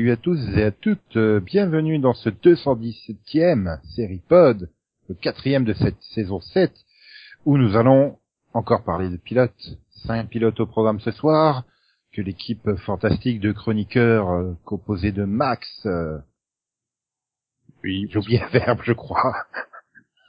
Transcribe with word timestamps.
salut 0.00 0.12
à 0.12 0.16
tous 0.16 0.56
et 0.56 0.62
à 0.62 0.70
toutes, 0.70 1.16
euh, 1.18 1.40
bienvenue 1.40 1.98
dans 1.98 2.14
ce 2.14 2.30
217e 2.30 3.82
série 3.94 4.22
pod, 4.26 4.70
le 5.10 5.14
quatrième 5.14 5.66
de 5.66 5.74
cette 5.74 6.00
saison 6.14 6.40
7, 6.40 6.72
où 7.44 7.58
nous 7.58 7.76
allons 7.76 8.16
encore 8.54 8.82
parler 8.82 9.10
de 9.10 9.18
pilotes. 9.18 9.78
Cinq 10.06 10.30
pilotes 10.30 10.58
au 10.58 10.64
programme 10.64 11.00
ce 11.00 11.10
soir, 11.10 11.64
que 12.14 12.22
l'équipe 12.22 12.66
fantastique 12.86 13.40
de 13.40 13.52
chroniqueurs 13.52 14.30
euh, 14.30 14.54
composée 14.64 15.12
de 15.12 15.24
Max, 15.24 15.68
euh, 15.84 16.16
Oui, 17.84 18.08
j'ai 18.10 18.18
oublié 18.20 18.42
un 18.42 18.48
verbe 18.48 18.80
je 18.82 18.94
crois, 18.94 19.34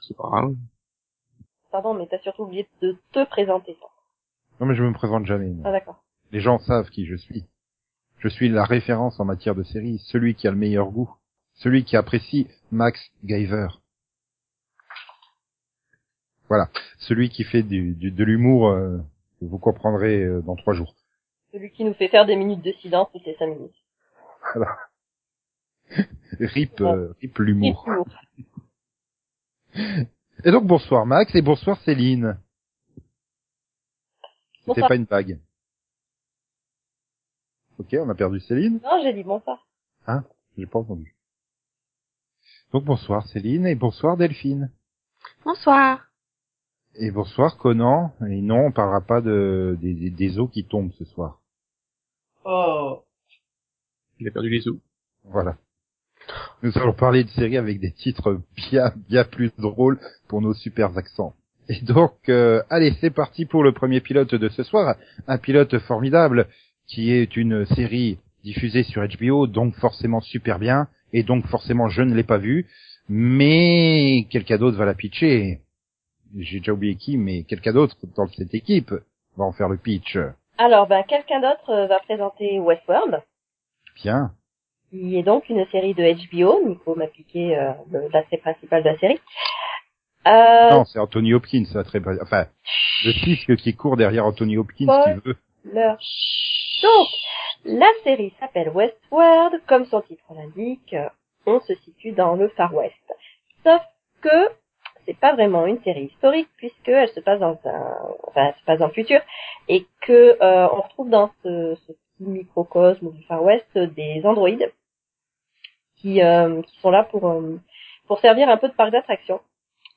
c'est 0.06 0.16
pas 0.18 0.28
grave. 0.28 0.54
Pardon, 1.70 1.94
mais 1.94 2.06
t'as 2.10 2.18
surtout 2.18 2.42
oublié 2.42 2.68
de 2.82 2.94
te 3.12 3.24
présenter. 3.24 3.74
toi. 3.80 3.88
non 4.60 4.66
mais 4.66 4.74
je 4.74 4.82
me 4.82 4.92
présente 4.92 5.24
jamais. 5.24 5.50
Ah 5.64 5.72
d'accord. 5.72 6.04
les 6.30 6.40
gens 6.40 6.58
savent 6.58 6.90
qui 6.90 7.06
je 7.06 7.16
suis. 7.16 7.46
Je 8.22 8.28
suis 8.28 8.48
la 8.48 8.64
référence 8.64 9.18
en 9.18 9.24
matière 9.24 9.56
de 9.56 9.64
série, 9.64 9.98
celui 10.06 10.36
qui 10.36 10.46
a 10.46 10.52
le 10.52 10.56
meilleur 10.56 10.90
goût, 10.90 11.10
celui 11.54 11.84
qui 11.84 11.96
apprécie 11.96 12.46
Max 12.70 13.00
Giver. 13.24 13.66
Voilà, 16.48 16.70
celui 16.98 17.30
qui 17.30 17.42
fait 17.42 17.64
du, 17.64 17.94
du- 17.94 18.12
de 18.12 18.24
l'humour 18.24 18.68
euh, 18.68 18.98
que 19.40 19.44
vous 19.46 19.58
comprendrez 19.58 20.22
euh, 20.22 20.40
dans 20.42 20.54
trois 20.54 20.74
jours. 20.74 20.94
Celui 21.50 21.72
qui 21.72 21.84
nous 21.84 21.94
fait 21.94 22.08
faire 22.08 22.24
des 22.24 22.36
minutes 22.36 22.62
de 22.62 22.72
silence 22.80 23.08
toutes 23.12 23.26
les 23.26 23.34
cinq 23.36 23.46
minutes. 23.48 23.74
Voilà. 24.54 24.78
Rip, 26.38 26.80
euh, 26.80 27.12
rip 27.20 27.38
l'humour. 27.38 27.84
Humour. 27.88 28.06
Et 30.44 30.50
donc 30.50 30.64
bonsoir 30.66 31.06
Max 31.06 31.34
et 31.34 31.42
bonsoir 31.42 31.80
Céline. 31.82 32.38
C'était 34.64 34.80
pas 34.88 34.94
une 34.96 35.04
blague. 35.06 35.40
Ok, 37.78 37.96
on 37.98 38.08
a 38.08 38.14
perdu 38.14 38.40
Céline. 38.40 38.80
Non, 38.82 39.00
j'ai 39.02 39.12
dit 39.12 39.22
bonsoir. 39.22 39.66
J'ai 40.58 40.66
pas 40.66 40.78
entendu. 40.80 41.14
Donc 42.72 42.84
bonsoir 42.84 43.26
Céline 43.28 43.66
et 43.66 43.74
bonsoir 43.74 44.16
Delphine. 44.16 44.70
Bonsoir. 45.44 46.06
Et 46.96 47.10
bonsoir 47.10 47.56
Conan. 47.56 48.12
Et 48.28 48.42
non, 48.42 48.66
on 48.66 48.72
parlera 48.72 49.00
pas 49.00 49.20
de, 49.20 49.76
des, 49.80 49.94
des- 49.94 50.10
des 50.10 50.38
eaux 50.38 50.48
qui 50.48 50.64
tombent 50.64 50.92
ce 50.98 51.04
soir. 51.06 51.40
Oh. 52.44 53.02
Il 54.18 54.28
a 54.28 54.30
perdu 54.30 54.50
les 54.50 54.68
os. 54.68 54.76
Voilà. 55.24 55.56
Nous 56.62 56.76
allons 56.78 56.92
parler 56.92 57.24
de 57.24 57.30
séries 57.30 57.56
avec 57.56 57.80
des 57.80 57.92
titres 57.92 58.40
bien, 58.56 58.92
bien 59.08 59.24
plus 59.24 59.50
drôles 59.58 59.98
pour 60.28 60.40
nos 60.42 60.54
super 60.54 60.96
accents. 60.96 61.34
Et 61.68 61.80
donc, 61.80 62.28
euh, 62.28 62.62
allez, 62.70 62.92
c'est 63.00 63.10
parti 63.10 63.46
pour 63.46 63.62
le 63.64 63.72
premier 63.72 64.00
pilote 64.00 64.34
de 64.34 64.48
ce 64.48 64.62
soir. 64.62 64.96
Un 65.26 65.38
pilote 65.38 65.78
formidable 65.80 66.48
qui 66.92 67.10
est 67.10 67.36
une 67.36 67.64
série 67.64 68.18
diffusée 68.44 68.82
sur 68.82 69.02
HBO, 69.06 69.46
donc 69.46 69.74
forcément 69.76 70.20
super 70.20 70.58
bien, 70.58 70.88
et 71.12 71.22
donc 71.22 71.46
forcément 71.46 71.88
je 71.88 72.02
ne 72.02 72.14
l'ai 72.14 72.22
pas 72.22 72.36
vue, 72.38 72.66
mais 73.08 74.26
quelqu'un 74.30 74.58
d'autre 74.58 74.76
va 74.76 74.84
la 74.84 74.94
pitcher. 74.94 75.60
J'ai 76.38 76.58
déjà 76.58 76.72
oublié 76.72 76.96
qui, 76.96 77.16
mais 77.16 77.44
quelqu'un 77.44 77.72
d'autre 77.72 77.96
dans 78.16 78.26
cette 78.28 78.54
équipe 78.54 78.92
va 79.36 79.44
en 79.44 79.52
faire 79.52 79.68
le 79.68 79.78
pitch. 79.78 80.18
Alors, 80.58 80.86
ben, 80.86 81.02
quelqu'un 81.02 81.40
d'autre 81.40 81.70
euh, 81.70 81.86
va 81.86 81.98
présenter 82.00 82.60
Westworld, 82.60 83.22
Bien. 84.02 84.32
qui 84.90 85.16
est 85.16 85.22
donc 85.22 85.48
une 85.48 85.64
série 85.72 85.94
de 85.94 86.02
HBO. 86.02 86.68
Nico 86.68 86.94
m'a 86.94 87.06
piqué 87.06 87.56
euh, 87.56 87.72
l'aspect 88.12 88.36
principal 88.38 88.82
de 88.82 88.88
la 88.90 88.98
série. 88.98 89.20
Euh, 90.26 90.70
Non, 90.70 90.84
c'est 90.84 90.98
Anthony 90.98 91.32
Hopkins, 91.34 91.64
ça 91.72 91.84
très 91.84 92.00
enfin 92.22 92.46
le 93.04 93.12
fisc 93.12 93.56
qui 93.56 93.74
court 93.74 93.96
derrière 93.96 94.26
Anthony 94.26 94.56
Hopkins 94.56 94.86
Paul. 94.86 95.20
qui 95.22 95.28
veut. 95.28 95.36
leur... 95.72 95.98
Donc, 96.82 97.08
la 97.64 97.88
série 98.04 98.34
s'appelle 98.40 98.70
Westworld, 98.70 99.62
comme 99.66 99.86
son 99.86 100.00
titre 100.02 100.24
l'indique, 100.34 100.96
on 101.46 101.60
se 101.60 101.74
situe 101.76 102.12
dans 102.12 102.34
le 102.34 102.48
Far 102.48 102.74
West. 102.74 102.94
Sauf 103.64 103.82
que 104.20 104.48
c'est 105.06 105.18
pas 105.18 105.32
vraiment 105.32 105.66
une 105.66 105.82
série 105.82 106.06
historique 106.06 106.48
puisqu'elle 106.56 107.08
se 107.08 107.20
passe 107.20 107.40
dans 107.40 107.58
un, 107.64 107.96
enfin, 108.24 108.46
elle 108.46 108.54
se 108.54 108.64
passe 108.64 108.78
dans 108.78 108.86
le 108.86 108.92
futur 108.92 109.20
et 109.68 109.86
que 110.00 110.36
euh, 110.40 110.68
on 110.72 110.80
retrouve 110.80 111.10
dans 111.10 111.30
ce, 111.42 111.76
ce 111.86 111.92
petit 111.92 112.30
microcosme 112.30 113.10
du 113.10 113.22
Far 113.24 113.42
West 113.42 113.76
des 113.76 114.22
androïdes 114.24 114.72
qui, 115.96 116.22
euh, 116.22 116.62
qui 116.62 116.78
sont 116.80 116.90
là 116.90 117.04
pour 117.04 117.28
euh, 117.28 117.58
pour 118.06 118.20
servir 118.20 118.48
un 118.48 118.56
peu 118.56 118.68
de 118.68 118.74
parc 118.74 118.90
d'attraction 118.90 119.40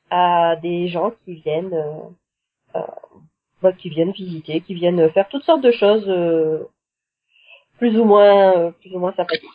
à 0.10 0.56
des 0.56 0.88
gens 0.88 1.12
qui 1.24 1.36
viennent 1.36 1.74
euh, 1.74 2.80
euh, 2.80 2.82
bah, 3.62 3.74
qui 3.74 3.90
viennent 3.90 4.12
visiter, 4.12 4.62
qui 4.62 4.74
viennent 4.74 5.10
faire 5.12 5.28
toutes 5.28 5.44
sortes 5.44 5.62
de 5.62 5.72
choses 5.72 6.08
euh, 6.08 6.68
plus 7.78 7.98
ou 8.00 8.06
moins 8.06 8.58
euh, 8.58 8.72
plus 8.72 8.94
ou 8.96 9.00
moins 9.00 9.14
sympathiques. 9.14 9.50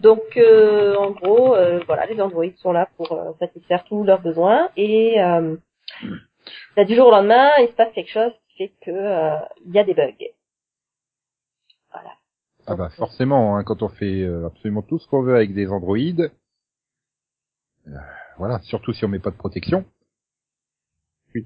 Donc 0.00 0.36
euh, 0.36 0.96
en 0.96 1.10
gros, 1.10 1.54
euh, 1.54 1.80
voilà, 1.86 2.06
les 2.06 2.20
androïdes 2.20 2.56
sont 2.58 2.72
là 2.72 2.88
pour 2.96 3.12
euh, 3.12 3.32
satisfaire 3.38 3.84
tous 3.84 4.02
leurs 4.02 4.22
besoins 4.22 4.70
et 4.76 5.20
euh, 5.20 5.56
là, 6.76 6.84
du 6.84 6.94
jour 6.94 7.08
au 7.08 7.10
lendemain, 7.10 7.50
il 7.58 7.68
se 7.68 7.72
passe 7.72 7.92
quelque 7.92 8.10
chose 8.10 8.32
qui 8.48 8.56
fait 8.56 8.72
que 8.80 8.90
euh, 8.90 9.36
il 9.66 9.72
y 9.74 9.78
a 9.78 9.84
des 9.84 9.94
bugs. 9.94 10.14
Voilà. 11.92 12.10
Ah 12.66 12.76
bah 12.76 12.88
forcément, 12.90 13.56
hein, 13.56 13.64
quand 13.64 13.82
on 13.82 13.88
fait 13.88 14.22
euh, 14.22 14.46
absolument 14.46 14.82
tout 14.82 14.98
ce 14.98 15.06
qu'on 15.08 15.22
veut 15.22 15.34
avec 15.34 15.52
des 15.54 15.68
androïdes, 15.68 16.32
euh, 17.88 17.92
voilà, 18.38 18.60
surtout 18.60 18.92
si 18.92 19.04
on 19.04 19.08
met 19.08 19.18
pas 19.18 19.30
de 19.30 19.36
protection. 19.36 19.84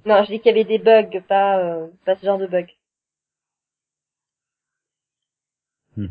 Non, 0.07 0.23
je 0.25 0.33
dis 0.33 0.41
qu'il 0.41 0.47
y 0.47 0.55
avait 0.55 0.65
des 0.65 0.79
bugs, 0.79 1.21
pas 1.29 1.59
euh, 1.59 1.89
pas 2.07 2.17
ce 2.17 2.25
genre 2.25 2.39
de 2.39 2.47
bugs. 2.47 2.67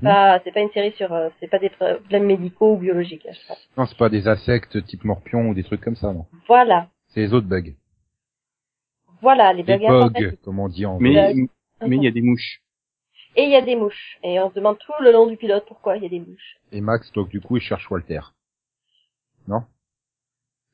Pas, 0.01 0.39
c'est 0.43 0.51
pas 0.53 0.61
une 0.61 0.71
série 0.71 0.93
sur, 0.93 1.11
euh, 1.13 1.29
c'est 1.39 1.47
pas 1.49 1.59
des 1.59 1.69
problèmes 1.69 2.25
médicaux 2.25 2.73
ou 2.73 2.77
biologiques. 2.77 3.23
là, 3.25 3.31
je 3.33 3.47
pense. 3.47 3.69
Non, 3.77 3.85
c'est 3.85 3.97
pas 3.97 4.09
des 4.09 4.27
insectes 4.27 4.83
type 4.85 5.03
morpion 5.03 5.49
ou 5.49 5.53
des 5.53 5.63
trucs 5.63 5.81
comme 5.81 5.95
ça, 5.97 6.13
non. 6.13 6.25
Voilà, 6.47 6.87
C'est 7.09 7.19
les 7.21 7.33
autres 7.33 7.47
bugs. 7.47 7.73
voilà 9.21 9.53
les 9.53 9.63
Des 9.63 9.77
bugs 9.77 10.09
comme 10.43 10.59
on 10.59 10.69
dit 10.69 10.85
en 10.85 10.99
Mais, 10.99 11.33
mais 11.81 11.95
il 11.97 12.03
y 12.03 12.07
a 12.07 12.11
des 12.11 12.21
mouches. 12.21 12.61
Et 13.35 13.43
il 13.45 13.49
y 13.49 13.55
a 13.55 13.61
des 13.61 13.75
mouches. 13.75 14.19
Et 14.23 14.39
on 14.39 14.49
se 14.49 14.55
demande 14.55 14.77
tout 14.77 14.93
le 15.01 15.11
long 15.11 15.27
du 15.27 15.37
pilote 15.37 15.65
pourquoi 15.67 15.97
il 15.97 16.03
y 16.03 16.05
a 16.05 16.09
des 16.09 16.19
mouches. 16.19 16.57
Et 16.71 16.81
Max, 16.81 17.11
donc 17.13 17.29
du 17.29 17.41
coup, 17.41 17.57
il 17.57 17.61
cherche 17.61 17.89
Walter. 17.89 18.21
Non? 19.47 19.63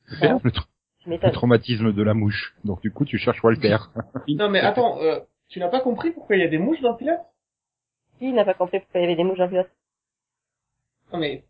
Le, 0.20 0.50
tra- 0.50 0.66
le 1.06 1.30
traumatisme 1.32 1.92
de 1.92 2.02
la 2.02 2.14
mouche. 2.14 2.54
Donc 2.64 2.80
du 2.82 2.90
coup, 2.92 3.04
tu 3.04 3.16
cherches 3.18 3.42
Walter. 3.42 3.76
Non 4.28 4.48
mais 4.50 4.60
attends, 4.60 5.00
euh, 5.00 5.20
tu 5.48 5.58
n'as 5.58 5.68
pas 5.68 5.80
compris 5.80 6.10
pourquoi 6.10 6.36
il 6.36 6.40
y 6.40 6.44
a 6.44 6.48
des 6.48 6.58
mouches 6.58 6.80
dans 6.82 6.92
le 6.92 6.96
pilote? 6.96 7.18
Qui 8.20 8.32
n'a 8.32 8.44
pas 8.44 8.54
compris 8.54 8.78
pourquoi 8.80 9.00
il 9.00 9.04
y 9.04 9.06
avait 9.06 9.16
des 9.16 9.24
mouches 9.24 9.38
dans 9.38 9.44
le 9.44 9.50
pilote 9.50 9.70
Non 11.12 11.18
mais, 11.18 11.42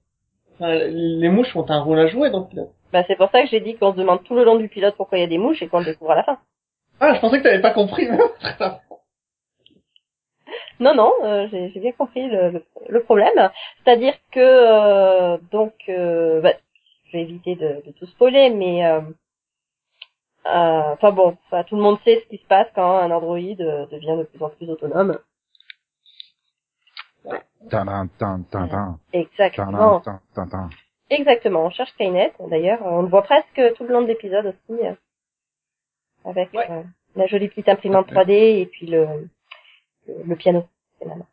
enfin, 0.54 0.72
les 0.74 1.28
mouches 1.28 1.54
ont 1.56 1.68
un 1.68 1.80
rôle 1.80 1.98
à 1.98 2.06
jouer 2.06 2.30
dans 2.30 2.40
le 2.40 2.46
pilote. 2.46 2.70
Bah 2.92 3.04
c'est 3.06 3.16
pour 3.16 3.30
ça 3.30 3.42
que 3.42 3.48
j'ai 3.48 3.60
dit 3.60 3.76
qu'on 3.76 3.92
se 3.92 3.98
demande 3.98 4.22
tout 4.24 4.34
le 4.34 4.44
long 4.44 4.56
du 4.56 4.68
pilote 4.68 4.94
pourquoi 4.96 5.18
il 5.18 5.20
y 5.20 5.24
a 5.24 5.28
des 5.28 5.36
mouches 5.38 5.60
et 5.62 5.68
qu'on 5.68 5.80
le 5.80 5.84
découvre 5.84 6.12
à 6.12 6.16
la 6.16 6.24
fin. 6.24 6.38
Ah, 7.00 7.14
je 7.14 7.20
pensais 7.20 7.38
que 7.38 7.42
t'avais 7.42 7.60
pas 7.60 7.72
compris. 7.72 8.08
Non, 10.80 10.94
non, 10.94 11.12
euh, 11.24 11.46
j'ai 11.52 11.80
bien 11.80 11.92
compris 11.92 12.26
le, 12.28 12.50
le, 12.50 12.64
le 12.88 13.02
problème. 13.02 13.50
C'est-à-dire 13.84 14.14
que 14.32 14.40
euh, 14.40 15.38
donc, 15.52 15.74
euh, 15.88 16.40
bah, 16.40 16.54
je 17.06 17.12
vais 17.12 17.22
éviter 17.22 17.54
de, 17.54 17.82
de 17.86 17.92
tout 17.92 18.06
spoiler, 18.06 18.48
mais 18.50 18.86
euh, 18.86 19.00
euh, 20.46 20.92
enfin 20.92 21.12
bon, 21.12 21.36
tout 21.68 21.76
le 21.76 21.82
monde 21.82 21.98
sait 22.04 22.20
ce 22.20 22.28
qui 22.28 22.38
se 22.38 22.46
passe 22.46 22.68
quand 22.74 22.98
un 22.98 23.10
androïde 23.10 23.60
euh, 23.60 23.86
devient 23.86 24.16
de 24.18 24.24
plus 24.24 24.42
en 24.42 24.48
plus 24.48 24.70
autonome. 24.70 25.18
Exactement. 29.12 30.00
Exactement, 31.10 31.64
on 31.66 31.70
cherche 31.70 31.90
Skynet. 31.90 32.32
D'ailleurs, 32.48 32.80
on 32.84 33.02
le 33.02 33.08
voit 33.08 33.22
presque 33.22 33.60
tout 33.76 33.84
le 33.84 33.92
long 33.92 34.02
de 34.02 34.06
l'épisode 34.06 34.46
aussi, 34.46 34.80
euh, 34.86 34.94
avec 36.24 36.52
Ouais. 36.52 36.70
euh, 36.70 36.82
la 37.16 37.26
jolie 37.26 37.48
petite 37.48 37.68
imprimante 37.68 38.10
3D 38.12 38.60
et 38.60 38.66
puis 38.66 38.86
le, 38.86 39.06
le, 40.06 40.14
le 40.24 40.36
piano. 40.36 40.64
C'est 40.98 41.06
la 41.08 41.16
main. 41.16 41.26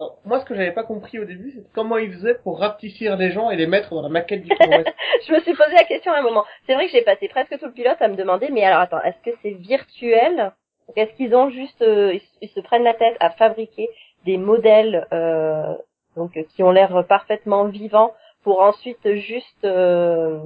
Alors, 0.00 0.18
Moi, 0.24 0.40
ce 0.40 0.44
que 0.44 0.54
j'avais 0.54 0.72
pas 0.72 0.84
compris 0.84 1.18
au 1.18 1.24
début, 1.24 1.52
c'est 1.54 1.64
comment 1.72 1.96
ils 1.98 2.12
faisaient 2.12 2.34
pour 2.42 2.58
rapetisser 2.60 3.14
les 3.16 3.30
gens 3.32 3.50
et 3.50 3.56
les 3.56 3.66
mettre 3.66 3.90
dans 3.94 4.02
la 4.02 4.08
maquette 4.08 4.42
du. 4.42 4.48
Je 5.26 5.32
me 5.32 5.40
suis 5.40 5.54
posé 5.54 5.72
la 5.72 5.84
question 5.84 6.12
à 6.12 6.18
un 6.18 6.22
moment. 6.22 6.44
C'est 6.66 6.74
vrai 6.74 6.86
que 6.86 6.92
j'ai 6.92 7.02
passé 7.02 7.28
presque 7.28 7.58
tout 7.58 7.66
le 7.66 7.72
pilote 7.72 8.00
à 8.00 8.08
me 8.08 8.16
demander, 8.16 8.48
mais 8.50 8.64
alors 8.64 8.80
attends, 8.80 9.02
est-ce 9.02 9.18
que 9.30 9.36
c'est 9.42 9.52
virtuel? 9.54 10.52
Est-ce 10.96 11.12
qu'ils 11.14 11.34
ont 11.34 11.50
juste, 11.50 11.80
euh, 11.82 12.12
ils, 12.14 12.22
ils 12.42 12.48
se 12.48 12.60
prennent 12.60 12.82
la 12.84 12.94
tête 12.94 13.16
à 13.20 13.30
fabriquer 13.30 13.88
des 14.24 14.36
modèles 14.38 15.06
euh, 15.12 15.74
donc 16.16 16.32
qui 16.54 16.62
ont 16.62 16.70
l'air 16.70 17.04
parfaitement 17.06 17.64
vivants 17.64 18.12
pour 18.42 18.60
ensuite 18.60 19.14
juste 19.14 19.64
euh, 19.64 20.40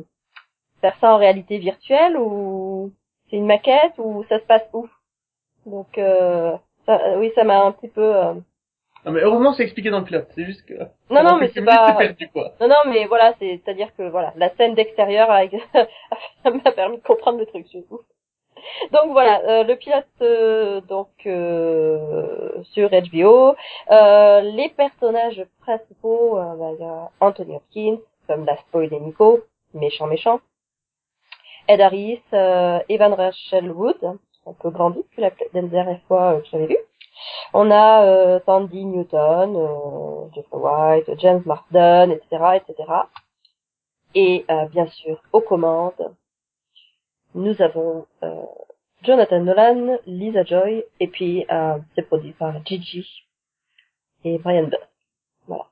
faire 0.81 0.97
ça 1.01 1.13
en 1.13 1.17
réalité 1.17 1.59
virtuelle 1.59 2.17
ou 2.17 2.93
c'est 3.31 3.37
une 3.37 3.47
maquette 3.47 3.95
ou 3.99 4.25
ça 4.29 4.39
se 4.39 4.45
passe 4.45 4.69
où? 4.73 4.89
Donc 5.65 5.99
euh, 5.99 6.57
ça, 6.85 7.01
euh, 7.07 7.19
oui, 7.19 7.33
ça 7.35 7.45
m'a 7.45 7.65
un 7.65 7.73
petit 7.73 7.89
peu 7.89 8.15
euh, 8.15 8.35
Non, 9.05 9.13
mais 9.13 9.23
heureusement, 9.23 9.53
c'est 9.53 9.65
expliqué 9.65 9.91
dans 9.91 9.99
le 10.01 10.05
pilote. 10.05 10.29
C'est 10.35 10.45
juste 10.45 10.65
que... 10.67 10.75
Non, 11.11 11.23
non, 11.25 11.37
mais 11.39 11.49
c'est 11.49 11.65
pas- 11.65 11.87
c'est 11.99 12.07
perdu, 12.07 12.29
quoi. 12.29 12.53
Non, 12.61 12.69
non, 12.69 12.77
mais 12.93 13.07
voilà, 13.07 13.35
c'est, 13.39 13.61
c'est-à-dire 13.65 13.95
que 13.97 14.09
voilà, 14.09 14.33
la 14.37 14.51
scène 14.57 14.75
d'extérieur 14.75 15.29
ça 15.73 16.51
m'a 16.51 16.73
permis 16.73 16.99
de 16.99 17.03
comprendre 17.03 17.39
le 17.39 17.47
truc, 17.47 17.67
c'est 17.73 17.87
tout. 17.89 18.01
Donc 18.93 19.13
voilà, 19.13 19.41
euh, 19.45 19.65
le 19.65 19.77
pilote 19.77 20.07
euh, 20.23 20.81
donc 20.83 21.09
euh, 21.27 22.63
sur 22.73 22.91
HBO, 22.91 23.55
Euh, 23.91 24.41
les 24.41 24.69
personnages 24.71 25.45
principaux, 25.61 26.35
bah, 26.35 26.71
il 26.75 26.81
y 26.81 26.85
a 26.85 27.11
Anthony 27.21 27.57
Hopkins, 27.57 27.99
comme 28.27 28.45
l'a 28.45 28.57
spoilé 28.57 28.99
Nico, 29.01 29.41
méchant 29.75 30.07
méchant, 30.07 30.41
Ed 31.69 31.81
Harris, 31.81 32.23
euh, 32.33 32.81
Evan 32.89 33.13
Rachel 33.15 33.71
Wood, 33.71 34.03
un 34.47 34.53
peu 34.61 34.71
grandi 34.71 34.99
depuis 34.99 35.23
la 35.23 35.31
la 35.53 35.63
dernière 35.63 36.01
fois 36.09 36.41
que 36.41 36.47
j'avais 36.51 36.67
vu. 36.67 36.79
On 37.55 37.71
a 37.71 38.05
euh, 38.05 38.41
Sandy 38.47 38.85
Newton, 38.85 39.57
euh, 39.57 40.29
Jeffrey 40.35 40.59
White, 40.59 41.11
James 41.19 41.43
Marsden, 41.47 42.11
etc., 42.13 42.61
etc. 42.61 42.93
Et 44.15 44.45
euh, 44.51 44.67
bien 44.67 44.87
sûr, 44.87 45.21
aux 45.33 45.41
commandes, 45.41 46.15
nous 47.37 47.61
avons 47.63 48.07
euh, 48.23 48.43
Jonathan 49.03 49.41
Nolan, 49.41 49.99
Lisa 50.07 50.43
Joy, 50.45 50.85
et 51.01 51.07
puis 51.09 51.47
euh, 51.51 51.79
c'est 51.95 52.03
produit 52.03 52.33
par 52.33 52.65
Gigi 52.67 53.07
et 54.25 54.39
Brian 54.39 54.65
Butt. 54.65 54.81
Voilà. 55.47 55.67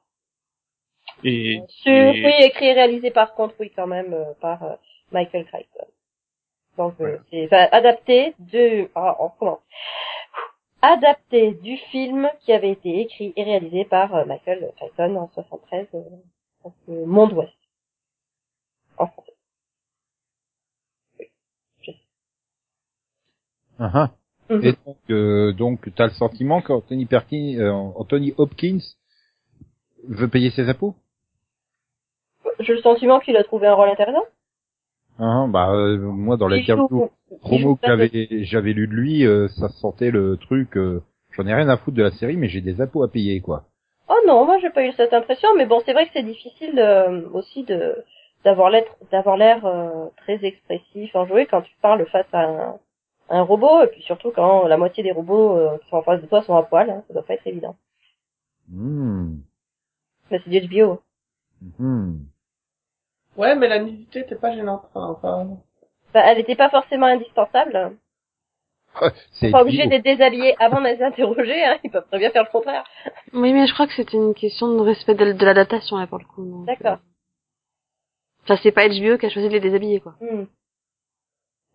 Et, 1.25 1.61
Sur, 1.69 1.93
et- 1.93 2.25
oui, 2.25 2.33
écrit 2.45 2.67
et 2.67 2.73
réalisé 2.75 3.11
par 3.11 3.35
contre, 3.35 3.55
oui, 3.61 3.71
quand 3.75 3.87
même, 3.87 4.13
euh, 4.15 4.35
par 4.41 4.79
Michael 5.11 5.47
Crichton. 5.47 5.87
Donc, 6.77 6.95
euh, 7.01 7.19
c'est 7.31 7.45
enfin, 7.47 7.69
adapté 7.73 8.35
de... 8.39 8.91
Ah, 8.95 9.17
on 9.21 9.29
recommence. 9.29 9.61
Adapté 10.83 11.53
du 11.55 11.77
film 11.77 12.29
qui 12.41 12.53
avait 12.53 12.73
été 12.73 13.01
écrit 13.01 13.33
et 13.37 13.43
réalisé 13.45 13.85
par 13.85 14.27
Michael 14.27 14.71
Crichton 14.77 15.17
en 15.17 15.29
73, 15.33 15.87
euh, 15.95 16.01
donc, 16.65 16.75
euh, 16.89 17.07
Monde 17.07 17.33
Ouest. 17.33 17.53
En 18.99 19.07
français. 19.07 19.34
Ah, 23.79 23.91
ah. 23.95 24.11
Mhm. 24.51 24.65
Et 24.65 24.73
donc, 24.87 24.97
euh, 25.11 25.53
donc 25.53 25.91
t'as 25.97 26.05
le 26.07 26.13
sentiment 26.13 26.61
qu'Anthony 26.61 27.07
Perkins, 27.07 27.57
euh, 27.59 27.73
Anthony 27.73 28.35
Hopkins 28.37 28.79
veut 30.09 30.29
payer 30.29 30.51
ses 30.51 30.69
impôts? 30.69 30.95
J'ai 32.61 32.75
le 32.75 32.83
sentiment 32.83 33.21
qu'il 33.21 33.37
a 33.37 33.45
trouvé 33.45 33.67
un 33.67 33.75
rôle 33.75 33.89
intéressant. 33.89 34.25
Ah, 35.19 35.47
Bah 35.49 35.71
euh, 35.73 35.97
moi 35.99 36.37
dans 36.37 36.49
l'interview 36.49 37.11
promo 37.41 37.77
que 37.77 37.87
j'avais 37.87 38.45
j'avais 38.45 38.73
lu 38.73 38.87
de 38.87 38.93
lui, 38.93 39.27
euh, 39.27 39.49
ça 39.49 39.69
sentait 39.69 40.11
le 40.11 40.37
truc. 40.37 40.77
euh, 40.77 41.03
J'en 41.33 41.47
ai 41.47 41.55
rien 41.55 41.69
à 41.69 41.77
foutre 41.77 41.97
de 41.97 42.03
la 42.03 42.11
série, 42.13 42.37
mais 42.37 42.49
j'ai 42.49 42.61
des 42.61 42.81
impôts 42.81 43.03
à 43.03 43.09
payer 43.11 43.41
quoi. 43.41 43.65
Oh 44.09 44.15
non, 44.27 44.45
moi 44.45 44.59
j'ai 44.61 44.71
pas 44.71 44.85
eu 44.85 44.93
cette 44.93 45.15
impression, 45.15 45.49
mais 45.57 45.67
bon, 45.67 45.81
c'est 45.85 45.93
vrai 45.95 46.05
que 46.07 46.13
c'est 46.13 46.23
difficile 46.23 46.79
euh, 46.79 47.29
aussi 47.33 47.65
de 47.65 47.97
d'avoir 48.45 48.71
l'air 48.71 48.85
d'avoir 49.11 49.37
l'air 49.37 49.65
euh, 49.65 50.07
très 50.19 50.45
expressif 50.45 51.15
en 51.17 51.27
jouer 51.27 51.47
quand 51.47 51.63
tu 51.63 51.73
parles 51.81 52.05
face 52.07 52.27
à 52.33 52.43
un, 52.45 52.75
un 53.29 53.43
robot 53.43 53.83
et 53.83 53.87
puis 53.89 54.03
surtout 54.03 54.31
quand 54.31 54.67
la 54.67 54.77
moitié 54.77 55.03
des 55.03 55.13
robots 55.13 55.57
euh, 55.57 55.79
qui 55.79 55.89
sont 55.89 55.97
en 55.97 56.03
face 56.03 56.21
de 56.21 56.27
toi 56.27 56.43
sont 56.43 56.57
à 56.57 56.63
poil, 56.63 56.91
hein, 56.91 57.03
ça 57.09 57.15
doit 57.15 57.23
pas 57.25 57.35
être 57.35 57.47
évident. 57.47 57.77
Hmm. 58.69 59.37
Mais 60.31 60.41
c'est 60.45 60.51
du 60.51 60.61
HBO. 60.69 61.01
Hmm. 61.79 62.19
Ouais, 63.37 63.55
mais 63.57 63.69
la 63.69 63.79
nudité 63.81 64.21
était 64.21 64.37
pas 64.37 64.55
gênante. 64.55 64.85
Enfin, 64.95 65.09
enfin, 65.11 65.49
Bah, 66.13 66.23
elle 66.25 66.39
était 66.39 66.55
pas 66.57 66.71
forcément 66.71 67.07
indispensable. 67.07 67.97
C'est 69.33 69.49
Ils 69.49 69.51
sont 69.51 69.59
pas 69.59 69.65
de 69.65 69.91
les 69.91 70.01
déshabiller 70.01 70.55
avant 70.63 70.81
de 70.81 70.87
les 70.87 71.03
interroger, 71.03 71.65
hein, 71.65 71.79
ils 71.83 71.91
peuvent 71.91 72.07
très 72.07 72.19
bien 72.19 72.31
faire 72.31 72.45
le 72.45 72.51
contraire. 72.51 72.85
Oui, 73.33 73.53
mais 73.53 73.67
je 73.67 73.75
crois 73.75 73.89
que 73.89 73.93
c'était 73.95 74.17
une 74.17 74.35
question 74.35 74.69
de 74.73 74.81
respect 74.81 75.17
de, 75.17 75.33
de 75.33 75.45
l'adaptation, 75.45 75.97
là, 75.97 76.07
pour 76.07 76.19
le 76.19 76.25
coup. 76.25 76.65
D'accord. 76.65 76.99
euh, 76.99 78.45
Enfin, 78.45 78.57
c'est 78.63 78.71
pas 78.73 78.89
HBO 78.89 79.19
qui 79.19 79.27
a 79.27 79.31
choisi 79.31 79.49
de 79.49 79.55
les 79.55 79.61
déshabiller, 79.61 80.01
quoi. 80.01 80.15
Hmm. 80.21 80.45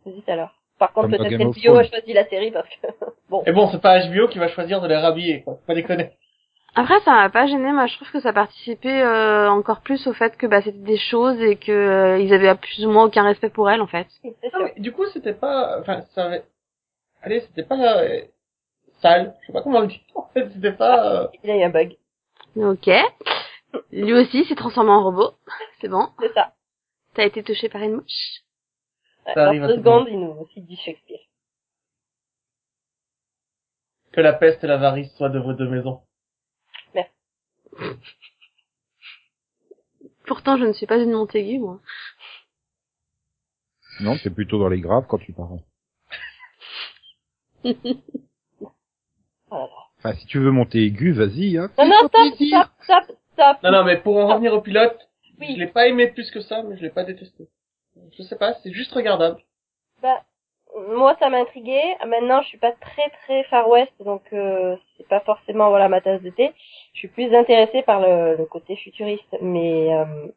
Vas-y 0.06 0.24
alors. 0.32 0.59
Par 0.80 0.94
contre, 0.94 1.10
peut-être 1.10 1.38
HBO 1.38 1.78
a 1.78 1.84
choisi 1.84 2.14
la 2.14 2.26
série 2.28 2.52
parce 2.52 2.68
que 2.70 2.88
bon. 3.30 3.44
Et 3.46 3.52
bon, 3.52 3.70
c'est 3.70 3.82
pas 3.82 4.00
HBO 4.08 4.28
qui 4.30 4.40
va 4.40 4.48
choisir 4.48 4.82
de 4.82 4.88
les 4.88 4.96
rhabiller, 4.96 5.44
quoi. 5.44 5.56
Faut 5.56 5.68
pas 5.68 5.76
déconner. 5.76 6.12
Après, 6.76 7.00
ça 7.02 7.12
m'a 7.12 7.30
pas 7.30 7.48
gêné. 7.48 7.72
Moi, 7.72 7.88
je 7.88 7.96
trouve 7.96 8.12
que 8.12 8.22
ça 8.22 8.32
participait 8.32 9.02
euh, 9.02 9.50
encore 9.50 9.82
plus 9.82 10.08
au 10.08 10.14
fait 10.14 10.38
que 10.38 10.48
bah, 10.48 10.62
c'était 10.62 10.78
des 10.78 10.98
choses 10.98 11.42
et 11.42 11.58
que 11.58 11.72
euh, 11.72 12.20
ils 12.20 12.34
avaient 12.34 12.54
plus 12.56 12.86
ou 12.86 12.92
moins 12.92 13.06
aucun 13.06 13.24
respect 13.24 13.50
pour 13.50 13.70
elles, 13.70 13.82
en 13.82 13.88
fait. 13.88 14.08
C'est 14.22 14.54
Non, 14.54 14.66
mais 14.66 14.74
du 14.78 14.92
coup, 14.92 15.06
c'était 15.08 15.34
pas, 15.34 15.80
enfin, 15.80 16.02
ça 16.14 16.26
avait, 16.26 16.44
allez, 17.22 17.42
c'était 17.42 17.64
pas 17.64 18.04
euh, 18.04 18.22
sale. 19.02 19.36
Je 19.42 19.48
sais 19.48 19.54
pas 19.54 19.62
comment 19.62 19.82
le 19.82 19.88
dire. 19.88 20.00
En 20.16 20.30
fait, 20.34 20.48
c'était 20.54 20.72
pas, 20.72 21.24
euh, 21.24 21.28
Il 21.44 21.56
y 21.56 21.64
a 21.64 21.66
un 21.66 21.70
bug. 21.70 21.98
Ok. 22.56 22.90
Lui 23.92 24.14
aussi 24.14 24.46
s'est 24.46 24.56
transformé 24.56 24.92
en 24.92 25.04
robot. 25.04 25.32
C'est 25.82 25.90
bon. 25.90 26.08
C'est 26.20 26.34
ça. 26.34 26.54
T'as 27.16 27.26
été 27.26 27.44
touché 27.44 27.68
par 27.68 27.82
une 27.82 27.96
mouche. 27.96 28.44
Ça 29.34 29.46
arrive 29.48 29.62
monde. 29.62 29.72
secondes, 29.76 30.08
il 30.10 30.20
nous 30.20 30.48
cite 30.54 30.66
du 30.68 30.76
Shakespeare. 30.76 31.20
que 34.12 34.22
la 34.22 34.34
peste 34.34 34.64
et 34.64 34.68
l'avarice 34.68 35.12
soient 35.16 35.30
de 35.30 35.40
vos 35.40 35.54
deux 35.54 35.70
maisons. 35.70 36.02
Pourtant, 40.26 40.58
je 40.58 40.66
ne 40.66 40.74
suis 40.74 40.86
pas 40.88 40.98
une 40.98 41.12
Montaigu, 41.12 41.60
moi. 41.60 41.80
Non, 44.02 44.16
c'est 44.22 44.30
plutôt 44.34 44.60
dans 44.60 44.68
les 44.70 44.80
graves 44.80 45.06
quand 45.08 45.18
tu 45.20 45.34
parles. 45.34 45.60
Enfin, 49.52 50.16
si 50.16 50.26
tu 50.28 50.40
veux 50.40 50.52
monter 50.52 50.86
aigu, 50.86 51.12
vas-y. 51.12 51.58
Hein. 51.58 51.70
Non, 51.78 51.88
non, 51.88 52.08
stop, 52.08 52.36
stop, 52.36 52.70
stop, 52.84 53.18
stop. 53.34 53.64
Non, 53.64 53.72
non, 53.72 53.84
mais 53.84 53.98
pour 54.00 54.16
en 54.18 54.28
revenir 54.28 54.54
au 54.54 54.62
pilote, 54.62 55.10
Oui. 55.40 55.48
je 55.56 55.60
l'ai 55.60 55.68
pas 55.68 55.88
aimé 55.88 56.08
plus 56.08 56.30
que 56.32 56.40
ça, 56.40 56.64
mais 56.64 56.78
je 56.78 56.84
l'ai 56.84 56.90
pas 56.90 57.04
détesté. 57.04 57.50
Je 58.18 58.24
sais 58.24 58.38
pas, 58.38 58.54
c'est 58.62 58.72
juste 58.72 58.94
regardable. 58.94 59.38
Bah, 60.02 60.22
moi, 60.88 61.16
ça 61.20 61.30
m'a 61.30 61.40
intrigué. 61.40 61.80
Maintenant, 62.08 62.42
je 62.42 62.48
suis 62.48 62.58
pas 62.58 62.72
très 62.74 63.10
très 63.24 63.44
Far 63.46 63.68
West, 63.70 63.92
donc 64.04 64.22
euh, 64.34 64.76
c'est 64.98 65.08
pas 65.08 65.20
forcément 65.22 65.70
voilà 65.70 65.90
ma 65.90 66.02
tasse 66.02 66.22
de 66.22 66.30
thé. 66.30 66.52
Je 66.94 67.00
suis 67.00 67.08
plus 67.08 67.34
intéressée 67.34 67.82
par 67.84 68.00
le, 68.02 68.38
le 68.38 68.46
côté 68.46 68.76
futuriste, 68.76 69.36
mais 69.42 69.94
euh, 69.94 70.28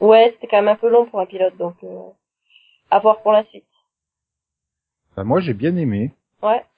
ouais, 0.00 0.30
c'était 0.34 0.46
quand 0.48 0.58
même 0.62 0.68
un 0.68 0.76
peu 0.76 0.88
long 0.88 1.06
pour 1.06 1.20
un 1.20 1.26
pilote, 1.26 1.56
donc 1.56 1.76
euh, 1.82 2.10
à 2.90 2.98
voir 2.98 3.22
pour 3.22 3.32
la 3.32 3.44
suite. 3.44 3.64
Enfin, 5.12 5.24
moi, 5.24 5.40
j'ai 5.40 5.54
bien 5.54 5.76
aimé. 5.76 6.12
Ouais. 6.42 6.62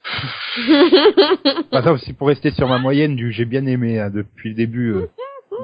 Bah, 1.71 1.83
non, 1.83 1.99
c'est 1.99 2.17
pour 2.17 2.29
rester 2.29 2.51
sur 2.51 2.67
ma 2.69 2.79
moyenne 2.79 3.17
du 3.17 3.31
j'ai 3.33 3.45
bien 3.45 3.67
aimé 3.67 3.99
hein, 3.99 4.09
depuis 4.09 4.51
le 4.51 4.55
début 4.55 4.93
euh, 4.93 5.11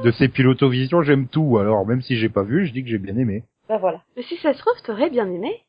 de 0.04 0.10
ces 0.10 0.28
pilotovisions, 0.28 1.02
j'aime 1.02 1.28
tout. 1.28 1.56
Alors 1.58 1.86
même 1.86 2.02
si 2.02 2.16
j'ai 2.16 2.28
pas 2.28 2.42
vu, 2.42 2.66
je 2.66 2.72
dis 2.72 2.82
que 2.82 2.90
j'ai 2.90 2.98
bien 2.98 3.16
aimé. 3.16 3.44
Bah 3.68 3.78
voilà. 3.78 4.02
Mais 4.16 4.22
si 4.22 4.36
ça 4.38 4.52
se 4.52 4.58
trouve, 4.58 4.80
t'aurais 4.82 5.10
bien 5.10 5.26
aimé. 5.30 5.62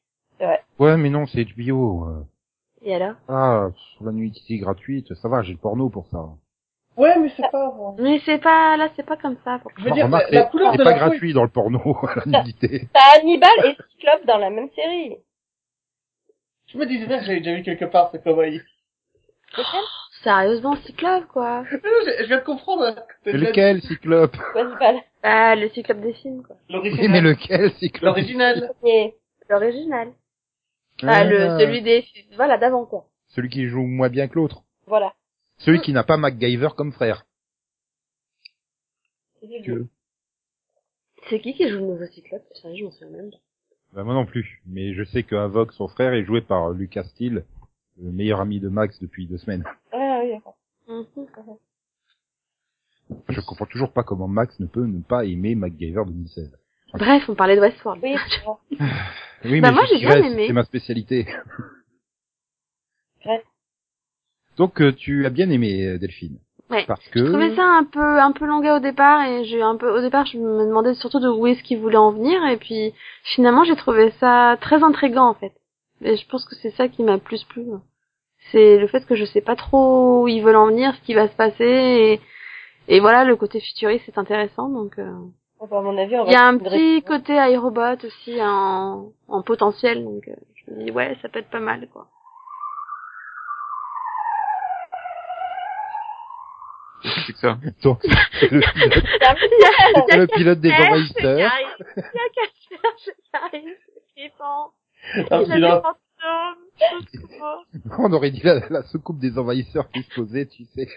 Ouais, 0.80 0.98
mais 0.98 1.10
non, 1.10 1.26
c'est 1.26 1.46
HBO. 1.46 2.06
euh. 2.10 2.26
Et 2.82 2.94
alors? 2.96 3.16
Ah, 3.30 3.70
la 4.02 4.12
nudité 4.12 4.58
gratuite, 4.58 5.14
ça 5.14 5.30
va, 5.30 5.42
j'ai 5.42 5.54
le 5.54 5.58
porno 5.60 5.90
pour 5.90 6.08
ça. 6.08 6.26
Ouais, 6.98 7.18
mais 7.18 7.32
c'est 7.36 7.50
pas, 7.50 7.72
bon. 7.72 7.96
Mais 7.98 8.20
c'est 8.26 8.40
pas, 8.40 8.76
là, 8.78 8.90
c'est 8.96 9.06
pas 9.06 9.18
comme 9.18 9.38
ça. 9.44 9.60
Pour... 9.60 9.72
Je 9.78 9.84
veux 9.84 9.92
dire, 9.92 10.06
Remarque, 10.06 10.30
la, 10.32 10.40
la 10.40 10.46
c'est- 10.46 10.52
couleur 10.52 10.72
c'est 10.74 10.78
de 10.80 10.84
pas 10.84 10.92
la 10.92 10.98
gratuit 10.98 11.34
dans 11.34 11.44
le 11.44 11.50
porno, 11.50 11.80
la 12.16 12.40
nudité. 12.40 12.90
T'as 12.94 13.20
Hannibal 13.20 13.50
et 13.66 13.78
Cyclope 13.92 14.26
dans 14.28 14.38
la 14.38 14.50
même 14.50 14.70
série. 14.76 15.18
Je 16.68 16.78
me 16.78 16.86
disais 16.86 17.06
bien 17.08 17.20
que 17.20 17.26
j'avais 17.26 17.40
déjà 17.40 17.56
vu 17.56 17.64
quelque 17.64 17.86
part 17.86 18.12
ce 18.12 18.18
cobaye. 18.18 18.62
Sérieusement, 20.24 20.75
Cyclope, 20.77 21.27
quoi. 21.27 21.63
Non, 21.63 21.68
je, 22.06 22.22
je 22.24 22.27
viens 22.27 22.39
de 22.39 22.44
comprendre. 22.46 22.84
hein, 22.84 22.96
Mais 23.25 23.34
lequel, 23.34 23.82
Cyclope. 23.82 24.38
Ah, 25.22 25.56
le 25.56 25.70
Cyclope 25.70 26.00
des 26.01 26.13
films, 26.13 26.44
quoi. 26.44 26.56
Oui, 26.70 26.75
mais 27.10 27.22
L'original. 27.22 27.24
lequel, 27.25 27.72
Cyclope 27.74 28.03
L'original. 28.15 28.72
L'original. 29.50 30.13
Ah, 31.03 31.24
le, 31.25 31.60
celui 31.60 31.82
des, 31.82 32.06
voilà, 32.36 32.58
d'avant, 32.58 32.86
quoi. 32.86 33.06
Celui 33.30 33.50
qui 33.50 33.68
joue 33.68 33.82
moins 33.86 34.10
bien 34.10 34.27
que 34.27 34.36
l'autre. 34.36 34.63
voilà. 34.88 35.13
Celui 35.58 35.82
qui 35.82 35.92
n'a 35.94 36.03
pas 36.03 36.18
MacGyver 36.18 36.70
comme 36.75 36.92
frère. 36.94 37.25
C'est 41.30 41.39
qui 41.42 41.53
qui 41.53 41.70
joue 41.70 41.80
le 41.80 41.86
nouveau 41.86 42.06
Cyclope? 42.08 42.44
Sérieux, 42.62 42.77
je 42.80 42.84
m'en 42.86 42.92
souviens 42.92 43.18
même. 43.18 43.32
pas. 43.32 43.38
Bah, 43.94 44.03
moi 44.03 44.13
non 44.13 44.25
plus. 44.25 44.62
Mais 44.65 44.94
je 44.94 45.03
sais 45.03 45.24
que 45.24 45.36
Havok, 45.36 45.74
son 45.74 45.88
frère, 45.88 46.13
est 46.13 46.24
joué 46.25 46.42
par 46.42 46.72
Lucas 46.72 47.03
Steele, 47.03 47.44
le 48.01 48.12
meilleur 48.12 48.39
ami 48.42 48.60
de 48.60 48.70
Max 48.70 49.00
depuis 49.01 49.27
deux 49.27 49.38
semaines. 49.38 49.63
Ah. 49.92 50.00
Je 53.30 53.42
comprends 53.42 53.66
toujours 53.66 53.92
pas 53.92 54.04
comment 54.04 54.28
Max 54.28 54.60
ne 54.60 54.66
peut 54.66 54.86
ne 54.86 55.02
pas 55.02 55.25
aimer 55.25 55.56
MacGyver 55.56 56.04
2016. 56.06 56.58
Bref, 56.94 57.24
on 57.28 57.36
parlait 57.36 57.56
de 57.56 57.62
Westworld. 57.62 58.02
Oui, 58.04 58.16
bon. 58.46 58.58
Oui, 59.46 59.62
Bah, 59.62 59.70
mais 59.70 59.72
moi, 59.72 59.86
j'ai 59.90 60.00
bien 60.00 60.24
aimé. 60.24 60.46
C'est 60.48 60.54
ma 60.54 60.63
spécialité. 60.63 61.28
Bref. 63.25 63.44
Donc, 64.58 64.82
euh, 64.82 64.94
tu 64.94 65.25
as 65.25 65.30
bien 65.30 65.50
aimé, 65.50 65.86
euh, 65.86 65.98
Delphine. 65.98 66.38
Ouais. 66.70 66.86
Parce 66.88 67.08
que... 67.10 67.20
Je 67.20 67.32
trouvais 67.32 67.56
ça 67.56 67.63
un 67.66 67.84
peu, 67.84 68.20
un 68.20 68.32
peu 68.32 68.46
longuet 68.46 68.72
au 68.72 68.80
départ 68.80 69.25
et 69.25 69.44
j'ai 69.46 69.62
un 69.62 69.75
peu, 69.75 69.90
au 69.92 70.02
départ, 70.02 70.25
je 70.25 70.38
me 70.38 70.66
demandais 70.66 70.94
surtout 70.96 71.20
de 71.20 71.28
où 71.28 71.46
est-ce 71.48 71.62
qu'il 71.63 71.80
voulait 71.80 71.98
en 71.98 72.12
venir 72.12 72.44
et 72.46 72.58
puis 72.58 72.94
finalement, 73.24 73.63
j'ai 73.63 73.75
trouvé 73.75 74.12
ça 74.20 74.58
très 74.62 74.82
intriguant 74.84 75.28
en 75.30 75.34
fait. 75.34 75.54
Et 76.02 76.16
je 76.16 76.28
pense 76.28 76.46
que 76.46 76.56
c'est 76.56 76.72
ça 76.72 76.88
qui 76.88 77.04
m'a 77.04 77.18
plus 77.18 77.44
plu. 77.46 77.63
C'est 78.52 78.78
le 78.78 78.88
fait 78.88 79.06
que 79.06 79.16
je 79.16 79.26
sais 79.26 79.42
pas 79.42 79.56
trop 79.56 80.24
où 80.24 80.28
ils 80.28 80.42
veulent 80.44 80.56
en 80.56 80.68
venir, 80.68 80.94
ce 80.96 81.02
qui 81.02 81.14
va 81.16 81.28
se 81.28 81.36
passer, 81.36 81.64
et, 81.66 82.22
et 82.96 83.00
voilà, 83.00 83.24
le 83.24 83.36
côté 83.36 83.60
futuriste 83.60 84.04
c'est 84.06 84.18
intéressant, 84.18 84.70
donc. 84.70 85.00
euh, 85.00 85.12
Enfin, 85.60 85.78
à 85.80 85.82
mon 85.82 85.98
avis, 85.98 86.16
on 86.18 86.26
va 86.26 86.30
Il 86.30 86.34
y 86.34 86.36
a 86.36 86.46
un 86.46 86.58
petit 86.58 87.02
côté 87.04 87.34
iRobot 87.36 88.06
aussi 88.06 88.38
en, 88.42 89.12
en 89.30 89.42
potentiel, 89.44 90.04
donc 90.04 90.28
euh, 90.28 90.34
je 90.56 90.74
me 90.74 90.84
dis 90.86 90.92
ouais, 90.92 91.18
ça 91.22 91.30
peut 91.30 91.40
être 91.40 91.50
pas 91.50 91.60
mal 91.62 91.88
quoi. 91.92 92.08
C'est 97.26 97.36
ça. 97.36 97.58
Donc, 97.84 98.00
le 98.04 98.60
pilote, 98.62 100.18
le 100.18 100.28
pilote 100.28 100.60
des 100.60 100.72
envahisseurs. 100.72 101.38
Il 101.38 101.42
y 101.42 101.44
a 101.44 102.30
Casper, 102.34 103.14
j'arrive, 103.34 103.76
c'est 103.86 104.22
flippant. 104.22 104.72
Un 105.16 105.22
Il 105.22 105.34
a 105.34 105.40
des 105.40 105.46
pilote. 105.54 105.84
On 108.00 108.12
aurait 108.13 108.32
dit 108.32 108.42
la, 108.44 108.68
la 108.70 108.84
soucoupe 108.84 109.20
des 109.20 109.38
envahisseurs 109.38 109.89
qui 109.92 110.03
se 110.03 110.13
posait, 110.15 110.46
tu 110.48 110.65
sais. 110.65 110.88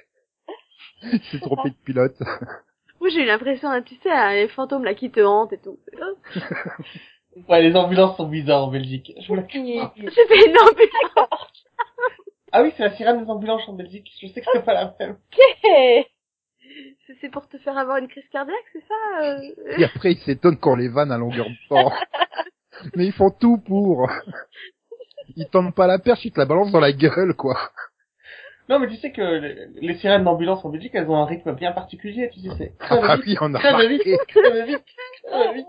C'est 1.31 1.41
trompé 1.41 1.71
de 1.71 1.75
pilote. 1.85 2.17
Moi 3.01 3.11
j'ai 3.11 3.23
eu 3.23 3.27
l'impression, 3.27 3.69
hein, 3.69 3.83
tu 3.83 3.95
sais, 3.97 4.11
hein, 4.11 4.33
les 4.33 4.49
fantômes 4.49 4.85
là 4.85 4.95
qui 4.95 5.11
te 5.11 5.21
hantent 5.21 5.53
et 5.53 5.59
tout. 5.59 5.79
Ouais, 7.49 7.63
les 7.63 7.77
ambulances 7.77 8.17
sont 8.17 8.27
bizarres 8.29 8.65
en 8.65 8.71
Belgique. 8.71 9.13
Je 9.21 9.29
vous 9.29 9.35
la- 9.35 9.43
C'était 9.95 10.47
une 10.49 10.57
ambulance. 10.59 11.65
Ah 12.53 12.63
oui, 12.63 12.73
c'est 12.77 12.85
la 12.85 12.97
sirène 12.97 13.23
des 13.23 13.31
ambulances 13.31 13.69
en 13.69 13.75
Belgique. 13.75 14.11
Je 14.23 14.29
sais 14.29 14.41
que 14.41 14.47
c'est 14.53 14.65
pas 14.65 14.73
la 14.73 14.95
même. 14.99 15.19
C'est- 15.77 16.07
C'est 17.21 17.29
pour 17.31 17.47
te 17.49 17.59
faire 17.59 17.77
avoir 17.79 17.99
une 17.99 18.09
crise 18.09 18.27
cardiaque, 18.33 18.57
c'est 18.73 18.83
ça 18.89 19.25
euh? 19.25 19.41
Et 19.79 19.85
après, 19.85 20.13
ils 20.13 20.19
s'étonnent 20.21 20.59
qu'on 20.59 20.77
les 20.77 20.89
vanne 20.89 21.13
à 21.13 21.19
longueur 21.19 21.47
de 21.47 21.69
temps. 21.69 21.93
Mais 22.95 23.07
ils 23.07 23.13
font 23.13 23.31
tout 23.31 23.59
pour. 23.59 24.11
Ils 25.35 25.49
tendent 25.49 25.75
pas 25.75 25.87
la 25.87 25.99
perche, 25.99 26.25
ils 26.25 26.33
te 26.33 26.39
la 26.39 26.47
balancent 26.47 26.73
dans 26.73 26.81
la 26.81 26.93
gueule, 26.93 27.35
quoi. 27.35 27.59
Non, 28.69 28.79
mais 28.81 28.89
tu 28.89 28.97
sais 28.97 29.13
que 29.13 29.23
les, 29.81 29.95
sirènes 29.95 30.25
d'ambulance 30.25 30.65
en 30.65 30.71
Belgique, 30.71 30.93
elles 30.95 31.09
ont 31.09 31.17
un 31.17 31.25
rythme 31.25 31.55
bien 31.55 31.73
particulier, 31.73 32.31
tu 32.33 32.41
sais, 32.41 32.51
c'est 32.59 32.73
Ah 32.81 33.17
vite, 33.17 33.27
oui, 33.27 33.37
on 33.41 33.55
a 33.55 33.59
crève 33.61 33.89
vite, 33.89 34.03
crève 34.27 34.67
vite, 34.67 34.85
crève 35.25 35.55
vite. 35.55 35.67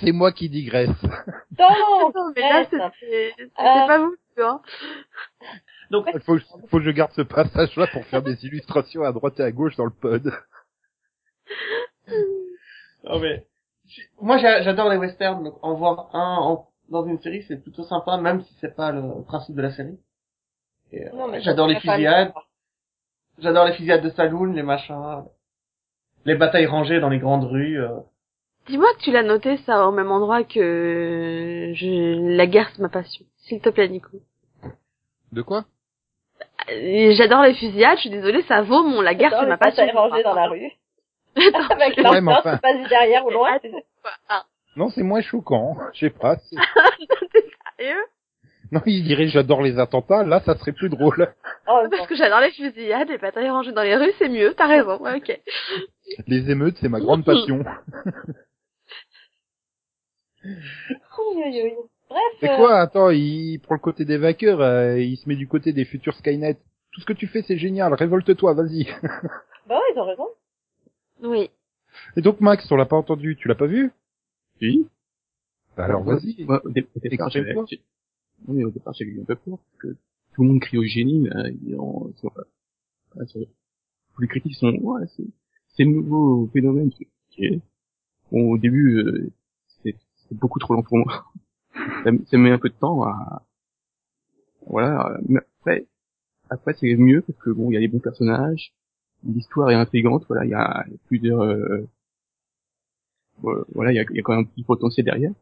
C'est 0.00 0.12
moi 0.12 0.32
qui 0.32 0.48
digresse. 0.48 0.88
Donc, 1.50 1.70
Non, 2.14 2.32
mais 2.34 2.40
là 2.42 2.64
c'était 2.64 3.32
c'était 3.36 3.50
Euh, 3.58 3.86
pas 3.86 3.98
vous, 3.98 4.16
tu 4.34 4.40
vois. 4.40 4.62
Donc, 5.90 6.06
Il 6.14 6.20
faut, 6.20 6.38
faut 6.68 6.78
que 6.78 6.84
je 6.84 6.90
garde 6.90 7.12
ce 7.12 7.22
passage-là 7.22 7.88
pour 7.88 8.04
faire 8.06 8.22
des 8.22 8.44
illustrations 8.46 9.02
à 9.02 9.12
droite 9.12 9.38
et 9.40 9.42
à 9.42 9.50
gauche 9.52 9.76
dans 9.76 9.84
le 9.84 9.90
pod. 9.90 10.32
non 13.04 13.18
mais, 13.20 13.46
moi 14.20 14.38
j'a- 14.38 14.62
j'adore 14.62 14.88
les 14.90 14.96
westerns, 14.96 15.42
donc 15.44 15.54
en 15.62 15.74
voir 15.74 16.10
un 16.14 16.36
en- 16.38 16.68
dans 16.88 17.04
une 17.04 17.18
série, 17.20 17.42
c'est 17.48 17.56
plutôt 17.62 17.82
sympa, 17.82 18.16
même 18.16 18.42
si 18.42 18.54
c'est 18.60 18.74
pas 18.76 18.92
le 18.92 19.22
principe 19.24 19.56
de 19.56 19.62
la 19.62 19.70
série. 19.70 19.98
Euh, 20.94 20.98
j'adore 21.40 21.66
les 21.66 21.74
fusillades, 21.80 22.32
j'adore 23.38 23.64
les 23.66 23.72
fusillades 23.72 24.02
de 24.02 24.10
saloon, 24.10 24.52
les 24.52 24.62
machins, 24.62 25.24
les 26.24 26.34
batailles 26.36 26.66
rangées 26.66 27.00
dans 27.00 27.08
les 27.08 27.18
grandes 27.18 27.44
rues. 27.44 27.80
euh. 27.80 27.98
Dis-moi 28.68 28.88
que 28.94 29.02
tu 29.02 29.10
l'as 29.12 29.22
noté 29.22 29.56
ça 29.58 29.86
au 29.88 29.92
même 29.92 30.10
endroit 30.10 30.42
que 30.44 31.72
je... 31.74 32.36
la 32.36 32.46
guerre 32.46 32.68
c'est 32.74 32.82
ma 32.82 32.88
passion. 32.88 33.24
S'il 33.38 33.60
te 33.60 33.68
plaît, 33.68 33.88
Nico. 33.88 34.10
De 35.32 35.42
quoi? 35.42 35.64
Euh, 36.70 37.12
J'adore 37.16 37.42
les 37.42 37.54
fusillades, 37.54 37.96
je 37.96 38.02
suis 38.02 38.10
désolée, 38.10 38.42
ça 38.44 38.62
vaut 38.62 38.82
mon 38.82 39.00
la 39.00 39.14
guerre 39.14 39.30
c'est 39.38 39.46
ma 39.46 39.56
passion. 39.56 39.84
batailles 39.84 39.96
rangées 39.96 40.22
dans 40.22 40.34
la 40.34 40.48
rue. 40.48 40.70
Avec 41.70 41.96
je- 41.96 42.02
Ouais, 42.02 42.20
mais 42.20 42.32
l'ambiance 42.32 42.38
enfin. 42.40 42.56
qui 42.56 42.62
passe 42.62 42.88
derrière 42.88 43.26
ou 43.26 43.30
loin. 43.30 43.58
Ah, 44.28 44.44
Non, 44.76 44.88
c'est 44.90 45.02
moins 45.02 45.20
choquant. 45.22 45.76
Je 45.94 46.00
sais 46.06 46.10
pas. 46.10 46.36
c'est- 47.32 47.46
sérieux? 47.78 48.04
Non, 48.72 48.80
il 48.86 49.04
dirait 49.04 49.28
j'adore 49.28 49.62
les 49.62 49.78
attentats. 49.78 50.24
Là, 50.24 50.40
ça 50.44 50.56
serait 50.56 50.72
plus 50.72 50.88
drôle. 50.88 51.32
Oh, 51.68 51.82
Parce 51.90 52.06
que 52.08 52.16
j'adore 52.16 52.40
les 52.40 52.50
fusillades, 52.50 53.08
les 53.08 53.18
batailles 53.18 53.48
rangées 53.50 53.70
dans 53.72 53.82
les 53.84 53.94
rues, 53.96 54.12
c'est 54.18 54.28
mieux, 54.28 54.54
t'as 54.54 54.66
raison, 54.66 54.98
ouais, 55.00 55.16
ok. 55.18 55.40
Les 56.26 56.50
émeutes, 56.50 56.76
c'est 56.80 56.88
ma 56.88 56.98
grande 56.98 57.24
passion. 57.24 57.64
Bref. 62.08 62.22
C'est 62.40 62.50
euh, 62.50 62.56
quoi 62.56 62.80
Attends, 62.80 63.10
il 63.10 63.58
prend 63.60 63.74
le 63.74 63.80
côté 63.80 64.04
des 64.04 64.16
vainqueurs, 64.18 64.60
euh, 64.60 64.98
il 64.98 65.16
se 65.16 65.28
met 65.28 65.36
du 65.36 65.48
côté 65.48 65.72
des 65.72 65.84
futurs 65.84 66.14
Skynet. 66.16 66.54
Tout 66.92 67.00
ce 67.00 67.06
que 67.06 67.12
tu 67.12 67.26
fais, 67.26 67.42
c'est 67.42 67.58
génial. 67.58 67.92
Révolte-toi, 67.94 68.54
vas-y. 68.54 68.86
Bah 69.66 69.76
ouais, 69.76 69.92
ils 69.94 69.98
ont 69.98 70.04
raison. 70.04 70.28
Oui. 71.22 71.50
Et 72.16 72.20
donc, 72.20 72.40
Max, 72.40 72.70
on 72.70 72.76
l'a 72.76 72.86
pas 72.86 72.96
entendu. 72.96 73.36
Tu 73.36 73.48
l'as 73.48 73.54
pas 73.54 73.66
vu? 73.66 73.90
Oui. 74.60 74.86
Bah 75.76 75.84
Alors, 75.84 76.02
vas-y. 76.04 76.44
Moi, 76.44 76.60
au, 76.64 76.70
dé- 76.70 76.86
au 76.94 77.00
départ, 77.00 77.30
j'ai- 77.30 77.40
oui, 78.48 78.64
au 78.64 78.70
départ, 78.70 78.94
j'avais 78.94 79.10
eu 79.10 79.20
un 79.20 79.24
peu 79.24 79.34
peur, 79.36 79.58
parce 79.58 79.76
que 79.78 79.96
tout 80.34 80.42
le 80.42 80.48
monde 80.48 80.60
crie 80.60 80.78
au 80.78 80.84
génie, 80.84 81.28
là, 81.28 81.48
et 81.48 81.74
en- 81.76 82.10
sur, 82.16 82.32
ouais, 83.16 83.26
sur- 83.26 83.40
tous 84.14 84.22
les 84.22 84.28
critiques 84.28 84.54
sont, 84.56 84.68
ouais, 84.72 85.06
c'est, 85.16 85.24
c'est 85.68 85.84
le 85.84 85.90
nouveau 85.90 86.48
phénomène. 86.52 86.90
Bon, 88.32 88.50
au 88.52 88.58
début, 88.58 88.98
euh, 88.98 89.30
c'est, 89.82 89.96
c'est 90.16 90.34
beaucoup 90.38 90.58
trop 90.58 90.74
lent 90.74 90.82
pour 90.82 90.98
moi. 90.98 91.24
ça, 92.04 92.12
me- 92.12 92.24
ça 92.26 92.38
met 92.38 92.50
un 92.50 92.58
peu 92.58 92.68
de 92.68 92.74
temps 92.74 93.02
à, 93.04 93.42
voilà, 94.66 95.12
euh, 95.12 95.18
mais 95.28 95.40
après, 95.60 95.86
après, 96.50 96.74
c'est 96.74 96.94
mieux, 96.96 97.22
parce 97.22 97.38
que 97.38 97.50
bon, 97.50 97.70
il 97.70 97.74
y 97.74 97.76
a 97.76 97.80
des 97.80 97.88
bons 97.88 98.00
personnages, 98.00 98.72
l'histoire 99.34 99.70
est 99.70 99.74
intrigante, 99.74 100.24
voilà, 100.28 100.44
il 100.44 100.50
y 100.50 100.54
a, 100.54 100.84
il 100.86 100.92
y 100.92 100.94
a 100.96 100.98
plusieurs, 101.06 101.40
euh, 101.42 101.86
voilà, 103.38 103.64
voilà, 103.74 103.92
il 103.92 103.96
y 103.96 103.98
a, 104.00 104.04
il 104.10 104.16
y 104.16 104.20
a 104.20 104.22
quand 104.22 104.32
même 104.36 104.44
un 104.44 104.48
petit 104.48 104.62
potentiel 104.64 105.04
derrière. 105.04 105.32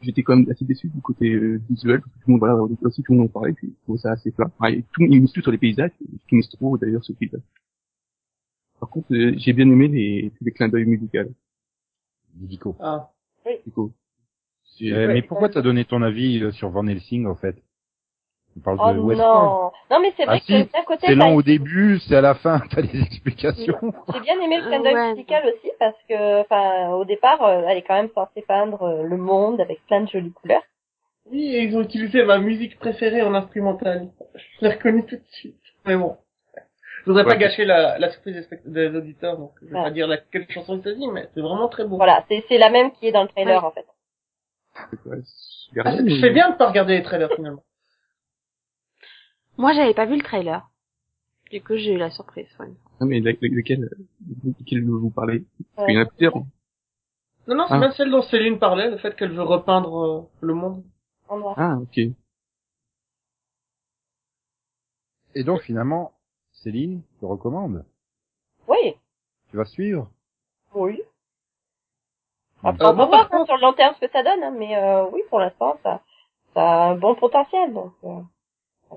J'étais 0.00 0.22
quand 0.22 0.36
même 0.36 0.50
assez 0.50 0.64
déçu 0.64 0.88
du 0.88 1.00
côté 1.00 1.32
euh, 1.32 1.60
visuel 1.70 2.00
parce 2.00 2.12
que 2.12 2.18
tout 2.18 2.24
le 2.28 2.32
monde 2.32 2.40
voilà 2.40 2.56
aussi 2.82 3.02
tout 3.02 3.12
le 3.12 3.18
monde 3.18 3.28
en 3.28 3.32
parlait 3.32 3.52
puis 3.52 3.68
je 3.68 3.82
trouvais 3.84 3.98
ça 3.98 4.10
assez 4.10 4.32
plat 4.32 4.50
et 4.68 4.82
tout 4.92 5.02
il 5.02 5.20
mise 5.20 5.32
tout 5.32 5.42
sur 5.42 5.52
les 5.52 5.58
paysages 5.58 5.92
ce 6.00 6.26
qui 6.28 6.34
mise 6.34 6.48
trop 6.48 6.76
d'ailleurs 6.76 7.04
ce 7.04 7.12
paysage 7.12 7.40
par 8.80 8.88
contre 8.90 9.14
euh, 9.14 9.32
j'ai 9.36 9.52
bien 9.52 9.70
aimé 9.70 9.86
les 9.86 10.32
tous 10.36 10.44
les 10.44 10.50
clins 10.50 10.68
d'œil 10.68 10.86
musicaux 10.86 11.30
Nico. 12.40 12.76
Ah. 12.80 13.10
Euh, 13.46 13.56
Ouais. 14.80 15.06
mais 15.14 15.22
pourquoi 15.22 15.48
t'as 15.50 15.62
donné 15.62 15.84
ton 15.84 16.02
avis 16.02 16.42
euh, 16.42 16.50
sur 16.50 16.70
Van 16.70 16.86
Helsing, 16.86 17.26
en 17.26 17.34
fait? 17.36 17.62
On 18.56 18.60
parle 18.60 18.78
Oh 18.82 18.92
de 18.92 18.98
Westworld. 18.98 19.20
non. 19.50 19.72
Non, 19.90 20.00
mais 20.00 20.12
c'est 20.16 20.24
vrai 20.24 20.36
Ah, 20.36 20.40
que 20.40 20.44
si, 20.44 20.64
d'un 20.72 20.82
côté, 20.84 21.06
C'est 21.06 21.14
lent 21.14 21.32
au 21.34 21.42
début, 21.42 21.98
c'est 22.00 22.16
à 22.16 22.20
la 22.20 22.34
fin, 22.34 22.60
t'as 22.70 22.82
les 22.82 23.00
explications. 23.00 23.78
j'ai 24.12 24.20
bien 24.20 24.38
aimé 24.40 24.58
le 24.60 24.66
clin 24.66 24.80
d'œil 24.80 24.94
ouais. 24.94 25.10
musical 25.12 25.44
aussi 25.46 25.70
parce 25.78 25.96
que, 26.08 26.40
enfin, 26.42 26.90
au 26.90 27.04
départ, 27.04 27.42
euh, 27.42 27.62
elle 27.66 27.78
est 27.78 27.82
quand 27.82 27.94
même 27.94 28.10
censée 28.14 28.42
peindre 28.42 28.82
euh, 28.82 29.02
le 29.04 29.16
monde 29.16 29.60
avec 29.60 29.84
plein 29.86 30.02
de 30.02 30.08
jolies 30.08 30.32
couleurs. 30.32 30.62
Oui, 31.30 31.54
et 31.54 31.62
ils 31.62 31.76
ont 31.76 31.82
utilisé 31.82 32.24
ma 32.24 32.38
musique 32.38 32.78
préférée 32.78 33.22
en 33.22 33.34
instrumental. 33.34 34.08
Je 34.34 34.66
l'ai 34.66 34.72
reconnue 34.74 35.06
tout 35.06 35.16
de 35.16 35.24
suite. 35.30 35.56
Mais 35.86 35.96
bon. 35.96 36.16
Je 37.04 37.10
voudrais 37.10 37.24
pas 37.24 37.34
gâcher 37.36 37.64
la, 37.64 37.98
la 37.98 38.10
surprise 38.10 38.48
des, 38.64 38.88
des 38.90 38.96
auditeurs, 38.96 39.36
donc 39.38 39.52
je 39.62 39.66
vais 39.68 39.74
Ouais. 39.74 39.82
pas 39.84 39.90
dire 39.90 40.06
la, 40.06 40.18
quelle 40.18 40.48
chanson 40.50 40.76
il 40.76 40.82
s'agit, 40.84 41.08
mais 41.08 41.28
c'est 41.34 41.40
vraiment 41.40 41.68
très 41.68 41.84
beau. 41.84 41.96
Voilà, 41.96 42.24
c'est 42.28 42.58
la 42.58 42.70
même 42.70 42.92
qui 42.92 43.08
est 43.08 43.12
dans 43.12 43.22
le 43.22 43.28
trailer 43.28 43.64
en 43.64 43.70
fait. 43.72 43.86
Ah, 44.74 45.96
je 46.06 46.20
fais 46.20 46.30
bien 46.30 46.50
de 46.50 46.56
pas 46.56 46.68
regarder 46.68 46.96
les 46.96 47.02
trailers 47.02 47.32
finalement. 47.34 47.62
Moi, 49.58 49.72
j'avais 49.74 49.94
pas 49.94 50.06
vu 50.06 50.16
le 50.16 50.22
trailer. 50.22 50.68
Du 51.50 51.62
coup, 51.62 51.76
j'ai 51.76 51.92
eu 51.92 51.98
la 51.98 52.10
surprise. 52.10 52.48
ouais. 52.60 52.68
non 53.00 53.06
mais 53.06 53.20
lequel 53.20 53.90
lequel 54.58 54.84
vous 54.84 55.10
parlez 55.10 55.44
parce 55.76 55.86
qu'il 55.86 55.94
y 55.94 55.98
en 55.98 56.00
Ouais. 56.00 56.06
a 56.06 56.10
plusieurs. 56.10 56.34
Non, 57.46 57.56
non, 57.56 57.64
c'est 57.68 57.74
Ah. 57.74 57.78
même 57.78 57.92
celle 57.92 58.10
dont 58.10 58.22
Céline 58.22 58.58
parlait, 58.58 58.88
le 58.90 58.96
fait 58.98 59.14
qu'elle 59.16 59.32
veut 59.32 59.42
repeindre 59.42 59.98
euh, 59.98 60.22
le 60.40 60.54
monde. 60.54 60.82
En 61.28 61.38
noir. 61.38 61.54
ah 61.58 61.76
ok 61.78 61.98
Et 65.34 65.44
donc, 65.44 65.60
finalement, 65.62 66.12
Céline, 66.52 67.02
te 67.20 67.24
recommande. 67.26 67.84
Oui, 68.68 68.94
Tu 69.50 69.56
vas 69.56 69.64
suivre? 69.64 70.08
oui. 70.74 71.00
Mm. 72.62 72.66
Après, 72.68 72.86
on 72.86 72.92
va 72.94 73.06
voir 73.06 73.28
hein, 73.32 73.44
sur 73.44 73.56
le 73.56 73.62
long 73.62 73.72
terme 73.72 73.94
ce 74.00 74.06
que 74.06 74.12
ça 74.12 74.22
donne, 74.22 74.42
hein, 74.42 74.54
mais 74.56 74.76
euh, 74.76 75.04
oui, 75.12 75.20
pour 75.28 75.40
l'instant, 75.40 75.76
ça, 75.82 76.02
ça 76.54 76.60
a 76.62 76.90
un 76.90 76.94
bon 76.96 77.14
potentiel. 77.16 77.72
Donc, 77.74 77.92
euh. 78.04 78.20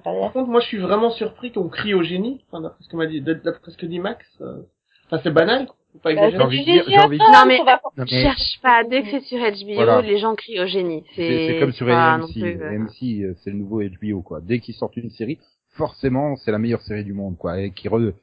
Par 0.04 0.32
contre, 0.34 0.48
moi, 0.50 0.60
je 0.62 0.66
suis 0.68 0.78
vraiment 0.78 1.10
surpris 1.10 1.52
qu'on 1.52 1.70
crie 1.70 1.94
au 1.94 2.04
génie. 2.04 2.44
Enfin, 2.48 2.62
d'après 2.62 2.84
ce 2.84 2.90
que 2.90 2.98
m'a 2.98 3.06
dit, 3.08 3.22
d'après 3.22 3.72
ce 3.72 3.78
que 3.78 3.86
dit 3.86 4.00
Max. 4.00 4.26
euh, 4.42 4.62
Enfin, 5.08 5.20
c'est 5.24 5.32
banal, 5.32 5.68
quoi. 5.68 5.76
Faut 5.94 6.00
pas 6.00 6.14
Bah, 6.16 6.28
exagérer. 6.28 6.38
J'ai 6.40 6.44
envie 6.44 6.60
de 6.60 6.64
dire- 6.66 6.84
j'ai 6.88 7.00
envie 7.00 7.18
de 7.20 7.24
dire- 7.24 7.32
Non, 7.32 7.46
mais- 7.48 7.60
Non, 7.60 7.78
mais 8.12 8.22
Cherche 8.24 8.60
pas, 8.62 8.84
dès 8.84 9.04
que 9.04 9.12
c'est 9.12 9.20
sur 9.22 9.38
HBO, 9.38 9.76
Voilà. 9.76 10.02
les 10.02 10.18
gens 10.18 10.34
crient 10.36 10.60
au 10.62 10.66
génie. 10.66 11.04
c'est 11.16 11.48
C'est 11.54 11.60
comme 11.60 11.72
sur 11.74 11.88
AMC. 11.88 12.32
plus, 12.34 12.44
euh, 12.62 12.70
AMC, 12.72 13.22
euh, 13.24 13.34
c'est 13.44 13.52
le 13.52 13.58
nouveau 13.58 13.82
HBO, 13.82 14.22
quoi. 14.22 14.42
Dès 14.42 14.60
qu'ils 14.60 14.74
sortent 14.76 14.98
une 14.98 15.12
série, 15.12 15.38
forcément, 15.72 16.36
c'est 16.38 16.52
la 16.52 16.58
meilleure 16.58 16.82
série 16.82 17.04
du 17.04 17.14
monde, 17.14 17.38
quoi. 17.38 17.62
Et 17.62 17.72
qui, 17.72 17.88
re- 17.88 18.14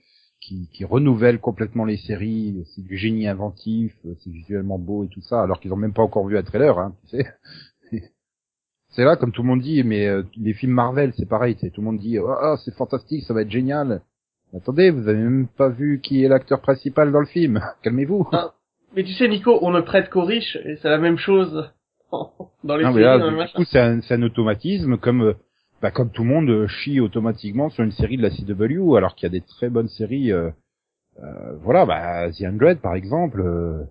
qui, 0.40 0.68
qui 0.72 0.84
renouvelle 0.84 1.38
complètement 1.38 1.84
les 1.84 1.96
séries. 1.98 2.64
C'est 2.74 2.82
du 2.84 2.96
génie 2.98 3.28
inventif, 3.28 3.94
euh, 4.06 4.14
c'est 4.18 4.30
visuellement 4.30 4.78
beau 4.78 5.04
et 5.04 5.08
tout 5.08 5.22
ça, 5.22 5.40
alors 5.42 5.60
qu'ils 5.60 5.72
ont 5.72 5.76
même 5.76 5.92
pas 5.94 6.02
encore 6.02 6.26
vu 6.26 6.36
un 6.36 6.42
trailer, 6.42 6.78
hein, 6.78 6.94
tu 7.08 7.16
sais. 7.18 7.26
C'est 8.92 9.04
là, 9.04 9.16
comme 9.16 9.32
tout 9.32 9.42
le 9.42 9.48
monde 9.48 9.60
dit, 9.62 9.82
mais 9.84 10.06
euh, 10.06 10.22
les 10.36 10.52
films 10.52 10.72
Marvel, 10.72 11.12
c'est 11.16 11.28
pareil, 11.28 11.56
c'est 11.60 11.70
tout 11.70 11.80
le 11.80 11.86
monde 11.86 11.98
dit, 11.98 12.18
oh, 12.18 12.28
oh, 12.30 12.56
c'est 12.64 12.74
fantastique, 12.74 13.24
ça 13.24 13.32
va 13.34 13.42
être 13.42 13.50
génial. 13.50 14.02
Attendez, 14.54 14.90
vous 14.90 15.08
avez 15.08 15.18
même 15.18 15.48
pas 15.48 15.70
vu 15.70 16.00
qui 16.02 16.22
est 16.22 16.28
l'acteur 16.28 16.60
principal 16.60 17.10
dans 17.10 17.20
le 17.20 17.26
film. 17.26 17.60
Calmez-vous. 17.82 18.28
Mais 18.94 19.04
tu 19.04 19.12
sais, 19.14 19.26
Nico, 19.28 19.58
on 19.62 19.70
ne 19.70 19.80
prête 19.80 20.10
qu'aux 20.10 20.24
riches, 20.24 20.56
et 20.66 20.76
c'est 20.76 20.90
la 20.90 20.98
même 20.98 21.16
chose 21.16 21.70
dans 22.12 22.76
les 22.76 22.84
Non, 22.84 22.90
mais 22.90 22.94
séries, 22.96 23.04
là, 23.04 23.18
dans 23.18 23.24
les 23.26 23.30
du 23.30 23.36
machins. 23.38 23.56
coup, 23.56 23.64
c'est 23.64 23.80
un, 23.80 24.00
c'est 24.02 24.14
un 24.14 24.22
automatisme 24.22 24.98
comme, 24.98 25.22
euh, 25.22 25.34
bah, 25.80 25.90
comme 25.90 26.10
tout 26.10 26.22
le 26.22 26.28
monde 26.28 26.50
euh, 26.50 26.66
chie 26.66 27.00
automatiquement 27.00 27.70
sur 27.70 27.82
une 27.84 27.92
série 27.92 28.18
de 28.18 28.22
la 28.22 28.30
CW, 28.30 28.96
alors 28.96 29.14
qu'il 29.14 29.24
y 29.24 29.30
a 29.34 29.40
des 29.40 29.40
très 29.40 29.70
bonnes 29.70 29.88
séries, 29.88 30.30
euh, 30.32 30.50
euh, 31.22 31.56
voilà, 31.62 31.86
bah, 31.86 32.30
The 32.30 32.42
Hundred, 32.42 32.80
par 32.80 32.94
exemple, 32.94 33.40
euh, 33.40 33.84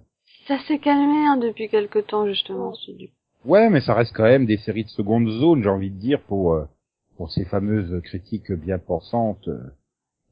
Ça 0.47 0.59
s'est 0.67 0.77
calmé 0.77 1.25
hein, 1.25 1.37
depuis 1.37 1.69
quelque 1.69 1.97
temps 1.99 2.27
justement. 2.27 2.73
c'est 2.85 2.95
du- 2.95 3.09
ouais, 3.45 3.69
mais 3.69 3.81
ça 3.81 3.93
reste 3.93 4.13
quand 4.15 4.23
même 4.23 4.45
des 4.45 4.57
séries 4.57 4.83
de 4.83 4.89
seconde 4.89 5.27
zone, 5.29 5.63
j'ai 5.63 5.69
envie 5.69 5.91
de 5.91 5.99
dire, 5.99 6.21
pour, 6.21 6.53
euh, 6.53 6.65
pour 7.17 7.31
ces 7.31 7.45
fameuses 7.45 8.01
critiques 8.03 8.51
bien 8.51 8.79
pensantes, 8.79 9.47
euh, 9.47 9.59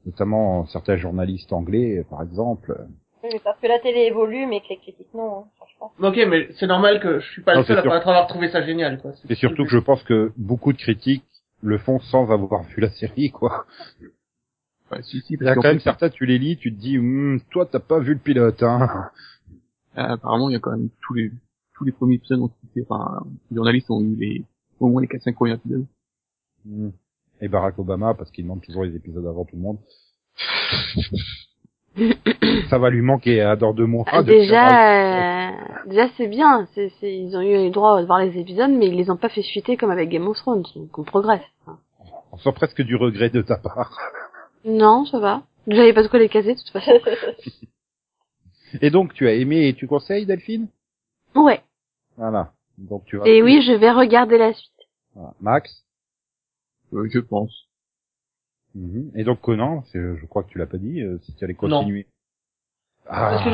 notamment 0.06 0.66
certains 0.66 0.96
journalistes 0.96 1.52
anglais, 1.52 1.98
euh, 1.98 2.04
par 2.04 2.22
exemple. 2.22 2.76
Oui, 3.22 3.30
mais 3.32 3.40
parce 3.42 3.60
que 3.60 3.66
la 3.66 3.78
télé 3.78 4.00
évolue, 4.06 4.46
mais 4.46 4.60
que 4.60 4.68
les 4.70 4.78
critiques 4.78 5.12
non, 5.14 5.40
hein, 5.40 5.44
franchement. 5.56 5.92
Ok, 6.00 6.16
mais 6.28 6.48
c'est 6.58 6.66
normal 6.66 7.00
que 7.00 7.20
je 7.20 7.30
suis 7.32 7.42
pas 7.42 7.54
Non, 7.54 7.60
le 7.60 7.66
seul 7.66 7.76
c'est 7.82 7.86
à 7.88 7.90
pas 7.90 7.98
avoir 7.98 8.26
trouvé 8.26 8.48
ça 8.48 8.62
génial, 8.64 9.00
quoi. 9.00 9.12
Et 9.28 9.34
surtout 9.34 9.64
que 9.64 9.70
je 9.70 9.78
pense 9.78 10.02
que 10.04 10.32
beaucoup 10.36 10.72
de 10.72 10.78
critiques 10.78 11.24
le 11.62 11.76
font 11.78 12.00
sans 12.00 12.30
avoir 12.30 12.62
vu 12.62 12.80
la 12.80 12.90
série, 12.90 13.30
quoi. 13.30 13.66
Ouais, 14.90 15.02
si, 15.02 15.20
si, 15.20 15.34
Il 15.34 15.42
y 15.42 15.44
parce 15.44 15.50
a 15.50 15.54
quand 15.54 15.62
même 15.68 15.80
certains, 15.80 16.08
tu 16.08 16.26
les 16.26 16.38
lis, 16.38 16.56
tu 16.56 16.74
te 16.74 16.80
dis, 16.80 16.98
Hum, 16.98 17.40
toi, 17.50 17.66
t'as 17.70 17.78
pas 17.78 17.98
vu 18.00 18.14
le 18.14 18.18
pilote, 18.18 18.62
hein. 18.62 19.10
euh, 19.98 20.02
apparemment, 20.02 20.48
il 20.48 20.54
y 20.54 20.56
a 20.56 20.58
quand 20.58 20.72
même 20.72 20.88
tous 21.02 21.14
les, 21.14 21.30
tous 21.80 21.86
les 21.86 21.92
premiers 21.92 22.16
épisodes 22.16 22.40
ont 22.40 22.50
été, 22.70 22.86
enfin, 22.86 23.22
les 23.50 23.56
journalistes 23.56 23.90
ont 23.90 24.02
eu 24.02 24.14
les, 24.16 24.44
au 24.80 24.88
moins 24.88 25.00
les 25.00 25.08
4-5 25.08 25.32
premiers 25.34 25.54
épisodes. 25.54 25.86
Hum. 26.66 26.92
Et 27.40 27.48
Barack 27.48 27.78
Obama, 27.78 28.12
parce 28.12 28.30
qu'il 28.30 28.44
demande 28.44 28.60
toujours 28.60 28.84
les 28.84 28.94
épisodes 28.94 29.26
avant 29.26 29.46
tout 29.46 29.56
le 29.56 29.62
monde. 29.62 29.78
Ça 32.68 32.78
va 32.78 32.90
lui 32.90 33.00
manquer 33.00 33.40
à 33.40 33.56
dans 33.56 33.72
deux 33.72 33.86
mois. 33.86 34.04
Ah, 34.12 34.22
déjà, 34.22 35.48
euh, 35.48 35.52
déjà 35.86 36.08
c'est 36.18 36.28
bien. 36.28 36.68
Ils 37.02 37.34
ont 37.34 37.40
eu 37.40 37.64
le 37.64 37.70
droit 37.70 37.98
de 38.00 38.06
voir 38.06 38.18
les 38.20 38.38
épisodes, 38.38 38.70
mais 38.70 38.88
ils 38.88 38.94
les 38.96 39.10
ont 39.10 39.16
pas 39.16 39.30
fait 39.30 39.42
fuiter 39.42 39.78
comme 39.78 39.90
avec 39.90 40.10
Game 40.10 40.28
of 40.28 40.36
Thrones. 40.36 40.64
Donc 40.76 40.98
on 40.98 41.02
progresse. 41.02 41.40
hein. 41.66 41.78
On 42.30 42.36
sent 42.36 42.52
presque 42.54 42.82
du 42.82 42.94
regret 42.94 43.30
de 43.30 43.40
ta 43.40 43.56
part. 43.56 43.98
Non, 44.66 45.06
ça 45.06 45.18
va. 45.18 45.42
J'avais 45.66 45.94
pas 45.94 46.02
de 46.02 46.08
quoi 46.08 46.18
les 46.18 46.28
caser 46.28 46.54
de 46.54 46.58
toute 46.58 46.70
façon. 46.70 46.92
Et 48.82 48.90
donc, 48.90 49.14
tu 49.14 49.26
as 49.26 49.34
aimé 49.34 49.66
et 49.66 49.74
tu 49.74 49.88
conseilles, 49.88 50.26
Delphine? 50.26 50.68
Ouais. 51.34 51.60
Voilà. 52.30 52.52
Donc 52.78 53.04
tu 53.06 53.16
vas. 53.16 53.26
Et 53.28 53.42
oui, 53.42 53.60
je 53.62 53.72
vais 53.72 53.90
regarder 53.90 54.38
la 54.38 54.52
suite. 54.54 54.72
Voilà. 55.14 55.34
Max. 55.40 55.84
Euh, 56.92 57.08
je 57.12 57.18
pense. 57.18 57.66
Mhm. 58.74 59.10
Et 59.16 59.24
donc 59.24 59.40
Conan, 59.40 59.82
c'est- 59.86 60.16
je 60.16 60.26
crois 60.26 60.42
que 60.44 60.50
tu 60.50 60.58
l'as 60.58 60.66
pas 60.66 60.78
dit, 60.78 61.00
euh, 61.00 61.18
si 61.22 61.34
tu 61.34 61.44
allais 61.44 61.54
continuer. 61.54 62.06
Parce 63.04 63.40
Ah. 63.40 63.44
que 63.44 63.50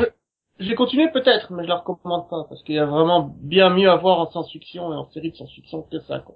je, 0.59 0.63
je 0.65 0.69
vais 0.69 0.75
continuer 0.75 1.09
peut-être, 1.11 1.51
mais 1.51 1.63
je 1.63 1.67
la 1.69 1.77
recommande 1.77 2.29
pas, 2.29 2.45
parce 2.47 2.61
qu'il 2.63 2.75
y 2.75 2.79
a 2.79 2.85
vraiment 2.85 3.35
bien 3.41 3.69
mieux 3.71 3.89
à 3.89 3.95
voir 3.95 4.19
en 4.19 4.29
science-fiction 4.29 4.93
et 4.93 4.95
en 4.95 5.09
série 5.09 5.31
de 5.31 5.35
science-fiction 5.35 5.81
que 5.83 5.99
ça, 6.01 6.19
quoi. 6.19 6.35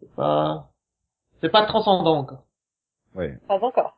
C'est 0.00 0.14
pas, 0.14 0.70
c'est 1.40 1.48
pas 1.48 1.64
transcendant, 1.64 2.18
encore. 2.18 2.44
Ouais. 3.14 3.38
Pas 3.48 3.58
encore. 3.64 3.96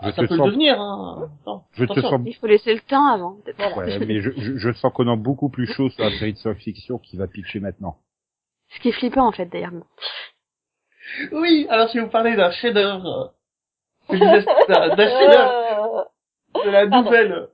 Je 0.00 0.06
Ah, 0.08 0.12
ça 0.12 0.22
te 0.22 0.28
peut 0.28 0.36
sens- 0.36 0.38
le 0.46 0.52
devenir, 0.52 0.80
hein. 0.80 1.28
Je 1.72 1.84
te 1.84 2.00
sens 2.00 2.20
Il 2.24 2.34
faut 2.36 2.46
laisser 2.46 2.72
le 2.74 2.80
temps 2.80 3.06
avant. 3.06 3.36
Voilà. 3.56 3.76
Ouais, 3.76 3.98
mais 4.06 4.20
je, 4.20 4.30
je, 4.36 4.56
je 4.56 4.72
sens 4.74 4.92
Conan 4.94 5.16
beaucoup 5.16 5.48
plus 5.48 5.66
chaud 5.66 5.90
sur 5.90 6.04
la 6.04 6.10
série 6.12 6.32
de 6.34 6.38
science-fiction 6.38 6.98
qui 6.98 7.16
va 7.16 7.26
pitcher 7.26 7.58
maintenant. 7.60 7.96
Ce 8.70 8.80
qui 8.80 8.90
est 8.90 8.92
flippant 8.92 9.26
en 9.26 9.32
fait 9.32 9.46
d'ailleurs. 9.46 9.72
Oui, 11.32 11.66
alors 11.70 11.88
je 11.88 11.94
vais 11.94 12.00
vous 12.04 12.10
parler 12.10 12.36
d'un 12.36 12.50
chef-d'œuvre. 12.50 13.34
euh, 14.10 14.14
je 14.14 14.14
disais, 14.14 14.44
D'un 14.68 14.94
d'un 14.94 15.08
chef-d'œuvre 15.08 16.06
Euh, 16.56 16.64
de 16.64 16.70
la 16.70 16.86
nouvelle. 16.86 17.48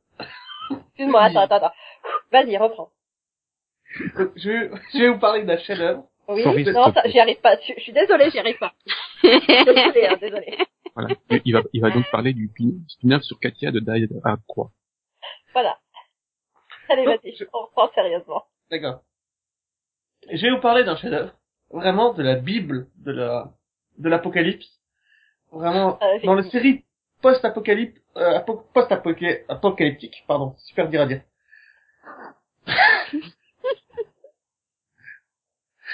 Excuse-moi, 0.70 1.22
attends, 1.24 1.40
attends, 1.42 1.56
attends. 1.56 1.72
Vas-y, 2.32 2.56
reprends. 2.58 2.90
Je 4.36 4.50
vais, 4.50 4.70
je 4.92 4.98
vais 4.98 5.08
vous 5.08 5.18
parler 5.18 5.44
d'un 5.44 5.56
chef-d'œuvre. 5.58 6.04
Oui, 6.28 6.42
Sorry, 6.42 6.64
non, 6.64 6.92
j'y 7.06 7.20
arrive 7.20 7.40
pas. 7.40 7.56
Je, 7.60 7.72
je 7.76 7.80
suis 7.82 7.92
désolée, 7.92 8.30
j'y 8.30 8.38
arrive 8.38 8.58
pas. 8.58 8.72
Désolée, 9.22 10.06
hein, 10.08 10.16
désolée. 10.20 10.58
Voilà. 10.94 11.08
Et 11.30 11.42
il 11.44 11.52
va, 11.52 11.62
il 11.72 11.80
va 11.80 11.90
donc 11.90 12.08
parler 12.10 12.32
du 12.32 12.48
pin- 12.48 12.78
spin-off 12.88 13.22
sur 13.22 13.38
Katia 13.40 13.72
de 13.72 13.80
Die 13.80 14.08
à 14.24 14.36
Croix. 14.46 14.70
Voilà. 15.52 15.78
Allez, 16.88 17.04
vas-y, 17.06 17.34
je- 17.36 17.44
on 17.52 17.64
reprend 17.66 17.90
sérieusement. 17.94 18.44
D'accord. 18.70 19.02
Je 20.30 20.40
vais 20.40 20.50
vous 20.50 20.60
parler 20.60 20.84
d'un 20.84 20.96
chef-d'œuvre. 20.96 21.32
Vraiment 21.70 22.12
de 22.14 22.22
la 22.22 22.36
Bible 22.36 22.88
de 22.96 23.10
la, 23.12 23.52
de 23.98 24.08
l'apocalypse. 24.08 24.80
Vraiment, 25.50 25.98
Euh, 26.02 26.18
dans 26.24 26.34
la 26.34 26.42
série 26.44 26.84
post-apocalypse, 27.22 28.00
euh, 28.16 28.38
apo- 28.38 28.64
post-apocalyptique, 28.72 30.24
pardon, 30.28 30.54
super 30.58 30.88
dur 30.88 31.00
à 31.02 31.06
dire. 31.06 31.22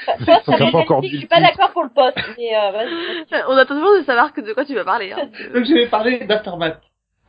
Poste 0.07 0.49
n'a 0.49 0.71
pas 0.71 0.79
encore 0.79 1.01
dit 1.03 1.11
je 1.11 1.17
suis 1.19 1.27
pas 1.27 1.41
d'accord 1.41 1.73
pour 1.73 1.83
le 1.85 1.91
poste, 1.91 2.19
mais 2.39 2.57
euh, 2.57 2.71
vas-y. 2.71 3.45
On 3.49 3.57
attend 3.57 3.75
toujours 3.75 3.99
de 3.99 4.05
savoir 4.05 4.33
que 4.33 4.41
de 4.41 4.53
quoi 4.53 4.65
tu 4.65 4.75
vas 4.75 4.85
parler. 4.85 5.13
Hein. 5.13 5.27
Donc 5.55 5.65
je 5.65 5.75
vais 5.75 5.89
parler 5.89 6.25
d'Aftermath. 6.27 6.81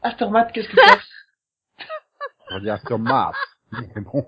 Aftermath, 0.02 0.52
qu'est-ce 0.52 0.70
que 0.70 0.78
c'est? 0.78 1.86
On 2.52 2.60
dire 2.60 2.74
Aftermath. 2.74 3.36
Mais 3.72 4.02
bon. 4.02 4.26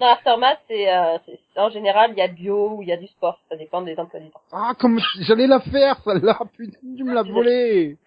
Non, 0.00 0.06
Aftermath, 0.06 0.60
c'est, 0.68 0.94
euh, 0.94 1.18
c'est, 1.26 1.40
en 1.56 1.70
général, 1.70 2.12
il 2.12 2.18
y 2.18 2.22
a 2.22 2.28
bio 2.28 2.76
ou 2.76 2.82
il 2.82 2.88
y 2.88 2.92
a 2.92 2.96
du 2.96 3.08
sport. 3.08 3.40
Ça 3.48 3.56
dépend 3.56 3.82
des 3.82 3.98
emplois 3.98 4.20
du 4.20 4.30
temps. 4.30 4.40
Ah, 4.52 4.72
comme 4.78 5.00
j'allais 5.20 5.48
la 5.48 5.60
faire, 5.60 6.00
celle-là. 6.04 6.38
Putain, 6.56 6.78
tu 6.96 7.04
me 7.04 7.12
l'as 7.14 7.22
volée. 7.32 7.98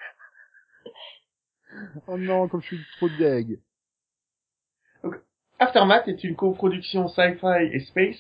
Oh 2.08 2.18
non, 2.18 2.48
comme 2.48 2.62
je 2.62 2.68
suis 2.68 2.86
trop 2.98 3.10
deg. 3.10 3.60
Aftermath 5.62 6.08
est 6.08 6.24
une 6.24 6.36
coproduction 6.36 7.08
sci-fi 7.08 7.70
et 7.72 7.80
space, 7.82 8.18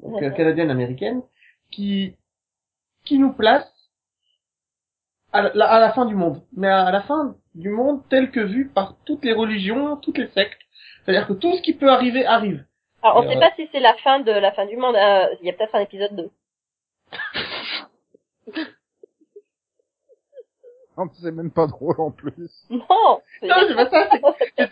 donc 0.00 0.22
euh, 0.22 0.28
Ouais. 0.28 0.36
canadienne-américaine, 0.36 1.22
qui 1.70 2.14
qui 3.04 3.18
nous 3.18 3.32
place 3.32 3.66
à 5.32 5.42
la, 5.42 5.66
à 5.66 5.80
la 5.80 5.92
fin 5.92 6.04
du 6.04 6.14
monde, 6.14 6.42
mais 6.54 6.68
à 6.68 6.90
la 6.92 7.00
fin 7.02 7.34
du 7.54 7.70
monde 7.70 8.02
tel 8.10 8.30
que 8.30 8.40
vu 8.40 8.68
par 8.68 8.94
toutes 9.06 9.24
les 9.24 9.32
religions, 9.32 9.96
toutes 9.96 10.18
les 10.18 10.28
sectes. 10.28 10.60
C'est-à-dire 11.04 11.26
que 11.26 11.32
tout 11.32 11.52
ce 11.56 11.62
qui 11.62 11.72
peut 11.74 11.88
arriver 11.90 12.24
arrive. 12.26 12.64
Alors, 13.02 13.16
on 13.16 13.22
Et, 13.24 13.28
sait 13.30 13.36
euh, 13.36 13.40
pas 13.40 13.50
si 13.56 13.68
c'est 13.72 13.80
la 13.80 13.94
fin 13.94 14.20
de 14.20 14.30
la 14.30 14.52
fin 14.52 14.66
du 14.66 14.76
monde. 14.76 14.94
euh, 14.94 15.34
Il 15.40 15.46
y 15.46 15.50
a 15.50 15.54
peut-être 15.54 15.74
un 15.74 15.80
épisode 15.80 16.14
2. 16.14 16.30
Non, 20.98 21.08
c'est 21.14 21.32
même 21.32 21.50
pas 21.50 21.66
drôle 21.66 21.98
en 21.98 22.10
plus. 22.10 22.66
Non 22.68 23.22
c'est- 23.40 23.46
Non, 23.48 23.54
c'est 23.66 23.74
pas 23.74 23.88
ça. 23.90 24.08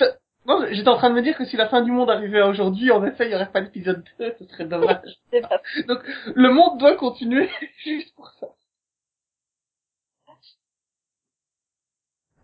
Non, 0.47 0.65
j'étais 0.71 0.89
en 0.89 0.97
train 0.97 1.11
de 1.11 1.15
me 1.15 1.23
dire 1.23 1.37
que 1.37 1.45
si 1.45 1.57
la 1.57 1.69
fin 1.69 1.83
du 1.83 1.91
monde 1.93 2.11
arrivait 2.11 2.43
aujourd'hui, 2.43 2.91
en 2.91 3.05
effet, 3.05 3.27
il 3.27 3.33
y 3.33 3.35
aurait 3.35 3.51
pas 3.53 3.61
d'épisode 3.61 4.03
2, 4.19 4.35
ce 4.39 4.45
serait 4.47 4.65
dommage. 4.65 5.03
Donc, 5.87 6.01
le 6.35 6.53
monde 6.53 6.79
doit 6.79 6.97
continuer 6.97 7.51
juste 7.85 8.15
pour 8.17 8.29
ça. 8.41 8.47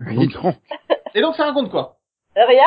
Oui, 0.00 0.28
non. 0.42 0.54
Et 1.14 1.22
donc, 1.22 1.36
ça 1.36 1.46
raconte 1.46 1.70
quoi? 1.70 1.96
Rien? 2.34 2.64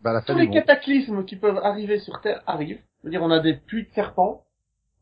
Bah, 0.00 0.12
la 0.12 0.20
fin 0.20 0.26
tous 0.26 0.34
du 0.34 0.40
les 0.40 0.46
monde. 0.46 0.54
cataclysmes 0.54 1.24
qui 1.24 1.36
peuvent 1.36 1.58
arriver 1.62 2.00
sur 2.00 2.20
Terre 2.20 2.42
arrivent. 2.46 2.82
C'est-à-dire, 3.00 3.22
on 3.22 3.30
a 3.30 3.38
des 3.38 3.54
pluies 3.54 3.84
de 3.86 3.92
serpents, 3.92 4.44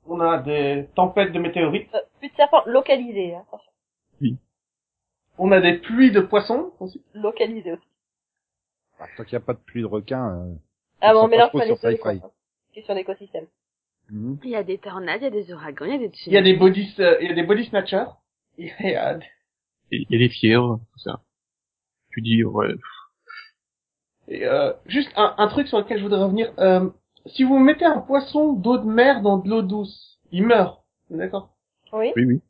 on 0.06 0.20
a 0.20 0.38
des 0.38 0.88
tempêtes 0.94 1.32
de 1.32 1.38
météorites, 1.38 1.88
Euh, 1.94 2.00
Plus 2.18 2.28
de 2.28 2.34
serpents 2.34 2.62
localisés. 2.66 3.34
Hein. 3.34 3.44
attention. 3.48 3.72
on 5.38 5.52
a 5.52 5.60
des 5.60 5.78
pluies 5.78 6.10
de 6.10 6.20
poissons 6.20 6.72
aussi. 6.80 7.02
Localisés 7.14 7.72
aussi. 7.72 7.87
Ah, 9.00 9.06
tant 9.16 9.24
qu'il 9.24 9.36
n'y 9.38 9.42
a 9.42 9.46
pas 9.46 9.54
de 9.54 9.58
pluie 9.58 9.82
de 9.82 9.86
requins. 9.86 10.34
Euh... 10.34 10.54
Ah 11.00 11.12
bon, 11.12 11.28
sur 11.28 11.76
deux. 11.76 11.76
sci-fi. 11.76 11.98
quoi. 12.20 12.32
Question 12.72 12.94
d'écosystème. 12.94 13.46
Il 14.10 14.38
y 14.50 14.56
a 14.56 14.62
des 14.64 14.78
tornades, 14.78 15.20
il 15.20 15.24
y 15.24 15.26
a 15.26 15.30
des 15.30 15.52
ouragans, 15.52 15.84
il 15.84 15.92
y 15.92 15.94
a 15.94 15.98
des 15.98 16.10
Il 16.26 16.32
y 16.32 16.36
a 16.36 16.42
des 16.42 16.54
body, 16.56 16.94
euh, 16.98 17.18
il 17.20 17.28
y 17.28 17.30
a 17.30 17.34
des 17.34 17.42
body 17.42 17.66
snatchers. 17.66 18.06
Il 18.56 18.66
y 18.80 18.94
a 18.94 19.14
des- 19.14 19.26
il 19.90 20.06
y 20.10 20.16
a 20.16 20.18
des 20.18 20.28
fièvres, 20.28 20.80
tout 20.92 20.98
ça. 20.98 21.20
Tu 22.10 22.22
dis, 22.22 22.42
ouais, 22.42 22.74
et, 24.28 24.44
euh, 24.46 24.72
juste 24.86 25.10
un, 25.16 25.34
un 25.38 25.48
truc 25.48 25.68
sur 25.68 25.78
lequel 25.78 25.98
je 25.98 26.02
voudrais 26.02 26.22
revenir. 26.22 26.52
Euh, 26.58 26.88
si 27.26 27.44
vous 27.44 27.58
mettez 27.58 27.84
un 27.84 28.00
poisson 28.00 28.52
d'eau 28.54 28.78
de 28.78 28.84
mer 28.84 29.22
dans 29.22 29.38
de 29.38 29.48
l'eau 29.48 29.62
douce, 29.62 30.18
il 30.32 30.44
meurt. 30.46 30.82
D'accord? 31.10 31.50
Oui 31.92 32.12
oui, 32.16 32.24
oui. 32.24 32.40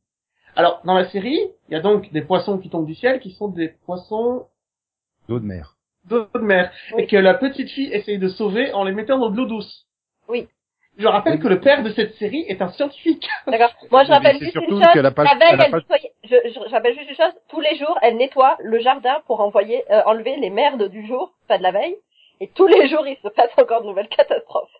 Alors, 0.56 0.80
dans 0.84 0.94
la 0.94 1.08
série, 1.10 1.38
il 1.68 1.72
y 1.72 1.76
a 1.76 1.80
donc 1.80 2.10
des 2.12 2.22
poissons 2.22 2.58
qui 2.58 2.68
tombent 2.70 2.86
du 2.86 2.94
ciel, 2.96 3.20
qui 3.20 3.30
sont 3.32 3.48
des 3.48 3.68
poissons 3.86 4.48
D'eau 5.28 5.38
de 5.38 5.44
mer. 5.44 5.76
D'eau 6.04 6.26
de 6.34 6.40
mer, 6.40 6.70
Oui. 6.94 7.02
et 7.02 7.06
que 7.06 7.16
la 7.16 7.34
petite 7.34 7.70
fille 7.70 7.92
essaye 7.92 8.18
de 8.18 8.28
sauver 8.28 8.72
en 8.72 8.84
les 8.84 8.92
mettant 8.92 9.18
dans 9.18 9.30
de 9.30 9.36
l'eau 9.36 9.46
douce. 9.46 9.86
Oui. 10.28 10.48
Je 10.96 11.06
rappelle 11.06 11.34
Oui. 11.34 11.40
que 11.40 11.48
le 11.48 11.60
père 11.60 11.82
de 11.84 11.90
cette 11.90 12.14
série 12.14 12.44
est 12.48 12.60
un 12.60 12.68
scientifique. 12.70 13.28
D'accord. 13.46 13.70
Moi, 13.90 14.04
je 14.04 14.10
rappelle 14.10 14.38
juste 14.38 14.54
une 14.56 14.68
chose. 14.68 14.82
qu'elle 14.92 15.06
a 15.06 15.10
pas- 15.12 15.24
la 15.24 15.34
veille, 15.36 15.58
elle 15.64 15.72
nettoyait- 15.72 16.12
je, 16.24 16.34
je, 16.46 16.50
je 16.68 16.70
rappelle 16.70 16.96
juste 16.98 17.10
une 17.10 17.16
chose. 17.16 17.32
Tous 17.48 17.60
les 17.60 17.76
jours, 17.76 17.96
elle 18.02 18.16
nettoie 18.16 18.56
le 18.64 18.80
jardin 18.80 19.20
pour 19.26 19.40
envoyer, 19.40 19.84
euh, 19.92 20.02
enlever 20.06 20.36
les 20.36 20.50
merdes 20.50 20.88
du 20.88 21.06
jour, 21.06 21.34
pas 21.46 21.56
de 21.58 21.62
la 21.62 21.70
veille. 21.70 21.94
Et 22.40 22.48
tous 22.48 22.66
les 22.66 22.88
jours, 22.88 23.06
il 23.06 23.16
se 23.22 23.28
passe 23.28 23.50
encore 23.58 23.82
de 23.82 23.86
nouvelles 23.88 24.08
catastrophes. 24.08 24.70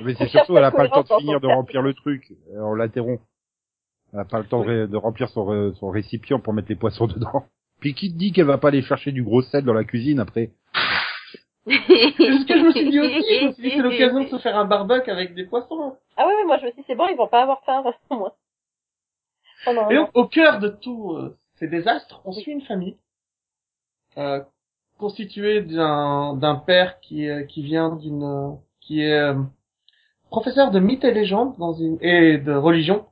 Mais 0.00 0.14
c'est 0.14 0.28
surtout, 0.28 0.52
elle 0.52 0.64
a 0.64 0.68
la 0.68 0.70
pas 0.72 0.82
le 0.84 0.88
temps 0.90 1.02
de 1.02 1.20
finir 1.20 1.40
de 1.40 1.46
remplir 1.46 1.82
le 1.82 1.94
truc. 1.94 2.24
Euh, 2.52 2.60
On 2.60 2.74
l'interrompt. 2.74 3.20
Elle 4.12 4.20
a 4.20 4.24
pas 4.24 4.38
le 4.38 4.44
temps 4.46 4.64
de 4.64 4.96
remplir 4.96 5.28
son, 5.28 5.72
son 5.74 5.90
récipient 5.90 6.38
pour 6.40 6.52
mettre 6.54 6.68
les 6.68 6.74
poissons 6.76 7.06
dedans. 7.08 7.44
Puis 7.80 7.94
qui 7.94 8.12
te 8.12 8.16
dit 8.18 8.32
qu'elle 8.32 8.46
va 8.46 8.58
pas 8.58 8.68
aller 8.68 8.82
chercher 8.82 9.12
du 9.12 9.22
gros 9.22 9.42
sel 9.42 9.64
dans 9.64 9.74
la 9.74 9.84
cuisine 9.84 10.20
après 10.20 10.50
C'est 11.66 11.72
ce 11.72 12.46
que 12.46 12.58
je 12.58 12.64
me 12.64 12.72
suis 12.72 12.90
dit 12.90 13.00
aussi. 13.00 13.14
Je 13.40 13.46
me 13.46 13.52
suis 13.52 13.62
dit 13.62 13.70
c'est 13.70 13.82
l'occasion 13.82 14.20
de 14.24 14.28
se 14.28 14.38
faire 14.38 14.56
un 14.56 14.64
barbecue 14.64 15.10
avec 15.10 15.34
des 15.34 15.44
poissons. 15.44 15.96
Ah 16.16 16.26
ouais, 16.26 16.34
ouais, 16.34 16.44
moi 16.46 16.58
je 16.58 16.66
me 16.66 16.70
suis 16.72 16.80
dit, 16.82 16.84
c'est 16.86 16.94
bon, 16.94 17.06
ils 17.08 17.16
vont 17.16 17.28
pas 17.28 17.42
avoir 17.42 17.62
faim, 17.64 17.82
au 18.10 18.16
moins. 18.16 18.32
Oh 19.66 19.72
non, 19.72 19.90
Et 19.90 19.94
donc, 19.96 20.10
au 20.14 20.26
cœur 20.26 20.58
de 20.60 20.68
tous 20.68 21.12
euh, 21.16 21.36
ces 21.54 21.68
désastres, 21.68 22.20
on 22.26 22.32
suit 22.32 22.52
une 22.52 22.60
famille 22.62 22.96
euh, 24.18 24.42
constituée 24.98 25.62
d'un 25.62 26.36
d'un 26.36 26.54
père 26.56 27.00
qui 27.00 27.24
est- 27.24 27.46
qui 27.46 27.62
vient 27.62 27.96
d'une 27.96 28.22
euh, 28.22 28.50
qui 28.80 29.00
est 29.00 29.18
euh, 29.18 29.34
professeur 30.30 30.70
de 30.70 30.80
mythes 30.80 31.04
et 31.04 31.12
légendes 31.14 31.56
dans 31.58 31.72
une 31.72 31.96
et 32.02 32.36
de 32.38 32.52
religion 32.52 33.06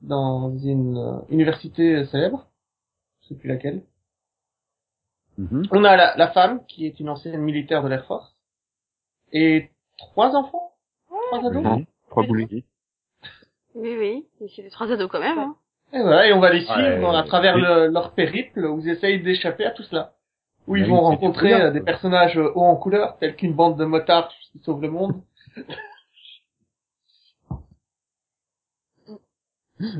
dans 0.00 0.56
une 0.56 0.96
euh, 0.96 1.18
université 1.28 2.04
célèbre, 2.06 2.46
je 3.22 3.28
sais 3.28 3.34
plus 3.34 3.48
laquelle. 3.48 3.82
Mhm. 5.40 5.62
On 5.70 5.84
a 5.84 5.96
la, 5.96 6.16
la 6.16 6.28
femme 6.32 6.64
qui 6.66 6.86
est 6.86 7.00
une 7.00 7.08
ancienne 7.08 7.40
militaire 7.40 7.82
de 7.82 7.88
l'Air 7.88 8.04
Force 8.06 8.36
et 9.32 9.70
trois 9.96 10.34
enfants, 10.36 10.72
trois 11.30 11.38
ados. 11.48 11.62
Non, 11.62 11.84
trois 12.10 12.24
boulets. 12.26 12.64
Oui, 13.74 13.96
oui. 13.98 14.26
Mais 14.40 14.48
C'est 14.54 14.62
des 14.62 14.70
trois 14.70 14.90
ados 14.92 15.08
quand 15.10 15.20
même, 15.20 15.38
hein. 15.38 15.56
Et 15.92 16.00
voilà, 16.02 16.28
et 16.28 16.32
on 16.32 16.40
va 16.40 16.52
les 16.52 16.60
suivre 16.64 17.08
Ouais. 17.10 17.16
à 17.16 17.22
travers 17.24 17.54
Oui. 17.56 17.62
le- 17.62 17.86
leur 17.88 18.12
périple 18.14 18.64
où 18.66 18.80
ils 18.80 18.88
essayent 18.90 19.22
d'échapper 19.22 19.64
à 19.64 19.70
tout 19.70 19.82
cela. 19.84 20.12
Où 20.66 20.76
ils 20.76 20.86
vont 20.86 21.00
rencontrer 21.00 21.52
couleur, 21.52 21.66
euh, 21.68 21.70
des 21.70 21.80
personnages 21.80 22.36
euh, 22.38 22.52
hauts 22.54 22.62
en 22.64 22.76
couleur, 22.76 23.16
tels 23.18 23.34
qu'une 23.34 23.54
bande 23.54 23.78
de 23.78 23.84
motards 23.84 24.28
qui 24.52 24.58
sauvent 24.60 24.82
le 24.82 24.90
monde. 24.90 25.22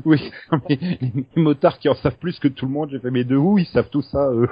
Oui, 0.05 0.31
mais 0.69 0.77
les, 0.79 0.99
les 1.35 1.41
motards 1.41 1.79
qui 1.79 1.89
en 1.89 1.95
savent 1.95 2.17
plus 2.17 2.39
que 2.39 2.47
tout 2.47 2.65
le 2.67 2.71
monde, 2.71 2.89
j'ai 2.91 2.99
fait, 2.99 3.09
mais 3.11 3.23
de 3.23 3.35
où 3.35 3.57
ils 3.57 3.65
savent 3.65 3.89
tout 3.89 4.03
ça, 4.03 4.29
eux? 4.31 4.47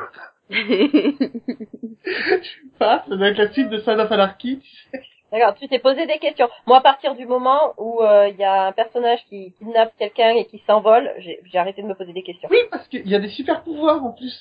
Ça, 2.79 3.03
ça 3.09 3.15
doit 3.15 3.27
être 3.29 3.37
la 3.37 3.51
suite 3.51 3.69
de 3.69 3.77
Son 3.79 3.91
of 3.99 4.11
Anarchy. 4.11 4.59
tu 4.59 4.67
sais. 4.91 5.01
D'accord, 5.31 5.53
tu 5.59 5.67
t'es 5.67 5.77
posé 5.77 6.07
des 6.07 6.17
questions. 6.17 6.47
Moi, 6.65 6.77
à 6.77 6.81
partir 6.81 7.13
du 7.15 7.27
moment 7.27 7.75
où 7.77 8.01
euh, 8.01 8.29
il 8.29 8.35
y 8.37 8.43
a 8.43 8.67
un 8.67 8.71
personnage 8.71 9.19
qui 9.29 9.53
kidnappe 9.59 9.93
quelqu'un 9.99 10.31
et 10.31 10.45
qui 10.45 10.59
s'envole, 10.65 11.07
j'ai 11.19 11.39
j'ai 11.43 11.57
arrêté 11.59 11.83
de 11.83 11.87
me 11.87 11.93
poser 11.93 12.13
des 12.13 12.23
questions. 12.23 12.49
Oui, 12.51 12.57
parce 12.71 12.87
qu'il 12.87 13.07
y 13.07 13.13
a 13.13 13.19
des 13.19 13.29
super 13.29 13.61
pouvoirs 13.63 14.03
en 14.03 14.11
plus. 14.13 14.35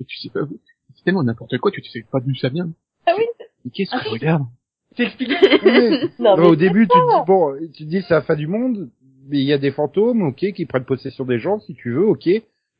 Et 0.00 0.04
tu 0.06 0.16
sais 0.16 0.30
pas, 0.30 0.40
c'est 0.96 1.04
tellement 1.04 1.22
n'importe 1.22 1.58
quoi, 1.58 1.70
tu 1.70 1.82
sais 1.84 2.06
pas 2.10 2.20
d'où 2.20 2.34
ça 2.36 2.48
vient. 2.48 2.70
Ah 3.06 3.12
oui 3.18 3.24
Mais 3.64 3.70
qu'est-ce 3.70 3.90
Ah 3.94 3.98
que 3.98 4.04
si. 4.04 4.08
je 4.08 4.14
regarde 4.14 4.42
C'est 4.96 5.02
expliqué. 5.04 5.34
Oui. 5.62 6.10
Non, 6.18 6.36
mais 6.38 6.46
Au 6.46 6.56
début, 6.56 6.88
tu 6.88 6.98
te 6.98 7.18
dis, 7.18 7.26
bon, 7.26 7.54
tu 7.74 7.84
te 7.84 7.88
dis 7.90 8.00
c'est 8.08 8.14
la 8.14 8.22
fin 8.22 8.34
du 8.34 8.46
monde, 8.46 8.88
mais 9.28 9.38
il 9.40 9.44
y 9.44 9.52
a 9.52 9.58
des 9.58 9.72
fantômes, 9.72 10.22
ok, 10.22 10.52
qui 10.54 10.64
prennent 10.64 10.86
possession 10.86 11.26
des 11.26 11.38
gens, 11.38 11.60
si 11.60 11.74
tu 11.74 11.92
veux, 11.92 12.06
ok. 12.06 12.30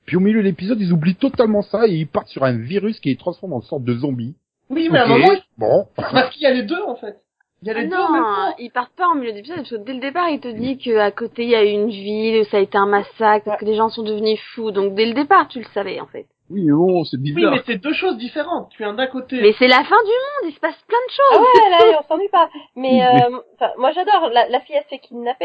Puis 0.08 0.16
au 0.16 0.20
milieu 0.20 0.38
de 0.40 0.44
l'épisode, 0.44 0.80
ils 0.80 0.90
oublient 0.90 1.16
totalement 1.16 1.60
ça 1.60 1.86
et 1.86 1.92
ils 1.92 2.06
partent 2.08 2.28
sur 2.28 2.42
un 2.44 2.56
virus 2.56 2.98
qui 2.98 3.10
les 3.10 3.16
transforme 3.16 3.52
en 3.52 3.60
sorte 3.60 3.84
de 3.84 3.92
zombie. 3.94 4.34
Oui, 4.70 4.88
mais 4.90 4.98
à 5.00 5.04
un 5.04 5.06
moment, 5.06 5.28
bon. 5.58 5.86
parce 5.96 6.30
qu'il 6.30 6.42
y 6.42 6.46
a 6.46 6.50
les 6.54 6.62
deux 6.62 6.80
en 6.86 6.96
fait. 6.96 7.18
Il 7.60 7.68
y 7.68 7.70
a 7.70 7.74
Ah 7.76 7.80
les 7.82 7.88
deux 7.88 7.96
en 7.96 8.10
même 8.12 8.22
non, 8.22 8.28
temps. 8.52 8.56
ils 8.58 8.70
partent 8.70 8.94
pas 8.96 9.06
en 9.08 9.16
milieu 9.16 9.32
d'épisode 9.32 9.58
parce 9.58 9.70
que 9.70 9.76
dès 9.76 9.92
le 9.92 10.00
départ, 10.00 10.30
il 10.30 10.40
te 10.40 10.48
dit 10.48 10.78
qu'à 10.78 11.10
côté 11.10 11.42
il 11.44 11.50
y 11.50 11.54
a 11.56 11.62
eu 11.62 11.68
une 11.68 11.90
ville, 11.90 12.46
ça 12.46 12.56
a 12.56 12.60
été 12.60 12.78
un 12.78 12.86
massacre, 12.86 13.44
parce 13.44 13.60
que 13.60 13.66
les 13.66 13.74
gens 13.76 13.90
sont 13.90 14.02
devenus 14.02 14.40
fous. 14.54 14.70
Donc 14.70 14.94
dès 14.94 15.04
le 15.04 15.12
départ, 15.12 15.46
tu 15.48 15.58
le 15.58 15.66
savais 15.74 16.00
en 16.00 16.06
fait. 16.06 16.26
Oui, 16.50 16.62
mais 16.64 16.72
bon, 16.72 17.04
c'est 17.04 17.18
Oui, 17.18 17.34
bizarre. 17.34 17.52
mais 17.52 17.60
c'est 17.66 17.76
deux 17.76 17.92
choses 17.92 18.16
différentes. 18.16 18.70
Tu 18.70 18.82
as 18.82 18.92
d'un 18.94 19.06
côté. 19.08 19.38
Mais 19.42 19.52
c'est 19.58 19.68
la 19.68 19.84
fin 19.84 20.02
du 20.02 20.10
monde, 20.46 20.50
il 20.50 20.54
se 20.54 20.60
passe 20.60 20.76
plein 20.86 20.96
de 20.96 21.12
Ah 21.12 21.34
choses. 21.34 21.40
ouais, 21.42 21.70
là, 21.92 22.00
on 22.02 22.08
s'ennuie 22.08 22.28
pas. 22.32 22.48
Mais, 22.76 22.88
Oui, 22.92 23.00
euh, 23.34 23.38
enfin, 23.60 23.72
moi 23.76 23.92
j'adore. 23.92 24.30
La, 24.32 24.48
la 24.48 24.60
fille, 24.60 24.74
elle 24.74 24.84
se 24.84 24.88
fait 24.88 24.98
kidnapper. 25.00 25.44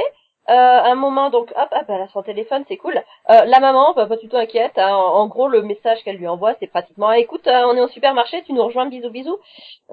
Euh, 0.50 0.54
un 0.54 0.96
moment, 0.96 1.30
donc, 1.30 1.52
hop, 1.56 1.70
hop, 1.72 1.86
elle 1.88 2.02
a 2.02 2.08
son 2.10 2.22
téléphone, 2.22 2.64
c'est 2.68 2.76
cool. 2.78 2.96
Euh, 3.30 3.46
la 3.46 3.60
maman, 3.62 3.94
bah, 3.94 4.06
pas 4.08 4.18
du 4.18 4.28
tout 4.28 4.36
inquiète. 4.36 4.74
hein. 4.78 4.94
En, 4.94 5.22
en 5.22 5.28
gros, 5.28 5.48
le 5.48 5.62
message 5.62 6.04
qu'elle 6.04 6.18
lui 6.18 6.28
envoie, 6.28 6.54
c'est 6.60 6.68
pratiquement, 6.68 7.08
Ah, 7.08 7.18
écoute, 7.18 7.48
euh, 7.48 7.64
on 7.68 7.76
est 7.78 7.82
au 7.82 7.88
supermarché, 7.88 8.44
tu 8.46 8.52
nous 8.54 8.64
rejoins, 8.64 8.88
bisous, 8.88 9.10
bisous. 9.10 9.38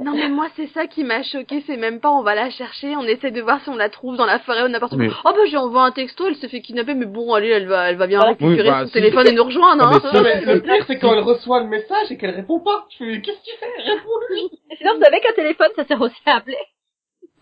Non 0.01 0.13
mais 0.15 0.29
moi 0.29 0.47
c'est 0.57 0.69
ça 0.69 0.87
qui 0.87 1.05
m'a 1.05 1.23
choqué, 1.23 1.63
c'est 1.67 1.77
même 1.77 2.01
pas 2.01 2.11
on 2.11 2.23
va 2.23 2.35
la 2.35 2.49
chercher, 2.49 2.97
on 2.97 3.03
essaie 3.03 3.33
de 3.33 3.43
voir 3.43 3.61
si 3.61 3.69
on 3.69 3.77
la 3.77 3.91
trouve 3.91 4.17
dans 4.17 4.25
la 4.25 4.39
forêt 4.39 4.63
ou 4.63 4.69
n'importe 4.69 4.93
où. 4.95 4.97
Mais- 4.97 5.09
Oh 5.27 5.31
bah 5.33 5.41
j'ai 5.47 5.57
envoyé 5.59 5.87
un 5.87 5.91
texto, 5.91 6.27
elle 6.27 6.37
se 6.37 6.47
fait 6.47 6.63
kidnapper, 6.63 6.95
mais 6.95 7.05
bon 7.07 7.35
allez 7.35 7.49
elle 7.49 7.67
va 7.67 7.91
elle 7.91 7.97
va 7.97 8.07
bien 8.07 8.19
Voilà. 8.19 8.31
récupérer 8.33 8.63
Oui, 8.63 8.69
bah, 8.71 8.81
son 8.83 8.87
si. 8.87 8.93
téléphone 8.95 9.27
et 9.29 9.33
nous 9.33 9.45
rejoindre. 9.45 9.91
Ah, 9.93 9.97
Hein. 9.97 10.11
Non, 10.15 10.23
mais 10.23 10.41
le 10.41 10.63
pire, 10.63 10.85
c'est 10.87 10.99
quand 10.99 11.13
elle 11.13 11.21
reçoit 11.21 11.61
le 11.61 11.67
message 11.67 12.11
et 12.11 12.17
qu'elle 12.17 12.35
répond 12.35 12.61
pas. 12.61 12.87
Qu'est-ce 12.99 13.19
que 13.19 13.21
tu 13.45 13.57
fais? 13.59 13.83
Réponds-lui. 13.93 14.51
Et 14.71 14.77
sinon, 14.77 14.95
vous 14.95 15.03
savez 15.03 15.21
qu'un 15.21 15.33
téléphone, 15.35 15.69
ça 15.77 15.85
sert 15.85 16.01
aussi 16.01 16.17
à 16.25 16.37
appeler. 16.37 16.57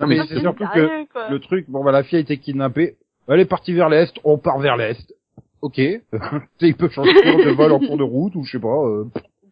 Non, 0.00 0.06
mais 0.06 0.18
c'est 0.28 0.40
surtout 0.40 0.64
que 0.74 1.04
quoi. 1.12 1.28
le 1.30 1.38
truc, 1.40 1.66
bon 1.68 1.82
bah 1.84 1.92
la 1.92 2.02
fille 2.04 2.16
a 2.18 2.20
été 2.20 2.36
kidnappée, 2.38 2.96
elle 3.28 3.40
est 3.40 3.44
partie 3.46 3.72
vers 3.72 3.88
l'est, 3.88 4.14
on 4.24 4.38
part 4.38 4.58
vers 4.58 4.76
l'est. 4.76 5.12
Ok, 5.60 5.74
Tu 5.74 6.00
sais, 6.12 6.20
il 6.62 6.76
peut 6.76 6.88
changer 6.88 7.12
de 7.12 7.50
vol 7.50 7.72
en 7.72 7.80
cours 7.80 7.96
de 7.98 8.04
route 8.04 8.34
ou 8.36 8.44
je 8.44 8.52
sais 8.52 8.60
pas. 8.60 8.68
euh, 8.68 9.04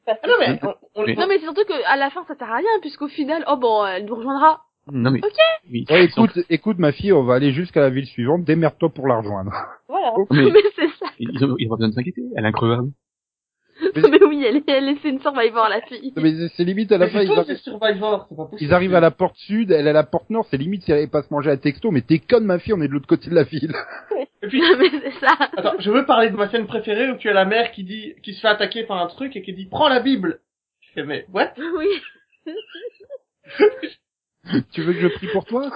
Ah 0.07 0.15
non, 0.29 0.35
mais, 0.39 0.61
on, 0.63 0.75
on- 0.95 1.07
Non 1.07 1.27
mais 1.29 1.39
c'est 1.39 1.45
surtout 1.45 1.65
que 1.67 1.85
à 1.93 1.97
la 1.97 2.11
fin 2.11 2.25
ça 2.29 2.37
sert 2.37 2.51
à 2.51 2.57
rien 2.57 2.71
puisqu'au 2.81 3.09
final 3.09 3.45
oh 3.51 3.57
bon 3.57 3.85
elle 3.87 4.05
nous 4.05 4.15
rejoindra. 4.15 4.63
Non, 4.93 5.11
mais. 5.11 5.19
Ok. 5.19 5.33
Oui. 5.69 5.85
Ouais, 5.91 6.05
écoute, 6.05 6.39
écoute 6.49 6.79
ma 6.79 6.93
fille, 6.93 7.13
on 7.13 7.25
va 7.25 7.35
aller 7.35 7.51
jusqu'à 7.53 7.81
la 7.81 7.91
ville 7.91 8.07
suivante, 8.07 8.45
démerde-toi 8.45 8.89
pour 8.91 9.09
la 9.09 9.17
rejoindre. 9.19 9.51
Voilà. 9.89 10.13
Mais, 10.31 10.45
mais 10.53 10.61
c'est 10.77 10.87
ça. 11.01 11.07
ils 11.19 11.45
ont, 11.45 11.57
ils 11.59 11.67
ont 11.67 11.71
pas 11.71 11.75
besoin 11.77 11.89
de 11.89 11.95
s'inquiéter. 11.95 12.23
Elle 12.37 12.45
est 12.45 12.49
increvable. 12.49 12.91
mais 14.11 14.23
oui 14.25 14.45
elle 14.47 14.57
est 14.57 14.69
elle 14.69 14.89
est 14.89 14.97
c'est 15.03 15.09
une 15.11 15.21
survivor 15.21 15.69
la 15.69 15.81
fille. 15.83 16.13
Non, 16.17 16.23
Mais 16.23 16.49
c'est- 16.57 16.65
limite 16.65 16.93
à 16.93 16.99
la 16.99 17.07
mais 17.07 17.13
fin, 17.13 17.23
ils, 17.23 17.31
arri- 17.31 17.57
Survivor, 17.57 18.29
pas 18.29 18.75
arrivent 18.75 18.95
à 18.95 19.01
la 19.01 19.11
porte 19.11 19.37
sud, 19.37 19.71
elle 19.71 19.87
est 19.87 19.91
à 19.91 19.93
la 19.93 20.05
porte 20.05 20.31
nord, 20.31 20.47
c'est 20.51 20.57
limite 20.57 20.83
si 20.85 20.91
elle 20.93 20.99
allait 20.99 21.07
pas 21.07 21.23
se 21.23 21.33
manger 21.33 21.51
à 21.51 21.57
texto, 21.57 21.91
mais 21.91 22.01
t'es 22.03 22.19
conne 22.19 22.45
ma 22.45 22.59
fille, 22.59 22.73
on 22.75 22.81
est 22.83 22.89
de 22.89 22.93
l'autre 22.93 23.07
côté 23.07 23.31
de 23.31 23.35
la 23.35 23.45
ville. 23.45 23.73
Et 24.43 24.49
puis, 24.49 24.61
Non 24.61 24.77
mais 24.79 24.91
c'est 24.91 25.19
ça. 25.19 25.35
attends, 25.57 25.75
je 25.79 25.91
veux 25.91 26.05
parler 26.07 26.31
de 26.31 26.37
ma 26.37 26.49
scène 26.51 26.67
préférée 26.67 27.11
où 27.11 27.17
tu 27.17 27.29
as 27.29 27.33
la 27.33 27.45
mère 27.47 27.71
qui 27.73 27.85
dit, 27.85 28.15
qui 28.23 28.35
se 28.35 28.41
fait 28.41 28.49
attaquer 28.49 28.85
par 28.85 28.99
un 29.03 29.07
truc 29.07 29.35
et 29.37 29.43
qui 29.43 29.53
dit, 29.53 29.67
prends 29.67 29.89
la 29.89 30.01
Bible. 30.01 30.41
Je 30.81 30.93
fais, 30.93 31.05
mais, 31.05 31.27
what? 31.33 31.53
Oui. 31.59 31.87
tu 34.73 34.83
veux 34.83 34.93
que 34.93 35.01
je 35.01 35.09
prie 35.09 35.29
pour 35.29 35.45
toi? 35.45 35.71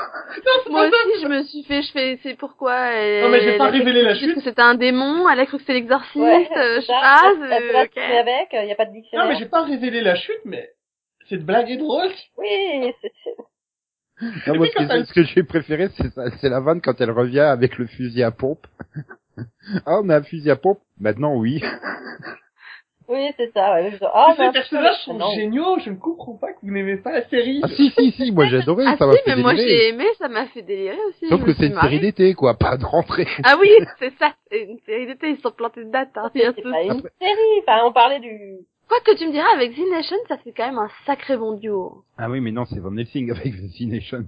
Moi 0.70 0.86
aussi 0.86 1.22
je 1.22 1.26
me 1.26 1.42
suis 1.44 1.62
fait 1.64 1.82
je 1.82 1.92
fais 1.92 2.18
c'est 2.22 2.34
pourquoi 2.36 2.76
elle. 2.92 3.24
Non, 3.24 3.30
mais 3.30 3.40
j'ai 3.40 3.50
elle 3.50 3.58
pas 3.58 3.70
révélé 3.70 4.02
la 4.02 4.12
que 4.14 4.18
chute. 4.18 4.40
c'était 4.44 4.62
un 4.62 4.74
démon, 4.74 5.28
elle 5.28 5.40
a 5.40 5.46
cru 5.46 5.56
que 5.56 5.62
c'était 5.62 5.74
l'exorciste, 5.74 6.16
Ouais, 6.16 6.48
euh, 6.56 6.76
je 6.76 6.80
c'est 6.80 6.86
sais 6.86 6.92
pas. 6.92 7.32
Tourner 7.88 8.18
avec, 8.18 8.48
il 8.52 8.68
y 8.68 8.72
a 8.72 8.74
pas 8.76 8.86
de 8.86 8.92
dictionnaire. 8.92 9.26
Non, 9.26 9.32
mais 9.32 9.38
j'ai 9.38 9.46
pas 9.46 9.62
révélé 9.64 10.00
la 10.02 10.14
chute, 10.14 10.40
mais 10.44 10.70
cette 11.28 11.44
blague 11.44 11.70
est 11.70 11.76
drôle. 11.78 12.10
Oui, 12.38 12.94
c'est, 13.02 13.12
c'est- 13.24 13.36
Non, 14.46 14.56
moi, 14.56 14.66
ce 14.66 14.72
quand 14.74 14.86
que, 14.86 14.92
elle- 14.92 15.06
ce 15.06 15.12
que 15.12 15.22
j'ai 15.24 15.42
préféré, 15.42 15.88
c'est 15.96 16.10
ça- 16.10 16.30
c'est 16.40 16.48
la 16.48 16.60
vanne 16.60 16.80
quand 16.80 17.00
elle 17.00 17.10
revient 17.10 17.40
avec 17.40 17.78
le 17.78 17.86
fusil 17.86 18.22
à 18.22 18.30
pompe. 18.30 18.66
ah, 19.86 20.00
on 20.02 20.08
a 20.10 20.16
un 20.18 20.22
fusil 20.22 20.50
à 20.50 20.56
pompe? 20.56 20.80
Maintenant, 21.00 21.34
oui. 21.36 21.62
Oui, 23.10 23.28
c'est 23.36 23.52
ça, 23.52 23.74
ouais. 23.74 23.90
Je 23.90 23.96
dis, 23.98 24.04
Ah, 24.14 24.32
Ces 24.36 24.50
personnages 24.52 24.96
sont 25.04 25.14
non. 25.14 25.30
géniaux, 25.34 25.78
je 25.80 25.90
ne 25.90 25.96
comprends 25.96 26.34
pas 26.36 26.52
que 26.52 26.58
vous 26.62 26.70
n'aimez 26.72 26.96
pas 26.96 27.12
la 27.12 27.28
série. 27.28 27.60
Ah 27.62 27.68
si, 27.68 27.90
si, 27.90 28.12
si, 28.12 28.32
moi 28.32 28.46
j'ai 28.46 28.58
adoré, 28.58 28.84
Ah 28.86 28.96
ça 28.96 29.06
m'a 29.06 29.12
si, 29.14 29.18
fait 29.24 29.36
mais 29.36 29.42
moi 29.42 29.54
j'ai 29.54 29.88
aimé, 29.88 30.04
ça 30.18 30.28
m'a 30.28 30.46
fait 30.46 30.62
délirer 30.62 30.98
aussi. 31.08 31.28
Sauf 31.28 31.44
que 31.44 31.52
c'est 31.54 31.66
une 31.66 31.80
série 31.80 32.00
d'été, 32.00 32.34
quoi, 32.34 32.54
pas 32.54 32.76
de 32.76 32.84
rentrée. 32.84 33.26
Ah 33.44 33.56
oui, 33.60 33.68
c'est 33.98 34.12
ça, 34.18 34.32
c'est 34.50 34.62
une 34.62 34.78
série 34.86 35.06
d'été, 35.06 35.30
ils 35.30 35.40
sont 35.40 35.50
plantés 35.50 35.84
de 35.84 35.90
date, 35.90 36.10
hein, 36.16 36.30
il 36.34 36.40
y 36.40 36.44
a 36.44 36.52
C'est 36.54 36.62
tout. 36.62 36.70
pas 36.70 36.82
une 36.82 37.00
série. 37.00 37.60
Enfin, 37.66 37.80
on 37.84 37.92
parlait 37.92 38.20
du, 38.20 38.58
Quoi 38.88 38.98
que 39.04 39.16
tu 39.16 39.26
me 39.26 39.32
diras, 39.32 39.52
avec 39.54 39.72
Z 39.72 39.78
Nation, 39.90 40.16
ça 40.28 40.36
fait 40.38 40.52
quand 40.52 40.66
même 40.66 40.78
un 40.78 40.88
sacré 41.06 41.36
bon 41.36 41.52
duo. 41.56 42.02
Ah 42.18 42.28
oui, 42.28 42.40
mais 42.40 42.50
non, 42.50 42.64
c'est 42.64 42.80
Van 42.80 42.96
Helsing 42.96 43.30
avec 43.36 43.54
The 43.54 43.80
Nation. 43.86 44.24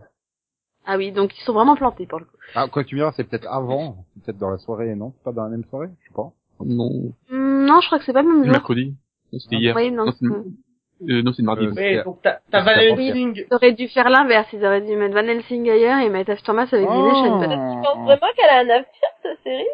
Ah 0.87 0.97
oui, 0.97 1.13
donc 1.13 1.37
ils 1.37 1.43
sont 1.43 1.53
vraiment 1.53 1.77
plantés 1.77 2.07
pour 2.07 2.19
le 2.19 2.25
coup. 2.25 2.37
Ah, 2.55 2.67
quoi 2.69 2.83
que 2.85 2.89
tu 2.89 2.95
me 2.97 3.01
diras, 3.01 3.13
c'est 3.17 3.25
peut-être 3.25 3.47
avant, 3.49 4.05
peut-être 4.25 4.39
dans 4.39 4.51
la 4.51 4.59
soirée, 4.59 4.95
non? 4.97 5.13
C'est 5.17 5.25
pas 5.25 5.33
dans 5.33 5.45
la 5.45 5.51
même 5.51 5.65
soirée 5.71 5.89
Je 6.03 6.09
sais 6.09 6.15
pas. 6.15 6.31
Non. 6.65 7.13
Hum, 7.31 7.42
non, 7.67 7.81
je 7.81 7.87
crois 7.87 7.99
que 7.99 8.05
c'est 8.05 8.13
pas 8.13 8.23
le 8.23 8.29
même 8.29 8.41
C'est 8.41 8.47
jour. 8.47 8.53
mercredi. 8.53 8.95
C'était 9.39 9.57
hier. 9.57 9.75
Oui, 9.77 9.91
non. 9.91 10.07
Non, 10.07 10.13
c'est 10.13 10.27
euh, 11.11 11.23
non, 11.23 11.33
c'est 11.33 11.43
mardi. 11.43 11.65
Euh, 11.67 11.73
Oui, 11.77 12.05
donc 12.05 12.19
t'as, 12.23 12.39
t'as 12.51 12.61
Van. 12.61 12.71
Helsing. 12.81 13.45
Ils 13.51 13.55
auraient 13.55 13.73
dû 13.73 13.89
faire 13.89 14.09
l'inverse, 14.09 14.47
ils 14.53 14.65
auraient 14.65 14.83
dû 14.83 14.95
mettre 14.95 15.15
Van 15.15 15.27
Helsing 15.27 15.69
ailleurs 15.69 15.99
et 16.01 16.09
mettre 16.09 16.31
Aftermath 16.31 16.73
avec 16.73 16.87
Z 16.89 16.93
Nation 16.93 17.39
peut-être. 17.39 17.51
tu 17.73 17.83
penses 17.83 18.05
vraiment 18.05 18.33
qu'elle 18.37 18.51
a 18.51 18.59
un 18.59 18.69
avenir, 18.71 18.87
cette 19.23 19.39
série? 19.43 19.65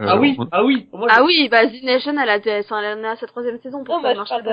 Euh, 0.00 0.06
Ah 0.08 0.16
oui, 0.18 0.36
on- 0.38 0.46
ah 0.52 0.64
oui. 0.64 0.88
Moi, 0.92 1.08
Ah 1.10 1.24
oui, 1.24 1.48
bah 1.50 1.66
Z 1.68 1.82
Nation, 1.84 2.14
elle 2.20 2.28
a, 2.28 2.36
elle 2.36 2.64
en 2.70 3.04
à 3.04 3.16
sa 3.16 3.26
troisième 3.26 3.58
saison 3.60 3.82
pour 3.82 4.00
bah, 4.02 4.14
je 4.14 4.28
parle 4.28 4.42
de. 4.42 4.50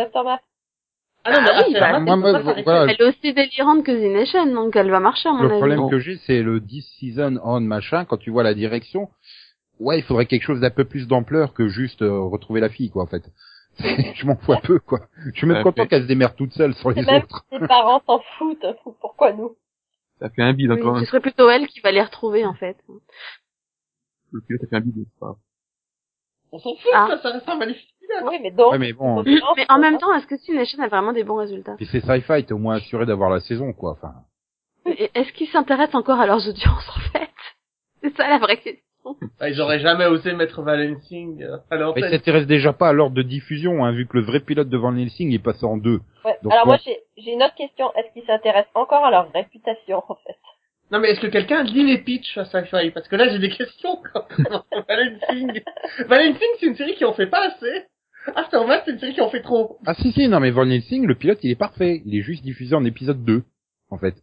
Ah 1.28 1.32
non, 1.32 1.42
mais 1.42 1.50
Ah 1.54 1.64
oui, 1.68 1.76
ah, 1.76 1.80
bah, 1.92 2.00
moi, 2.00 2.16
moi, 2.18 2.42
voilà, 2.64 2.86
Elle 2.92 2.98
est 3.02 3.04
aussi 3.10 3.34
délirante 3.34 3.84
que 3.84 3.92
Nation, 3.92 4.46
donc 4.46 4.76
elle 4.76 4.92
va 4.92 5.00
marcher 5.00 5.28
à 5.28 5.34
mon 5.34 5.42
Le 5.44 5.50
avis. 5.50 5.58
problème 5.58 5.90
que 5.90 5.98
j'ai, 6.00 6.18
c'est 6.18 6.42
le 6.44 6.60
10 6.60 6.84
season 7.00 7.40
on 7.44 7.60
machin, 7.62 8.06
quand 8.06 8.18
tu 8.18 8.30
vois 8.30 8.44
la 8.44 8.54
direction, 8.54 9.10
ouais, 9.80 10.00
il 10.00 10.04
faudrait 10.04 10.26
quelque 10.26 10.44
chose 10.44 10.60
d'un 10.60 10.70
peu 10.70 10.86
plus 10.86 11.08
d'ampleur 11.08 11.54
que 11.54 11.68
juste 11.68 12.02
euh, 12.02 12.20
retrouver 12.20 12.60
la 12.62 12.70
fille, 12.70 12.90
quoi, 12.90 13.04
en 13.04 13.08
fait. 13.08 13.24
je 13.80 14.26
m'en 14.26 14.36
fous 14.38 14.54
un 14.54 14.62
peu, 14.62 14.80
quoi. 14.80 15.02
Je 15.34 15.38
suis 15.38 15.48
même 15.48 15.62
content 15.64 15.86
qu'elle 15.86 16.04
se 16.04 16.08
démerde 16.08 16.36
toute 16.36 16.54
seule 16.54 16.74
sur 16.76 16.92
les 16.92 17.02
Et 17.02 17.06
même 17.06 17.24
autres. 17.24 17.46
ses 17.52 17.60
parents 17.68 18.02
s'en 18.06 18.20
foutent. 18.38 18.66
Pourquoi 19.02 19.34
nous? 19.34 19.56
Ça 20.20 20.30
fait 20.30 20.42
un 20.44 20.54
bide 20.54 20.72
Oui, 20.72 20.80
encore. 20.82 21.00
ce 21.00 21.06
serait 21.06 21.20
plutôt 21.20 21.50
elle 21.50 21.68
qui 21.68 21.82
va 21.82 21.92
les 21.92 22.02
retrouver 22.02 22.46
en 22.46 22.54
fait. 22.54 22.78
Le 24.32 24.42
pilote 24.42 24.64
a 24.64 24.68
fait 24.68 24.76
un 24.78 24.80
bide. 24.80 24.94
c'est 24.96 25.20
pas. 25.20 25.36
On 26.54 26.60
s'en 26.60 26.74
fout, 26.76 26.92
Ah. 26.94 27.08
ça, 27.10 27.22
ça 27.22 27.32
reste 27.32 27.50
un 27.50 27.56
magnifique. 27.58 27.90
Oui, 28.24 28.38
mais 28.42 28.52
donc. 28.52 28.72
Ouais, 28.72 28.78
mais 28.78 28.94
bon, 28.94 29.24
Mais 29.24 29.66
en 29.68 29.80
même 29.80 29.98
temps, 29.98 30.14
est-ce 30.16 30.28
que 30.28 30.54
Nation 30.56 30.82
a 30.82 30.88
vraiment 30.88 31.12
des 31.12 31.24
bons 31.26 31.36
résultats? 31.36 31.74
Puis 31.76 31.88
c'est 31.92 32.00
sci-fi, 32.00 32.46
t'es 32.46 32.54
au 32.54 32.60
moins 32.60 32.76
assuré 32.76 33.06
d'avoir 33.06 33.30
la 33.30 33.42
saison, 33.42 33.74
quoi. 33.74 33.92
Enfin, 33.92 34.14
Et 34.86 35.10
Est-ce 35.16 35.34
qu'ils 35.34 35.50
s'intéressent 35.50 35.96
encore 35.96 36.20
à 36.22 36.28
leurs 36.28 36.48
audiences 36.48 36.88
en 36.96 37.00
fait? 37.12 37.30
C'est 38.02 38.16
ça 38.16 38.30
la 38.30 38.38
vraie 38.38 38.58
question. 38.58 38.85
Ah, 39.40 39.50
ils 39.50 39.60
auraient 39.62 39.80
jamais 39.80 40.06
osé 40.06 40.34
mettre 40.34 40.62
Van 40.62 40.74
Helsing 40.74 41.44
euh, 41.44 41.58
à 41.70 41.76
Mais 41.76 41.78
l'antenne. 41.78 42.04
il 42.06 42.10
s'intéresse 42.10 42.48
déjà 42.48 42.74
pas 42.74 42.90
à 42.90 42.94
l'ordre 42.94 43.16
de 43.16 43.22
diffusion, 43.22 43.84
hein, 43.86 43.92
vu 43.92 44.08
que 44.08 44.18
le 44.18 44.24
vrai 44.24 44.40
pilote 44.40 44.70
de 44.70 44.78
Van 44.78 44.96
Helsing 44.96 45.34
est 45.34 45.40
passé 45.40 45.66
en 45.66 45.78
deux. 45.78 46.00
Ouais. 46.24 46.38
Donc, 46.44 46.52
Alors 46.54 46.66
bon. 46.66 46.72
moi 46.72 46.80
j'ai 46.84 46.98
j'ai 47.18 47.32
une 47.34 47.44
autre 47.44 47.56
question. 47.56 47.92
Est-ce 47.96 48.12
qu'ils 48.14 48.26
s'intéressent 48.26 48.72
encore 48.76 49.06
à 49.06 49.12
leur 49.12 49.32
réputation 49.32 50.02
en 50.08 50.16
fait? 50.16 50.36
Non 50.92 51.00
mais 51.00 51.10
est-ce 51.12 51.20
que 51.22 51.28
quelqu'un 51.28 51.64
lit 51.64 51.84
les 51.86 51.98
pitchs 52.00 52.38
à 52.38 52.46
Sci-Fi 52.46 52.92
Parce 52.92 53.08
que 53.08 53.16
là 53.16 53.28
j'ai 53.30 53.40
des 53.40 53.50
questions 53.50 53.98
quand 54.14 54.26
même. 54.38 54.62
Van 54.72 54.96
Helsing. 54.98 55.62
Van 56.08 56.16
Helsing 56.16 56.48
c'est 56.60 56.66
une 56.68 56.76
série 56.76 56.96
qui 56.96 57.06
en 57.06 57.14
fait 57.14 57.28
pas 57.28 57.46
assez. 57.48 57.86
Aftermath 58.36 58.84
c'est 58.86 58.92
une 58.94 59.00
série 59.00 59.14
qui 59.14 59.22
en 59.22 59.30
fait 59.30 59.42
trop. 59.42 59.78
Ah 59.86 59.94
si 59.96 60.12
si, 60.12 60.28
non 60.28 60.40
mais 60.40 60.52
Van 60.52 60.68
Helsing, 60.70 61.06
le 61.06 61.16
pilote 61.16 61.40
il 61.44 61.52
est 61.52 61.56
parfait. 61.56 62.02
Il 62.06 62.18
est 62.18 62.22
juste 62.24 62.44
diffusé 62.44 62.74
en 62.76 62.84
épisode 62.86 63.24
2, 63.24 63.44
en 63.92 63.98
fait. 63.98 64.16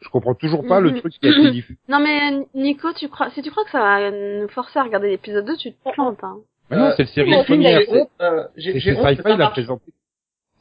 Je 0.00 0.08
comprends 0.10 0.34
toujours 0.34 0.66
pas 0.66 0.80
le 0.80 0.90
Mhm. 0.90 0.98
truc 1.00 1.12
qui 1.14 1.26
a 1.26 1.30
été 1.30 1.50
diffusé. 1.50 1.78
Non 1.88 1.98
mais 2.00 2.46
Nico, 2.54 2.92
tu 2.92 3.08
crois, 3.08 3.30
si 3.30 3.42
tu 3.42 3.50
crois 3.50 3.64
que 3.64 3.70
ça 3.70 3.80
va 3.80 4.10
nous 4.10 4.48
forcer 4.48 4.78
à 4.78 4.82
regarder 4.82 5.08
l'épisode 5.08 5.46
2, 5.46 5.56
tu 5.56 5.72
te 5.72 5.92
plantes. 5.92 6.22
Hein. 6.22 6.36
Mais 6.70 6.76
non, 6.76 6.84
Euh, 6.86 6.92
c'est 6.96 7.02
le 7.04 7.08
série 7.08 7.30
première. 7.44 7.80
euh, 8.20 8.44
Sci-Fi 8.56 9.36
l'a 9.36 9.48
présenté. 9.50 9.92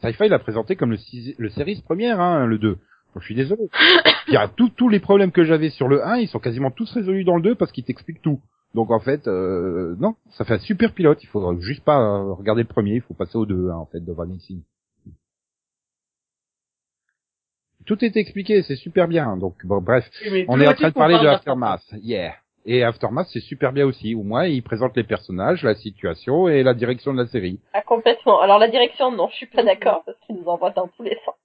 Sci-Fi 0.01 0.27
l'a 0.29 0.39
présenté 0.39 0.75
comme 0.75 0.91
le, 0.91 0.97
six- 0.97 1.35
le 1.37 1.49
série 1.49 1.81
première, 1.81 2.19
hein, 2.19 2.45
le 2.45 2.57
2. 2.57 2.69
Donc, 2.69 3.21
je 3.21 3.25
suis 3.25 3.35
désolé. 3.35 3.69
Il 4.27 4.33
y 4.33 4.37
a 4.37 4.47
tous 4.47 4.69
tous 4.69 4.89
les 4.89 4.99
problèmes 4.99 5.31
que 5.31 5.43
j'avais 5.43 5.69
sur 5.69 5.87
le 5.87 6.05
1, 6.05 6.17
ils 6.17 6.27
sont 6.27 6.39
quasiment 6.39 6.71
tous 6.71 6.91
résolus 6.93 7.23
dans 7.25 7.35
le 7.35 7.41
2 7.41 7.55
parce 7.55 7.71
qu'il 7.71 7.83
t'explique 7.83 8.21
tout. 8.21 8.39
Donc 8.73 8.89
en 8.89 8.99
fait, 8.99 9.27
euh, 9.27 9.95
non, 9.99 10.15
ça 10.31 10.45
fait 10.45 10.55
un 10.55 10.59
super 10.59 10.93
pilote. 10.93 11.21
Il 11.23 11.27
faut 11.27 11.59
juste 11.61 11.83
pas 11.83 11.99
euh, 11.99 12.33
regarder 12.33 12.63
le 12.63 12.67
premier, 12.67 12.95
il 12.95 13.01
faut 13.01 13.13
passer 13.13 13.37
au 13.37 13.45
2 13.45 13.69
hein, 13.69 13.75
en 13.75 13.85
fait 13.85 13.99
de 14.03 14.11
Van 14.11 14.23
Helsing. 14.27 14.61
Tout 17.85 18.03
est 18.03 18.15
expliqué, 18.17 18.61
c'est 18.63 18.75
super 18.75 19.07
bien. 19.07 19.37
Donc 19.37 19.55
bon, 19.65 19.81
bref, 19.81 20.09
Oui, 20.31 20.45
on 20.47 20.59
est 20.59 20.67
en 20.67 20.73
train 20.73 20.89
de 20.89 20.93
parler 20.93 21.19
de 21.19 21.27
Aftermath. 21.27 21.83
Yeah. 22.01 22.33
Et 22.65 22.83
Aftermath, 22.83 23.27
c'est 23.31 23.41
super 23.41 23.73
bien 23.73 23.85
aussi. 23.85 24.15
Au 24.15 24.23
moins, 24.23 24.45
il 24.45 24.63
présente 24.63 24.95
les 24.95 25.03
personnages, 25.03 25.63
la 25.63 25.75
situation 25.75 26.47
et 26.47 26.63
la 26.63 26.73
direction 26.73 27.13
de 27.13 27.21
la 27.21 27.27
série. 27.27 27.59
Ah 27.73 27.81
complètement. 27.81 28.39
Alors 28.39 28.57
la 28.57 28.69
direction 28.69 29.11
non, 29.11 29.27
je 29.31 29.35
suis 29.35 29.47
pas 29.47 29.63
d'accord 29.63 30.03
parce 30.05 30.17
qu'ils 30.25 30.37
nous 30.37 30.45
envoient 30.47 30.71
dans 30.71 30.87
tous 30.87 31.03
les 31.03 31.17
sens. 31.25 31.35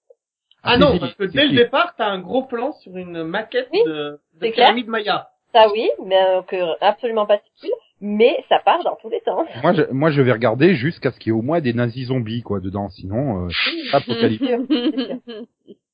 Ah 0.62 0.76
non, 0.76 0.98
parce 0.98 1.14
que 1.14 1.24
dès 1.24 1.46
le 1.46 1.56
départ, 1.56 1.94
t'as 1.96 2.08
un 2.08 2.18
gros 2.20 2.44
plan 2.44 2.72
sur 2.72 2.96
une 2.96 3.22
maquette 3.24 3.68
Oui, 3.72 3.80
de, 3.86 4.20
de 4.40 4.48
pyramide 4.50 4.88
Maya. 4.88 5.28
Ça 5.54 5.66
oui, 5.72 5.88
mais 6.04 6.20
euh, 6.20 6.42
que 6.42 6.56
absolument 6.84 7.26
pas 7.26 7.38
subtil. 7.38 7.70
Mais 8.00 8.44
ça 8.48 8.60
part 8.64 8.84
dans 8.84 8.96
tous 9.00 9.08
les 9.08 9.20
sens. 9.24 9.46
Moi, 9.62 9.72
je, 9.72 9.82
moi, 9.90 10.10
je 10.10 10.22
vais 10.22 10.30
regarder 10.32 10.74
jusqu'à 10.74 11.10
ce 11.10 11.18
qu'il 11.18 11.32
y 11.32 11.34
ait 11.34 11.38
au 11.38 11.42
moins 11.42 11.60
des 11.60 11.72
nazis 11.72 12.08
zombies, 12.08 12.42
quoi, 12.42 12.60
dedans. 12.60 12.88
Sinon, 12.90 13.46
euh, 13.46 13.50
apocalypse. 13.92 14.44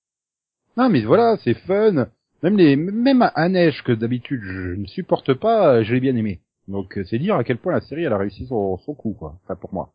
Non, 0.77 0.89
mais 0.89 1.03
voilà, 1.03 1.37
c'est 1.45 1.55
fun. 1.55 2.07
Même 2.43 2.57
les, 2.59 2.77
même 2.77 3.23
à 3.35 3.49
neige 3.49 3.83
que 3.85 3.93
d'habitude 3.93 4.41
je 4.43 4.75
ne 4.81 4.87
supporte 4.87 5.33
pas, 5.35 5.83
je 5.83 5.95
l'ai 5.95 6.01
bien 6.01 6.17
aimé. 6.17 6.41
Donc, 6.69 6.99
euh, 6.99 7.05
c'est 7.05 7.19
dire 7.19 7.37
à 7.37 7.45
quel 7.45 7.59
point 7.59 7.73
la 7.73 7.81
série 7.81 8.05
elle 8.05 8.13
a 8.13 8.19
réussi 8.19 8.47
son, 8.47 8.77
son 8.79 8.95
coup, 8.95 9.15
quoi. 9.19 9.35
Enfin, 9.45 9.55
pour 9.55 9.73
moi. 9.73 9.91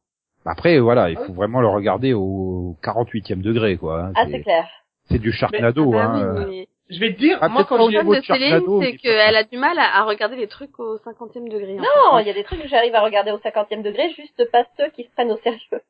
Après, 0.45 0.79
voilà, 0.79 1.09
il 1.09 1.17
faut 1.17 1.33
vraiment 1.33 1.61
le 1.61 1.67
regarder 1.67 2.13
au 2.13 2.75
48e 2.83 3.41
degré, 3.41 3.77
quoi. 3.77 4.05
hein. 4.05 4.13
Ah 4.15 4.25
c'est 4.31 4.41
clair. 4.41 4.67
c'est 5.09 5.19
du 5.19 5.31
Sharknado, 5.31 5.93
Ah 5.95 6.05
hein. 6.05 6.35
oui, 6.37 6.45
mais 6.49 6.67
Je 6.95 6.99
vais 6.99 7.13
te 7.13 7.19
dire, 7.19 7.37
Ah, 7.41 7.49
moi 7.49 7.65
quand 7.65 7.77
j'ai... 7.89 7.97
le 7.97 8.03
niveau 8.03 8.13
problème 8.21 8.21
de 8.21 8.25
Céline, 8.25 8.81
c'est 8.81 8.97
qu'elle 8.97 9.35
a 9.35 9.43
du 9.43 9.57
mal 9.57 9.77
à, 9.77 9.99
à 9.99 10.03
regarder 10.05 10.37
les 10.37 10.47
trucs 10.47 10.79
au 10.79 10.97
50e 10.97 11.49
degré. 11.51 11.73
Non, 11.75 12.19
il 12.19 12.25
y 12.27 12.29
a 12.29 12.33
des 12.33 12.43
trucs 12.43 12.61
que 12.61 12.67
j'arrive 12.67 12.95
à 12.95 13.01
regarder 13.01 13.31
au 13.31 13.37
50e 13.37 13.83
degré, 13.83 14.09
juste 14.15 14.49
pas 14.51 14.63
ceux 14.77 14.89
qui 14.95 15.03
se 15.03 15.09
prennent 15.11 15.31
au 15.31 15.37
sérieux. 15.37 15.81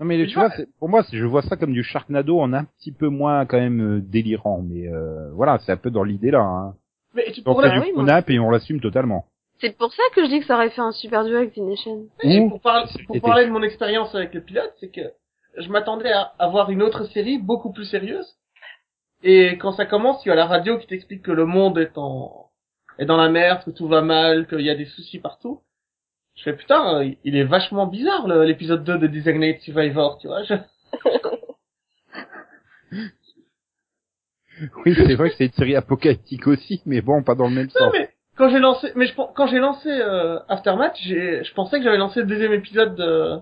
Non 0.00 0.06
mais 0.06 0.26
tu 0.26 0.34
vois, 0.34 0.50
c'est- 0.50 0.68
pour 0.78 0.88
moi, 0.88 1.04
je 1.12 1.24
vois 1.24 1.42
ça 1.42 1.56
comme 1.56 1.72
du 1.72 1.84
Sharknado 1.84 2.40
en 2.40 2.52
un 2.52 2.64
petit 2.64 2.92
peu 2.92 3.08
moins 3.08 3.46
quand 3.46 3.58
même 3.58 3.98
euh, 3.98 4.00
délirant, 4.00 4.62
mais 4.62 4.88
euh, 4.88 5.30
voilà, 5.32 5.58
c'est 5.60 5.72
un 5.72 5.76
peu 5.76 5.90
dans 5.90 6.02
l'idée 6.02 6.30
là. 6.30 6.40
Hein. 6.40 6.74
Mais 7.14 7.30
tu 7.32 7.40
On 7.46 7.54
pourrais... 7.54 7.78
oui, 7.78 7.92
et 8.28 8.38
on 8.40 8.50
l'assume 8.50 8.80
totalement. 8.80 9.26
C'est 9.60 9.76
pour 9.76 9.92
ça 9.92 10.02
que 10.14 10.24
je 10.24 10.28
dis 10.28 10.40
que 10.40 10.46
ça 10.46 10.56
aurait 10.56 10.70
fait 10.70 10.80
un 10.80 10.90
super 10.92 11.24
duo 11.24 11.36
avec 11.36 11.54
The 11.54 11.58
Nation. 11.58 12.06
Et 12.22 12.40
Ouh. 12.40 12.50
pour, 12.50 12.60
parler, 12.60 12.90
pour 13.06 13.20
parler 13.20 13.46
de 13.46 13.50
mon 13.52 13.62
expérience 13.62 14.14
avec 14.14 14.34
le 14.34 14.40
pilote, 14.40 14.72
c'est 14.80 14.90
que 14.90 15.12
je 15.56 15.68
m'attendais 15.68 16.10
à 16.10 16.32
avoir 16.38 16.70
une 16.70 16.82
autre 16.82 17.04
série 17.04 17.38
beaucoup 17.38 17.72
plus 17.72 17.84
sérieuse. 17.84 18.26
Et 19.22 19.56
quand 19.58 19.72
ça 19.72 19.86
commence, 19.86 20.22
tu 20.22 20.30
as 20.30 20.34
la 20.34 20.46
radio 20.46 20.76
qui 20.78 20.86
t'explique 20.88 21.22
que 21.22 21.30
le 21.30 21.46
monde 21.46 21.78
est 21.78 21.96
en 21.96 22.50
est 22.98 23.06
dans 23.06 23.16
la 23.16 23.28
merde, 23.28 23.64
que 23.64 23.70
tout 23.70 23.88
va 23.88 24.02
mal, 24.02 24.46
qu'il 24.46 24.60
y 24.60 24.70
a 24.70 24.74
des 24.74 24.84
soucis 24.84 25.18
partout. 25.18 25.60
Je 26.36 26.42
fais 26.42 26.56
putain, 26.56 27.00
euh, 27.00 27.10
il 27.24 27.36
est 27.36 27.44
vachement 27.44 27.86
bizarre 27.86 28.26
l'épisode 28.26 28.84
2 28.84 28.98
de 28.98 29.06
Designated 29.06 29.60
Survivor, 29.62 30.18
tu 30.18 30.26
vois. 30.26 30.42
Je... 30.44 30.54
Oui, 34.84 34.94
c'est 34.94 35.14
vrai 35.14 35.30
que 35.30 35.36
c'est 35.36 35.46
une 35.46 35.52
série 35.52 35.74
apocalyptique 35.74 36.46
aussi, 36.46 36.80
mais 36.86 37.00
bon, 37.00 37.24
pas 37.24 37.34
dans 37.34 37.48
le 37.48 37.54
même 37.54 37.66
Non 37.74 37.86
sens. 37.86 37.92
mais 37.92 38.10
quand 38.36 38.48
j'ai 38.50 38.58
lancé, 38.58 38.92
mais 38.94 39.06
je, 39.06 39.14
quand 39.14 39.46
j'ai 39.46 39.58
lancé 39.58 39.88
euh, 39.88 40.38
Aftermath, 40.48 40.96
j'ai, 41.02 41.42
je 41.44 41.54
pensais 41.54 41.78
que 41.78 41.84
j'avais 41.84 41.96
lancé 41.98 42.20
le 42.20 42.26
deuxième 42.26 42.52
épisode 42.52 42.94
de 42.94 43.38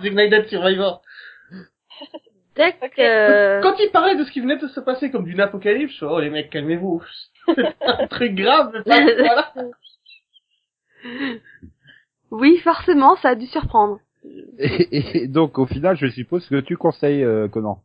Designated 0.00 0.46
Survivor. 0.48 1.02
Dès 2.56 2.72
que... 2.72 3.62
Quand 3.62 3.76
il 3.78 3.90
parlait 3.92 4.16
de 4.16 4.24
ce 4.24 4.30
qui 4.30 4.40
venait 4.40 4.58
de 4.58 4.68
se 4.68 4.80
passer 4.80 5.10
comme 5.10 5.24
d'une 5.24 5.40
apocalypse, 5.40 6.02
oh 6.02 6.20
les 6.20 6.28
mecs, 6.28 6.50
calmez-vous. 6.50 7.02
C'est 7.54 7.74
un 7.80 8.06
truc 8.08 8.34
grave, 8.34 8.72
mais 8.74 8.82
pas, 8.82 9.00
voilà. 9.00 9.52
Oui, 12.32 12.56
forcément, 12.64 13.14
ça 13.16 13.30
a 13.30 13.34
dû 13.34 13.46
surprendre. 13.46 14.00
Et, 14.58 15.22
et 15.22 15.28
donc, 15.28 15.58
au 15.58 15.66
final, 15.66 15.96
je 15.96 16.06
suppose 16.06 16.48
que 16.48 16.60
tu 16.60 16.78
conseilles 16.78 17.22
euh, 17.22 17.46
Conan. 17.46 17.82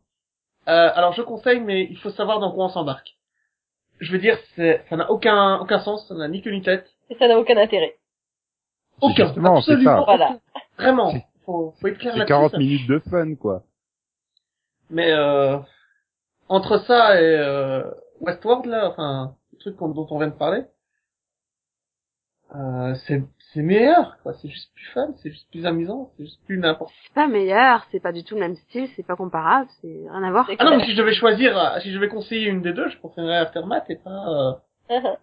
Euh, 0.68 0.90
alors 0.94 1.12
je 1.12 1.22
conseille, 1.22 1.60
mais 1.60 1.86
il 1.90 1.98
faut 1.98 2.10
savoir 2.10 2.40
dans 2.40 2.52
quoi 2.52 2.66
on 2.66 2.68
s'embarque. 2.68 3.16
Je 4.00 4.10
veux 4.10 4.18
dire, 4.18 4.38
c'est, 4.54 4.84
ça 4.88 4.96
n'a 4.96 5.10
aucun, 5.10 5.58
aucun 5.60 5.80
sens, 5.80 6.06
ça 6.08 6.14
n'a 6.14 6.28
ni 6.28 6.40
queue 6.40 6.50
ni 6.50 6.62
tête. 6.62 6.86
Et 7.10 7.16
ça 7.16 7.28
n'a 7.28 7.38
aucun 7.38 7.56
intérêt. 7.56 7.96
Aucun, 9.02 9.28
absolument. 9.28 9.60
ça. 9.98 10.04
Voilà. 10.04 10.38
Vraiment, 10.78 11.12
faut, 11.44 11.74
faut 11.80 11.86
être 11.88 11.98
clair 11.98 12.12
C'est 12.12 12.18
là-dessus. 12.20 12.32
40 12.32 12.52
ça. 12.52 12.58
minutes 12.58 12.88
de 12.88 12.98
fun, 13.10 13.34
quoi. 13.34 13.62
Mais 14.90 15.12
euh, 15.12 15.58
entre 16.48 16.78
ça 16.78 17.20
et 17.20 17.36
euh, 17.38 17.82
Westworld 18.20 18.64
là, 18.66 18.90
enfin, 18.90 19.34
le 19.52 19.58
truc 19.58 19.76
dont 19.78 20.06
on 20.10 20.18
vient 20.18 20.28
de 20.28 20.32
parler, 20.32 20.62
euh, 22.54 22.94
c'est 23.06 23.22
c'est 23.52 23.62
meilleur, 23.62 24.18
quoi. 24.22 24.34
C'est 24.34 24.48
juste 24.48 24.70
plus 24.74 24.86
fun, 24.92 25.08
c'est 25.22 25.30
juste 25.30 25.48
plus 25.50 25.64
amusant, 25.66 26.10
c'est 26.16 26.24
juste 26.24 26.40
plus 26.44 26.58
n'importe. 26.58 26.92
C'est 27.04 27.14
pas 27.14 27.26
meilleur, 27.26 27.86
c'est 27.90 28.00
pas 28.00 28.12
du 28.12 28.22
tout 28.24 28.34
le 28.34 28.40
même 28.40 28.56
style, 28.56 28.88
c'est 28.96 29.06
pas 29.06 29.16
comparable, 29.16 29.68
c'est 29.80 30.04
rien 30.10 30.22
à 30.22 30.30
voir. 30.30 30.50
Ah 30.58 30.64
non, 30.64 30.76
mais 30.76 30.84
si 30.84 30.92
je 30.92 30.96
devais 30.96 31.14
choisir, 31.14 31.58
euh, 31.58 31.80
si 31.80 31.90
je 31.90 31.96
devais 31.96 32.08
conseiller 32.08 32.48
une 32.48 32.62
des 32.62 32.72
deux, 32.72 32.88
je 32.88 32.98
préférerais 32.98 33.38
Aftermath 33.38 33.88
et 33.90 33.96
pas. 33.96 34.58
Euh... 34.90 35.00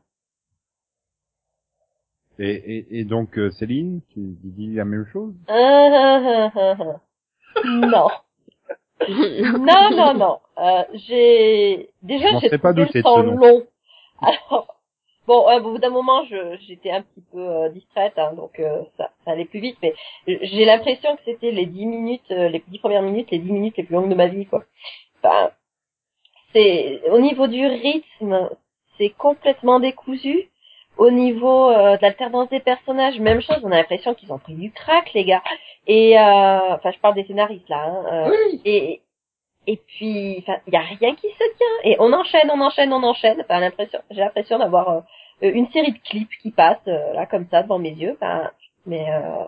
Et, 2.37 2.49
et, 2.49 2.99
et 2.99 3.05
donc, 3.05 3.37
euh, 3.37 3.49
Céline, 3.51 4.01
tu 4.09 4.19
dis 4.43 4.73
la 4.73 4.83
même 4.83 5.05
chose? 5.05 5.33
Non. 7.63 8.09
Non, 9.07 9.89
non, 9.91 10.13
non. 10.13 10.39
Euh, 10.57 10.83
j'ai 10.93 11.89
déjà 12.01 12.27
j'ai 12.39 12.47
serais 12.47 12.57
pas 12.57 12.73
trouvé 12.73 12.87
douté 12.87 12.99
le 12.99 13.03
de 13.03 13.07
ce 13.07 13.13
temps 13.13 13.23
nom. 13.23 13.35
long. 13.37 13.67
Alors 14.21 14.74
bon, 15.27 15.45
au 15.47 15.59
bout 15.61 15.77
d'un 15.77 15.89
moment, 15.89 16.23
j'étais 16.67 16.91
un 16.91 17.01
petit 17.01 17.23
peu 17.31 17.39
euh, 17.39 17.69
distraite, 17.69 18.13
hein, 18.17 18.33
donc 18.33 18.59
euh, 18.59 18.83
ça, 18.97 19.09
ça 19.23 19.31
allait 19.31 19.45
plus 19.45 19.59
vite. 19.59 19.77
Mais 19.81 19.93
j'ai 20.27 20.65
l'impression 20.65 21.15
que 21.15 21.21
c'était 21.25 21.51
les 21.51 21.65
dix 21.65 21.85
minutes, 21.85 22.31
euh, 22.31 22.49
les 22.49 22.63
dix 22.67 22.79
premières 22.79 23.01
minutes, 23.01 23.31
les 23.31 23.39
dix 23.39 23.51
minutes 23.51 23.77
les 23.77 23.83
plus 23.83 23.95
longues 23.95 24.09
de 24.09 24.15
ma 24.15 24.27
vie, 24.27 24.45
quoi. 24.45 24.63
Enfin, 25.23 25.51
c'est 26.53 27.01
au 27.09 27.19
niveau 27.19 27.47
du 27.47 27.65
rythme, 27.65 28.49
c'est 28.97 29.09
complètement 29.09 29.79
décousu. 29.79 30.49
Au 30.97 31.11
niveau 31.11 31.69
euh, 31.71 31.97
de 31.97 32.01
l'alternance 32.03 32.47
des 32.47 32.61
personnages, 32.61 33.19
même 33.19 33.41
chose. 33.41 33.59
On 33.63 33.71
a 33.71 33.75
l'impression 33.75 34.13
qu'ils 34.13 34.31
ont 34.31 34.39
pris 34.39 34.53
du 34.53 34.71
crack, 34.71 35.11
les 35.13 35.25
gars. 35.25 35.43
Et 35.87 36.17
euh, 36.17 36.73
enfin, 36.75 36.91
je 36.91 36.99
parle 36.99 37.15
des 37.15 37.25
scénaristes 37.25 37.67
là. 37.67 37.83
Hein, 37.85 38.05
euh, 38.13 38.31
Oui. 38.31 38.61
et 38.63 39.01
et 39.67 39.77
puis 39.77 40.37
enfin 40.39 40.57
il 40.67 40.73
y 40.73 40.77
a 40.77 40.81
rien 40.81 41.15
qui 41.15 41.27
se 41.27 41.57
tient 41.57 41.91
et 41.91 41.95
on 41.99 42.11
enchaîne 42.13 42.49
on 42.51 42.61
enchaîne 42.61 42.91
on 42.93 43.03
enchaîne 43.03 43.41
enfin 43.41 43.59
l'impression 43.59 43.99
j'ai 44.11 44.21
l'impression 44.21 44.59
d'avoir 44.59 44.89
euh, 44.89 44.99
une 45.41 45.69
série 45.71 45.91
de 45.93 45.99
clips 45.99 46.29
qui 46.41 46.51
passent 46.51 46.77
euh, 46.87 47.13
là 47.13 47.25
comme 47.25 47.47
ça 47.51 47.63
devant 47.63 47.79
mes 47.79 47.91
yeux 47.91 48.17
enfin 48.21 48.51
mais 48.85 49.05
euh, 49.09 49.43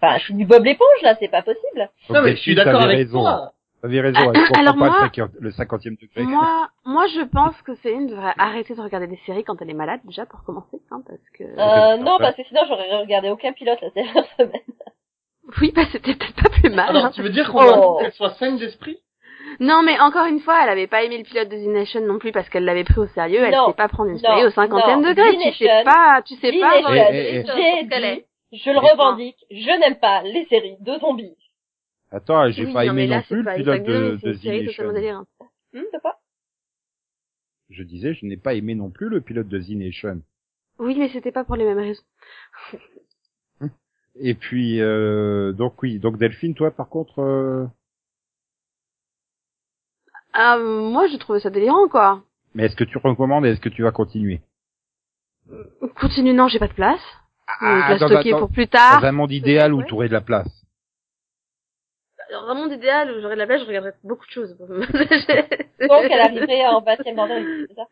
enfin 0.00 0.18
je 0.18 0.24
suis 0.24 0.34
du 0.34 0.44
Bob 0.46 0.64
l'éponge 0.64 1.02
là 1.02 1.14
c'est 1.18 1.28
pas 1.28 1.42
possible 1.42 1.90
Non 2.10 2.22
mais 2.22 2.36
je 2.36 2.40
suis 2.42 2.54
d'accord 2.54 2.80
t'avais 2.80 2.84
avec 2.94 2.98
raison. 3.06 3.20
toi. 3.20 3.52
T'avais 3.80 4.00
raison, 4.00 4.18
Ah, 4.18 4.32
elle 4.34 4.40
comprend 4.48 4.60
alors 4.60 4.72
pas 4.74 4.78
moi- 4.78 4.88
le, 4.88 5.00
50, 5.04 5.30
le 5.38 5.50
50e 5.50 6.00
degré. 6.02 6.22
Moi, 6.24 6.68
moi, 6.84 7.06
je 7.14 7.20
pense 7.20 7.54
que 7.62 7.76
Céline 7.76 8.08
devrait 8.08 8.34
arrêter 8.36 8.74
de 8.74 8.80
regarder 8.80 9.06
des 9.06 9.20
séries 9.24 9.44
quand 9.44 9.54
elle 9.62 9.70
est 9.70 9.74
malade, 9.74 10.00
déjà, 10.02 10.26
pour 10.26 10.42
commencer, 10.42 10.80
hein, 10.90 11.00
parce 11.06 11.20
que... 11.32 11.44
euh, 11.44 11.96
non 11.98 12.18
parce 12.18 12.34
que 12.34 12.42
sinon 12.42 12.62
j'aurais 12.66 12.92
regardé 12.98 13.30
aucun 13.30 13.52
pilote 13.52 13.78
la 13.80 13.90
dernière 13.94 14.24
semaine 14.36 14.50
Oui, 15.60 15.72
bah, 15.76 15.82
c'était 15.92 16.16
peut-être 16.16 16.42
pas 16.42 16.50
plus 16.50 16.70
mal. 16.70 16.88
Alors 16.88 17.04
hein. 17.04 17.10
tu 17.14 17.22
veux 17.22 17.30
dire 17.30 17.52
qu'on 17.52 17.60
Oh. 17.62 18.00
soit 18.14 18.30
saine 18.30 18.58
d'esprit? 18.58 18.98
Non, 19.60 19.82
mais 19.82 19.98
encore 19.98 20.26
une 20.26 20.40
fois, 20.40 20.62
elle 20.62 20.68
avait 20.68 20.86
pas 20.86 21.02
aimé 21.02 21.18
le 21.18 21.24
pilote 21.24 21.48
de 21.48 21.56
The 21.56 21.68
Nation 21.68 22.00
non 22.06 22.18
plus 22.18 22.30
parce 22.30 22.48
qu'elle 22.48 22.64
l'avait 22.64 22.84
pris 22.84 23.00
au 23.00 23.06
sérieux. 23.08 23.40
Elle 23.42 23.54
Non, 23.54 23.66
sait 23.68 23.72
pas 23.74 23.88
prendre 23.88 24.10
une 24.10 24.18
série 24.18 24.44
au 24.46 24.50
50e 24.50 25.00
non. 25.02 25.08
degré. 25.08 25.36
Tu 25.52 25.64
sais 25.64 25.82
pas, 25.84 26.22
tu 26.24 26.34
sais 26.36 26.52
The 26.52 26.60
pas 26.60 26.78
je 28.50 28.70
le 28.70 28.78
revendique 28.78 29.36
je 29.50 29.78
n'aime 29.78 29.98
pas 29.98 30.22
les 30.22 30.46
séries 30.46 30.76
de 30.80 30.98
zombies 30.98 31.36
Attends, 32.10 32.50
j'ai 32.50 32.64
Oui, 32.64 32.72
pas 32.72 32.86
aimé 32.86 33.06
là, 33.06 33.16
non 33.16 33.22
plus 33.22 33.42
le 33.42 33.54
pilote 33.54 33.82
de, 33.82 34.16
The 34.22 34.38
série 34.40 34.64
Nation. 34.64 35.26
hum, 35.74 35.84
pas 36.02 36.18
Je 37.68 37.82
disais, 37.82 38.14
je 38.14 38.24
n'ai 38.24 38.38
pas 38.38 38.54
aimé 38.54 38.74
non 38.74 38.88
plus 38.88 39.10
le 39.10 39.20
pilote 39.20 39.48
de 39.48 39.58
The 39.58 39.70
Nation. 39.70 40.22
Oui, 40.78 40.96
mais 40.96 41.10
c'était 41.10 41.32
pas 41.32 41.44
pour 41.44 41.56
les 41.56 41.64
mêmes 41.64 41.78
raisons. 41.78 42.02
Et 44.20 44.34
puis 44.34 44.80
euh, 44.80 45.52
donc 45.52 45.80
oui, 45.82 45.98
donc 45.98 46.16
Delphine, 46.16 46.54
toi 46.54 46.70
par 46.70 46.88
contre, 46.88 47.20
euh, 47.20 47.66
Ah, 50.40 50.56
moi, 50.56 51.08
j'ai 51.08 51.18
trouvé 51.18 51.40
ça 51.40 51.50
délirant, 51.50 51.88
quoi. 51.88 52.22
mais 52.54 52.66
est-ce 52.66 52.76
que 52.76 52.84
tu 52.84 52.96
recommandes 52.98 53.44
et 53.44 53.50
est-ce 53.50 53.60
que 53.60 53.68
tu 53.68 53.82
vas 53.82 53.90
continuer? 53.90 54.40
Continue, 56.00 56.32
non, 56.32 56.46
j'ai 56.46 56.60
pas 56.60 56.68
de 56.68 56.74
place. 56.74 57.00
Ah, 57.60 57.96
je 57.98 58.06
stocker 58.06 58.30
pour 58.30 58.48
plus 58.48 58.68
tard. 58.68 59.00
Dans 59.00 59.08
un 59.08 59.12
monde 59.12 59.32
idéal 59.32 59.74
où 59.74 59.82
tu 59.82 59.94
aurais 59.94 60.06
de 60.06 60.12
la 60.12 60.20
place? 60.20 60.46
Dans 62.30 62.46
un 62.46 62.54
monde 62.54 62.70
idéal 62.70 63.10
où 63.10 63.20
j'aurais 63.20 63.34
de 63.34 63.40
la 63.40 63.46
place, 63.46 63.62
je 63.62 63.66
regarderais 63.66 63.94
beaucoup 64.04 64.26
de 64.26 64.30
choses. 64.30 64.56
Donc, 64.58 66.04
elle 66.10 66.20
arriverait 66.20 66.66
en 66.66 66.82
bordel, 66.82 67.66
c'est 67.68 67.74
ça? 67.74 67.86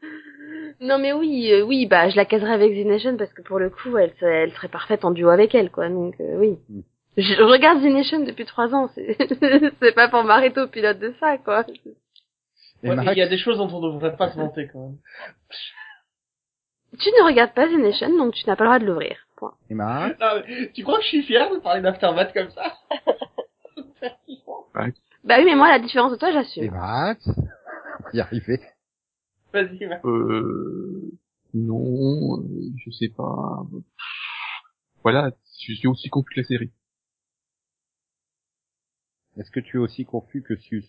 Non 0.80 0.98
mais 0.98 1.12
oui, 1.14 1.50
euh, 1.52 1.62
oui, 1.62 1.86
bah 1.86 2.10
je 2.10 2.16
la 2.16 2.26
caserais 2.26 2.52
avec 2.52 2.72
The 2.74 2.86
Nation 2.86 3.16
parce 3.16 3.32
que 3.32 3.40
pour 3.40 3.58
le 3.58 3.70
coup, 3.70 3.96
elle, 3.96 4.12
elle 4.20 4.52
serait 4.52 4.68
parfaite 4.68 5.06
en 5.06 5.10
duo 5.10 5.30
avec 5.30 5.54
elle, 5.54 5.70
quoi. 5.70 5.88
Donc 5.88 6.14
euh, 6.20 6.36
oui. 6.38 6.58
Mm. 6.68 6.80
Je, 7.16 7.42
regarde 7.42 7.80
The 7.80 7.86
Nation 7.86 8.20
depuis 8.20 8.44
trois 8.44 8.74
ans. 8.74 8.88
C'est 8.94 9.16
c'est 9.80 9.94
pas 9.94 10.08
pour 10.08 10.22
m'arrêter 10.22 10.60
au 10.60 10.68
pilote 10.68 10.98
de 10.98 11.14
ça, 11.18 11.38
quoi. 11.38 11.64
Et 12.82 12.90
Ouais, 12.90 12.96
Il 13.12 13.18
y 13.18 13.22
a 13.22 13.28
des 13.28 13.38
choses 13.38 13.58
dont 13.58 13.68
on 13.68 13.80
ne 13.80 13.92
devrait 13.94 14.16
pas 14.16 14.30
se 14.30 14.36
vanter 14.36 14.68
quand 14.72 14.80
même. 14.80 14.98
Tu 16.98 17.08
ne 17.10 17.24
regardes 17.24 17.52
pas 17.54 17.66
The 17.68 17.72
Nation, 17.78 18.16
donc 18.16 18.34
tu 18.34 18.46
n'as 18.46 18.56
pas 18.56 18.64
le 18.64 18.68
droit 18.68 18.78
de 18.78 18.86
l'ouvrir. 18.86 19.16
Point. 19.36 19.54
et 19.68 19.74
Non, 19.74 20.08
mais 20.48 20.70
tu 20.72 20.82
crois 20.82 20.96
que 20.98 21.02
je 21.04 21.08
suis 21.08 21.22
fier 21.24 21.50
de 21.52 21.58
parler 21.58 21.82
d'Aftermath 21.82 22.32
comme 22.32 22.50
ça? 22.50 22.78
Bah 25.24 25.36
oui, 25.38 25.44
mais 25.44 25.54
moi, 25.56 25.68
la 25.68 25.78
différence 25.78 26.12
de 26.12 26.16
toi, 26.16 26.30
et 26.30 26.32
j'assume. 26.32 26.70
Max, 26.70 27.26
on 27.28 27.42
va 28.04 28.10
y 28.14 28.20
arriver. 28.20 28.60
Vas-y, 29.52 29.86
Max. 29.86 30.04
Euh, 30.04 31.10
non, 31.54 32.38
euh, 32.38 32.72
je 32.78 32.90
sais 32.90 33.08
pas. 33.08 33.62
Voilà, 35.02 35.30
je 35.60 35.72
suis 35.74 35.86
aussi 35.88 36.08
confus 36.08 36.34
que 36.34 36.40
la 36.40 36.46
série. 36.46 36.72
Est-ce 39.38 39.50
que 39.50 39.60
tu 39.60 39.76
es 39.76 39.80
aussi 39.80 40.04
confus 40.04 40.42
que 40.42 40.56
Sus 40.56 40.84
Euh, 40.84 40.88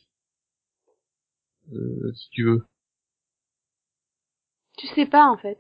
si 2.14 2.30
tu 2.32 2.44
veux. 2.44 2.66
Tu 4.78 4.88
sais 4.88 5.06
pas, 5.06 5.26
en 5.26 5.38
fait. 5.38 5.58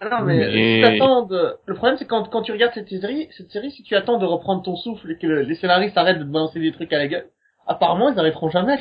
Ah 0.00 0.08
non, 0.08 0.26
mais, 0.26 0.38
Mais- 0.38 0.76
si 0.76 0.82
t'attends 0.82 1.22
de... 1.26 1.56
Le 1.66 1.74
problème, 1.74 1.96
c'est 1.98 2.06
quand, 2.06 2.28
quand 2.30 2.42
tu 2.42 2.52
regardes 2.52 2.74
cette 2.74 2.88
série, 2.88 3.28
cette 3.36 3.50
série, 3.50 3.72
si 3.72 3.82
tu 3.82 3.96
attends 3.96 4.18
de 4.18 4.26
reprendre 4.26 4.62
ton 4.62 4.76
souffle 4.76 5.10
et 5.10 5.18
que 5.18 5.26
le- 5.26 5.42
les 5.42 5.56
scénaristes 5.56 5.98
arrêtent 5.98 6.20
de 6.20 6.24
te 6.24 6.28
balancer 6.28 6.60
des 6.60 6.70
trucs 6.72 6.92
à 6.92 6.98
la 6.98 7.08
gueule, 7.08 7.28
apparemment, 7.66 8.10
ils 8.10 8.18
arriveront 8.18 8.48
jamais. 8.50 8.78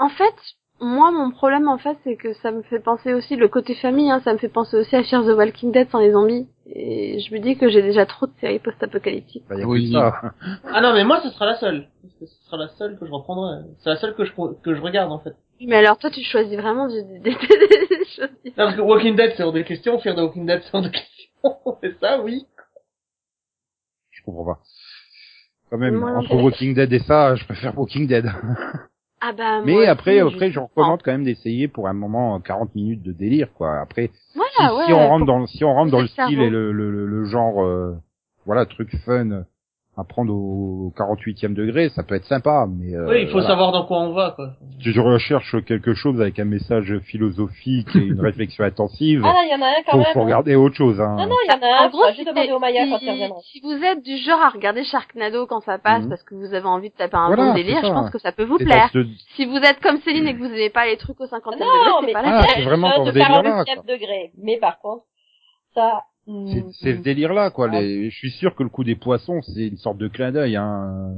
En 0.00 0.08
fait, 0.08 0.34
moi, 0.82 1.10
mon 1.12 1.30
problème, 1.30 1.68
en 1.68 1.78
fait, 1.78 1.96
c'est 2.04 2.16
que 2.16 2.32
ça 2.34 2.50
me 2.50 2.62
fait 2.62 2.80
penser 2.80 3.14
aussi, 3.14 3.36
le 3.36 3.48
côté 3.48 3.74
famille, 3.74 4.10
hein, 4.10 4.20
ça 4.24 4.32
me 4.32 4.38
fait 4.38 4.48
penser 4.48 4.76
aussi 4.76 4.94
à 4.96 5.02
Fear 5.02 5.22
the 5.24 5.28
Walking 5.36 5.72
Dead 5.72 5.88
sans 5.90 6.00
les 6.00 6.12
zombies. 6.12 6.48
Et 6.66 7.20
je 7.20 7.32
me 7.34 7.40
dis 7.40 7.56
que 7.56 7.68
j'ai 7.68 7.82
déjà 7.82 8.04
trop 8.06 8.26
de 8.26 8.32
séries 8.40 8.58
post-apocalyptiques. 8.58 9.44
Bah, 9.48 9.56
Oui. 9.64 9.94
Ah 9.96 10.80
non, 10.82 10.92
mais 10.92 11.04
moi, 11.04 11.20
ce 11.22 11.30
sera 11.30 11.46
la 11.46 11.54
seule. 11.56 11.88
Parce 12.02 12.14
que 12.14 12.26
ce 12.26 12.44
sera 12.46 12.56
la 12.56 12.68
seule 12.68 12.98
que 12.98 13.06
je 13.06 13.10
reprendrai. 13.12 13.60
C'est 13.78 13.90
la 13.90 13.96
seule 13.96 14.14
que 14.14 14.24
je, 14.24 14.32
que 14.62 14.74
je 14.74 14.80
regarde, 14.80 15.12
en 15.12 15.18
fait. 15.20 15.34
Mais 15.60 15.76
alors, 15.76 15.96
toi, 15.98 16.10
tu 16.10 16.22
choisis 16.22 16.56
vraiment 16.58 16.88
des, 16.88 17.02
des, 17.04 17.18
des- 17.20 17.30
des 17.30 18.04
choses 18.16 18.28
Non, 18.44 18.52
parce 18.56 18.76
que 18.76 18.80
Walking 18.80 19.14
Dead, 19.16 19.32
c'est 19.36 19.42
hors 19.44 19.52
des 19.52 19.64
questions. 19.64 19.98
Fear 20.00 20.14
de 20.16 20.22
Walking 20.22 20.46
Dead, 20.46 20.62
c'est 20.64 20.74
hors 20.74 20.82
de 20.82 20.88
questions. 20.88 21.30
c'est 21.82 21.98
ça, 22.00 22.20
oui. 22.20 22.44
Je 24.10 24.22
comprends 24.24 24.44
pas. 24.54 24.60
Quand 25.70 25.78
même, 25.78 25.94
Moi 25.94 26.10
entre. 26.10 26.34
Walking 26.34 26.74
Dead 26.74 26.92
et 26.92 26.98
ça, 27.00 27.34
je 27.36 27.44
préfère 27.44 27.78
Walking 27.78 28.06
Dead. 28.06 28.26
Ah 29.24 29.32
bah, 29.32 29.62
Mais 29.64 29.86
après, 29.86 30.18
je 30.18 30.26
après, 30.26 30.50
je 30.50 30.58
recommande 30.58 31.00
quand 31.04 31.12
même 31.12 31.22
d'essayer 31.22 31.68
pour 31.68 31.86
un 31.86 31.92
moment 31.92 32.40
40 32.40 32.74
minutes 32.74 33.02
de 33.02 33.12
délire, 33.12 33.52
quoi. 33.54 33.78
Après, 33.80 34.10
si, 34.12 34.38
Voilà, 34.38 34.74
ouais. 34.74 34.86
si 34.86 34.92
on 34.92 35.08
rentre 35.08 35.26
dans, 35.26 35.46
si 35.46 35.64
on 35.64 35.72
rentre 35.72 35.92
dans 35.92 36.00
le 36.00 36.08
style 36.08 36.40
et 36.40 36.50
le, 36.50 36.72
le, 36.72 36.90
le, 36.90 37.06
le 37.06 37.24
genre, 37.24 37.62
euh, 37.62 37.94
voilà, 38.46 38.66
truc 38.66 38.90
fun 39.04 39.44
à 39.94 40.04
prendre 40.04 40.32
au 40.32 40.90
48e 40.96 41.52
degré, 41.52 41.90
ça 41.90 42.02
peut 42.02 42.14
être 42.14 42.24
sympa, 42.24 42.66
mais 42.66 42.94
euh, 42.94 43.10
oui, 43.10 43.16
il 43.22 43.26
faut 43.26 43.32
voilà. 43.34 43.48
savoir 43.48 43.72
dans 43.72 43.84
quoi 43.84 44.00
on 44.00 44.12
va, 44.14 44.30
quoi. 44.34 44.52
Si 44.82 44.90
je 44.90 45.00
recherche 45.02 45.54
quelque 45.66 45.92
chose 45.92 46.18
avec 46.18 46.38
un 46.38 46.46
message 46.46 46.98
philosophique 47.00 47.94
et 47.94 47.98
une 47.98 48.18
réflexion 48.24 48.64
intensive, 48.64 49.22
Ah, 49.22 49.42
il 49.44 49.50
y 49.50 49.54
en 49.54 49.60
a 49.60 49.68
un 49.68 49.82
quand 49.84 49.92
faut, 49.92 49.98
même. 49.98 50.06
faut 50.14 50.20
hein. 50.20 50.24
regarder 50.24 50.54
autre 50.54 50.76
chose, 50.76 50.98
hein. 50.98 51.16
Non, 51.18 51.26
non, 51.26 51.36
il 51.44 51.52
y 51.52 51.54
en 51.54 51.60
a 51.62 51.82
un. 51.82 51.86
En 51.86 51.90
gros, 51.90 52.04
je 52.04 52.06
vais 52.06 52.12
si, 52.12 52.18
juste 52.24 52.30
demander 52.34 52.52
au 52.52 52.58
Maya 52.58 52.86
quand 52.88 52.96
il 52.96 53.00
si, 53.00 53.10
reviendra. 53.10 53.38
si 53.52 53.60
vous 53.60 53.84
êtes 53.84 54.02
du 54.02 54.16
genre 54.16 54.40
à 54.40 54.48
regarder 54.48 54.82
Sharknado 54.84 55.46
quand 55.46 55.60
ça 55.60 55.76
passe 55.78 56.04
Mhm. 56.04 56.08
parce 56.08 56.22
que 56.22 56.34
vous 56.36 56.54
avez 56.54 56.66
envie 56.66 56.88
de 56.88 56.94
taper 56.94 57.16
un 57.18 57.26
Voilà, 57.26 57.44
bon 57.44 57.52
c'est 57.54 57.62
délire, 57.62 57.80
ça. 57.82 57.88
je 57.88 57.92
pense 57.92 58.08
que 58.10 58.18
ça 58.18 58.32
peut 58.32 58.44
vous 58.44 58.56
C'est 58.58 58.64
plaire. 58.64 58.90
Si 59.36 59.44
vous 59.44 59.58
êtes 59.58 59.80
comme 59.80 59.98
Céline 60.00 60.26
et 60.26 60.32
que 60.32 60.38
vous 60.38 60.48
n'aimez 60.48 60.70
pas 60.70 60.86
les 60.86 60.96
trucs 60.96 61.20
au 61.20 61.26
50e 61.26 61.58
Non, 61.60 61.66
degré, 61.66 61.92
mais 62.00 62.06
c'est 62.06 62.12
pas 62.14 62.20
Ah, 62.24 62.30
la 62.40 62.42
c'est 62.48 62.54
peine. 62.54 62.64
vraiment 62.64 62.88
dans 62.96 63.04
de 63.04 63.08
ce 63.10 63.12
délire-là, 63.12 63.42
48e 63.64 63.74
quoi. 63.74 63.94
degré. 63.94 64.30
Mais 64.42 64.56
par 64.56 64.78
contre, 64.78 65.04
ça... 65.74 66.04
C'est 66.26 66.30
hmm, 66.32 66.70
c'est 66.80 66.96
ce 66.96 67.00
délire-là, 67.02 67.50
quoi. 67.50 67.68
Ah. 67.72 67.80
Les, 67.80 68.10
je 68.10 68.16
suis 68.16 68.30
sûr 68.30 68.54
que 68.54 68.62
le 68.62 68.68
coup 68.68 68.84
des 68.84 68.94
poissons, 68.94 69.42
c'est 69.42 69.66
une 69.68 69.76
sorte 69.78 69.98
de 69.98 70.08
clin 70.08 70.30
d'œil, 70.32 70.56
hein. 70.56 71.14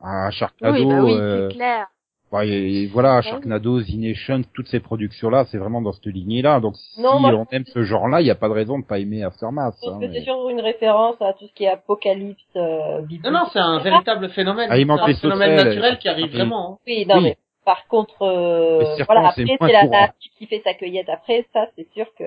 À 0.00 0.30
Sharknado, 0.30 0.74
Oui, 0.76 0.86
bah 0.86 1.02
oui, 1.02 1.12
euh, 1.14 1.48
c'est 1.50 1.56
clair. 1.56 1.86
bah, 2.30 2.44
et, 2.46 2.82
et 2.82 2.86
voilà, 2.86 3.18
oui. 3.18 3.24
Sharknado, 3.28 3.82
The 3.82 3.94
Nation, 3.94 4.42
toutes 4.54 4.68
ces 4.68 4.78
productions-là, 4.80 5.44
c'est 5.50 5.58
vraiment 5.58 5.82
dans 5.82 5.92
cette 5.92 6.06
lignée-là. 6.06 6.60
Donc, 6.60 6.76
si 6.76 7.00
Non, 7.00 7.18
moi, 7.18 7.32
on 7.34 7.46
aime 7.52 7.64
ce 7.66 7.82
genre-là, 7.82 8.20
il 8.20 8.24
n'y 8.24 8.30
a 8.30 8.36
pas 8.36 8.48
de 8.48 8.52
raison 8.54 8.78
de 8.78 8.84
pas 8.84 8.98
aimer 9.00 9.22
Aftermath. 9.24 9.74
Pense 9.80 9.88
hein, 9.94 9.98
que 10.00 10.06
mais- 10.06 10.12
c'est 10.14 10.22
surtout 10.24 10.50
une 10.50 10.60
référence 10.60 11.16
à 11.20 11.32
tout 11.32 11.46
ce 11.48 11.52
qui 11.52 11.64
est 11.64 11.68
apocalypse, 11.68 12.40
euh. 12.56 13.02
Non, 13.24 13.30
non, 13.32 13.44
c'est 13.52 13.58
un 13.58 13.78
véritable 13.80 14.28
phénomène. 14.30 14.70
Alimente 14.70 15.00
C'est 15.06 15.12
un 15.12 15.16
phénomène 15.16 15.56
naturel 15.56 15.98
qui 15.98 16.08
arrive 16.08 16.24
attraper. 16.26 16.38
vraiment. 16.38 16.72
hein. 16.74 16.78
Oui, 16.86 17.06
non, 17.06 17.16
Oui. 17.16 17.22
mais 17.24 17.38
par 17.64 17.86
contre, 17.88 18.22
euh, 18.22 18.84
voilà, 19.06 19.32
c'est 19.34 19.42
après, 19.42 19.56
c'est 19.60 19.72
la 19.72 19.84
nature 19.86 20.14
qui 20.38 20.46
fait 20.46 20.60
sa 20.64 20.74
cueillette. 20.74 21.08
Après, 21.08 21.44
ça, 21.52 21.66
c'est 21.76 21.88
sûr 21.92 22.06
que 22.16 22.24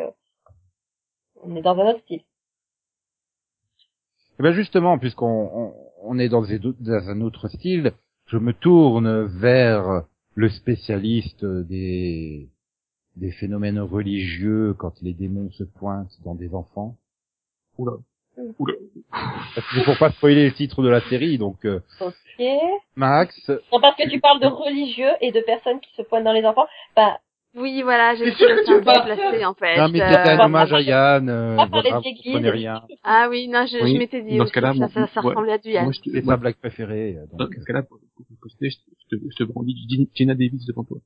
on 1.43 1.56
est 1.56 1.62
dans 1.62 1.77
un 1.77 1.89
autre 1.89 2.01
style. 2.01 2.21
Eh 4.39 4.43
ben 4.43 4.54
justement, 4.54 4.97
puisqu'on 4.97 5.49
on, 5.54 5.73
on 6.04 6.19
est 6.19 6.30
dans, 6.30 6.43
un 6.43 7.21
autre 7.21 7.47
style, 7.47 7.93
je 8.27 8.38
me 8.38 8.54
tourne 8.54 9.25
vers 9.25 10.04
le 10.36 10.49
spécialiste 10.49 11.45
des, 11.45 12.49
des 13.15 13.32
phénomènes 13.32 13.80
religieux 13.80 14.73
quand 14.77 14.93
les 15.01 15.13
démons 15.13 15.51
se 15.51 15.63
pointent 15.63 16.17
dans 16.23 16.36
des 16.36 16.54
enfants. 16.56 16.95
Oula. 17.77 17.93
Oula. 18.58 18.73
Parce 19.12 19.67
que 19.67 19.75
C'est 19.75 19.84
pour 19.86 19.97
pas 19.97 20.12
spoiler 20.12 20.45
le 20.45 20.54
titre 20.54 20.82
de 20.82 20.89
la 20.89 21.01
série, 21.01 21.38
donc 21.38 21.65
euh, 21.65 21.82
Ok. 21.99 22.45
Max, 22.95 23.49
Non, 23.71 23.80
parce 23.82 23.97
que 23.97 24.10
tu 24.10 24.19
parles 24.19 24.39
de 24.39 24.47
religieux 24.47 25.12
et 25.19 25.32
de 25.32 25.41
personnes 25.41 25.80
qui 25.80 25.93
se 25.95 26.01
pointent 26.01 26.23
dans 26.23 26.34
les 26.34 26.45
enfants. 26.45 26.67
Bah, 26.95 27.19
Oui, 27.53 27.81
voilà, 27.81 28.15
j'ai 28.15 28.31
sûr 28.31 28.47
que 28.47 28.65
tu 28.65 28.73
veux 28.75 28.81
pas 28.81 29.01
placé 29.01 29.43
en 29.43 29.53
fait. 29.53 29.77
non 29.77 29.89
mais 29.89 30.01
Euh, 30.01 30.07
c'était 30.07 30.29
un 30.31 30.37
bah, 30.37 30.45
hommage 30.45 30.71
à 30.71 30.79
Yann, 30.81 31.29
euh, 31.29 31.57
voilà, 31.69 31.97
vous 31.97 32.03
comprenez 32.23 32.49
rien. 32.49 32.81
Ah 33.03 33.27
oui, 33.29 33.49
non, 33.49 33.65
je, 33.65 33.83
Oui, 33.83 33.93
je 33.93 33.97
m'étais 33.99 34.21
dit 34.21 34.37
dans 34.37 34.43
aussi 34.43 34.49
ce 34.51 34.53
cas-là, 34.53 34.73
ça, 34.73 34.87
ça, 34.87 35.07
ça 35.07 35.21
ressemblait 35.21 35.51
à 35.53 35.57
du 35.57 35.69
Yann. 35.71 35.91
C'est 35.93 36.21
sa 36.23 36.37
blague 36.37 36.55
préférée. 36.55 37.17
euh, 37.17 37.25
dans 37.37 37.45
ce 37.47 37.65
cas-là, 37.65 37.83
pour, 37.83 37.99
pour, 38.15 38.25
pour 38.25 38.37
poster, 38.41 38.69
je, 38.69 38.77
te- 39.17 39.21
je 39.29 39.35
te, 39.35 39.43
brandis 39.43 39.73
du 39.87 40.07
Jenna 40.15 40.33
Davis 40.33 40.65
devant 40.65 40.83
toi. 40.85 40.97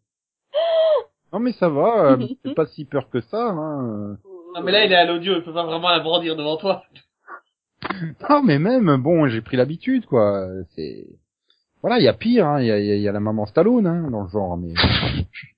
Non 1.34 1.39
mais 1.39 1.51
ça 1.53 1.67
va, 1.67 2.12
euh, 2.13 2.27
c'est 2.45 2.53
pas 2.53 2.67
si 2.67 2.86
peur 2.86 3.10
que 3.10 3.19
ça. 3.21 3.49
Hein. 3.49 4.17
Non, 4.55 4.62
mais 4.63 4.71
là, 4.71 4.86
il 4.86 4.91
est 4.91 4.95
à 4.95 5.05
l'audio, 5.05 5.34
il 5.38 5.43
peut 5.43 5.51
pas 5.53 5.65
vraiment 5.65 5.89
la 5.89 5.99
brandir 5.99 6.36
devant 6.36 6.58
toi. 6.58 6.84
Non 8.29 8.41
mais 8.43 8.58
même, 8.60 8.97
bon, 8.97 9.27
j'ai 9.27 9.41
pris 9.41 9.58
l'habitude 9.58 10.05
quoi. 10.05 10.47
C'est 10.75 11.05
voilà, 11.81 11.99
il 11.99 12.03
y 12.03 12.08
a 12.08 12.13
pire, 12.13 12.47
hein. 12.47 12.60
il 12.62 12.65
y, 12.67 12.71
a, 12.71 12.79
y 12.79 13.08
a 13.08 13.12
la 13.12 13.19
maman 13.19 13.45
Stallone 13.45 13.86
hein, 13.86 14.10
dans 14.12 14.23
le 14.23 14.29
genre, 14.29 14.58
mais 14.58 14.73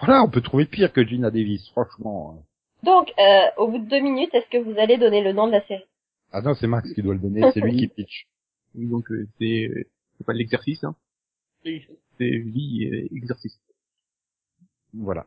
voilà, 0.00 0.22
on 0.22 0.28
peut 0.30 0.40
trouver 0.40 0.66
pire 0.66 0.92
que 0.92 1.04
Gina 1.04 1.30
Davis, 1.30 1.68
franchement. 1.70 2.44
donc, 2.82 3.12
euh, 3.18 3.42
au 3.58 3.68
bout 3.68 3.78
de 3.78 3.88
deux 3.88 4.00
minutes, 4.00 4.34
est-ce 4.34 4.48
que 4.50 4.62
vous 4.62 4.78
allez 4.78 4.98
donner 4.98 5.22
le 5.22 5.32
nom 5.32 5.46
de 5.46 5.52
la 5.52 5.66
série? 5.66 5.84
Ah 6.32 6.42
non, 6.42 6.54
c'est 6.54 6.66
Max 6.66 6.92
qui 6.92 7.02
doit 7.02 7.14
le 7.14 7.20
donner, 7.20 7.42
c'est 7.52 7.60
lui 7.60 7.76
qui 7.76 7.88
pitch. 7.96 8.26
Donc, 8.74 9.10
euh, 9.10 9.26
c'est, 9.38 9.66
euh, 9.68 9.84
c'est 10.16 10.24
pas 10.24 10.32
de 10.32 10.38
l'exercice, 10.38 10.82
hein. 10.84 10.94
C'est 11.64 11.80
vie 12.18 12.88
euh, 12.90 13.16
exercice. 13.16 13.58
Voilà. 14.94 15.26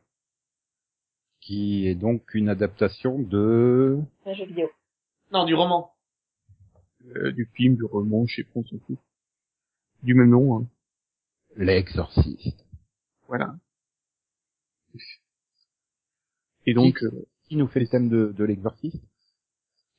Qui 1.42 1.88
est 1.88 1.96
donc 1.96 2.34
une 2.34 2.50
adaptation 2.50 3.20
de... 3.20 4.00
Un 4.26 4.34
jeu 4.34 4.46
vidéo. 4.46 4.70
Non, 5.32 5.46
du 5.46 5.54
roman. 5.56 5.92
Euh, 7.16 7.32
du 7.34 7.46
film, 7.54 7.76
du 7.76 7.84
roman, 7.84 8.26
je 8.26 8.38
sais 8.38 8.44
pas, 8.44 8.52
on 8.56 8.64
s'en 8.64 8.78
fout. 8.88 8.98
Du 10.04 10.14
même 10.14 10.30
nom, 10.30 10.58
hein. 10.58 10.68
L'exorciste. 11.56 12.66
Voilà. 13.28 13.56
Et 16.66 16.74
donc, 16.74 16.98
Qui- 17.00 17.06
euh, 17.06 17.26
Qui 17.50 17.56
nous 17.58 17.68
fait 17.68 17.80
le 17.82 17.88
thème 17.88 18.10
de, 18.10 18.34
de 18.38 18.44
l'exorciste 18.44 19.04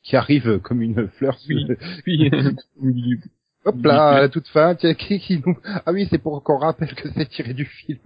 Qui 0.03 0.17
arrive 0.17 0.59
comme 0.61 0.83
une 0.83 1.09
fleur 1.09 1.39
sur 1.39 1.55
Oui. 1.57 1.67
milieu, 2.81 3.19
Hop 3.67 3.77
là, 3.83 4.09
à 4.11 4.21
la 4.21 4.29
toute 4.29 4.47
fin, 4.49 4.75
tiens, 4.75 4.95
qui, 4.95 5.19
qui 5.21 5.43
nous... 5.45 5.57
Ah 5.65 5.93
oui, 5.93 6.07
c'est 6.11 6.19
pour 6.19 6.43
qu'on 6.43 6.59
rappelle 6.59 6.95
que 6.95 7.11
c'est 7.13 7.29
tiré 7.31 7.55
du 7.55 7.65
film. 7.65 8.01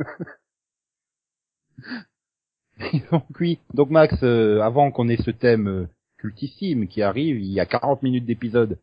Et 2.93 3.01
donc 3.11 3.25
oui, 3.41 3.59
donc 3.75 3.91
Max, 3.91 4.15
euh, 4.23 4.61
avant 4.61 4.91
qu'on 4.93 5.09
ait 5.09 5.17
ce 5.23 5.31
thème 5.33 5.67
euh, 5.69 5.89
cultissime 6.19 6.87
qui 6.87 7.03
arrive, 7.03 7.41
il 7.41 7.51
y 7.53 7.59
a 7.61 7.67
40 7.67 8.03
minutes 8.05 8.25
d'épisode. 8.25 8.79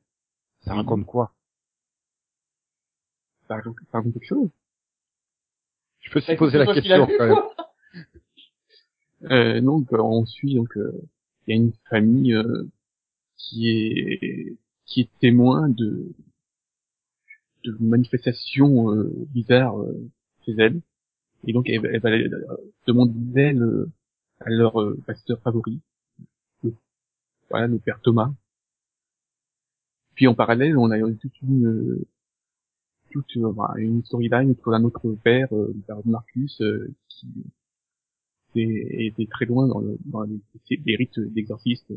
Ça 0.66 0.72
Oui. 0.72 0.78
raconte 0.80 1.06
quoi? 1.06 1.34
Ça 3.48 3.56
raconte, 3.56 3.78
ça 3.92 3.98
raconte 4.00 4.14
quelque 4.14 4.26
chose. 4.28 4.50
Je 6.02 6.12
peux 6.12 6.20
Bah, 6.20 6.26
se 6.26 6.34
poser 6.34 6.58
la 6.58 6.74
question 6.74 7.08
quand 7.08 7.26
même. 7.28 7.38
Euh, 9.32 9.62
donc 9.62 9.92
euh, 9.92 9.98
on 10.00 10.26
suit 10.26 10.56
donc 10.56 10.78
euh, 10.78 10.92
il 11.48 11.56
y 11.56 11.58
a 11.58 11.62
une 11.62 11.74
famille 11.90 12.34
euh, 12.34 12.64
qui 13.38 13.70
est 13.70 14.58
qui 14.86 15.02
est 15.02 15.10
témoin 15.20 15.70
de 15.70 16.14
de 17.64 17.76
manifestations 17.80 18.92
euh, 18.92 19.12
bizarres 19.34 19.78
chez 20.46 20.54
elle. 20.60 20.82
Et 21.48 21.54
donc 21.54 21.68
elle, 21.70 21.86
elle 21.86 22.00
va 22.02 22.12
demander 22.88 23.58
à 24.42 24.50
leur 24.50 24.76
pasteur 25.08 25.40
favori. 25.42 25.82
Voilà 27.50 27.68
le 27.68 27.80
père 27.80 28.00
Thomas. 28.02 28.32
Puis 30.16 30.28
en 30.28 30.36
parallèle 30.36 30.78
on 30.78 30.92
a 30.92 31.00
toute 31.00 31.42
une 31.42 32.06
toute 33.12 33.38
bah, 33.56 33.74
une 33.78 34.04
storyline 34.04 34.56
sur 34.56 34.74
un 34.74 34.84
autre 34.84 35.16
père 35.24 35.48
le 35.52 35.82
père 35.88 35.98
Marcus 36.06 36.62
qui 37.10 37.28
était, 38.60 39.06
était 39.06 39.28
très 39.28 39.46
loin 39.46 39.68
dans, 39.68 39.80
le, 39.80 39.98
dans 40.06 40.24
les, 40.24 40.40
les 40.86 40.96
rites 40.96 41.20
d'exorcisme 41.20 41.96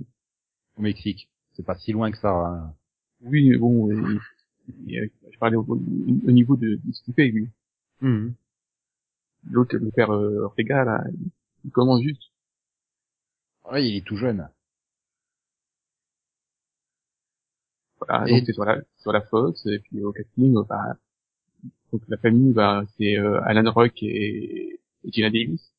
Au 0.76 0.82
Mexique. 0.82 1.28
C'est 1.54 1.64
pas 1.64 1.76
si 1.76 1.92
loin 1.92 2.10
que 2.10 2.18
ça. 2.18 2.30
hein. 2.30 2.74
Oui, 3.22 3.48
mais 3.50 3.56
bon, 3.58 3.90
euh, 3.90 4.18
il- 4.68 4.92
il- 4.92 5.10
je 5.32 5.38
parlais 5.38 5.56
au, 5.56 5.62
au 5.68 6.30
niveau 6.30 6.56
de, 6.56 6.76
de 6.84 6.92
ce 6.92 7.02
qu'il 7.04 7.14
fait, 7.14 7.28
lui. 7.28 7.48
Mhm. 8.00 8.34
L'autre, 9.50 9.76
le 9.76 9.90
père 9.90 10.10
euh, 10.12 10.42
Ortega, 10.44 10.84
là, 10.84 11.04
il 11.64 11.70
commence 11.70 12.02
juste. 12.02 12.22
Ouais, 13.70 13.88
il 13.88 13.96
est 13.96 14.06
tout 14.06 14.16
jeune. 14.16 14.48
Voilà, 18.00 18.28
Et- 18.28 18.30
donc 18.32 18.46
c'est 18.46 18.52
sur 18.52 18.64
la, 18.64 18.80
sur 18.98 19.12
la 19.12 19.20
Fox, 19.22 19.64
et 19.66 19.80
puis 19.80 20.02
au 20.02 20.12
casting, 20.12 20.56
euh, 20.56 20.62
bah, 20.68 20.96
donc 21.92 22.02
la 22.08 22.16
famille, 22.18 22.52
bah, 22.52 22.84
c'est 22.96 23.16
euh, 23.18 23.40
Alan 23.42 23.70
Rock 23.72 24.02
et, 24.02 24.78
et 25.04 25.12
Gina 25.12 25.30
Davis. 25.30 25.72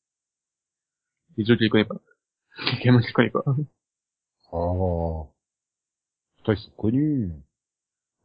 Les 1.36 1.44
autres, 1.50 1.58
je 1.60 1.64
les 1.64 1.70
connais 1.70 1.84
pas. 1.84 2.00
Les 2.72 2.78
gamins, 2.84 3.00
je 3.00 3.06
les 3.06 3.12
connais 3.12 3.30
pas. 3.30 3.44
Oh. 4.52 5.28
Putain, 6.38 6.52
ils 6.54 6.58
sont 6.58 6.70
connus. 6.72 7.30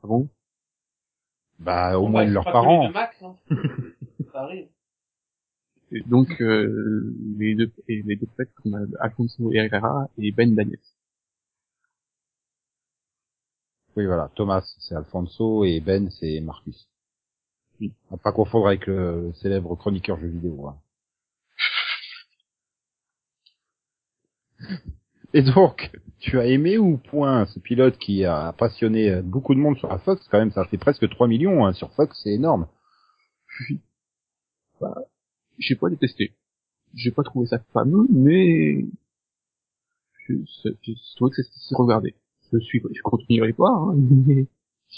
Ah 0.04 0.08
bon? 0.08 0.30
Bah, 1.60 1.98
au 1.98 2.04
Bon, 2.04 2.10
moins 2.10 2.26
bah, 2.26 2.32
leurs 2.32 2.44
parents. 2.46 2.90
Max, 2.92 3.16
hein. 3.22 3.36
Ça 4.32 4.42
arrive. 4.42 4.68
Et 5.92 6.02
Donc, 6.02 6.30
euh, 6.42 7.16
les 7.38 7.56
deux, 7.56 7.72
et 7.88 8.02
les 8.02 8.16
deux 8.16 8.26
prêtres, 8.28 8.52
on 8.66 8.74
a 8.74 8.80
Alfonso 9.00 9.52
Herrera 9.54 10.10
et 10.18 10.32
Ben 10.32 10.54
Daniels. 10.56 10.80
Oui, 13.96 14.06
voilà. 14.06 14.30
Thomas, 14.36 14.62
c'est 14.80 14.96
Alfonso 14.96 15.64
et 15.64 15.80
Ben, 15.80 16.10
c'est 16.20 16.42
Marcus. 16.42 16.90
Oui. 17.80 17.94
À 18.12 18.18
pas 18.18 18.32
confondre 18.34 18.68
avec 18.68 18.88
le 18.88 19.32
célèbre 19.36 19.76
chroniqueur 19.76 20.20
jeux 20.20 20.28
vidéo. 20.28 20.68
hein. 20.68 20.78
Et 25.34 25.42
donc, 25.42 25.92
tu 26.20 26.40
as 26.40 26.46
aimé 26.46 26.78
ou 26.78 26.98
point 26.98 27.46
ce 27.48 27.60
pilote 27.60 27.98
qui 27.98 28.26
a 28.26 28.54
passionné 28.54 29.10
euh, 29.10 29.22
beaucoup 29.22 29.54
de 29.54 29.60
monde 29.60 29.78
sur 29.78 29.90
la 29.90 30.00
Fox? 30.00 30.26
Quand 30.30 30.40
même, 30.40 30.52
ça 30.52 30.66
fait 30.66 30.78
presque 30.78 31.10
3 31.10 31.28
millions 31.28 31.66
hein, 31.66 31.74
sur 31.74 31.92
Fox, 31.94 32.20
c'est 32.24 32.32
énorme. 32.32 32.68
J'ai 35.60 35.76
pas 35.76 35.90
détesté. 35.90 36.34
J'ai 36.94 37.12
pas 37.12 37.24
trouvé 37.24 37.48
ça 37.48 37.60
fameux, 37.74 38.08
mais 38.10 38.86
je 40.30 41.16
trouvais 41.16 41.32
que 41.32 41.44
c'était 41.44 41.60
si 41.60 41.76
regardé. 41.76 42.16
Je 42.52 42.60
suis, 42.60 42.82
je 42.94 43.02
continuerai 43.02 43.54
pas, 43.54 43.70
hein, 43.70 43.96
mais 44.26 44.48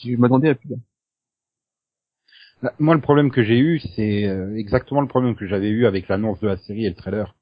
je 0.04 0.16
m'attendais 0.18 0.50
à 0.50 0.56
plus. 0.56 0.70
là. 0.70 0.78
Là, 2.62 2.74
Moi, 2.80 2.96
le 2.96 3.02
problème 3.02 3.32
que 3.32 3.44
j'ai 3.44 3.60
eu, 3.60 3.80
c'est 3.96 4.26
euh, 4.28 4.56
exactement 4.56 5.02
le 5.02 5.08
problème 5.08 5.36
que 5.36 5.48
j'avais 5.48 5.70
eu 5.70 5.86
avec 5.86 6.08
l'annonce 6.08 6.40
de 6.40 6.48
la 6.48 6.58
série 6.58 6.86
et 6.86 6.90
le 6.90 6.96
trailer. 6.96 7.36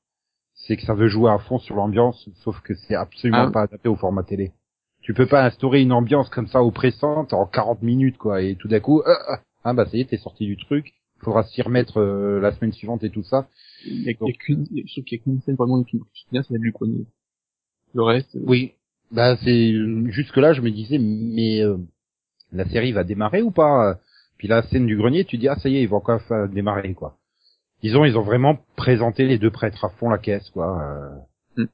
C'est 0.67 0.77
que 0.77 0.83
ça 0.83 0.93
veut 0.93 1.07
jouer 1.07 1.29
à 1.31 1.37
fond 1.37 1.59
sur 1.59 1.75
l'ambiance, 1.75 2.27
sauf 2.43 2.59
que 2.61 2.73
c'est 2.73 2.95
absolument 2.95 3.45
Ah. 3.47 3.51
pas 3.51 3.61
adapté 3.63 3.87
au 3.89 3.95
format 3.95 4.23
télé. 4.23 4.51
Tu 5.01 5.13
peux 5.13 5.27
pas 5.27 5.45
instaurer 5.45 5.81
une 5.81 5.91
ambiance 5.91 6.29
comme 6.29 6.47
ça 6.47 6.63
oppressante 6.63 7.33
en 7.33 7.45
40 7.45 7.83
minutes, 7.83 8.17
quoi, 8.17 8.41
et 8.41 8.55
tout 8.55 8.67
d'un 8.67 8.79
coup, 8.79 9.01
euh, 9.01 9.09
euh, 9.09 9.35
ah 9.63 9.73
bah 9.73 9.85
ça 9.85 9.95
y 9.97 10.01
est, 10.01 10.05
t'es 10.09 10.17
sorti 10.17 10.45
du 10.47 10.57
truc, 10.57 10.93
faudra 11.19 11.43
s'y 11.43 11.61
remettre 11.61 11.99
euh, 11.99 12.39
la 12.39 12.51
semaine 12.51 12.73
suivante 12.73 13.03
et 13.03 13.11
tout 13.11 13.21
ça. 13.23 13.47
Il 13.85 14.01
y 14.03 14.09
a, 14.09 14.13
Donc- 14.13 14.21
il 14.21 14.31
y 14.31 14.31
a 14.31 14.37
qu'une, 14.37 14.65
je 14.87 14.91
trouve 14.93 15.03
qu'il 15.03 15.17
y 15.19 15.21
a 15.21 15.23
qu'une 15.23 15.41
scène 15.41 15.55
vraiment 15.55 15.83
qui 15.83 16.01
bien, 16.31 16.41
c'est 16.41 16.53
celle 16.53 16.61
du 16.61 16.71
grenier. 16.71 17.05
Le 17.93 18.01
reste, 18.03 18.35
euh, 18.35 18.43
Oui. 18.47 18.73
Bah 19.11 19.37
c'est 19.43 19.71
jusque 20.11 20.37
là, 20.37 20.53
je 20.53 20.61
me 20.61 20.71
disais, 20.71 20.97
mais 20.97 21.61
euh, 21.61 21.77
la 22.51 22.65
série 22.67 22.91
va 22.91 23.03
démarrer 23.03 23.43
ou 23.43 23.51
pas? 23.51 23.99
Puis 24.39 24.47
la 24.47 24.63
scène 24.63 24.87
du 24.87 24.97
grenier, 24.97 25.23
tu 25.25 25.37
dis 25.37 25.47
ah 25.47 25.57
ça 25.59 25.69
y 25.69 25.77
est, 25.77 25.83
ils 25.83 25.87
vont 25.87 25.97
encore 25.97 26.21
faire 26.23 26.49
démarrer 26.49 26.95
quoi. 26.95 27.15
Disons, 27.83 28.03
ils 28.05 28.17
ont 28.17 28.21
vraiment 28.23 28.57
présenté 28.75 29.25
les 29.25 29.37
deux 29.37 29.51
prêtres 29.51 29.85
à 29.85 29.89
fond 29.89 30.09
la 30.09 30.17
caisse 30.17 30.49
quoi. 30.51 30.81
euh, 30.81 31.09
Hmm. 31.57 31.65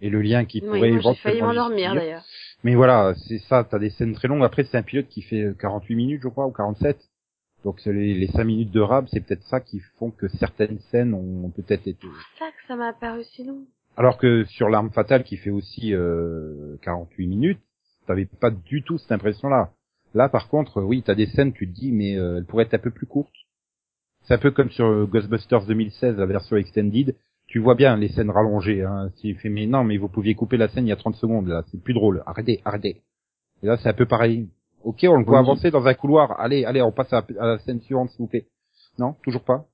Et 0.00 0.10
le 0.10 0.20
lien 0.20 0.44
qui 0.44 0.60
Oui, 0.60 0.66
pourrait 0.66 0.90
moi, 0.90 1.12
j'ai 1.12 1.14
failli 1.20 1.40
m'endormir 1.42 1.94
d'ailleurs. 1.94 2.24
Mais 2.62 2.74
voilà, 2.74 3.14
c'est 3.28 3.38
ça, 3.38 3.64
t'as 3.64 3.78
des 3.78 3.90
scènes 3.90 4.14
très 4.14 4.28
longues. 4.28 4.44
Après, 4.44 4.64
c'est 4.64 4.76
un 4.76 4.82
pilote 4.82 5.08
qui 5.08 5.22
fait 5.22 5.46
48 5.60 5.94
minutes, 5.94 6.20
je 6.22 6.28
crois, 6.28 6.46
ou 6.46 6.50
47. 6.52 6.98
Donc 7.64 7.80
c'est 7.80 7.92
les, 7.92 8.12
les 8.14 8.26
5 8.26 8.44
minutes 8.44 8.70
de 8.72 8.80
rab, 8.80 9.06
c'est 9.10 9.20
peut-être 9.20 9.44
ça 9.44 9.60
qui 9.60 9.80
font 9.98 10.10
que 10.10 10.28
certaines 10.28 10.78
scènes 10.90 11.14
ont 11.14 11.48
peut-être 11.50 11.86
été... 11.86 12.06
C'est 12.34 12.44
ça 12.44 12.50
que 12.50 12.66
ça 12.68 12.76
m'a 12.76 12.92
paru 12.92 13.24
si 13.24 13.44
long. 13.44 13.60
Alors 13.96 14.18
que 14.18 14.44
sur 14.44 14.68
l'arme 14.68 14.90
fatale 14.90 15.24
qui 15.24 15.36
fait 15.38 15.50
aussi 15.50 15.94
euh, 15.94 16.76
48 16.82 17.26
minutes, 17.26 17.60
t'avais 18.06 18.26
pas 18.26 18.50
du 18.50 18.82
tout 18.82 18.98
cette 18.98 19.12
impression-là. 19.12 19.70
Là, 20.12 20.28
par 20.28 20.48
contre, 20.48 20.82
oui, 20.82 21.02
t'as 21.02 21.14
des 21.14 21.26
scènes, 21.26 21.52
tu 21.54 21.66
te 21.66 21.72
dis, 21.74 21.90
mais 21.92 22.18
euh, 22.18 22.36
elles 22.38 22.44
pourraient 22.44 22.64
être 22.64 22.74
un 22.74 22.78
peu 22.78 22.90
plus 22.90 23.06
courtes. 23.06 23.32
C'est 24.24 24.34
un 24.34 24.38
peu 24.38 24.50
comme 24.50 24.70
sur 24.70 24.86
euh, 24.86 25.06
Ghostbusters 25.06 25.66
2016, 25.66 26.16
la 26.16 26.26
version 26.26 26.56
extended. 26.56 27.14
Tu 27.46 27.58
vois 27.58 27.74
bien 27.74 27.96
les 27.96 28.08
scènes 28.08 28.30
rallongées. 28.30 28.82
Hein. 28.82 29.10
Tu 29.20 29.34
fais, 29.34 29.50
mais 29.50 29.66
non, 29.66 29.84
mais 29.84 29.96
vous 29.98 30.08
pouviez 30.08 30.34
couper 30.34 30.56
la 30.56 30.68
scène 30.68 30.86
il 30.86 30.90
y 30.90 30.92
a 30.92 30.96
30 30.96 31.14
secondes, 31.16 31.46
là. 31.48 31.62
C'est 31.70 31.82
plus 31.82 31.92
drôle. 31.94 32.22
Arrêtez, 32.26 32.60
arrêtez. 32.64 33.02
Et 33.62 33.66
là, 33.66 33.76
c'est 33.76 33.88
un 33.88 33.92
peu 33.94 34.06
pareil. 34.06 34.48
Ok, 34.82 35.04
on 35.08 35.16
le 35.16 35.24
voit 35.24 35.40
Oui. 35.40 35.44
avancer 35.46 35.70
dans 35.70 35.86
un 35.86 35.94
couloir. 35.94 36.38
Allez, 36.40 36.64
allez, 36.64 36.80
on 36.82 36.92
passe 36.92 37.12
à, 37.12 37.24
à 37.38 37.46
la 37.46 37.58
scène 37.58 37.80
suivante, 37.82 38.10
s'il 38.10 38.18
vous 38.20 38.26
plaît. 38.28 38.46
Non, 38.98 39.14
toujours 39.24 39.44
pas. 39.44 39.64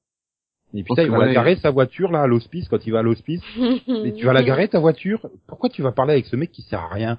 Et 0.72 0.84
putain, 0.84 1.03
il 1.03 1.11
va 1.11 1.18
la 1.18 1.32
garer 1.32 1.57
sa 1.57 1.70
voiture 1.70 2.11
là 2.12 2.22
à 2.22 2.26
l'hospice 2.28 2.68
quand 2.68 2.84
il 2.86 2.92
va 2.92 3.01
à 3.01 3.03
l'hospice. 3.03 3.42
Mais 3.88 4.12
tu 4.12 4.24
vas 4.26 4.32
la 4.32 4.42
garer 4.42 4.68
ta 4.68 4.78
voiture 4.78 5.28
Pourquoi 5.48 5.68
tu 5.68 5.82
vas 5.82 5.90
parler 5.92 6.12
avec 6.12 6.26
ce 6.26 6.36
mec 6.36 6.53
qui 6.53 6.62
sert 6.62 6.80
à 6.80 6.88
rien? 6.88 7.18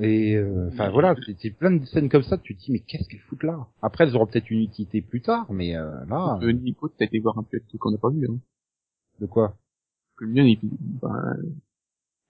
Et 0.00 0.34
euh, 0.36 0.68
enfin 0.72 0.90
voilà, 0.90 1.14
c'est 1.38 1.50
plein 1.50 1.72
de 1.72 1.84
scènes 1.84 2.08
comme 2.08 2.22
ça. 2.22 2.38
Tu 2.38 2.56
te 2.56 2.60
dis 2.60 2.72
mais 2.72 2.80
qu'est-ce 2.80 3.08
qu'elles 3.08 3.20
foutent 3.20 3.42
là? 3.42 3.66
Après 3.82 4.04
elles 4.04 4.16
auront 4.16 4.26
peut-être 4.26 4.50
une 4.50 4.60
utilité 4.60 5.02
plus 5.02 5.20
tard, 5.20 5.52
mais 5.52 5.76
euh, 5.76 6.04
là, 6.06 6.38
euh, 6.42 6.52
Nico, 6.52 6.88
t'as 6.88 7.04
été 7.04 7.18
voir 7.18 7.38
un 7.38 7.42
peu 7.42 7.60
truc 7.60 7.80
qu'on 7.80 7.90
n'a 7.90 7.98
pas 7.98 8.10
vu, 8.10 8.26
hein. 8.26 8.38
de 9.20 9.26
quoi? 9.26 9.56
Le 10.18 10.26
mien, 10.28 10.44
il, 10.44 10.58
ben, 11.02 11.36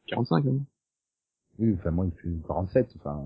45, 0.09 0.47
hein. 0.47 0.51
Oui, 1.59 1.75
enfin 1.79 1.91
moi 1.91 2.07
il 2.07 2.13
fait 2.21 2.47
47. 2.47 2.95
Enfin 2.99 3.25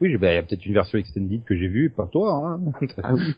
oui, 0.00 0.16
ben, 0.16 0.30
il 0.30 0.34
y 0.34 0.38
a 0.38 0.42
peut-être 0.42 0.64
une 0.64 0.74
version 0.74 0.98
extended 0.98 1.44
que 1.44 1.56
j'ai 1.56 1.68
vue, 1.68 1.90
pas 1.90 2.06
toi. 2.06 2.34
Hein. 2.34 2.72
Ah 3.02 3.14
oui. 3.14 3.34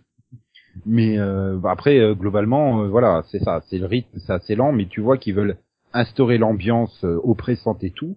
Mais 0.87 1.19
euh, 1.19 1.57
bah, 1.57 1.73
après, 1.73 1.99
euh, 1.99 2.15
globalement, 2.15 2.83
euh, 2.83 2.89
voilà, 2.89 3.25
c'est 3.31 3.41
ça, 3.41 3.63
c'est 3.69 3.79
le 3.79 3.87
rythme, 3.87 4.19
c'est 4.19 4.33
assez 4.33 4.55
lent, 4.55 4.73
mais 4.73 4.87
tu 4.87 5.01
vois 5.01 5.19
qu'ils 5.19 5.35
veulent 5.35 5.57
instaurer 5.93 6.39
l'ambiance 6.39 7.05
euh, 7.05 7.21
oppressante 7.25 7.83
et 7.83 7.91
tout. 7.91 8.17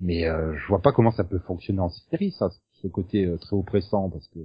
Mais 0.00 0.26
euh, 0.26 0.54
je 0.56 0.66
vois 0.66 0.82
pas 0.82 0.92
comment 0.92 1.10
ça 1.10 1.24
peut 1.24 1.38
fonctionner 1.38 1.80
en 1.80 1.88
série, 1.88 2.32
ça, 2.32 2.50
ce 2.82 2.86
côté 2.86 3.24
euh, 3.24 3.38
très 3.38 3.56
oppressant, 3.56 4.10
parce 4.10 4.28
que 4.28 4.40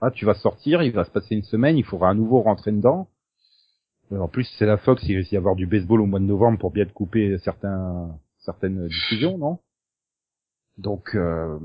ah, 0.00 0.10
tu 0.10 0.24
vas 0.24 0.34
sortir, 0.34 0.82
il 0.82 0.92
va 0.92 1.04
se 1.04 1.10
passer 1.10 1.34
une 1.34 1.42
semaine, 1.42 1.76
il 1.76 1.84
faudra 1.84 2.10
à 2.10 2.14
nouveau 2.14 2.40
rentrer 2.42 2.72
dedans. 2.72 3.08
En 4.10 4.28
plus, 4.28 4.44
c'est 4.58 4.66
la 4.66 4.76
Fox, 4.76 5.02
il 5.06 5.16
risque 5.16 5.30
d'y 5.30 5.36
avoir 5.36 5.54
du 5.54 5.66
baseball 5.66 6.00
au 6.00 6.06
mois 6.06 6.20
de 6.20 6.24
novembre 6.24 6.58
pour 6.58 6.70
bien 6.70 6.86
te 6.86 6.92
couper 6.92 7.36
certains, 7.38 8.16
certaines 8.38 8.88
diffusions, 8.88 9.36
non? 9.36 9.58
Donc, 10.78 11.14
euh, 11.14 11.58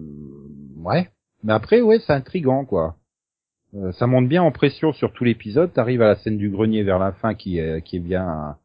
ouais. 0.77 1.09
Mais 1.43 1.53
après, 1.53 1.81
ouais, 1.81 1.99
c'est 1.99 2.13
intrigant, 2.13 2.65
quoi. 2.65 2.97
Euh, 3.75 3.91
ça 3.93 4.07
monte 4.07 4.27
bien 4.27 4.43
en 4.43 4.51
pression 4.51 4.93
sur 4.93 5.13
tout 5.13 5.23
l'épisode. 5.23 5.73
T'arrives 5.73 6.01
à 6.01 6.07
la 6.07 6.15
scène 6.15 6.37
du 6.37 6.49
grenier 6.49 6.83
vers 6.83 6.99
la 6.99 7.13
fin 7.13 7.33
qui 7.33 7.57
est, 7.59 7.81
qui 7.81 7.97
est 7.97 7.99
bien. 7.99 8.57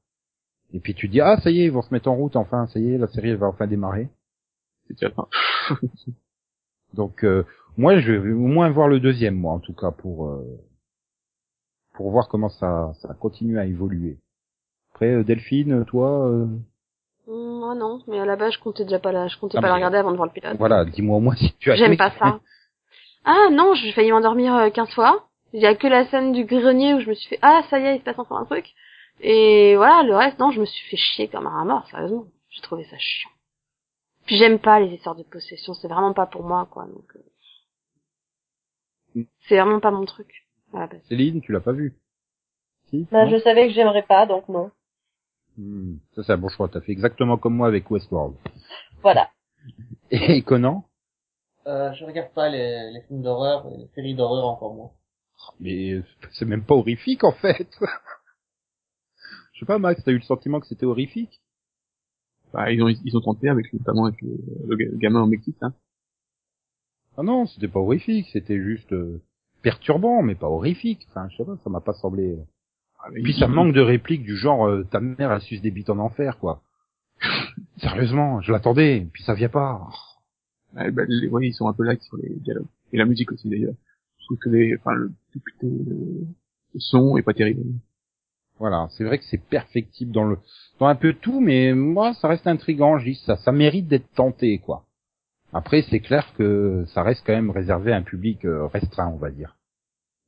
Et 0.74 0.80
puis 0.80 0.94
tu 0.94 1.08
dis 1.08 1.20
ah 1.20 1.40
ça 1.42 1.50
y 1.50 1.60
est 1.60 1.64
ils 1.64 1.72
vont 1.72 1.80
se 1.80 1.94
mettre 1.94 2.10
en 2.10 2.14
route 2.14 2.36
enfin 2.36 2.66
ça 2.66 2.78
y 2.78 2.92
est 2.92 2.98
la 2.98 3.06
série 3.06 3.30
elle 3.30 3.36
va 3.36 3.46
enfin 3.46 3.66
démarrer. 3.66 4.10
C'est 4.88 4.94
déjà 4.94 5.10
pas. 5.10 5.28
Donc 6.94 7.22
euh, 7.24 7.44
moi 7.76 7.98
je 8.00 8.12
vais 8.12 8.32
au 8.32 8.46
moins 8.46 8.70
voir 8.70 8.88
le 8.88 8.98
deuxième 9.00 9.34
moi 9.36 9.52
en 9.52 9.60
tout 9.60 9.74
cas 9.74 9.90
pour 9.90 10.28
euh, 10.28 10.42
pour 11.94 12.10
voir 12.10 12.28
comment 12.28 12.48
ça 12.48 12.92
ça 13.02 13.14
continue 13.14 13.58
à 13.58 13.66
évoluer. 13.66 14.18
Après 14.94 15.12
euh, 15.14 15.24
Delphine 15.24 15.84
toi 15.84 16.26
euh, 16.28 16.46
Hum, 17.26 17.58
Moi 17.60 17.74
non, 17.74 18.00
mais 18.08 18.18
à 18.18 18.24
la 18.24 18.36
base 18.36 18.54
je 18.54 18.58
comptais 18.58 18.84
déjà 18.84 18.98
pas 18.98 19.12
la, 19.12 19.28
je 19.28 19.36
comptais 19.36 19.58
Ah, 19.58 19.60
pas 19.60 19.68
la 19.68 19.74
regarder 19.74 19.98
avant 19.98 20.12
de 20.12 20.16
voir 20.16 20.26
le 20.28 20.32
pilote. 20.32 20.56
voilà 20.58 20.86
dis-moi 20.86 21.18
au 21.18 21.20
moins 21.20 21.36
si 21.36 21.52
tu 21.58 21.70
as 21.70 21.76
J'aime 21.76 21.98
pas 21.98 22.10
ça. 22.18 22.40
Ah 23.26 23.48
non, 23.52 23.74
j'ai 23.74 23.92
failli 23.92 24.10
m'endormir 24.10 24.54
euh, 24.54 24.70
15 24.70 24.90
fois. 24.94 25.28
Il 25.52 25.60
y 25.60 25.66
a 25.66 25.74
que 25.74 25.86
la 25.86 26.06
scène 26.06 26.32
du 26.32 26.44
grenier 26.44 26.94
où 26.94 27.00
je 27.00 27.08
me 27.10 27.14
suis 27.14 27.28
fait 27.28 27.38
ah 27.42 27.62
ça 27.68 27.78
y 27.78 27.84
est, 27.84 27.96
il 27.96 27.98
se 27.98 28.04
passe 28.04 28.18
encore 28.18 28.38
un 28.38 28.46
truc. 28.46 28.64
Et 29.20 29.76
voilà, 29.76 30.02
le 30.04 30.16
reste 30.16 30.38
non, 30.38 30.50
je 30.52 30.60
me 30.60 30.64
suis 30.64 30.88
fait 30.88 30.96
chier 30.96 31.28
comme 31.28 31.46
un 31.46 31.50
rat 31.50 31.64
mort, 31.66 31.86
sérieusement. 31.90 32.24
J'ai 32.48 32.62
trouvé 32.62 32.84
ça 32.84 32.96
chiant. 32.98 33.28
Puis 34.28 34.36
j'aime 34.36 34.58
pas 34.60 34.78
les 34.78 34.94
histoires 34.94 35.16
de 35.16 35.22
possession, 35.24 35.74
c'est 35.74 35.88
vraiment 35.88 36.12
pas 36.12 36.26
pour 36.26 36.44
moi 36.44 36.68
quoi. 36.70 36.84
Donc 36.86 37.10
euh, 37.16 37.20
Mm. 39.14 39.22
c'est 39.48 39.56
vraiment 39.58 39.80
pas 39.80 39.90
mon 39.90 40.04
truc. 40.04 40.46
à 40.74 40.80
la 40.80 40.86
base. 40.86 41.02
Céline 41.08 41.40
tu 41.40 41.50
l'as 41.52 41.60
pas 41.60 41.72
vu 41.72 41.96
Si 42.90 43.06
Bah, 43.10 43.24
non 43.24 43.30
je 43.30 43.38
savais 43.38 43.66
que 43.68 43.72
j'aimerais 43.72 44.02
pas, 44.02 44.26
donc 44.26 44.46
non. 44.50 44.70
Hmm, 45.56 45.96
Ça 46.14 46.22
c'est 46.22 46.32
un 46.32 46.36
bon 46.38 46.48
choix. 46.50 46.68
T'as 46.68 46.82
fait 46.82 46.92
exactement 46.92 47.38
comme 47.38 47.56
moi 47.56 47.66
avec 47.68 47.90
Westworld. 47.90 48.36
Voilà. 49.02 49.30
Et 50.10 50.42
Conan? 50.42 50.84
Euh, 51.66 51.92
je 51.94 52.04
regarde 52.04 52.32
pas 52.34 52.48
les, 52.50 52.92
les 52.92 53.00
films 53.08 53.22
d'horreur, 53.22 53.66
et 53.72 53.76
les 53.78 53.88
séries 53.94 54.14
d'horreur 54.14 54.44
encore 54.46 54.74
moins. 54.74 54.90
Mais 55.58 56.02
c'est 56.32 56.44
même 56.44 56.64
pas 56.64 56.74
horrifique 56.74 57.24
en 57.24 57.32
fait. 57.32 57.68
Je 59.54 59.60
sais 59.60 59.66
pas 59.66 59.78
Max, 59.78 60.04
t'as 60.04 60.12
eu 60.12 60.16
le 60.18 60.22
sentiment 60.22 60.60
que 60.60 60.66
c'était 60.66 60.86
horrifique? 60.86 61.40
Bah, 62.52 62.70
ils 62.72 62.82
ont 62.82 62.88
ils 62.88 63.16
ont 63.16 63.20
tenté 63.20 63.48
avec 63.48 63.72
notamment 63.72 64.06
avec 64.06 64.20
le, 64.22 64.30
le 64.68 64.76
ga- 64.76 64.90
le 64.90 64.96
gamin 64.96 65.22
au 65.22 65.26
Mexique 65.26 65.56
hein. 65.60 65.72
Ah 67.16 67.22
non, 67.22 67.46
c'était 67.46 67.68
pas 67.68 67.80
horrifique, 67.80 68.28
c'était 68.32 68.58
juste 68.60 68.92
euh, 68.92 69.20
perturbant, 69.62 70.22
mais 70.22 70.34
pas 70.36 70.48
horrifique. 70.48 71.06
Enfin, 71.10 71.28
je 71.30 71.36
sais 71.36 71.44
pas, 71.44 71.56
ça 71.64 71.70
m'a 71.70 71.80
pas 71.80 71.92
semblé. 71.94 72.30
euh. 72.32 72.42
Ah, 73.00 73.08
Puis 73.12 73.34
ça 73.34 73.48
manque 73.48 73.74
de 73.74 73.80
répliques 73.80 74.22
du 74.22 74.36
genre 74.36 74.66
euh, 74.68 74.84
ta 74.84 75.00
mère 75.00 75.30
a 75.30 75.40
suce 75.40 75.60
des 75.62 75.70
bites 75.70 75.90
en 75.90 75.98
enfer 75.98 76.38
quoi. 76.38 76.62
Sérieusement, 77.78 78.40
je 78.40 78.52
l'attendais, 78.52 79.06
puis 79.12 79.22
ça 79.24 79.34
vient 79.34 79.48
pas. 79.48 79.88
Ouais, 80.76 80.90
bah, 80.90 81.02
les, 81.08 81.28
ouais, 81.28 81.48
ils 81.48 81.54
sont 81.54 81.68
un 81.68 81.72
peu 81.72 81.84
là 81.84 81.96
sur 81.98 82.16
les 82.18 82.30
dialogues. 82.36 82.66
Et 82.92 82.98
la 82.98 83.04
musique 83.04 83.32
aussi 83.32 83.48
d'ailleurs. 83.48 83.74
Je 84.18 84.24
trouve 84.26 84.38
que 84.38 84.50
les, 84.50 84.76
enfin, 84.76 84.94
le, 84.94 85.12
le, 85.62 85.68
le 86.74 86.80
son 86.80 87.16
est 87.16 87.22
pas 87.22 87.34
terrible. 87.34 87.62
Voilà, 88.58 88.88
c'est 88.90 89.04
vrai 89.04 89.18
que 89.18 89.24
c'est 89.24 89.42
perfectible 89.42 90.12
dans 90.12 90.24
le 90.24 90.38
dans 90.80 90.86
un 90.86 90.96
peu 90.96 91.14
tout, 91.14 91.40
mais 91.40 91.74
moi 91.74 92.14
ça 92.14 92.28
reste 92.28 92.46
intrigant. 92.46 92.98
Je 92.98 93.10
dis 93.10 93.22
ça, 93.26 93.36
ça 93.36 93.52
mérite 93.52 93.86
d'être 93.88 94.10
tenté 94.14 94.58
quoi. 94.58 94.84
Après, 95.52 95.82
c'est 95.82 96.00
clair 96.00 96.34
que 96.36 96.84
ça 96.88 97.02
reste 97.02 97.22
quand 97.26 97.32
même 97.32 97.50
réservé 97.50 97.92
à 97.92 97.96
un 97.96 98.02
public 98.02 98.44
euh, 98.44 98.66
restreint, 98.66 99.08
on 99.08 99.16
va 99.16 99.30
dire. 99.30 99.56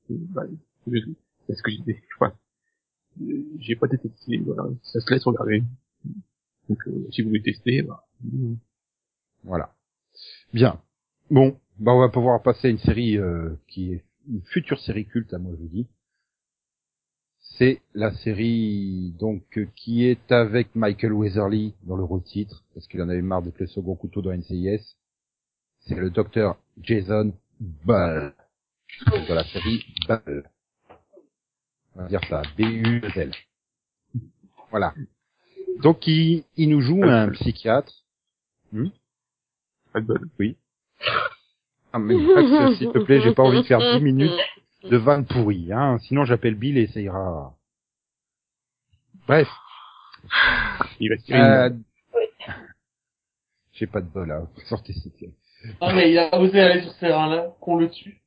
Bah, 0.09 0.43
c'est 0.87 1.55
ce 1.55 1.63
que 1.63 1.71
j'ai 1.71 1.79
dit. 1.79 1.95
Euh, 3.23 3.43
J'ai 3.59 3.77
pas 3.77 3.87
détesté, 3.87 4.39
voilà. 4.39 4.65
Ça 4.83 5.01
se 5.01 5.13
laisse 5.13 5.25
regarder. 5.25 5.63
Donc, 6.69 6.79
euh, 6.87 7.07
si 7.11 7.23
vous 7.23 7.29
voulez 7.29 7.43
tester, 7.43 7.83
bah, 7.83 8.05
euh, 8.25 8.55
Voilà. 9.45 9.75
Bien. 10.55 10.81
Bon, 11.31 11.59
bah 11.79 11.93
on 11.93 12.01
va 12.01 12.09
pouvoir 12.09 12.43
passer 12.43 12.69
à 12.69 12.71
une 12.71 12.79
série 12.79 13.19
euh, 13.19 13.51
qui 13.69 13.93
est 13.93 14.05
une 14.29 14.43
future 14.43 14.81
série 14.81 15.07
culte, 15.07 15.33
à 15.35 15.39
moi 15.39 15.53
je 15.55 15.63
vous 15.63 15.69
dis. 15.69 15.87
C'est 17.61 17.83
la 17.93 18.11
série 18.11 19.13
donc 19.21 19.43
qui 19.77 20.07
est 20.07 20.33
avec 20.33 20.75
Michael 20.75 21.13
Weatherly 21.13 21.75
dans 21.83 21.97
le 21.97 22.05
rôle 22.05 22.23
titre, 22.23 22.65
parce 22.73 22.89
qu'il 22.89 23.03
en 23.03 23.09
avait 23.11 23.21
marre 23.21 23.43
d'être 23.43 23.59
le 23.59 23.67
second 23.67 23.95
couteau 23.97 24.23
dans 24.23 24.33
NCIS. 24.33 24.97
C'est 25.81 25.95
le 25.95 26.09
docteur 26.09 26.57
Jason 26.81 27.35
Ball 27.61 28.33
de 29.05 29.35
la 29.35 29.45
série 29.45 29.85
Ball. 30.09 30.51
On 31.97 32.01
va 32.01 32.09
dire 32.09 32.23
ça, 32.31 32.41
B-U-L. 32.57 33.31
Voilà. 34.71 34.95
Donc 35.83 36.07
il, 36.07 36.45
il 36.57 36.71
nous 36.71 36.81
joue 36.81 37.05
un 37.05 37.29
psychiatre. 37.29 37.93
pas 39.93 40.01
de 40.01 40.07
bol. 40.07 40.55
Ah, 41.93 41.99
mais 41.99 42.15
Max, 42.17 42.79
s'il 42.79 42.91
te 42.91 43.01
plaît, 43.01 43.21
j'ai 43.21 43.35
pas 43.35 43.43
envie 43.43 43.59
de 43.59 43.67
faire 43.67 43.99
10 43.99 44.03
minutes 44.03 44.33
de 44.85 44.97
vannes 44.97 45.27
pourries, 45.27 45.73
hein. 45.73 45.99
Sinon, 46.01 46.25
j'appelle 46.25 46.55
Bill 46.55 46.79
et 46.79 46.87
ça 46.89 47.01
ira. 47.01 47.55
Bref. 49.27 49.49
Il 50.99 51.11
va 51.11 51.17
se 51.19 51.25
tirer 51.25 51.41
Euh... 51.41 51.69
une- 51.71 51.83
J'ai 53.73 53.87
pas 53.87 54.01
de 54.01 54.07
bol, 54.09 54.31
hein. 54.31 54.49
Sortez 54.67 54.93
cette 54.93 55.13
Ah 55.81 55.93
mais 55.95 56.11
il 56.11 56.19
a 56.19 56.39
osé 56.41 56.61
aller 56.61 56.83
sur 56.83 56.93
ce 56.93 57.01
terrain-là, 57.01 57.55
qu'on 57.61 57.77
le 57.77 57.91
tue. 57.91 58.21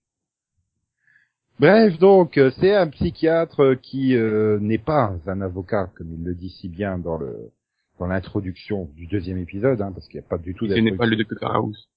Bref, 1.60 1.98
donc, 2.00 2.38
euh, 2.38 2.52
c'est 2.60 2.76
un 2.76 2.88
psychiatre 2.90 3.60
euh, 3.62 3.76
qui 3.76 4.16
euh, 4.16 4.60
n'est 4.60 4.80
pas 4.80 5.14
un 5.28 5.42
avocat, 5.42 5.90
comme 5.96 6.12
il 6.14 6.24
le 6.24 6.34
dit 6.36 6.50
si 6.50 6.68
bien 6.68 6.98
dans 6.98 7.18
le 7.18 7.52
dans 8.00 8.08
l'introduction 8.08 8.90
du 8.96 9.06
deuxième 9.06 9.38
épisode, 9.38 9.80
hein, 9.82 9.92
parce 9.94 10.08
qu'il 10.08 10.20
n'y 10.20 10.26
a 10.26 10.30
pas 10.30 10.40
du 10.40 10.56
tout 10.56 10.68
Ce 10.68 10.74
n'est 10.74 10.96
pas 10.96 11.06
le 11.06 11.16
Dr. 11.16 11.44
House. 11.44 11.88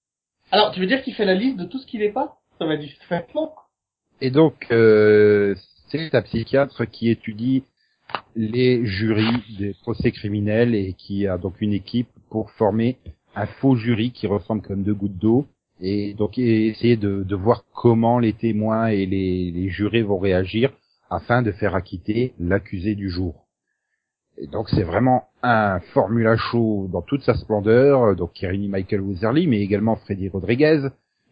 Alors, 0.50 0.72
tu 0.72 0.80
veux 0.80 0.86
dire 0.86 1.02
qu'il 1.02 1.14
fait 1.14 1.24
la 1.24 1.34
liste 1.34 1.56
de 1.56 1.64
tout 1.64 1.78
ce 1.78 1.86
qu'il 1.86 2.02
est 2.02 2.12
pas? 2.12 2.36
Ça 2.58 2.66
va 2.66 2.76
discrètement. 2.76 3.54
Et 4.20 4.30
donc, 4.30 4.66
euh, 4.70 5.54
c'est 5.88 6.14
un 6.14 6.22
psychiatre 6.22 6.84
qui 6.86 7.10
étudie 7.10 7.64
les 8.34 8.84
jurys 8.86 9.42
des 9.58 9.74
procès 9.82 10.10
criminels 10.10 10.74
et 10.74 10.94
qui 10.94 11.26
a 11.26 11.38
donc 11.38 11.60
une 11.60 11.72
équipe 11.72 12.08
pour 12.30 12.50
former 12.52 12.96
un 13.34 13.46
faux 13.46 13.76
jury 13.76 14.12
qui 14.12 14.26
ressemble 14.26 14.62
comme 14.62 14.82
deux 14.82 14.94
gouttes 14.94 15.18
d'eau 15.18 15.46
et 15.80 16.14
donc 16.14 16.38
essayer 16.38 16.96
de, 16.96 17.22
de 17.22 17.36
voir 17.36 17.64
comment 17.74 18.18
les 18.18 18.32
témoins 18.32 18.86
et 18.86 19.04
les, 19.04 19.50
les 19.50 19.68
jurés 19.68 20.02
vont 20.02 20.18
réagir 20.18 20.72
afin 21.10 21.42
de 21.42 21.52
faire 21.52 21.74
acquitter 21.74 22.32
l'accusé 22.38 22.94
du 22.94 23.10
jour. 23.10 23.46
Et 24.38 24.46
donc 24.46 24.68
c'est 24.70 24.82
vraiment 24.82 25.24
un 25.42 25.80
formula 25.92 26.36
show 26.36 26.88
dans 26.90 27.02
toute 27.02 27.22
sa 27.22 27.34
splendeur, 27.34 28.16
donc 28.16 28.32
qui 28.32 28.46
réunit 28.46 28.68
Michael 28.68 29.00
Weatherly, 29.00 29.46
mais 29.46 29.60
également 29.60 29.96
Freddy 29.96 30.28
Rodriguez, 30.28 30.88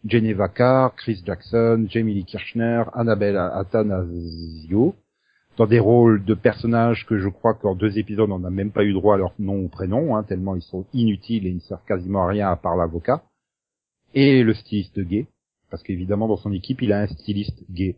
Geneva 0.07 0.47
Carr, 0.49 0.95
Chris 0.95 1.21
Jackson, 1.25 1.87
Jamie 1.89 2.13
Lee 2.13 2.25
Kirchner, 2.25 2.83
Annabelle 2.93 3.37
Atanasio, 3.37 4.95
dans 5.57 5.65
des 5.65 5.79
rôles 5.79 6.23
de 6.25 6.33
personnages 6.33 7.05
que 7.05 7.17
je 7.17 7.27
crois 7.27 7.55
qu'en 7.55 7.75
deux 7.75 7.97
épisodes 7.97 8.29
on 8.29 8.39
n'a 8.39 8.49
même 8.49 8.71
pas 8.71 8.83
eu 8.83 8.93
droit 8.93 9.15
à 9.15 9.17
leur 9.17 9.33
nom 9.39 9.63
ou 9.63 9.67
prénom, 9.67 10.15
hein, 10.15 10.23
tellement 10.23 10.55
ils 10.55 10.61
sont 10.61 10.85
inutiles 10.93 11.47
et 11.47 11.49
ils 11.49 11.55
ne 11.55 11.61
servent 11.61 11.85
quasiment 11.87 12.23
à 12.23 12.27
rien 12.27 12.49
à 12.49 12.55
part 12.55 12.75
l'avocat, 12.75 13.23
et 14.13 14.43
le 14.43 14.53
styliste 14.53 14.99
gay, 14.99 15.27
parce 15.71 15.81
qu'évidemment 15.81 16.27
dans 16.27 16.37
son 16.37 16.53
équipe 16.53 16.81
il 16.81 16.93
a 16.93 17.01
un 17.01 17.07
styliste 17.07 17.63
gay. 17.71 17.95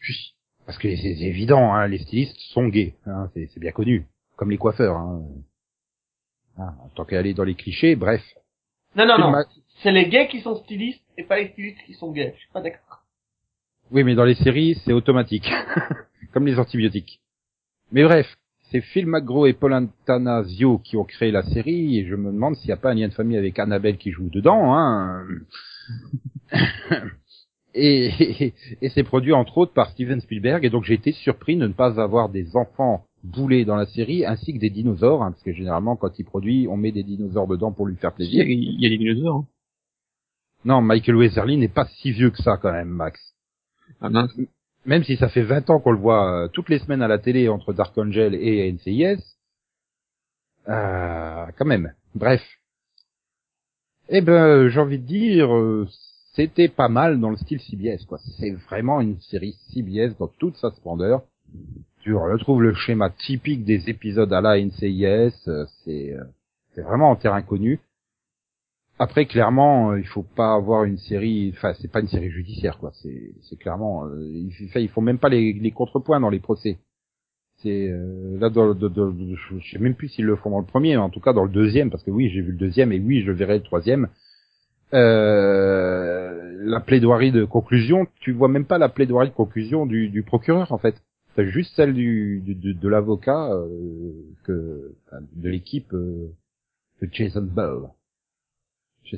Puis, 0.00 0.34
parce 0.64 0.78
que 0.78 0.88
c'est 0.96 1.20
évident, 1.20 1.74
hein, 1.74 1.86
les 1.88 1.98
stylistes 1.98 2.38
sont 2.52 2.68
gays, 2.68 2.94
hein, 3.06 3.28
c'est 3.34 3.48
c'est 3.52 3.60
bien 3.60 3.72
connu, 3.72 4.06
comme 4.36 4.50
les 4.50 4.58
coiffeurs. 4.58 4.96
Hein. 4.96 5.22
Ah, 6.56 6.74
tant 6.94 7.04
qu'à 7.04 7.18
aller 7.18 7.34
dans 7.34 7.44
les 7.44 7.54
clichés, 7.54 7.96
bref. 7.96 8.22
Non, 8.96 9.06
non, 9.06 9.18
non. 9.18 9.32
C'est 9.82 9.92
les 9.92 10.08
gays 10.08 10.28
qui 10.28 10.40
sont 10.40 10.56
stylistes 10.56 11.02
et 11.16 11.24
pas 11.24 11.38
les 11.38 11.48
stylistes 11.48 11.78
qui 11.86 11.94
sont 11.94 12.12
gays. 12.12 12.32
Je 12.34 12.40
suis 12.40 12.52
pas 12.52 12.60
d'accord. 12.60 13.02
Oui, 13.90 14.04
mais 14.04 14.14
dans 14.14 14.24
les 14.24 14.34
séries, 14.34 14.80
c'est 14.84 14.92
automatique. 14.92 15.50
Comme 16.32 16.46
les 16.46 16.58
antibiotiques. 16.58 17.20
Mais 17.90 18.04
bref, 18.04 18.26
c'est 18.70 18.80
Phil 18.82 19.06
McGraw 19.06 19.46
et 19.46 19.52
Paul 19.52 19.74
Antanasio 19.74 20.78
qui 20.78 20.96
ont 20.96 21.04
créé 21.04 21.32
la 21.32 21.42
série, 21.42 21.98
et 21.98 22.06
je 22.06 22.14
me 22.14 22.30
demande 22.30 22.54
s'il 22.56 22.68
n'y 22.68 22.72
a 22.72 22.76
pas 22.76 22.90
un 22.90 22.94
lien 22.94 23.08
de 23.08 23.14
famille 23.14 23.36
avec 23.36 23.58
Annabelle 23.58 23.96
qui 23.96 24.12
joue 24.12 24.28
dedans, 24.30 24.74
hein. 24.76 25.24
et, 27.74 28.06
et, 28.44 28.54
et 28.80 28.88
c'est 28.90 29.02
produit 29.02 29.32
entre 29.32 29.58
autres 29.58 29.72
par 29.72 29.90
Steven 29.90 30.20
Spielberg, 30.20 30.64
et 30.64 30.70
donc 30.70 30.84
j'ai 30.84 30.94
été 30.94 31.10
surpris 31.10 31.56
de 31.56 31.66
ne 31.66 31.72
pas 31.72 32.00
avoir 32.00 32.28
des 32.28 32.56
enfants 32.56 33.04
boulés 33.24 33.64
dans 33.64 33.76
la 33.76 33.86
série, 33.86 34.24
ainsi 34.24 34.54
que 34.54 34.58
des 34.60 34.70
dinosaures, 34.70 35.24
hein, 35.24 35.32
parce 35.32 35.42
que 35.42 35.52
généralement 35.52 35.96
quand 35.96 36.16
il 36.20 36.24
produit, 36.24 36.68
on 36.68 36.76
met 36.76 36.92
des 36.92 37.02
dinosaures 37.02 37.48
dedans 37.48 37.72
pour 37.72 37.86
lui 37.86 37.96
faire 37.96 38.12
plaisir. 38.12 38.44
il 38.46 38.80
y 38.80 38.86
a 38.86 38.88
des 38.88 38.98
dinosaures. 38.98 39.36
hein. 39.38 39.46
Non, 40.64 40.82
Michael 40.82 41.16
Weatherly 41.16 41.56
n'est 41.56 41.68
pas 41.68 41.86
si 41.86 42.12
vieux 42.12 42.30
que 42.30 42.42
ça 42.42 42.56
quand 42.56 42.72
même, 42.72 42.88
Max. 42.88 43.20
Ah 44.00 44.10
même 44.86 45.04
si 45.04 45.16
ça 45.16 45.28
fait 45.28 45.42
20 45.42 45.68
ans 45.70 45.78
qu'on 45.78 45.92
le 45.92 45.98
voit 45.98 46.44
euh, 46.44 46.48
toutes 46.48 46.70
les 46.70 46.78
semaines 46.78 47.02
à 47.02 47.08
la 47.08 47.18
télé 47.18 47.48
entre 47.48 47.74
Dark 47.74 47.96
Angel 47.98 48.34
et 48.34 48.72
NCIS, 48.72 49.22
euh, 50.68 51.46
quand 51.58 51.66
même. 51.66 51.92
Bref. 52.14 52.42
Eh 54.08 54.22
ben, 54.22 54.68
j'ai 54.68 54.80
envie 54.80 54.98
de 54.98 55.06
dire, 55.06 55.54
euh, 55.54 55.86
c'était 56.34 56.68
pas 56.68 56.88
mal 56.88 57.20
dans 57.20 57.30
le 57.30 57.36
style 57.36 57.60
CBS, 57.60 58.04
quoi. 58.06 58.18
C'est 58.38 58.52
vraiment 58.52 59.00
une 59.00 59.20
série 59.20 59.56
CBS 59.72 60.16
dans 60.18 60.28
toute 60.28 60.56
sa 60.56 60.70
splendeur. 60.70 61.22
Tu 62.00 62.14
retrouves 62.14 62.62
le 62.62 62.74
schéma 62.74 63.10
typique 63.10 63.64
des 63.64 63.90
épisodes 63.90 64.32
à 64.32 64.40
la 64.40 64.58
NCIS, 64.58 65.34
euh, 65.48 65.66
c'est 65.84 66.14
euh, 66.14 66.24
c'est 66.74 66.82
vraiment 66.82 67.10
en 67.10 67.16
terrain 67.16 67.42
connu. 67.42 67.80
Après, 69.00 69.24
clairement, 69.26 69.92
euh, 69.92 69.98
il 70.00 70.06
faut 70.06 70.22
pas 70.22 70.54
avoir 70.54 70.84
une 70.84 70.98
série. 70.98 71.52
Enfin, 71.56 71.72
c'est 71.80 71.90
pas 71.90 72.00
une 72.00 72.08
série 72.08 72.30
judiciaire, 72.30 72.78
quoi. 72.78 72.92
C'est, 73.02 73.32
c'est 73.48 73.56
clairement. 73.58 74.04
euh, 74.06 74.28
ils 74.76 74.88
font 74.90 75.00
même 75.00 75.18
pas 75.18 75.30
les, 75.30 75.54
les 75.54 75.70
contrepoints 75.72 76.20
dans 76.20 76.28
les 76.30 76.38
procès. 76.40 76.78
C'est 77.62 77.90
euh, 77.90 78.38
là, 78.38 78.50
dans, 78.50 78.74
dans- 78.74 79.12
je 79.12 79.70
sais 79.72 79.78
même 79.78 79.94
plus 79.94 80.08
s'ils 80.08 80.26
le 80.26 80.36
font 80.36 80.50
dans 80.50 80.60
le 80.60 80.66
premier, 80.66 80.90
mais 80.90 80.96
en 81.02 81.10
tout 81.10 81.20
cas 81.20 81.32
dans 81.32 81.44
le 81.44 81.50
deuxième, 81.50 81.90
parce 81.90 82.02
que 82.02 82.10
oui, 82.10 82.28
j'ai 82.30 82.42
vu 82.42 82.52
le 82.52 82.58
deuxième 82.58 82.92
et 82.92 83.00
oui, 83.00 83.22
je 83.22 83.32
verrai 83.32 83.58
le 83.58 83.64
troisième. 83.64 84.08
Euh, 84.94 86.56
la 86.64 86.80
plaidoirie 86.80 87.32
de 87.32 87.44
conclusion, 87.44 88.06
tu 88.20 88.32
vois 88.32 88.48
même 88.48 88.66
pas 88.66 88.78
la 88.78 88.88
plaidoirie 88.90 89.30
de 89.30 89.34
conclusion 89.34 89.86
du, 89.86 90.08
du 90.10 90.22
procureur, 90.22 90.72
en 90.72 90.78
fait. 90.78 91.02
T'as 91.36 91.44
juste 91.44 91.74
celle 91.76 91.94
du, 91.94 92.40
du- 92.44 92.54
de, 92.54 92.72
de 92.72 92.88
l'avocat 92.88 93.52
euh, 93.52 94.12
que 94.44 94.94
de 95.36 95.48
l'équipe 95.48 95.92
euh, 95.94 96.28
de 97.02 97.08
Jason 97.12 97.42
Bell. 97.42 97.88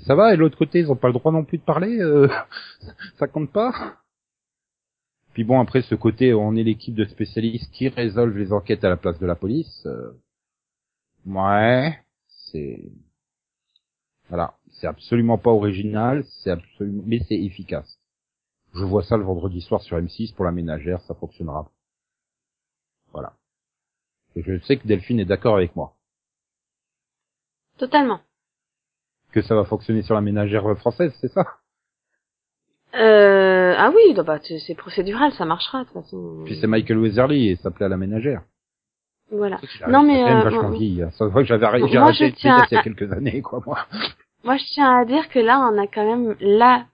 Ça 0.01 0.15
va, 0.15 0.33
et 0.33 0.37
l'autre 0.37 0.57
côté, 0.57 0.81
ils 0.81 0.91
ont 0.91 0.97
pas 0.97 1.09
le 1.09 1.15
droit 1.15 1.33
non 1.33 1.45
plus 1.45 1.59
de 1.59 1.63
parler, 1.65 1.99
euh, 2.01 2.29
ça 3.19 3.27
compte 3.29 3.51
pas 3.53 3.99
Puis 5.35 5.45
bon, 5.45 5.61
après 5.61 5.83
ce 5.83 5.95
côté, 5.95 6.33
on 6.35 6.55
est 6.57 6.63
l'équipe 6.63 6.95
de 6.95 7.05
spécialistes 7.05 7.71
qui 7.73 7.89
résolvent 7.89 8.39
les 8.39 8.53
enquêtes 8.53 8.85
à 8.85 8.89
la 8.89 8.97
place 8.97 9.19
de 9.19 9.27
la 9.27 9.35
police. 9.37 9.87
euh, 9.87 10.13
ouais, 11.27 11.99
c'est... 12.27 12.81
Voilà, 14.29 14.55
c'est 14.71 14.87
absolument 14.87 15.37
pas 15.39 15.51
original, 15.51 16.25
c'est 16.43 16.51
absolument... 16.51 17.03
mais 17.07 17.21
c'est 17.29 17.37
efficace. 17.37 17.99
Je 18.75 18.85
vois 18.85 19.03
ça 19.03 19.19
le 19.19 19.25
vendredi 19.25 19.61
soir 19.61 19.83
sur 19.83 19.99
M6 19.99 20.35
pour 20.35 20.47
la 20.47 20.53
ménagère, 20.53 21.03
ça 21.03 21.15
fonctionnera. 21.15 21.71
Voilà. 23.13 23.35
Je 24.35 24.59
sais 24.61 24.79
que 24.79 24.89
Delphine 24.89 25.21
est 25.21 25.27
d'accord 25.27 25.57
avec 25.57 25.77
moi. 25.77 25.95
Totalement. 27.77 28.21
Que 29.33 29.41
ça 29.43 29.55
va 29.55 29.65
fonctionner 29.65 30.03
sur 30.03 30.15
la 30.15 30.21
ménagère 30.21 30.65
française, 30.79 31.13
c'est 31.21 31.33
ça? 31.33 31.47
Euh, 32.95 33.75
ah 33.79 33.91
oui, 33.95 34.15
bah, 34.15 34.39
c'est 34.43 34.75
procédural, 34.75 35.33
ça 35.33 35.45
marchera, 35.47 35.81
de 35.81 35.85
toute 35.85 35.95
façon. 36.03 36.43
Puis 36.45 36.57
c'est 36.61 36.67
Michael 36.67 36.99
Weatherly 36.99 37.49
et 37.49 37.51
il 37.53 37.57
s'appelait 37.57 37.87
à 37.87 37.89
la 37.89 37.97
ménagère. 37.97 38.43
Voilà. 39.31 39.59
Non, 39.89 40.03
mais, 40.03 40.23
euh, 40.23 40.43
vachement 40.43 40.63
moi- 40.69 40.77
vieilli, 40.79 41.03
hein. 41.03 41.11
Ça 41.13 41.25
se 41.27 41.31
voit 41.33 41.41
que 41.41 41.49
j'avais 41.49 41.65
arrêté, 41.65 41.87
j'ai 41.89 41.95
il 41.95 41.99
y 42.45 42.49
a 42.49 42.57
à- 42.57 42.83
quelques 42.83 43.11
années, 43.13 43.41
quoi, 43.41 43.63
moi. 43.65 43.79
Moi, 44.45 44.57
je 44.57 44.65
tiens 44.75 44.99
à 44.99 45.05
dire 45.05 45.29
que 45.29 45.39
là, 45.39 45.61
on 45.73 45.79
a 45.79 45.87
quand 45.87 46.05
même 46.05 46.35
la 46.41 46.85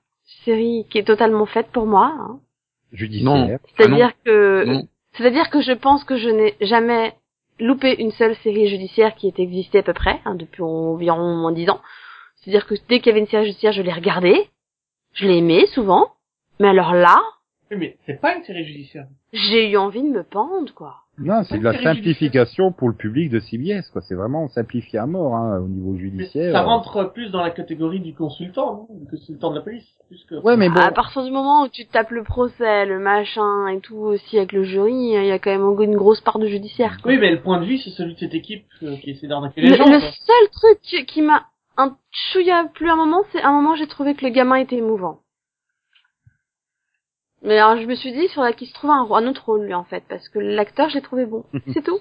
série 0.45 0.87
qui 0.91 0.99
est 0.99 1.05
totalement 1.05 1.47
faite 1.47 1.69
pour 1.73 1.87
moi. 1.87 2.13
hein. 2.15 2.39
Judiciaire. 2.93 3.59
C'est-à-dire 3.77 4.13
que, 4.23 4.65
c'est-à-dire 5.15 5.49
que 5.49 5.63
je 5.63 5.73
pense 5.73 6.05
que 6.05 6.19
je 6.19 6.29
n'ai 6.29 6.57
jamais 6.61 7.15
loupé 7.59 7.97
une 8.03 8.11
seule 8.13 8.37
série 8.37 8.69
judiciaire 8.69 9.15
qui 9.15 9.29
ait 9.29 9.35
existé 9.43 9.79
à 9.79 9.83
peu 9.83 9.95
près, 9.95 10.21
hein, 10.27 10.35
depuis 10.35 10.63
environ 10.63 11.37
moins 11.39 11.53
dix 11.53 11.71
ans. 11.71 11.81
C'est-à-dire 12.49 12.67
que 12.67 12.75
dès 12.89 13.01
qu'il 13.01 13.09
y 13.09 13.11
avait 13.11 13.21
une 13.21 13.27
série 13.27 13.45
judiciaire, 13.45 13.73
je 13.73 13.83
l'ai 13.83 13.93
regardée. 13.93 14.49
Je 15.13 15.27
l'ai 15.27 15.37
aimée, 15.39 15.67
souvent. 15.67 16.13
Mais 16.61 16.69
alors 16.69 16.95
là, 16.95 17.19
Oui, 17.71 17.77
mais 17.77 17.97
c'est 18.07 18.19
pas 18.21 18.35
une 18.37 18.43
série 18.45 18.65
judiciaire. 18.65 19.07
j'ai 19.35 19.71
eu 19.71 19.77
envie 19.77 20.03
de 20.03 20.09
me 20.09 20.23
pendre, 20.23 20.73
quoi. 20.75 20.95
Non, 21.19 21.43
c'est 21.45 21.59
de 21.59 21.65
la 21.65 21.79
simplification 21.83 22.73
pour 22.73 22.89
le 22.89 22.95
public 22.95 23.29
de 23.29 23.39
CBS, 23.41 23.91
quoi. 23.93 24.01
C'est 24.01 24.15
vraiment 24.15 24.49
simplifié 24.49 24.99
à 24.99 25.05
mort, 25.07 25.35
hein, 25.35 25.59
au 25.61 25.67
niveau 25.69 25.93
Mais 25.93 25.99
judiciaire. 25.99 26.53
ça 26.55 26.63
rentre 26.63 27.13
plus 27.13 27.31
dans 27.31 27.43
la 27.43 27.51
catégorie 27.51 28.01
du 28.01 28.15
consultant, 28.15 28.87
non? 28.89 28.97
Du 28.99 29.11
consultant 29.11 29.51
de 29.51 29.57
la 29.57 29.61
police. 29.63 29.87
Plus 30.09 30.25
que... 30.25 30.37
Ouais, 30.37 30.57
mais 30.57 30.71
bon. 30.71 30.81
À 30.81 30.91
partir 30.93 31.23
du 31.25 31.31
moment 31.31 31.65
où 31.65 31.69
tu 31.69 31.85
tapes 31.87 32.13
le 32.13 32.23
procès, 32.23 32.87
le 32.87 32.99
machin 32.99 33.67
et 33.69 33.81
tout 33.81 33.97
aussi 33.97 34.39
avec 34.39 34.53
le 34.53 34.63
jury, 34.63 34.95
il 34.95 35.27
y 35.27 35.31
a 35.33 35.39
quand 35.39 35.51
même 35.51 35.81
une 35.83 35.97
grosse 35.97 36.23
part 36.23 36.39
de 36.39 36.47
judiciaire. 36.47 36.97
quoi. 37.03 37.13
Oui, 37.13 37.19
mais 37.19 37.31
le 37.31 37.43
point 37.43 37.61
de 37.61 37.67
vue, 37.67 37.77
c'est 37.77 37.91
celui 37.91 38.15
de 38.15 38.19
cette 38.21 38.35
équipe 38.35 38.65
euh, 38.83 38.97
qui 38.97 39.11
essaie 39.11 39.27
d'arnaquer 39.27 39.61
Le, 39.61 39.69
les 39.71 39.77
gens. 39.77 39.85
le 39.85 39.99
quoi. 39.99 40.11
seul 40.13 40.49
truc 40.53 40.79
qui- 40.83 41.05
qui 41.05 41.21
m'a 41.21 41.45
un 41.79 41.97
chouïa 42.11 42.69
plu 42.75 42.89
à 42.91 42.93
un 42.93 42.97
moment, 42.97 43.23
c'est 43.33 43.41
à 43.41 43.49
un 43.49 43.53
moment 43.53 43.75
j'ai 43.77 43.87
trouvé 43.89 44.15
que 44.15 44.25
le 44.27 44.31
gamin 44.31 44.57
était 44.57 44.77
émouvant. 44.77 45.23
Mais 47.43 47.59
alors 47.59 47.81
je 47.81 47.87
me 47.87 47.95
suis 47.95 48.13
dit, 48.13 48.23
il 48.25 48.29
faudrait 48.31 48.55
qu'il 48.55 48.67
se 48.69 48.75
trouve 48.75 48.91
un, 48.91 49.07
un 49.11 49.27
autre 49.29 49.45
rôle 49.47 49.65
lui 49.65 49.75
en 49.75 49.85
fait, 49.85 50.03
parce 50.09 50.29
que 50.29 50.39
l'acteur 50.39 50.89
je 50.91 50.97
l'ai 50.97 51.03
trouvé 51.03 51.25
bon. 51.25 51.45
C'est 51.73 51.83
tout. 51.85 51.99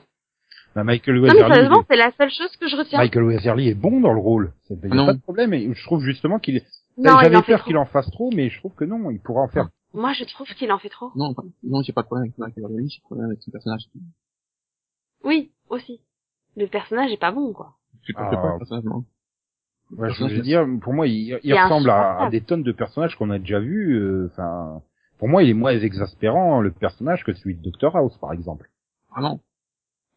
Bah, 0.75 0.83
Michael 0.83 1.15
Non 1.15 1.21
mais 1.21 1.27
Weatherly, 1.29 1.53
sérieusement, 1.53 1.83
c'est 1.89 1.95
la 1.95 2.11
seule 2.11 2.29
chose 2.29 2.55
que 2.57 2.67
je 2.67 2.75
retiens. 2.75 2.99
Michael 2.99 3.23
Weatherly 3.23 3.69
est 3.69 3.73
bon 3.75 3.99
dans 3.99 4.13
le 4.13 4.19
rôle. 4.19 4.53
Il 4.69 4.77
n'y 4.77 4.91
a 4.91 4.95
Non. 4.95 5.05
pas 5.07 5.13
de 5.13 5.21
problème. 5.21 5.53
Et 5.53 5.73
je 5.73 5.83
trouve 5.85 6.03
justement 6.03 6.37
qu'il 6.39 6.57
est... 6.57 6.65
non, 6.97 7.17
il 7.19 7.23
J'avais 7.23 7.35
en 7.37 7.41
fait 7.41 7.53
peur 7.53 7.63
qu'il 7.63 7.77
en 7.77 7.85
fasse 7.85 8.09
trop, 8.11 8.29
mais 8.31 8.49
je 8.49 8.59
trouve 8.59 8.75
que 8.75 8.83
non, 8.85 9.09
il 9.09 9.19
pourra 9.19 9.41
en 9.41 9.47
faire. 9.47 9.69
Moi 9.93 10.13
je 10.13 10.23
trouve 10.25 10.47
qu'il 10.49 10.71
en 10.71 10.77
fait 10.77 10.89
trop. 10.89 11.11
Non, 11.15 11.33
pas- 11.33 11.43
non, 11.63 11.81
j'ai 11.81 11.93
pas 11.93 12.01
de 12.01 12.07
problème 12.07 12.25
avec 12.25 12.37
Michael 12.37 12.63
Weatherly, 12.65 12.89
j'ai 12.89 12.99
pas 12.99 13.03
de 13.05 13.07
problème 13.07 13.29
avec 13.29 13.41
son 13.41 13.51
personnage. 13.51 13.81
Oui, 15.23 15.51
aussi. 15.69 16.01
Le 16.55 16.67
personnage 16.67 17.11
est 17.11 17.17
pas 17.17 17.31
bon 17.31 17.53
quoi. 17.53 17.73
Je 18.03 18.13
Ah. 18.15 18.29
pas 18.29 18.51
le 18.53 18.57
personnage, 18.59 18.83
non. 18.83 19.03
Ouais, 19.95 20.09
je 20.13 20.23
veux 20.25 20.41
dire, 20.41 20.65
pour 20.81 20.93
moi, 20.93 21.07
il, 21.07 21.39
ressemble 21.63 21.89
à, 21.89 22.29
des 22.29 22.41
tonnes 22.41 22.63
de 22.63 22.71
personnages 22.73 23.15
qu'on 23.15 23.29
a 23.29 23.39
déjà 23.39 23.59
vus. 23.59 23.93
euh, 23.95 24.29
Enfin, 24.31 24.81
pour 25.17 25.27
moi, 25.29 25.43
il 25.43 25.49
est 25.49 25.53
moins 25.53 25.71
exaspérant 25.79 26.59
le 26.61 26.71
personnage 26.71 27.23
que 27.23 27.33
celui 27.33 27.55
de 27.55 27.69
Dr 27.69 27.95
House, 27.95 28.17
par 28.17 28.33
exemple. 28.33 28.69
Ah 29.15 29.21
non. 29.21 29.39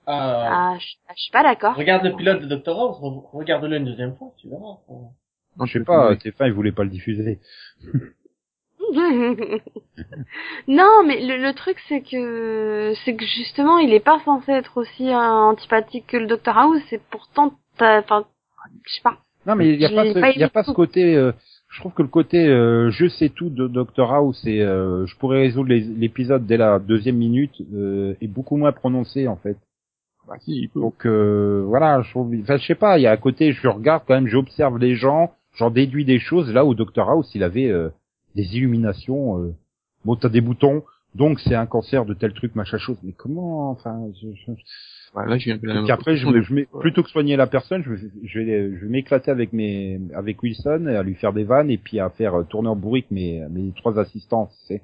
Euh, 0.09 0.13
Ah, 0.13 0.77
je, 0.81 0.87
je 1.17 1.23
suis 1.23 1.31
pas 1.31 1.43
d'accord. 1.45 1.77
Regarde 1.77 2.05
le 2.05 2.17
pilote 2.17 2.43
de 2.43 2.55
Dr. 2.57 2.71
House, 2.77 2.97
re- 3.01 3.31
regarde-le 3.33 3.77
une 3.77 3.85
deuxième 3.85 4.17
fois, 4.17 4.33
tu 4.39 4.49
verras. 4.49 4.79
Non, 4.89 5.67
Je 5.67 5.73
sais 5.79 5.85
pas, 5.85 6.15
TF1, 6.15 6.47
il 6.49 6.53
voulait 6.53 6.73
pas 6.73 6.83
le 6.85 6.91
diffuser. 6.91 7.39
non, 10.69 11.03
mais 11.07 11.25
le, 11.25 11.37
le 11.43 11.53
truc 11.55 11.79
c'est 11.89 12.01
que 12.03 12.93
c'est 13.05 13.15
que 13.15 13.25
justement 13.25 13.79
il 13.79 13.93
est 13.93 14.01
pas 14.05 14.21
censé 14.25 14.53
être 14.53 14.77
aussi 14.79 15.09
euh, 15.09 15.15
antipathique 15.17 16.07
que 16.09 16.17
le 16.17 16.27
Dr 16.27 16.57
House 16.57 16.83
et 16.93 16.99
pourtant 17.11 17.53
t'as- 17.77 18.01
enfin 18.01 18.25
je 18.87 18.93
sais 18.95 19.03
pas. 19.03 19.19
Non, 19.47 19.55
mais 19.57 19.73
il 19.73 19.81
y 19.81 19.85
a 19.87 19.89
pas, 19.91 20.05
ce, 20.05 20.39
y 20.39 20.43
a 20.43 20.49
pas 20.49 20.65
ce 20.65 20.73
côté. 20.73 21.17
euh, 21.17 21.33
je 21.69 21.81
trouve 21.81 21.93
que 21.93 22.03
le 22.03 22.09
côté 22.09 22.49
euh, 22.49 22.91
je 22.91 23.07
sais 23.09 23.29
tout 23.29 23.49
de 23.49 23.69
Dr 23.69 24.13
House 24.13 24.45
et 24.45 24.61
euh, 24.61 25.07
je 25.07 25.17
pourrais 25.17 25.41
résoudre 25.43 25.69
l'épisode 25.71 26.45
dès 26.45 26.57
la 26.57 26.79
deuxième 26.81 27.17
minute 27.17 27.55
euh, 27.73 28.15
est 28.21 28.27
beaucoup 28.27 28.57
moins 28.57 28.73
prononcé 28.73 29.29
en 29.29 29.37
fait. 29.37 29.57
Bah 30.29 30.35
si, 30.41 30.53
il 30.63 30.69
peut. 30.69 30.81
Donc 30.81 31.07
euh, 31.07 31.63
voilà, 31.67 32.03
je 32.03 32.11
trouve, 32.11 32.35
enfin 32.43 32.57
je 32.57 32.67
sais 32.67 32.75
pas, 32.75 32.99
il 32.99 33.03
y 33.03 33.07
a 33.07 33.13
à 33.13 33.17
côté, 33.17 33.53
je 33.53 33.69
regarde 33.69 34.03
quand 34.07 34.15
même, 34.15 34.27
j'observe 34.27 34.79
les 34.79 34.95
gens, 34.95 35.33
j'en 35.57 35.71
déduis 35.71 36.05
des 36.05 36.19
choses. 36.19 36.53
Là 36.53 36.65
où 36.65 36.75
Dr 36.75 37.09
House, 37.09 37.31
il 37.35 37.43
avait 37.43 37.69
euh, 37.69 37.89
des 38.35 38.57
illuminations. 38.57 39.39
Euh, 39.41 39.55
bon, 40.05 40.17
t'as 40.17 40.29
des 40.29 40.41
boutons, 40.41 40.83
donc 41.15 41.41
c'est 41.41 41.55
un 41.55 41.67
cancer 41.67 42.05
de 42.05 42.15
tel 42.15 42.33
truc, 42.33 42.55
machin 42.55 42.79
chose. 42.79 42.97
Mais 43.03 43.13
comment, 43.13 43.71
enfin, 43.71 44.01
je, 44.21 44.29
je- 44.35 44.53
Bah, 45.15 45.27
là, 45.27 45.39
j'ai 45.39 45.53
un 45.53 45.89
après, 45.89 46.17
je, 46.17 46.43
je 46.43 46.55
mets- 46.55 46.69
plutôt 46.81 47.03
que 47.03 47.11
soigner 47.11 47.37
la 47.37 47.47
personne, 47.49 47.83
je, 47.83 47.91
vais- 47.93 48.11
je 48.25 48.39
vais, 48.39 48.71
je 48.77 48.85
vais 48.85 48.89
m'éclater 48.91 49.31
avec 49.31 49.53
mes, 49.53 50.01
avec 50.15 50.43
Wilson, 50.43 50.87
et 50.89 50.97
à 50.97 51.03
lui 51.03 51.15
faire 51.17 51.33
des 51.33 51.45
vannes 51.45 51.71
et 51.71 51.79
puis 51.79 51.99
à 52.01 52.11
faire 52.11 52.35
euh, 52.37 52.45
tourner 52.45 52.69
en 52.69 52.77
bourrique 52.77 53.11
mes, 53.11 53.45
mes 53.51 53.73
trois 53.73 53.99
assistants. 53.99 54.51
C'est. 54.69 54.83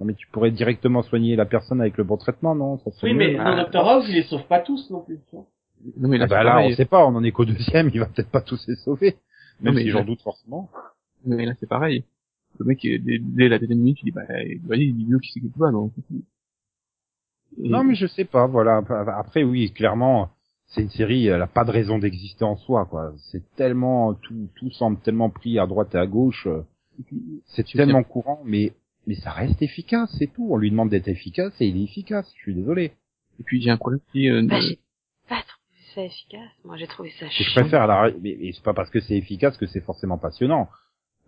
Non 0.00 0.06
mais 0.06 0.14
tu 0.14 0.26
pourrais 0.32 0.50
directement 0.50 1.02
soigner 1.02 1.36
la 1.36 1.46
personne 1.46 1.80
avec 1.80 1.96
le 1.96 2.02
bon 2.04 2.16
traitement, 2.16 2.54
non? 2.56 2.78
Ça 2.78 2.90
Oui, 3.04 3.12
mieux. 3.14 3.18
mais 3.18 3.34
dans 3.36 3.62
Dr. 3.64 3.78
House, 3.88 4.04
il 4.08 4.14
les 4.16 4.22
sauve 4.24 4.44
pas 4.48 4.58
tous 4.58 4.90
non 4.90 5.00
plus. 5.02 5.20
Non, 5.32 6.08
mais 6.08 6.18
là, 6.18 6.24
Ah 6.24 6.28
bah 6.28 6.36
c'est 6.40 6.44
là, 6.44 6.50
on 6.50 6.54
pareil. 6.60 6.74
sait 6.74 6.84
pas, 6.84 7.06
on 7.06 7.14
en 7.14 7.22
est 7.22 7.30
qu'au 7.30 7.44
deuxième, 7.44 7.90
il 7.94 8.00
va 8.00 8.06
peut-être 8.06 8.30
pas 8.30 8.40
tous 8.40 8.66
les 8.66 8.74
sauver. 8.76 9.16
Même 9.60 9.72
Non, 9.72 9.72
mais 9.76 9.82
si 9.82 9.86
là- 9.92 9.92
j'en 10.00 10.04
doute 10.04 10.20
forcément. 10.22 10.68
Mais 11.24 11.46
là, 11.46 11.52
c'est 11.60 11.68
pareil. 11.68 12.04
Le 12.58 12.66
mec, 12.66 12.84
euh, 12.84 12.98
dès, 13.00 13.18
dès 13.18 13.48
la 13.48 13.58
deuxième 13.58 13.78
minute, 13.78 13.98
il 14.02 14.06
dit, 14.06 14.10
bah, 14.12 14.22
vas-y, 14.64 14.92
dis-le 14.92 15.18
qui 15.18 15.32
c'est 15.32 15.40
qui 15.40 15.50
te 15.50 15.58
va, 15.58 15.70
non? 15.70 15.90
Et- 17.62 17.68
Non 17.68 17.84
mais 17.84 17.94
je 17.94 18.06
sais 18.06 18.24
pas, 18.24 18.46
voilà. 18.46 18.82
Après 19.16 19.44
oui, 19.44 19.70
clairement, 19.72 20.30
c'est 20.66 20.82
une 20.82 20.90
série, 20.90 21.26
elle 21.26 21.42
a 21.42 21.46
pas 21.46 21.64
de 21.64 21.70
raison 21.70 21.98
d'exister 21.98 22.44
en 22.44 22.56
soi, 22.56 22.86
quoi. 22.86 23.12
C'est 23.30 23.42
tellement, 23.54 24.14
tout, 24.14 24.48
tout 24.56 24.70
semble 24.70 24.98
tellement 25.00 25.30
pris 25.30 25.58
à 25.58 25.66
droite 25.66 25.94
et 25.94 25.98
à 25.98 26.06
gauche. 26.06 26.46
euh, 26.46 26.62
C'est 27.46 27.64
tellement 27.72 28.02
courant, 28.04 28.40
mais, 28.44 28.72
mais 29.06 29.14
ça 29.16 29.30
reste 29.30 29.60
efficace, 29.62 30.14
c'est 30.18 30.32
tout. 30.32 30.46
On 30.50 30.56
lui 30.56 30.70
demande 30.70 30.90
d'être 30.90 31.08
efficace 31.08 31.52
et 31.60 31.66
il 31.66 31.76
est 31.80 31.84
efficace. 31.84 32.28
Je 32.36 32.42
suis 32.42 32.54
désolé. 32.54 32.92
Et 33.40 33.42
puis, 33.44 33.60
j'ai 33.60 33.70
un 33.70 33.76
problème 33.76 34.00
aussi, 34.08 34.28
euh, 34.28 34.42
Bah, 34.42 34.58
de- 34.60 34.76
pas 35.28 35.42
trouvé 35.42 35.80
ça 35.94 36.02
efficace. 36.04 36.50
Moi 36.64 36.76
j'ai 36.76 36.86
trouvé 36.86 37.10
ça 37.18 37.26
Et 37.26 37.30
je 37.30 37.42
chiant. 37.44 37.62
préfère 37.62 37.86
la, 37.86 38.10
mais, 38.20 38.36
mais 38.40 38.52
c'est 38.52 38.62
pas 38.64 38.74
parce 38.74 38.90
que 38.90 39.00
c'est 39.00 39.16
efficace 39.16 39.56
que 39.56 39.66
c'est 39.66 39.80
forcément 39.80 40.18
passionnant. 40.18 40.68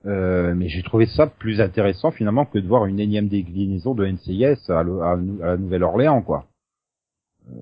Euh, 0.05 0.55
mais 0.55 0.69
j'ai 0.69 0.83
trouvé 0.83 1.07
ça 1.07 1.27
plus 1.27 1.61
intéressant 1.61 2.11
finalement 2.13 2.45
que 2.45 2.59
de 2.59 2.67
voir 2.69 2.87
une 2.87 3.01
énième 3.01 3.29
déclinaison 3.29 3.95
de 3.95 4.07
NCIS 4.07 4.71
à, 4.71 4.83
le- 4.85 5.01
à, 5.03 5.13
à 5.13 5.17
la 5.47 5.57
Nouvelle-Orléans, 5.57 6.23
quoi. 6.23 6.47
Euh, 7.51 7.53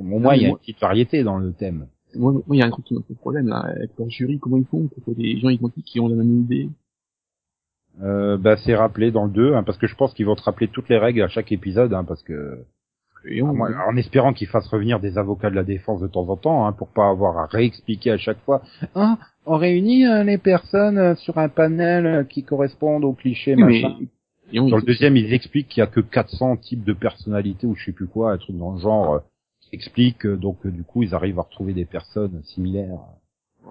au 0.00 0.04
moins, 0.04 0.34
il 0.34 0.42
y 0.42 0.46
a 0.46 0.48
une 0.48 0.56
petite 0.58 0.80
variété 0.80 1.22
dans 1.22 1.38
le 1.38 1.52
thème. 1.52 1.86
moi, 2.14 2.32
moi, 2.32 2.42
il 2.50 2.56
y 2.58 2.62
a 2.62 2.66
un 2.66 2.70
truc 2.70 2.86
qui 2.86 2.94
me 2.94 3.00
pose 3.00 3.16
problème, 3.18 3.48
là, 3.48 3.58
avec 3.58 3.90
leur 3.98 4.08
jury, 4.10 4.38
comment 4.38 4.56
ils 4.56 4.64
font 4.64 4.88
pour 5.04 5.14
des 5.14 5.38
gens 5.38 5.48
identiques 5.48 5.84
qui 5.84 6.00
ont 6.00 6.08
la 6.08 6.16
même 6.16 6.40
idée? 6.40 6.68
Euh, 8.02 8.36
bah, 8.36 8.56
c'est 8.58 8.74
rappelé 8.74 9.10
dans 9.10 9.24
le 9.24 9.30
2, 9.30 9.54
hein, 9.54 9.62
parce 9.62 9.78
que 9.78 9.86
je 9.86 9.94
pense 9.94 10.12
qu'ils 10.12 10.26
vont 10.26 10.36
te 10.36 10.42
rappeler 10.42 10.68
toutes 10.68 10.88
les 10.88 10.98
règles 10.98 11.22
à 11.22 11.28
chaque 11.28 11.50
épisode, 11.52 11.94
hein, 11.94 12.04
parce 12.04 12.22
que 12.22 12.64
on, 13.42 13.54
moi, 13.54 13.70
en 13.88 13.96
espérant 13.96 14.32
qu'ils 14.32 14.46
fassent 14.48 14.68
revenir 14.68 15.00
des 15.00 15.18
avocats 15.18 15.50
de 15.50 15.56
la 15.56 15.64
défense 15.64 16.00
de 16.00 16.06
temps 16.06 16.28
en 16.28 16.36
temps, 16.36 16.66
hein, 16.66 16.72
pour 16.72 16.88
pas 16.88 17.08
avoir 17.08 17.38
à 17.38 17.46
réexpliquer 17.46 18.10
à 18.12 18.18
chaque 18.18 18.38
fois. 18.44 18.62
Ah, 18.94 19.18
on 19.46 19.56
réunit 19.56 20.06
euh, 20.06 20.24
les 20.24 20.38
personnes 20.38 20.98
euh, 20.98 21.14
sur 21.16 21.38
un 21.38 21.48
panel 21.48 22.06
euh, 22.06 22.24
qui 22.24 22.42
correspondent 22.44 23.04
aux 23.04 23.12
clichés, 23.14 23.54
Oui, 23.56 23.62
mais, 23.64 23.82
machin. 23.82 23.98
et 24.52 24.60
on, 24.60 24.68
Dans 24.68 24.76
le 24.76 24.82
deuxième, 24.82 25.16
ils 25.16 25.32
expliquent 25.32 25.68
qu'il 25.68 25.80
y 25.80 25.84
a 25.84 25.86
que 25.86 26.00
400 26.00 26.56
types 26.58 26.84
de 26.84 26.92
personnalités 26.92 27.66
ou 27.66 27.74
je 27.74 27.84
sais 27.86 27.92
plus 27.92 28.06
quoi, 28.08 28.32
un 28.32 28.38
truc 28.38 28.56
dans 28.58 28.72
le 28.72 28.78
genre. 28.80 29.14
euh, 29.14 29.18
qui 29.60 29.74
explique 29.74 30.24
euh, 30.26 30.36
donc 30.36 30.64
euh, 30.64 30.70
du 30.70 30.84
coup 30.84 31.02
ils 31.02 31.12
arrivent 31.14 31.40
à 31.40 31.42
retrouver 31.42 31.72
des 31.74 31.86
personnes 31.86 32.40
similaires. 32.44 33.00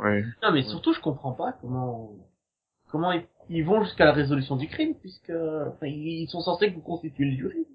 ouais. 0.03 0.25
Non, 0.43 0.51
mais 0.51 0.63
surtout, 0.63 0.91
je 0.93 0.99
comprends 0.99 1.31
pas 1.31 1.53
comment, 1.61 2.11
comment 2.91 3.13
ils, 3.13 3.23
ils 3.49 3.63
vont 3.63 3.81
jusqu'à 3.83 4.03
la 4.05 4.11
résolution 4.11 4.55
du 4.57 4.67
crime, 4.67 4.93
puisque, 4.99 5.29
enfin, 5.31 5.87
ils 5.87 6.27
sont 6.27 6.41
censés 6.41 6.67
vous 6.69 6.81
constituer 6.81 7.25
le 7.25 7.37
jury. 7.37 7.65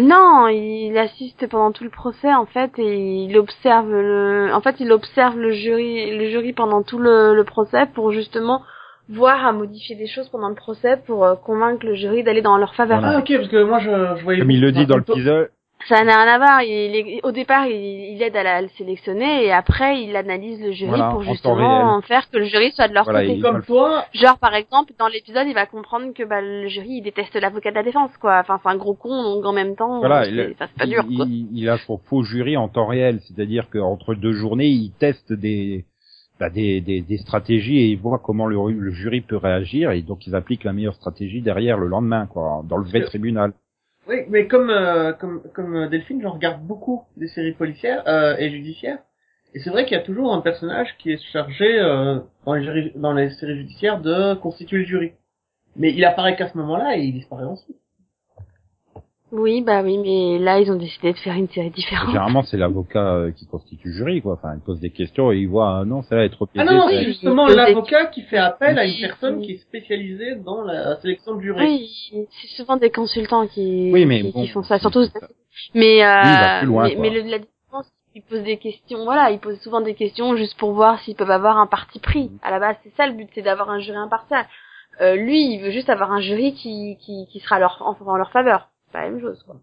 Non, 0.00 0.48
il 0.48 0.96
assiste 0.96 1.48
pendant 1.48 1.72
tout 1.72 1.84
le 1.84 1.90
procès 1.90 2.32
en 2.32 2.46
fait 2.46 2.70
et 2.78 3.24
il 3.24 3.36
observe 3.36 3.90
le 3.90 4.50
en 4.52 4.60
fait 4.60 4.76
il 4.80 4.92
observe 4.92 5.38
le 5.38 5.50
jury 5.52 6.16
le 6.16 6.28
jury 6.30 6.52
pendant 6.52 6.82
tout 6.82 6.98
le, 6.98 7.34
le 7.34 7.44
procès 7.44 7.86
pour 7.94 8.12
justement 8.12 8.62
voir 9.08 9.46
à 9.46 9.52
modifier 9.52 9.96
des 9.96 10.06
choses 10.06 10.28
pendant 10.28 10.48
le 10.48 10.54
procès 10.54 10.98
pour 11.06 11.24
euh, 11.24 11.34
convaincre 11.34 11.86
le 11.86 11.94
jury 11.94 12.22
d'aller 12.22 12.42
dans 12.42 12.58
leur 12.58 12.74
faveur. 12.74 13.00
Voilà. 13.00 13.16
Ah, 13.16 13.20
ok, 13.20 13.32
parce 13.36 13.48
que 13.48 13.62
moi, 13.62 13.78
je, 13.78 14.18
je 14.18 14.22
voyais... 14.22 14.40
Comme 14.40 14.50
il 14.50 14.60
le 14.60 14.72
dit 14.72 14.86
dans 14.86 14.98
le 14.98 15.04
teaser, 15.04 15.46
Ça 15.86 16.02
n'a 16.04 16.22
rien 16.24 16.34
à 16.34 16.38
voir. 16.38 16.62
Il, 16.62 16.96
est- 16.96 17.20
au 17.24 17.30
départ, 17.30 17.66
il, 17.66 18.14
il 18.14 18.22
aide 18.22 18.34
à, 18.36 18.42
la, 18.42 18.62
le 18.62 18.68
sélectionner 18.76 19.44
et 19.44 19.52
après, 19.52 20.02
il 20.02 20.16
analyse 20.16 20.60
le 20.60 20.72
jury 20.72 20.88
Voilà, 20.90 21.10
pour 21.10 21.22
justement 21.22 22.00
faire 22.02 22.28
que 22.30 22.36
le 22.38 22.44
jury 22.46 22.72
soit 22.72 22.88
de 22.88 22.94
leur 22.94 23.04
Voilà, 23.04 23.20
côté. 23.22 23.34
il- 23.36 23.42
Comme 23.42 23.62
toi, 23.62 24.04
Genre, 24.12 24.38
par 24.38 24.54
exemple, 24.54 24.92
dans 24.98 25.06
l'épisode, 25.06 25.46
il 25.46 25.54
va 25.54 25.66
comprendre 25.66 26.12
que 26.12 26.24
bah, 26.24 26.40
le 26.40 26.66
jury, 26.68 26.94
il 26.98 27.02
déteste 27.02 27.34
l'avocat 27.36 27.70
de 27.70 27.76
la 27.76 27.84
défense, 27.84 28.10
quoi. 28.18 28.40
Enfin, 28.40 28.58
c'est 28.62 28.68
un 28.68 28.76
gros 28.76 28.94
con, 28.94 29.22
donc 29.22 29.46
en 29.46 29.52
même 29.52 29.76
temps, 29.76 30.00
Voilà, 30.00 30.26
il- 30.26 30.54
ça 30.58 30.66
c'est 30.66 30.76
pas 30.78 30.84
il, 30.84 30.90
dur, 30.90 31.04
quoi. 31.16 31.26
il- 31.28 31.48
il 31.56 31.68
a 31.68 31.78
son 31.78 31.98
faux 31.98 32.22
jury 32.24 32.56
en 32.56 32.68
temps 32.68 32.86
réel, 32.86 33.20
c'est-à-dire 33.20 33.70
qu'entre 33.70 34.14
deux 34.14 34.32
journées, 34.32 34.68
il 34.68 34.90
teste 34.98 35.32
des, 35.32 35.84
bah, 36.40 36.50
des, 36.50 36.80
des, 36.80 37.02
des 37.02 37.18
stratégies 37.18 37.78
et 37.78 37.86
il 37.86 37.98
voit 37.98 38.18
comment 38.18 38.46
le, 38.46 38.56
le 38.72 38.90
jury 38.90 39.20
peut 39.20 39.36
réagir 39.36 39.92
et 39.92 40.02
donc 40.02 40.26
ils 40.26 40.34
appliquent 40.34 40.64
la 40.64 40.72
meilleure 40.72 40.94
stratégie 40.94 41.40
derrière 41.40 41.78
le 41.78 41.86
lendemain, 41.86 42.26
quoi, 42.26 42.62
dans 42.68 42.76
le 42.78 42.84
vrai 42.84 43.00
que- 43.02 43.06
tribunal. 43.06 43.52
Oui, 44.08 44.24
mais 44.28 44.48
comme 44.48 44.70
euh, 44.70 45.12
comme 45.12 45.42
comme 45.54 45.76
euh, 45.76 45.88
Delphine, 45.88 46.22
je 46.22 46.26
regarde 46.26 46.62
beaucoup 46.66 47.04
des 47.16 47.28
séries 47.28 47.52
policières 47.52 48.02
euh, 48.08 48.36
et 48.38 48.50
judiciaires. 48.50 48.98
Et 49.54 49.60
c'est 49.60 49.70
vrai 49.70 49.84
qu'il 49.84 49.96
y 49.96 50.00
a 50.00 50.02
toujours 50.02 50.32
un 50.32 50.40
personnage 50.40 50.96
qui 50.98 51.12
est 51.12 51.22
chargé 51.32 51.78
euh, 51.78 52.18
dans, 52.46 52.54
les 52.54 52.90
dans 52.96 53.12
les 53.12 53.30
séries 53.30 53.56
judiciaires 53.58 54.00
de 54.00 54.34
constituer 54.34 54.78
le 54.78 54.84
jury. 54.84 55.12
Mais 55.76 55.92
il 55.92 56.04
apparaît 56.06 56.36
qu'à 56.36 56.48
ce 56.48 56.56
moment-là 56.56 56.96
et 56.96 57.02
il 57.02 57.12
disparaît 57.12 57.44
ensuite. 57.44 57.76
Oui, 59.30 59.60
bah 59.60 59.82
oui, 59.82 59.98
mais 59.98 60.38
là, 60.42 60.58
ils 60.58 60.70
ont 60.72 60.76
décidé 60.76 61.12
de 61.12 61.18
faire 61.18 61.34
une 61.34 61.48
série 61.48 61.70
différente. 61.70 62.06
Généralement, 62.08 62.42
c'est 62.44 62.56
l'avocat 62.56 63.14
euh, 63.14 63.30
qui 63.30 63.46
constitue 63.46 63.88
le 63.88 63.94
jury, 63.94 64.22
quoi. 64.22 64.34
Enfin, 64.34 64.54
il 64.54 64.60
pose 64.60 64.80
des 64.80 64.88
questions 64.90 65.30
et 65.32 65.36
il 65.36 65.48
voit, 65.48 65.80
ah, 65.80 65.84
non, 65.84 66.02
ça 66.02 66.16
va 66.16 66.24
être 66.24 66.48
Ah 66.56 66.64
non, 66.64 66.72
non, 66.72 66.80
ça- 66.82 66.88
c'est 66.90 66.96
oui. 67.00 67.04
justement 67.04 67.44
Oui. 67.44 67.54
l'avocat 67.54 68.06
qui 68.06 68.22
fait 68.22 68.38
appel 68.38 68.78
à 68.78 68.84
une 68.86 68.92
Oui. 68.92 69.00
personne 69.02 69.42
qui 69.42 69.52
est 69.52 69.58
spécialisée 69.58 70.36
dans 70.36 70.62
la 70.62 70.96
sélection 71.00 71.34
de 71.36 71.42
jury. 71.42 71.62
Oui, 72.12 72.26
c'est 72.40 72.48
souvent 72.56 72.76
des 72.78 72.90
consultants 72.90 73.46
qui, 73.46 73.90
Oui, 73.92 74.06
mais 74.06 74.22
qui, 74.22 74.32
bon, 74.32 74.42
qui 74.42 74.48
font 74.48 74.62
ça, 74.62 74.78
surtout. 74.78 75.04
ça. 75.04 75.20
Mais, 75.74 76.02
euh, 76.04 76.20
il 76.24 76.40
va 76.40 76.58
plus 76.60 76.66
loin, 76.68 76.88
mais, 76.98 77.10
le, 77.10 77.20
la 77.28 77.38
différence, 77.38 77.92
ils 78.14 78.22
posent 78.22 78.44
des 78.44 78.56
questions. 78.56 79.04
Voilà, 79.04 79.30
ils 79.30 79.40
posent 79.40 79.60
souvent 79.60 79.82
des 79.82 79.94
questions 79.94 80.36
juste 80.36 80.56
pour 80.58 80.72
voir 80.72 81.00
s'ils 81.00 81.16
peuvent 81.16 81.30
avoir 81.30 81.58
un 81.58 81.66
parti 81.66 81.98
pris. 81.98 82.30
Mhm. 82.30 82.38
À 82.42 82.50
la 82.50 82.60
base, 82.60 82.76
c'est 82.82 82.94
ça 82.96 83.06
le 83.06 83.12
but, 83.12 83.28
c'est 83.34 83.42
d'avoir 83.42 83.68
un 83.68 83.78
jury 83.80 83.98
impartial. 83.98 84.46
Euh, 85.02 85.16
lui, 85.16 85.52
il 85.54 85.60
veut 85.60 85.70
juste 85.70 85.90
avoir 85.90 86.12
un 86.12 86.20
jury 86.20 86.54
qui, 86.54 86.96
qui, 87.00 87.26
qui 87.30 87.40
sera 87.40 87.58
leur, 87.58 87.82
en, 87.82 87.94
en 88.10 88.16
leur 88.16 88.30
faveur. 88.30 88.70
C'est 88.88 88.92
pas 88.92 89.04
la 89.04 89.10
même 89.10 89.20
chose, 89.20 89.42
quoi. 89.44 89.60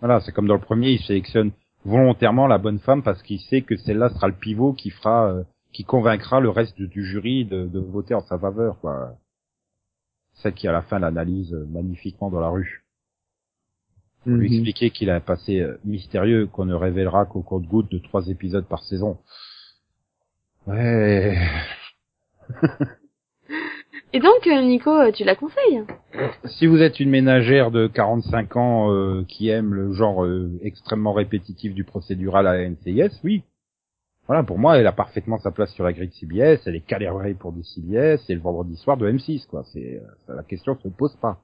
Voilà, 0.00 0.20
c'est 0.20 0.32
comme 0.32 0.48
dans 0.48 0.54
le 0.54 0.60
premier, 0.60 0.90
il 0.90 1.00
sélectionne 1.02 1.52
volontairement 1.84 2.46
la 2.46 2.58
bonne 2.58 2.80
femme 2.80 3.02
parce 3.02 3.22
qu'il 3.22 3.40
sait 3.40 3.62
que 3.62 3.76
celle-là 3.76 4.08
sera 4.10 4.28
le 4.28 4.34
pivot 4.34 4.72
qui 4.72 4.90
fera, 4.90 5.28
euh, 5.32 5.44
qui 5.72 5.84
convaincra 5.84 6.40
le 6.40 6.48
reste 6.50 6.76
du, 6.80 7.04
jury 7.04 7.44
de, 7.44 7.66
de 7.66 7.78
voter 7.80 8.14
en 8.14 8.22
sa 8.22 8.38
faveur, 8.38 8.78
quoi. 8.80 9.14
Celle 10.34 10.54
qui 10.54 10.66
à 10.66 10.72
la 10.72 10.82
fin 10.82 10.98
l'analyse 10.98 11.52
euh, 11.54 11.66
magnifiquement 11.70 12.30
dans 12.30 12.40
la 12.40 12.48
rue. 12.48 12.84
Pour 14.24 14.32
lui 14.34 14.48
Mhm. 14.48 14.54
expliquer 14.54 14.90
qu'il 14.90 15.10
a 15.10 15.16
un 15.16 15.20
passé 15.20 15.60
euh, 15.60 15.78
mystérieux 15.84 16.46
qu'on 16.46 16.64
ne 16.64 16.74
révélera 16.74 17.26
qu'au 17.26 17.42
compte-goutte 17.42 17.90
de 17.92 17.98
trois 17.98 18.26
épisodes 18.28 18.66
par 18.66 18.82
saison. 18.84 19.18
Ouais. 20.66 21.36
Et 24.14 24.20
donc, 24.20 24.46
euh, 24.46 24.60
Nico, 24.62 24.90
euh, 24.90 25.10
tu 25.10 25.24
la 25.24 25.34
conseilles 25.34 25.84
Si 26.44 26.66
vous 26.66 26.82
êtes 26.82 27.00
une 27.00 27.08
ménagère 27.08 27.70
de 27.70 27.86
45 27.86 28.56
ans 28.56 28.92
euh, 28.92 29.24
qui 29.26 29.48
aime 29.48 29.72
le 29.72 29.92
genre 29.94 30.24
euh, 30.24 30.50
extrêmement 30.62 31.14
répétitif 31.14 31.74
du 31.74 31.84
procédural 31.84 32.46
à 32.46 32.54
la 32.54 32.68
NCIS, 32.68 33.20
oui. 33.24 33.42
Voilà, 34.26 34.44
pour 34.44 34.58
moi, 34.58 34.78
elle 34.78 34.86
a 34.86 34.92
parfaitement 34.92 35.38
sa 35.38 35.50
place 35.50 35.72
sur 35.72 35.84
la 35.84 35.92
grille 35.92 36.08
de 36.08 36.12
CBS, 36.12 36.60
elle 36.66 36.76
est 36.76 36.86
calibrée 36.86 37.34
pour 37.34 37.52
du 37.52 37.64
CBS, 37.64 38.20
et 38.28 38.34
le 38.34 38.40
vendredi 38.40 38.76
soir 38.76 38.96
de 38.96 39.10
M6, 39.10 39.46
quoi. 39.46 39.64
C'est 39.72 40.00
euh, 40.28 40.36
la 40.36 40.42
question 40.42 40.76
se 40.78 40.88
pose 40.88 41.16
pas. 41.16 41.38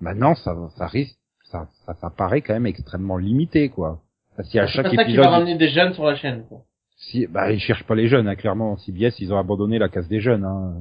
Maintenant, 0.00 0.34
ça, 0.34 0.56
ça 0.76 0.86
risque, 0.86 1.18
ça, 1.44 1.68
ça, 1.84 1.94
ça 1.94 2.10
paraît 2.10 2.40
quand 2.40 2.54
même 2.54 2.66
extrêmement 2.66 3.16
limité, 3.16 3.68
quoi. 3.68 4.00
Qu'à 4.36 4.44
C'est 4.44 4.66
chaque 4.68 4.84
pas 4.86 4.90
ça 4.90 5.04
qui 5.04 5.10
épisode, 5.10 5.24
va 5.24 5.30
ramener 5.30 5.56
des 5.56 5.68
jeunes 5.68 5.92
sur 5.92 6.04
la 6.04 6.14
chaîne. 6.14 6.44
Quoi. 6.48 6.62
si, 6.96 7.26
bah, 7.26 7.52
ils 7.52 7.60
cherchent 7.60 7.84
pas 7.84 7.96
les 7.96 8.08
jeunes, 8.08 8.28
hein, 8.28 8.36
clairement. 8.36 8.76
CBS, 8.78 9.18
ils 9.18 9.32
ont 9.34 9.38
abandonné 9.38 9.78
la 9.78 9.88
case 9.88 10.08
des 10.08 10.20
jeunes. 10.20 10.44
Hein. 10.44 10.76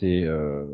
C'est, 0.00 0.22
euh, 0.24 0.64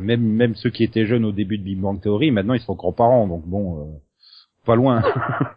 même 0.00 0.22
même 0.22 0.54
ceux 0.56 0.70
qui 0.70 0.84
étaient 0.84 1.06
jeunes 1.06 1.24
au 1.24 1.32
début 1.32 1.58
de 1.58 1.62
Big 1.64 1.78
Bang 1.78 2.00
Theory, 2.00 2.30
maintenant 2.30 2.54
ils 2.54 2.60
sont 2.60 2.74
grands-parents, 2.74 3.28
donc 3.28 3.46
bon, 3.46 3.80
euh, 3.80 3.92
pas 4.64 4.76
loin. 4.76 5.02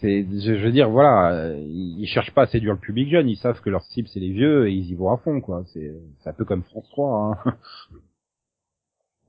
c'est, 0.00 0.24
je, 0.24 0.56
je 0.58 0.64
veux 0.64 0.72
dire, 0.72 0.90
voilà, 0.90 1.54
ils, 1.58 2.06
cherchent 2.06 2.34
pas 2.34 2.42
à 2.42 2.46
séduire 2.46 2.74
le 2.74 2.80
public 2.80 3.08
jeune, 3.10 3.28
ils 3.28 3.36
savent 3.36 3.60
que 3.60 3.70
leur 3.70 3.84
cible 3.84 4.08
c'est 4.08 4.20
les 4.20 4.32
vieux 4.32 4.68
et 4.68 4.72
ils 4.72 4.90
y 4.90 4.94
vont 4.94 5.10
à 5.12 5.16
fond, 5.16 5.40
quoi. 5.40 5.64
C'est, 5.72 5.92
un 6.26 6.32
peu 6.32 6.44
comme 6.44 6.62
France 6.64 6.88
3. 6.90 7.38
Hein. 7.46 7.56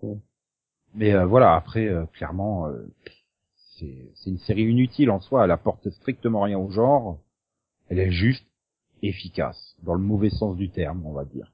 Mais 0.95 1.13
euh, 1.13 1.25
voilà, 1.25 1.55
après, 1.55 1.87
euh, 1.87 2.05
clairement. 2.07 2.67
euh, 2.67 2.87
c'est 3.77 4.29
une 4.29 4.37
série 4.39 4.63
inutile 4.63 5.11
en 5.11 5.19
soi, 5.19 5.43
elle 5.43 5.51
apporte 5.51 5.89
strictement 5.89 6.41
rien 6.41 6.57
au 6.57 6.69
genre, 6.69 7.19
elle 7.89 7.99
est 7.99 8.11
juste 8.11 8.45
efficace, 9.01 9.75
dans 9.83 9.93
le 9.93 9.99
mauvais 9.99 10.29
sens 10.29 10.55
du 10.55 10.69
terme, 10.69 11.05
on 11.05 11.11
va 11.11 11.25
dire. 11.25 11.52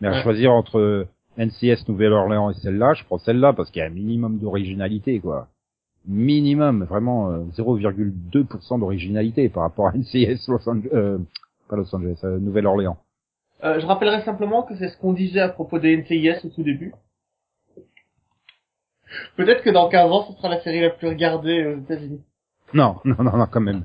Mais 0.00 0.08
à 0.08 0.12
Ouais. 0.12 0.22
choisir 0.22 0.52
entre 0.52 1.06
NCS 1.36 1.88
Nouvelle-Orléans 1.88 2.50
et 2.50 2.54
celle-là, 2.54 2.94
je 2.94 3.04
prends 3.04 3.18
celle-là 3.18 3.52
parce 3.52 3.70
qu'il 3.70 3.80
y 3.80 3.82
a 3.82 3.86
un 3.86 3.90
minimum 3.90 4.38
d'originalité, 4.38 5.20
quoi. 5.20 5.48
Minimum, 6.06 6.84
vraiment 6.84 7.30
euh, 7.30 7.44
0,2% 7.56 8.78
d'originalité 8.80 9.48
par 9.48 9.62
rapport 9.64 9.88
à 9.88 9.92
NCS 9.92 10.48
Los 10.48 10.68
Angeles, 10.68 10.88
euh, 10.94 11.18
pas 11.68 11.76
Los 11.76 11.94
Angeles, 11.94 12.18
euh, 12.24 12.38
Nouvelle-Orléans. 12.38 12.96
Euh, 13.64 13.80
je 13.80 13.86
rappellerai 13.86 14.22
simplement 14.22 14.62
que 14.62 14.76
c'est 14.76 14.88
ce 14.88 14.96
qu'on 14.96 15.12
disait 15.12 15.40
à 15.40 15.48
propos 15.48 15.78
des 15.80 15.96
NCIS 15.96 16.44
au 16.46 16.48
tout 16.48 16.62
début. 16.62 16.92
Peut-être 19.36 19.62
que 19.62 19.70
dans 19.70 19.88
15 19.88 20.10
ans, 20.12 20.26
ce 20.30 20.36
sera 20.36 20.48
la 20.48 20.60
série 20.60 20.80
la 20.80 20.90
plus 20.90 21.08
regardée 21.08 21.66
aux 21.66 21.78
États-Unis. 21.80 22.22
Non, 22.74 22.96
non, 23.04 23.16
non, 23.22 23.36
non, 23.36 23.46
quand 23.50 23.60
même. 23.60 23.84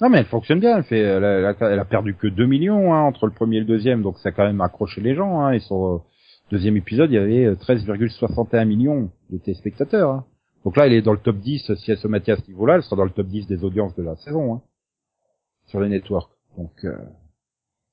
Non, 0.00 0.08
mais 0.10 0.18
elle 0.18 0.26
fonctionne 0.26 0.60
bien. 0.60 0.76
Elle 0.78 0.84
fait, 0.84 0.98
elle 0.98 1.24
a, 1.24 1.54
elle 1.60 1.78
a- 1.78 1.84
perdu 1.84 2.14
que 2.14 2.26
2 2.26 2.46
millions 2.46 2.92
hein, 2.94 3.00
entre 3.00 3.26
le 3.26 3.32
premier 3.32 3.56
et 3.56 3.60
le 3.60 3.66
deuxième, 3.66 4.02
donc 4.02 4.18
ça 4.18 4.28
a 4.28 4.32
quand 4.32 4.44
même 4.46 4.60
accroché 4.60 5.00
les 5.00 5.14
gens. 5.14 5.40
Hein, 5.40 5.52
et 5.52 5.60
sur 5.60 5.76
le 5.94 6.00
deuxième 6.50 6.76
épisode, 6.76 7.10
il 7.10 7.14
y 7.14 7.18
avait 7.18 7.44
euh, 7.46 7.54
13,61 7.54 8.66
millions 8.66 9.10
de 9.30 9.38
téléspectateurs. 9.38 10.10
Hein. 10.10 10.24
Donc 10.64 10.76
là, 10.76 10.86
elle 10.86 10.92
est 10.92 11.02
dans 11.02 11.12
le 11.12 11.18
top 11.18 11.36
10. 11.38 11.74
Si 11.76 11.90
elle 11.90 11.98
se 11.98 12.08
mettait 12.08 12.32
à 12.32 12.36
ce 12.36 12.46
niveau-là, 12.48 12.74
elle 12.76 12.82
sera 12.82 12.96
dans 12.96 13.04
le 13.04 13.10
top 13.10 13.26
10 13.26 13.46
des 13.46 13.64
audiences 13.64 13.94
de 13.94 14.02
la 14.02 14.16
saison 14.16 14.54
hein, 14.56 14.62
sur 15.66 15.80
les 15.80 15.88
networks. 15.88 16.30
Donc, 16.58 16.72
euh, 16.84 16.96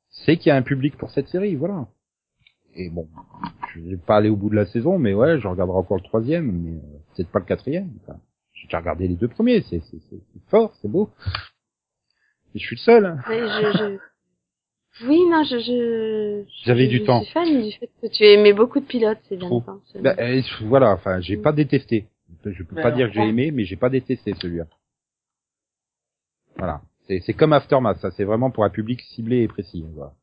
c'est 0.10 0.38
qu'il 0.38 0.50
y 0.50 0.52
a 0.52 0.56
un 0.56 0.62
public 0.62 0.98
pour 0.98 1.10
cette 1.12 1.28
série, 1.30 1.56
voilà. 1.56 1.88
Et 2.76 2.90
bon, 2.90 3.08
je 3.74 3.80
vais 3.82 3.98
pas 3.98 4.18
aller 4.18 4.30
au 4.30 4.36
bout 4.36 4.50
de 4.50 4.56
la 4.56 4.66
saison, 4.66 4.98
mais 4.98 5.14
ouais, 5.14 5.40
je 5.40 5.48
regarderai 5.48 5.78
encore 5.78 5.98
le 5.98 6.04
troisième, 6.04 6.52
mais 6.52 6.72
euh, 6.78 6.98
peut-être 7.16 7.30
pas 7.32 7.40
le 7.40 7.46
quatrième. 7.46 7.90
Enfin, 8.02 8.20
j'ai 8.54 8.68
déjà 8.68 8.80
regardé 8.80 9.08
les 9.08 9.16
deux 9.16 9.28
premiers, 9.28 9.62
c'est 9.70 9.82
fort, 10.50 10.74
c'est 10.82 10.88
beau. 10.90 11.10
Et 12.56 12.60
je 12.60 12.66
suis 12.66 12.76
le 12.76 12.82
seul. 12.82 13.06
hein. 13.06 13.18
Mais 13.30 13.40
je, 13.40 13.78
je... 13.78 15.08
Oui, 15.08 15.20
non, 15.30 15.44
je, 15.44 15.58
je... 15.60 16.44
J'avais 16.66 16.86
je- 16.86 16.90
du 16.92 16.98
je 17.00 17.04
temps. 17.06 17.22
suis 17.24 17.32
fan 17.34 17.62
du 17.64 17.72
fait 17.72 17.90
que 18.02 18.08
tu 18.08 18.24
aimais 18.24 18.54
beaucoup 18.54 18.80
de 18.80 18.86
pilotes, 18.86 19.18
c'est 19.28 19.38
bien 19.38 19.48
Trop. 19.48 19.64
ça. 19.66 19.76
c'est 19.92 20.02
Bah, 20.02 20.16
euh, 20.20 20.42
voilà, 20.62 20.92
enfin, 20.92 21.20
j'ai 21.20 21.38
pas 21.38 21.52
détesté. 21.52 22.08
Je 22.46 22.64
peux 22.64 22.76
Mais 22.76 22.82
pas 22.82 22.88
alors, 22.90 22.98
dire 22.98 23.08
que 23.08 23.14
j'ai 23.14 23.28
aimé, 23.28 23.52
mais 23.52 23.64
j'ai 23.66 23.76
pas 23.76 23.90
détesté 23.90 24.34
celui-là. 24.42 24.68
Voilà. 26.58 26.82
C'est 27.08 27.20
c'est 27.22 27.34
comme 27.34 27.54
Aftermath, 27.54 27.98
ça. 28.00 28.12
C'est 28.12 28.24
vraiment 28.24 28.52
pour 28.52 28.64
un 28.66 28.70
public 28.70 29.02
ciblé 29.02 29.42
et 29.42 29.48
précis. 29.48 29.84
Voilà. 29.94 30.14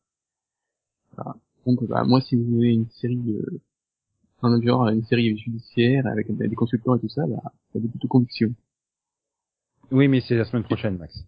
Donc, 1.67 1.85
bah, 1.89 2.05
moi, 2.05 2.21
si 2.21 2.37
vous 2.37 2.57
avez 2.59 2.73
une 2.73 2.89
série, 2.89 3.19
euh, 3.29 3.61
un 4.43 4.61
genre, 4.63 4.89
une 4.89 5.05
série 5.05 5.37
judiciaire 5.37 6.07
avec 6.07 6.35
des 6.35 6.55
consultants 6.55 6.95
et 6.97 7.01
tout 7.01 7.09
ça, 7.09 7.23
bah, 7.27 7.41
ça 7.45 7.79
a 7.79 7.81
des 7.81 7.89
plutôt 7.89 8.09
convictions. 8.09 8.55
Oui, 9.91 10.09
mais 10.09 10.21
c'est 10.21 10.37
la 10.37 10.45
semaine 10.45 10.63
prochaine, 10.65 10.97
Max. 10.97 11.25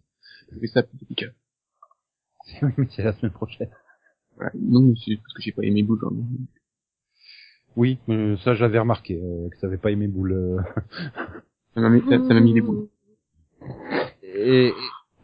Et 0.60 0.66
ça, 0.68 0.82
plutôt 0.82 1.04
efficace. 1.04 1.32
Oui, 2.62 2.72
mais 2.76 2.86
c'est 2.90 3.02
la 3.04 3.12
semaine 3.12 3.32
prochaine. 3.32 3.70
Voilà. 4.36 4.50
Non, 4.58 4.92
c'est 4.96 5.16
parce 5.16 5.32
que 5.34 5.42
j'ai 5.42 5.52
pas 5.52 5.62
aimé 5.62 5.82
Bull, 5.82 5.98
genre. 6.00 6.12
Oui, 7.76 7.98
euh, 8.08 8.36
ça 8.38 8.54
j'avais 8.54 8.78
remarqué 8.78 9.18
euh, 9.22 9.48
que 9.48 9.56
ça 9.58 9.66
avait 9.68 9.78
pas 9.78 9.90
aimé 9.92 10.08
Boule. 10.08 10.32
euh. 10.32 10.58
Ça 11.74 11.80
m'a 11.80 11.88
mis, 11.88 12.00
ça, 12.00 12.18
ça 12.18 12.34
m'a 12.34 12.40
mis 12.40 12.52
les 12.52 12.60
boules. 12.60 12.88
Et, 14.22 14.72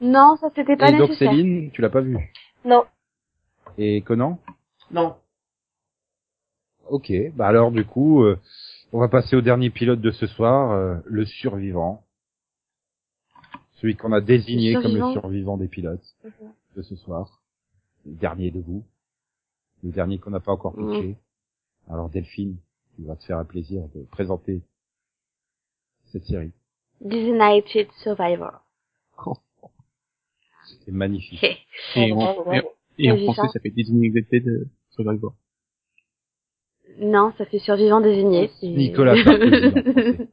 Non, 0.00 0.36
ça 0.40 0.48
c'était 0.54 0.76
pas 0.76 0.88
et 0.88 0.96
donc 0.96 1.10
nécessaire. 1.10 1.32
Céline, 1.32 1.70
tu 1.72 1.82
l'as 1.82 1.90
pas 1.90 2.00
vu. 2.00 2.16
Non. 2.64 2.84
Et 3.76 4.00
Conan? 4.02 4.38
Non. 4.90 5.16
Ok, 6.88 7.12
bah 7.34 7.48
alors 7.48 7.70
du 7.70 7.84
coup, 7.84 8.22
euh, 8.22 8.38
on 8.92 9.00
va 9.00 9.08
passer 9.08 9.36
au 9.36 9.42
dernier 9.42 9.68
pilote 9.68 10.00
de 10.00 10.10
ce 10.10 10.26
soir, 10.26 10.70
euh, 10.70 10.96
le 11.04 11.26
survivant. 11.26 12.04
Celui 13.80 13.96
qu'on 13.96 14.12
a 14.12 14.20
désigné 14.20 14.74
Le 14.74 14.82
comme 14.82 14.94
le 14.96 15.12
survivant. 15.12 15.56
des 15.56 15.68
pilotes 15.68 16.16
de 16.76 16.82
ce 16.82 16.96
soir. 16.96 17.40
Le 18.06 18.12
dernier 18.12 18.50
de 18.50 18.60
vous. 18.60 18.84
Le 19.84 19.90
dernier 19.90 20.18
qu'on 20.18 20.30
n'a 20.30 20.40
pas 20.40 20.52
encore 20.52 20.76
Mhm. 20.76 20.92
pitché. 21.00 21.16
Alors 21.88 22.08
Delphine, 22.10 22.56
tu 22.96 23.02
vas 23.04 23.16
te 23.16 23.24
faire 23.24 23.38
un 23.38 23.44
plaisir 23.44 23.82
de 23.94 24.02
présenter 24.10 24.60
cette 26.06 26.24
série. 26.24 26.52
Designated 27.00 27.88
Survivor. 28.02 28.60
C'est 30.84 30.92
magnifique. 30.92 31.42
Et, 31.96 32.12
en, 32.12 32.52
et, 32.52 32.62
et 32.98 33.24
français, 33.24 33.42
ça. 33.42 33.48
ça 33.54 33.60
fait 33.60 33.70
Designated 33.70 34.46
euh, 34.48 34.68
Survivor. 34.90 35.34
Non, 37.00 37.32
ça 37.38 37.44
fait 37.46 37.58
survivant 37.58 38.00
désigné. 38.00 38.50
Nicolas 38.62 39.14
Sarkozy. 39.22 39.72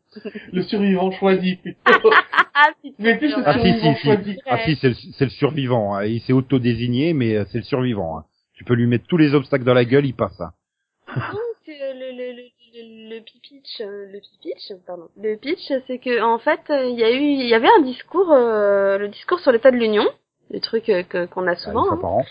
Le 0.53 0.61
survivant 0.63 1.11
choisi, 1.11 1.59
ah, 1.85 2.69
Mais 2.99 3.17
plus 3.17 3.29
le. 3.29 3.43
Ah 3.45 3.53
si, 3.53 3.59
survivant 3.59 3.93
si, 3.95 3.99
si. 3.99 4.05
choisi. 4.05 4.37
Ah 4.45 4.57
si, 4.65 4.75
c'est 5.17 5.25
le, 5.25 5.29
survivant. 5.29 5.95
hein. 5.95 6.05
Il 6.05 6.21
s'est 6.21 6.33
auto-désigné, 6.33 7.13
mais 7.13 7.35
euh, 7.35 7.45
c'est 7.51 7.57
le 7.59 7.63
survivant. 7.63 8.17
hein. 8.19 8.25
Tu 8.53 8.63
peux 8.63 8.73
lui 8.73 8.87
mettre 8.87 9.05
tous 9.07 9.17
les 9.17 9.35
obstacles 9.35 9.65
dans 9.65 9.73
la 9.73 9.85
gueule, 9.85 10.05
il 10.05 10.13
passe. 10.15 10.39
hein. 10.39 10.51
Donc, 11.15 11.21
euh, 11.69 11.93
le, 11.93 12.11
le, 12.17 12.31
le, 12.33 12.43
le, 12.73 13.15
le 13.17 13.21
pitch, 13.23 13.81
euh, 13.81 14.05
le 14.11 14.19
pitch, 14.41 14.73
pardon. 14.87 15.09
Le 15.21 15.35
pitch, 15.37 15.71
c'est 15.87 15.99
que 15.99 16.21
en 16.21 16.39
fait, 16.39 16.61
il 16.69 16.97
y 16.97 17.03
a 17.03 17.11
eu, 17.11 17.19
il 17.21 17.47
y 17.47 17.53
avait 17.53 17.69
un 17.77 17.81
discours, 17.81 18.31
euh, 18.31 18.97
le 18.97 19.09
discours 19.09 19.39
sur 19.39 19.51
l'état 19.51 19.71
de 19.71 19.77
l'Union, 19.77 20.05
le 20.51 20.59
truc 20.61 20.89
euh, 20.89 21.03
que 21.03 21.25
qu'on 21.25 21.45
a 21.47 21.51
Ah, 21.51 21.55
souvent. 21.55 22.23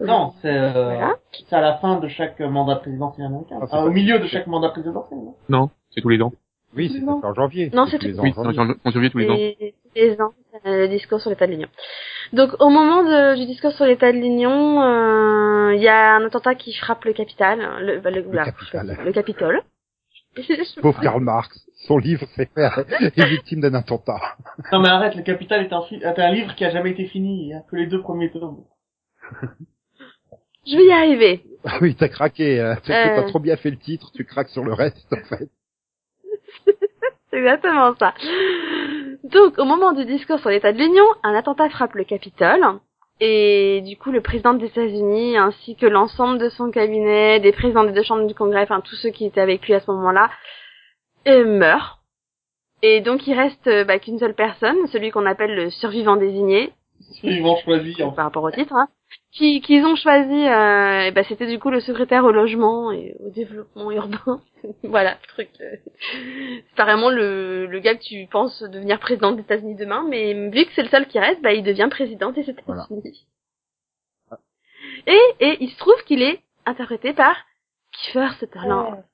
Hein. 0.00 0.04
Non, 0.06 0.32
c'est 0.42 0.48
euh, 0.56 0.70
Voilà. 0.72 1.16
c'est 1.32 1.54
à 1.56 1.60
la 1.60 1.74
fin 1.78 1.98
de 2.00 2.08
chaque 2.08 2.40
mandat 2.40 2.76
présidentiel 2.76 3.26
américain. 3.26 3.58
Ah, 3.70 3.84
au 3.84 3.90
milieu 3.90 4.18
de 4.18 4.26
chaque 4.26 4.46
mandat 4.46 4.70
présidentiel. 4.70 5.18
non? 5.18 5.34
Non, 5.48 5.70
c'est 5.90 6.00
tous 6.00 6.08
les 6.08 6.20
ans. 6.22 6.32
Oui, 6.76 6.90
c'est 6.92 7.08
en 7.08 7.34
janvier. 7.34 7.70
Non, 7.72 7.86
c'est 7.86 7.98
tous 7.98 8.06
les 8.06 8.18
ans 8.18 8.22
Oui, 8.24 8.30
en 8.36 8.42
c'est 8.42 8.52
janvier. 8.54 8.74
en 8.84 8.88
en 8.88 8.90
janvier 8.90 9.10
tous 9.10 9.18
les 9.18 9.30
ans. 9.30 9.36
Tous 9.36 9.94
les 9.94 10.20
ans, 10.20 10.30
euh, 10.66 10.80
le 10.80 10.88
discours 10.88 11.20
sur 11.20 11.30
l'état 11.30 11.46
de 11.46 11.52
l'Union. 11.52 11.68
Donc, 12.32 12.50
au 12.60 12.68
moment 12.68 13.04
de- 13.04 13.36
du 13.36 13.46
discours 13.46 13.70
sur 13.72 13.84
l'état 13.84 14.10
de 14.10 14.16
l'Union, 14.18 14.82
euh, 14.82 15.74
il 15.76 15.80
y 15.80 15.86
a 15.86 16.16
un 16.16 16.24
attentat 16.26 16.56
qui 16.56 16.72
frappe 16.74 17.04
le 17.04 17.12
capital, 17.12 17.60
le, 17.80 18.00
bah, 18.00 18.10
le, 18.10 18.22
voilà, 18.22 18.46
Capitole. 18.46 18.98
le 19.04 19.12
Capitole. 19.12 19.62
Pauvre 20.82 21.00
Karl 21.00 21.20
Marx. 21.22 21.60
Son 21.86 21.98
livre 21.98 22.26
c'est 22.34 22.50
faire 22.54 22.76
est 23.00 23.24
victime 23.28 23.60
d'un 23.60 23.74
attentat. 23.74 24.18
Non 24.72 24.80
mais 24.80 24.88
arrête, 24.88 25.14
le 25.14 25.22
Capital 25.22 25.62
est 25.62 25.72
un, 25.72 25.82
fi- 25.82 26.02
est 26.02 26.18
un 26.18 26.30
livre 26.32 26.54
qui 26.56 26.64
a 26.64 26.70
jamais 26.70 26.90
été 26.90 27.04
fini. 27.06 27.42
Il 27.44 27.48
y 27.50 27.54
a 27.54 27.60
que 27.60 27.76
les 27.76 27.86
deux 27.86 28.00
premiers 28.00 28.30
tomes. 28.32 28.64
Je 30.66 30.76
vais 30.76 30.84
y 30.86 30.92
arriver. 30.92 31.44
Ah 31.64 31.78
oui, 31.80 31.94
t'as 31.94 32.08
craqué. 32.08 32.60
hein. 32.60 32.76
Tu 32.84 32.92
Euh. 32.92 33.16
t'as 33.16 33.22
trop 33.28 33.38
bien 33.40 33.56
fait 33.56 33.70
le 33.70 33.78
titre, 33.78 34.10
tu 34.14 34.24
craques 34.24 34.48
sur 34.50 34.64
le 34.64 34.72
reste 34.72 35.06
en 35.12 35.24
fait. 35.36 35.48
C'est 37.30 37.38
exactement 37.38 37.94
ça. 37.98 38.14
Donc, 39.24 39.58
au 39.58 39.64
moment 39.64 39.92
du 39.92 40.04
discours 40.04 40.38
sur 40.38 40.50
l'état 40.50 40.72
de 40.72 40.78
l'Union, 40.78 41.04
un 41.22 41.34
attentat 41.34 41.68
frappe 41.70 41.94
le 41.94 42.04
Capitole. 42.04 42.62
Et 43.20 43.80
du 43.86 43.96
coup, 43.96 44.10
le 44.10 44.20
président 44.20 44.54
des 44.54 44.66
États-Unis, 44.66 45.36
ainsi 45.36 45.76
que 45.76 45.86
l'ensemble 45.86 46.38
de 46.38 46.48
son 46.48 46.70
cabinet, 46.70 47.40
des 47.40 47.52
présidents 47.52 47.84
des 47.84 47.92
deux 47.92 48.02
chambres 48.02 48.26
du 48.26 48.34
Congrès, 48.34 48.62
enfin 48.62 48.80
tous 48.80 48.96
ceux 48.96 49.10
qui 49.10 49.24
étaient 49.24 49.40
avec 49.40 49.66
lui 49.66 49.74
à 49.74 49.80
ce 49.80 49.90
moment-là, 49.90 50.30
euh, 51.28 51.44
meurent. 51.44 52.00
Et 52.82 53.00
donc, 53.00 53.26
il 53.26 53.34
reste 53.34 53.66
euh, 53.68 53.84
bah, 53.84 53.98
qu'une 53.98 54.18
seule 54.18 54.34
personne, 54.34 54.76
celui 54.88 55.10
qu'on 55.10 55.26
appelle 55.26 55.54
le 55.54 55.70
survivant 55.70 56.16
désigné, 56.16 56.72
Suivant 57.12 57.56
choisi. 57.64 58.00
en 58.02 58.10
par 58.12 58.26
rapport 58.26 58.42
au 58.44 58.50
titre, 58.50 58.74
hein, 58.74 58.88
qui 59.34 59.60
qu'ils 59.60 59.84
ont 59.84 59.96
choisi. 59.96 60.46
euh, 60.48 61.06
et 61.06 61.10
bah, 61.10 61.22
c'était 61.24 61.46
du 61.46 61.58
coup 61.58 61.70
le 61.70 61.80
secrétaire 61.80 62.24
au 62.24 62.30
logement 62.32 62.92
et 62.92 63.14
au 63.20 63.30
développement 63.30 63.90
urbain. 63.90 64.40
voilà, 64.84 65.18
le 65.22 65.26
truc. 65.28 65.50
euh, 65.60 65.76
c'est 66.68 66.76
pas 66.76 66.84
vraiment 66.84 67.10
le, 67.10 67.66
le 67.66 67.78
gars 67.80 67.94
que 67.96 68.02
tu 68.02 68.26
penses 68.30 68.62
devenir 68.62 68.98
président 69.00 69.32
des 69.32 69.42
États-Unis 69.42 69.74
demain, 69.74 70.06
mais 70.08 70.32
vu 70.50 70.64
que 70.64 70.72
c'est 70.74 70.82
le 70.82 70.88
seul 70.88 71.06
qui 71.08 71.18
reste, 71.18 71.42
bah, 71.42 71.52
il 71.52 71.62
devient 71.64 71.88
président 71.90 72.30
des 72.32 72.42
États-Unis. 72.48 72.62
Voilà. 72.66 72.86
Et, 75.06 75.20
et 75.40 75.56
il 75.62 75.70
se 75.70 75.76
trouve 75.76 76.02
qu'il 76.04 76.22
est 76.22 76.40
interprété 76.64 77.12
par 77.12 77.36
Kiefer 77.92 78.28
Sutherland. 78.38 79.04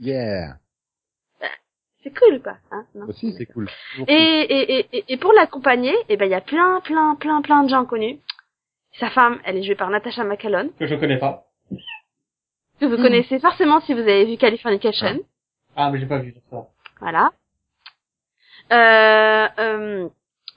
Yeah. 0.00 0.56
C'est 2.04 2.16
cool, 2.16 2.40
quoi. 2.42 2.56
Hein? 2.70 2.84
Non 2.94 3.06
Aussi, 3.08 3.32
c'est 3.36 3.46
cool. 3.46 3.68
Et, 4.08 4.12
et, 4.12 4.86
et- 4.96 5.04
et 5.08 5.16
pour 5.16 5.32
l'accompagner, 5.32 5.94
eh 6.08 6.16
ben 6.16 6.26
il 6.26 6.30
y 6.30 6.34
a 6.34 6.40
plein, 6.40 6.80
plein, 6.80 7.14
plein, 7.16 7.42
plein 7.42 7.62
de 7.64 7.68
gens 7.68 7.84
connus. 7.84 8.18
Sa 9.00 9.10
femme, 9.10 9.38
elle 9.44 9.56
est 9.56 9.62
jouée 9.62 9.74
par 9.74 9.90
Natasha 9.90 10.24
McCallum, 10.24 10.70
Que 10.78 10.86
je 10.86 10.94
connais 10.96 11.18
pas. 11.18 11.44
que 12.80 12.86
vous 12.86 12.96
Hmm. 12.96 13.02
connaissez 13.02 13.38
forcément 13.38 13.80
si 13.80 13.94
vous 13.94 14.00
avez 14.00 14.24
vu 14.26 14.36
Californication. 14.36 15.20
Ah 15.76 15.90
mais 15.90 15.98
j'ai 16.00 16.06
pas 16.06 16.18
vu 16.18 16.34
ça. 16.50 16.66
Voilà. 17.00 17.30
Euh, 18.72 19.48
euh, 19.58 20.08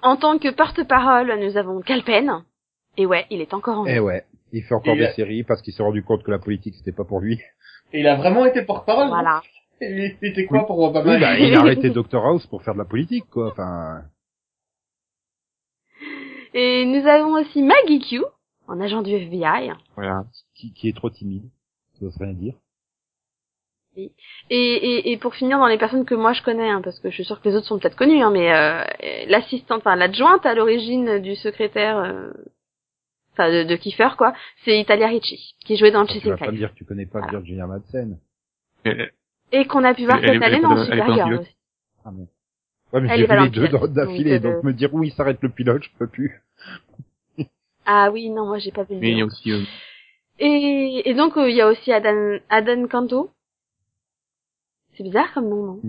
en 0.01 0.15
tant 0.17 0.37
que 0.37 0.49
porte-parole, 0.51 1.33
nous 1.39 1.57
avons 1.57 1.81
Calpen. 1.81 2.43
Et 2.97 3.05
ouais, 3.05 3.25
il 3.29 3.41
est 3.41 3.53
encore 3.53 3.79
en 3.79 3.83
vie. 3.83 3.93
Eh 3.95 3.99
ouais. 3.99 4.23
Il 4.51 4.63
fait 4.63 4.75
encore 4.75 4.95
Et, 4.95 4.99
des 4.99 5.09
séries 5.13 5.43
parce 5.43 5.61
qu'il 5.61 5.73
s'est 5.73 5.83
rendu 5.83 6.03
compte 6.03 6.23
que 6.23 6.31
la 6.31 6.39
politique 6.39 6.75
c'était 6.75 6.91
pas 6.95 7.03
pour 7.03 7.19
lui. 7.19 7.41
Et 7.93 7.99
il 7.99 8.07
a 8.07 8.15
vraiment 8.15 8.45
été 8.45 8.61
porte-parole. 8.63 9.07
Voilà. 9.09 9.41
Il 9.81 10.15
était 10.21 10.45
quoi 10.45 10.65
pour 10.65 10.79
Obama? 10.79 11.13
Oui, 11.15 11.19
bah, 11.19 11.37
il 11.37 11.53
a 11.53 11.59
arrêté 11.61 11.89
Dr 11.89 12.25
House 12.25 12.47
pour 12.47 12.63
faire 12.63 12.73
de 12.73 12.79
la 12.79 12.85
politique, 12.85 13.25
quoi. 13.29 13.49
Enfin, 13.51 14.03
Et 16.55 16.85
nous 16.85 17.05
avons 17.05 17.33
aussi 17.33 17.61
Maggie 17.61 17.99
Q, 17.99 18.23
en 18.67 18.79
agent 18.79 19.01
du 19.01 19.11
FBI. 19.13 19.71
Voilà. 19.95 20.23
qui, 20.55 20.73
qui 20.73 20.87
est 20.87 20.95
trop 20.95 21.09
timide. 21.09 21.43
Ça 21.99 22.05
veut 22.05 22.11
rien 22.19 22.33
dire. 22.33 22.55
Et, 23.97 24.11
et, 24.49 25.11
et 25.11 25.17
pour 25.17 25.35
finir 25.35 25.57
dans 25.57 25.67
les 25.67 25.77
personnes 25.77 26.05
que 26.05 26.15
moi 26.15 26.33
je 26.33 26.41
connais, 26.41 26.69
hein, 26.69 26.81
parce 26.81 26.99
que 26.99 27.09
je 27.09 27.15
suis 27.15 27.23
sûre 27.25 27.41
que 27.41 27.47
les 27.47 27.55
autres 27.55 27.67
sont 27.67 27.79
peut-être 27.79 27.95
connus, 27.95 28.21
hein, 28.21 28.29
mais 28.31 28.53
euh, 28.53 28.83
l'assistante, 29.27 29.79
enfin 29.79 29.95
l'adjointe 29.95 30.45
à 30.45 30.53
l'origine 30.53 31.19
du 31.19 31.35
secrétaire, 31.35 31.97
euh, 31.97 32.29
enfin 33.31 33.49
de, 33.49 33.63
de 33.63 33.75
Kiefer 33.77 34.09
quoi, 34.17 34.33
c'est 34.65 34.77
Italia 34.79 35.07
Ricci, 35.07 35.55
qui 35.65 35.77
jouait 35.77 35.91
dans 35.91 36.05
Tu 36.05 36.15
Chasing 36.15 36.29
vas 36.31 36.37
pas 36.37 36.51
me 36.51 36.57
dire 36.57 36.71
que 36.73 36.75
tu 36.77 36.83
connais 36.83 37.05
pas 37.05 37.19
Voilà. 37.19 37.39
Virginia 37.39 37.67
Madsen. 37.67 38.19
Elle- 38.83 39.13
et 39.53 39.65
qu'on 39.65 39.83
a 39.85 39.93
pu 39.93 40.03
voir 40.05 40.19
cette 40.19 40.43
année 40.43 40.59
dans 40.59 40.83
Supergirl 40.83 41.23
Pilote 41.29 41.41
aussi. 41.41 41.55
Ah, 42.03 42.11
mais... 42.11 42.25
Ouais, 42.95 43.01
mais 43.01 43.09
j'ai 43.09 43.27
vu 43.27 43.35
les 43.43 43.49
deux 43.49 43.67
d'affilée, 43.89 44.39
donc, 44.39 44.53
donc, 44.55 44.63
euh, 44.63 44.67
me 44.67 44.73
dire 44.73 44.93
où 44.93 45.03
il 45.03 45.11
s'arrête 45.11 45.41
le 45.41 45.49
pilote, 45.49 45.83
je 45.83 45.89
peux 45.99 46.07
plus. 46.07 46.41
Ah 47.85 48.09
oui, 48.09 48.29
non, 48.29 48.45
moi 48.45 48.57
j'ai 48.57 48.71
pas 48.71 48.83
vu 48.83 48.95
le 48.95 49.01
Mais 49.01 49.11
il 49.11 49.17
y 49.17 49.21
a 49.21 49.25
nom. 49.25 49.27
aussi 49.27 49.51
euh, 49.51 49.63
Et, 50.39 51.01
et 51.09 51.13
donc 51.13 51.35
euh, 51.35 51.49
il 51.49 51.57
y 51.57 51.61
a 51.61 51.67
aussi 51.67 51.91
Adan, 51.91 52.37
Adan 52.49 52.87
Kanto. 52.87 53.31
C'est 54.93 55.03
bizarre 55.03 55.33
comme 55.33 55.49
nom, 55.49 55.65
non? 55.65 55.81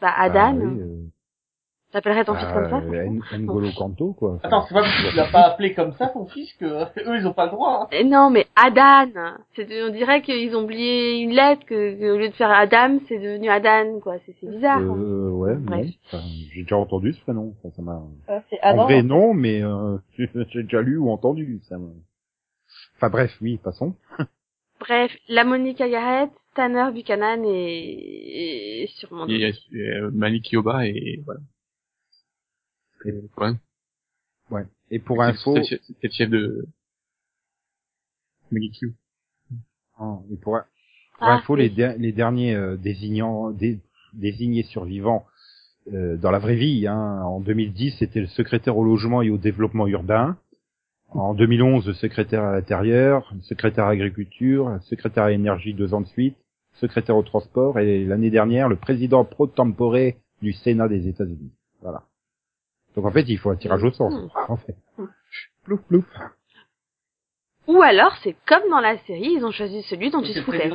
Bah 0.00 0.12
Adan, 0.16 0.58
Ah, 0.60 0.64
oui, 0.64 0.80
euh, 0.80 1.04
t'appellerais 1.92 2.24
ton 2.24 2.34
fils 2.34 2.48
bah, 2.48 2.54
comme 2.54 2.70
ça 2.70 2.76
euh, 2.78 3.38
N'Golo 3.38 3.68
Kanto, 3.76 4.12
quoi. 4.14 4.32
Enfin, 4.34 4.48
Attends, 4.48 4.64
c'est 4.66 4.74
pas 4.74 4.80
parce 4.82 5.02
que 5.02 5.10
tu 5.10 5.16
l'as 5.16 5.30
pas 5.30 5.42
appelé 5.42 5.74
comme 5.74 5.92
ça 5.92 6.08
ton 6.08 6.26
fils 6.26 6.52
que 6.54 6.64
eux 6.64 7.16
ils 7.18 7.26
ont 7.26 7.32
pas 7.32 7.44
le 7.46 7.52
droit. 7.52 7.82
hein. 7.84 7.88
Eh 7.92 8.04
Non, 8.04 8.30
mais 8.30 8.46
Adan. 8.56 9.10
C'est, 9.54 9.66
on 9.84 9.90
dirait 9.90 10.22
qu'ils 10.22 10.54
ont 10.56 10.64
oublié 10.64 11.20
une 11.20 11.30
lettre, 11.32 11.64
que, 11.66 11.94
que 11.98 12.10
au 12.12 12.18
lieu 12.18 12.28
de 12.28 12.34
faire 12.34 12.50
Adam, 12.50 12.98
c'est 13.08 13.18
devenu 13.18 13.48
Adan, 13.50 14.00
quoi. 14.00 14.16
C'est, 14.26 14.48
bizarre. 14.48 14.78
hein. 14.80 14.96
Euh, 14.98 15.30
ouais, 15.30 15.56
j'ai 16.52 16.62
déjà 16.62 16.76
entendu 16.76 17.12
ce 17.12 17.20
prénom. 17.20 17.54
Enfin, 17.62 17.74
ça 17.76 17.82
m'a... 17.82 18.02
Euh, 18.30 18.40
c'est 18.50 18.58
En 18.64 18.84
vrai, 18.84 19.02
non, 19.02 19.34
mais 19.34 19.62
euh, 19.62 19.98
j'ai 20.16 20.62
déjà 20.62 20.80
lu 20.82 20.96
ou 20.98 21.10
entendu. 21.10 21.60
Ça 21.68 21.78
me... 21.78 21.88
Enfin 22.96 23.10
bref, 23.10 23.36
oui, 23.42 23.58
passons. 23.62 23.94
Bref, 24.80 25.12
la 25.28 25.44
Monica 25.44 25.88
Garrett, 25.88 26.30
Tanner 26.54 26.86
Buchanan 26.92 27.44
et, 27.44 28.82
et 28.82 28.86
sûrement 28.98 29.26
d'autres. 29.26 29.58
euh, 29.74 30.10
Malik 30.12 30.50
Yoba 30.52 30.86
et 30.86 31.20
voilà. 31.24 31.40
Et, 33.04 33.12
ouais. 33.38 33.50
Ouais. 34.50 34.64
Et 34.90 34.98
pour 34.98 35.22
info, 35.22 35.54
c'est 35.54 35.60
le 35.60 35.64
chef- 35.64 35.80
le 36.20 36.26
de. 36.28 36.66
Ah, 39.98 40.18
et 40.30 40.36
pour, 40.36 40.52
pour 40.52 40.58
Ah, 41.20 41.34
info, 41.36 41.54
oui. 41.56 41.70
les, 41.74 41.96
les 41.98 42.12
derniers 42.12 42.54
euh, 42.54 42.76
désignants, 42.76 43.50
dé- 43.50 43.80
désignés 44.12 44.62
survivants 44.64 45.24
euh, 45.92 46.16
dans 46.16 46.30
la 46.30 46.38
vraie 46.38 46.56
vie, 46.56 46.86
hein, 46.86 47.22
en 47.22 47.40
2010, 47.40 47.96
c'était 47.98 48.20
le 48.20 48.26
secrétaire 48.26 48.76
au 48.76 48.84
logement 48.84 49.22
et 49.22 49.30
au 49.30 49.38
développement 49.38 49.86
urbain. 49.86 50.36
En 51.10 51.34
2011, 51.34 51.86
le 51.88 51.94
secrétaire 51.94 52.42
à 52.44 52.52
l'intérieur, 52.52 53.30
le 53.34 53.40
secrétaire 53.42 53.84
à 53.84 53.88
l'agriculture, 53.90 54.68
le 54.70 54.80
secrétaire 54.80 55.24
à 55.24 55.30
l'énergie 55.30 55.74
deux 55.74 55.92
ans 55.92 56.00
de 56.00 56.06
suite, 56.06 56.36
secrétaire 56.74 57.16
au 57.16 57.22
transport 57.22 57.78
et 57.78 58.04
l'année 58.04 58.30
dernière, 58.30 58.68
le 58.68 58.76
président 58.76 59.24
pro 59.24 59.46
tempore 59.46 59.96
du 60.40 60.52
Sénat 60.52 60.88
des 60.88 61.08
États-Unis. 61.08 61.52
Voilà. 61.82 62.04
Donc 62.96 63.06
en 63.06 63.10
fait, 63.10 63.24
il 63.28 63.38
faut 63.38 63.50
un 63.50 63.56
tirage 63.56 63.82
au 63.82 63.90
sort. 63.90 64.10
Hmm. 64.10 64.28
En 64.48 64.56
fait. 64.56 64.76
Plouf 65.64 65.80
plouf. 65.82 66.04
Ou 67.68 67.80
alors, 67.80 68.14
c'est 68.22 68.36
comme 68.46 68.68
dans 68.70 68.80
la 68.80 68.98
série, 69.04 69.34
ils 69.36 69.44
ont 69.44 69.52
choisi 69.52 69.82
celui 69.82 70.10
dont 70.10 70.20
ils 70.22 70.34
se 70.34 70.42
foutaient. 70.42 70.70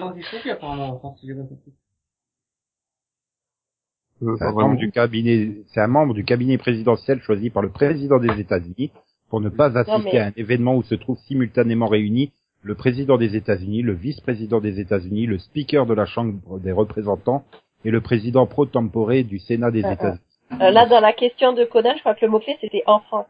Euh, 4.24 4.36
C'est 4.39 4.45
un 4.45 4.51
membre 4.51 4.78
du 4.78 4.89
cabinet, 4.91 5.57
c'est 5.68 5.82
un 5.82 5.88
membre 5.88 6.13
du 6.13 6.24
cabinet 6.26 6.57
présidentiel 6.57 7.22
choisi 7.22 7.49
par 7.51 7.61
le 7.61 7.70
président 7.70 8.18
des 8.20 8.39
États-Unis 8.39 8.91
pour 9.30 9.41
ne 9.41 9.49
pas 9.49 9.78
assister 9.78 10.11
mais- 10.13 10.20
à 10.20 10.26
un 10.28 10.32
événement 10.38 10.76
où 10.76 10.84
se 10.84 10.95
trouvent 10.95 11.20
simultanément 11.28 11.88
réunis 11.88 12.32
le 12.63 12.74
président 12.74 13.18
des 13.18 13.36
États-Unis, 13.36 13.84
le 13.84 13.93
vice-président 13.93 14.59
des 14.59 14.80
États-Unis, 14.80 15.28
le 15.28 15.38
speaker 15.38 15.86
de 15.86 15.93
la 15.93 16.05
Chambre 16.05 16.59
des 16.59 16.72
représentants 16.72 17.45
et 17.86 17.91
le 17.91 18.01
président 18.01 18.47
pro 18.47 18.65
tempore 18.65 19.11
du 19.24 19.38
Sénat 19.39 19.70
des 19.72 19.84
Ah, 19.84 19.89
ah. 19.89 19.93
États-Unis. 19.93 20.22
Euh, 20.53 20.71
là, 20.71 20.85
dans 20.85 20.99
la 21.01 21.13
question 21.13 21.53
de 21.53 21.65
codage, 21.65 21.97
je 21.97 22.01
crois 22.01 22.15
que 22.15 22.25
le 22.25 22.31
mot-clé, 22.31 22.57
c'était 22.61 22.83
enfant. 22.85 23.27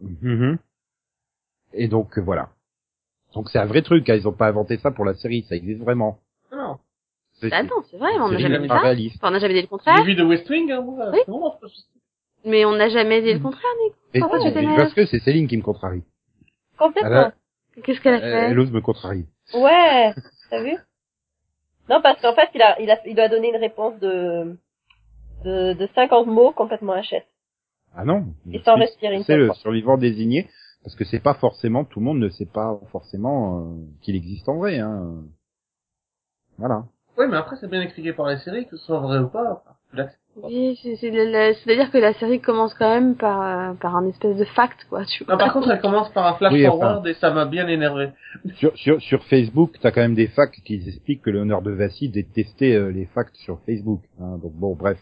Mhm. 0.00 0.58
Et 1.74 1.88
donc 1.88 2.18
euh, 2.18 2.22
voilà. 2.22 2.48
Donc 3.34 3.48
c'est 3.50 3.58
un 3.58 3.66
vrai 3.66 3.82
truc, 3.82 4.08
hein, 4.08 4.14
ils 4.14 4.26
ont 4.26 4.32
pas 4.32 4.48
inventé 4.48 4.78
ça 4.78 4.90
pour 4.90 5.04
la 5.04 5.14
série, 5.14 5.44
ça 5.48 5.54
existe 5.54 5.80
vraiment. 5.82 6.18
Non. 6.50 6.78
C'est 7.34 7.48
Bah 7.50 7.58
attends, 7.58 7.82
c'est 7.90 7.96
vrai, 7.98 8.10
on 8.18 8.28
n'a 8.30 8.38
jamais 8.38 8.54
jamais 8.54 8.58
dit 8.62 8.68
ça. 8.68 8.78
réaliste. 8.78 9.16
Enfin, 9.18 9.28
on 9.28 9.30
n'a 9.32 9.38
jamais 9.38 9.54
dit 9.54 9.60
le 9.60 9.64
J'ai 9.64 9.68
contraire. 9.68 10.04
vu 10.04 10.14
de 10.14 10.24
West 10.24 10.48
Wing, 10.50 10.70
hein, 10.72 10.80
moi. 10.80 11.10
Oui. 11.12 11.18
vraiment 11.26 11.58
Mais 12.44 12.64
on 12.64 12.72
n'a 12.72 12.88
jamais 12.88 13.20
dit 13.22 13.28
le 13.32 13.38
Mhm. 13.38 13.42
contraire, 13.44 13.70
Nico. 13.84 13.96
Pourquoi 14.20 14.38
tu 14.40 14.46
mais 14.46 14.52
t'énerves 14.54 14.76
parce 14.76 14.94
que 14.94 15.06
c'est 15.06 15.20
Céline 15.20 15.46
qui 15.46 15.56
me 15.56 15.62
contrarie. 15.62 16.02
Complètement. 16.78 17.32
Qu'est-ce 17.84 18.00
qu'elle 18.00 18.14
a 18.14 18.16
Elle, 18.16 18.22
fait 18.22 18.50
elle 18.50 18.58
ose 18.58 18.72
me 18.72 18.80
contrarier. 18.80 19.26
Ouais, 19.54 20.12
t'as 20.50 20.62
vu? 20.62 20.76
Non, 21.88 22.00
parce 22.02 22.20
qu'en 22.20 22.34
fait, 22.34 22.48
il 22.54 22.62
a, 22.62 22.80
il 22.80 22.90
a, 22.90 22.98
il 23.06 23.14
doit 23.14 23.28
donner 23.28 23.50
une 23.50 23.56
réponse 23.60 23.98
de, 24.00 24.56
de, 25.44 25.72
de 25.74 25.88
50 25.94 26.26
mots 26.26 26.52
complètement 26.52 26.94
HS. 26.94 27.22
Ah 27.94 28.04
non. 28.04 28.26
Et 28.52 28.60
sans 28.60 28.76
respirer 28.76 29.16
une 29.16 29.24
C'est 29.24 29.36
le 29.36 29.46
fois. 29.46 29.54
survivant 29.56 29.96
désigné, 29.98 30.48
parce 30.84 30.94
que 30.94 31.04
c'est 31.04 31.18
pas 31.22 31.34
forcément, 31.34 31.84
tout 31.84 31.98
le 32.00 32.04
monde 32.06 32.18
ne 32.20 32.28
sait 32.28 32.46
pas 32.46 32.78
forcément 32.92 33.58
euh, 33.60 33.62
qu'il 34.02 34.14
existe 34.16 34.48
en 34.48 34.58
vrai. 34.58 34.78
Hein. 34.78 35.22
Voilà. 36.58 36.84
Oui, 37.18 37.26
mais 37.28 37.36
après, 37.36 37.56
c'est 37.60 37.68
bien 37.70 37.80
expliqué 37.82 38.12
par 38.12 38.28
les 38.28 38.38
séries, 38.38 38.66
que 38.66 38.76
ce 38.76 38.84
soit 38.86 39.00
vrai 39.00 39.18
ou 39.18 39.28
pas. 39.28 39.62
Oui, 40.36 40.78
c'est- 40.80 40.94
c'est 40.96 41.10
la- 41.10 41.24
la- 41.24 41.54
c'est-à-dire 41.54 41.90
que 41.90 41.98
la 41.98 42.14
série 42.14 42.40
commence 42.40 42.72
quand 42.74 42.88
même 42.88 43.16
par, 43.16 43.42
euh, 43.42 43.74
par 43.74 43.96
un 43.96 44.06
espèce 44.06 44.36
de 44.36 44.44
fact, 44.44 44.86
quoi, 44.88 45.04
tu 45.04 45.24
vois. 45.24 45.34
Non, 45.34 45.38
par 45.38 45.52
contre, 45.52 45.68
elle 45.70 45.80
commence 45.80 46.08
par 46.12 46.24
un 46.26 46.34
flash 46.34 46.52
Oui, 46.52 46.66
enfin. 46.68 46.78
forward 46.78 47.06
et 47.08 47.14
ça 47.14 47.32
m'a 47.32 47.46
bien 47.46 47.66
énervé. 47.66 48.10
Sur, 48.54 48.74
sur, 48.76 49.02
sur 49.02 49.24
Facebook, 49.24 49.72
t'as 49.82 49.90
quand 49.90 50.00
même 50.00 50.14
des 50.14 50.28
facts 50.28 50.60
qui 50.64 50.74
expliquent 50.86 51.22
que 51.22 51.30
l'honneur 51.30 51.62
de 51.62 51.72
Vassy 51.72 52.08
détestait 52.08 52.74
euh, 52.76 52.90
les 52.92 53.06
facts 53.06 53.34
sur 53.36 53.58
Facebook. 53.66 54.02
hein. 54.20 54.38
donc 54.40 54.52
bon, 54.52 54.74
bref. 54.76 54.98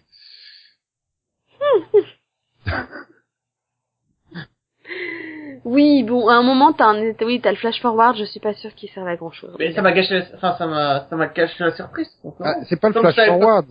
Oui, 5.65 6.03
bon, 6.05 6.29
à 6.29 6.35
un 6.35 6.43
moment, 6.43 6.73
t'as 6.73 6.87
un, 6.87 7.13
oui, 7.23 7.41
t'as 7.43 7.51
le 7.51 7.57
flash 7.57 7.81
forward, 7.83 8.17
je 8.17 8.25
suis 8.25 8.41
pas 8.41 8.55
sûre 8.55 8.75
qu'il 8.75 8.89
serve 8.91 9.07
à 9.09 9.17
grand 9.17 9.33
chose. 9.33 9.55
Mais 9.59 9.73
ça 9.73 9.83
m'a 9.83 9.93
gâché, 9.93 10.15
la- 10.19 10.25
enfin, 10.37 10.55
ça 10.57 10.67
m'a, 10.67 11.07
ça 11.11 11.17
m'a 11.17 11.27
gâché 11.27 11.63
la 11.65 11.73
surprise. 11.73 12.09
Ah, 12.41 12.55
c'est 12.69 12.81
pas 12.81 12.89
le 12.89 12.95
flash 13.01 13.15
forward 13.27 13.67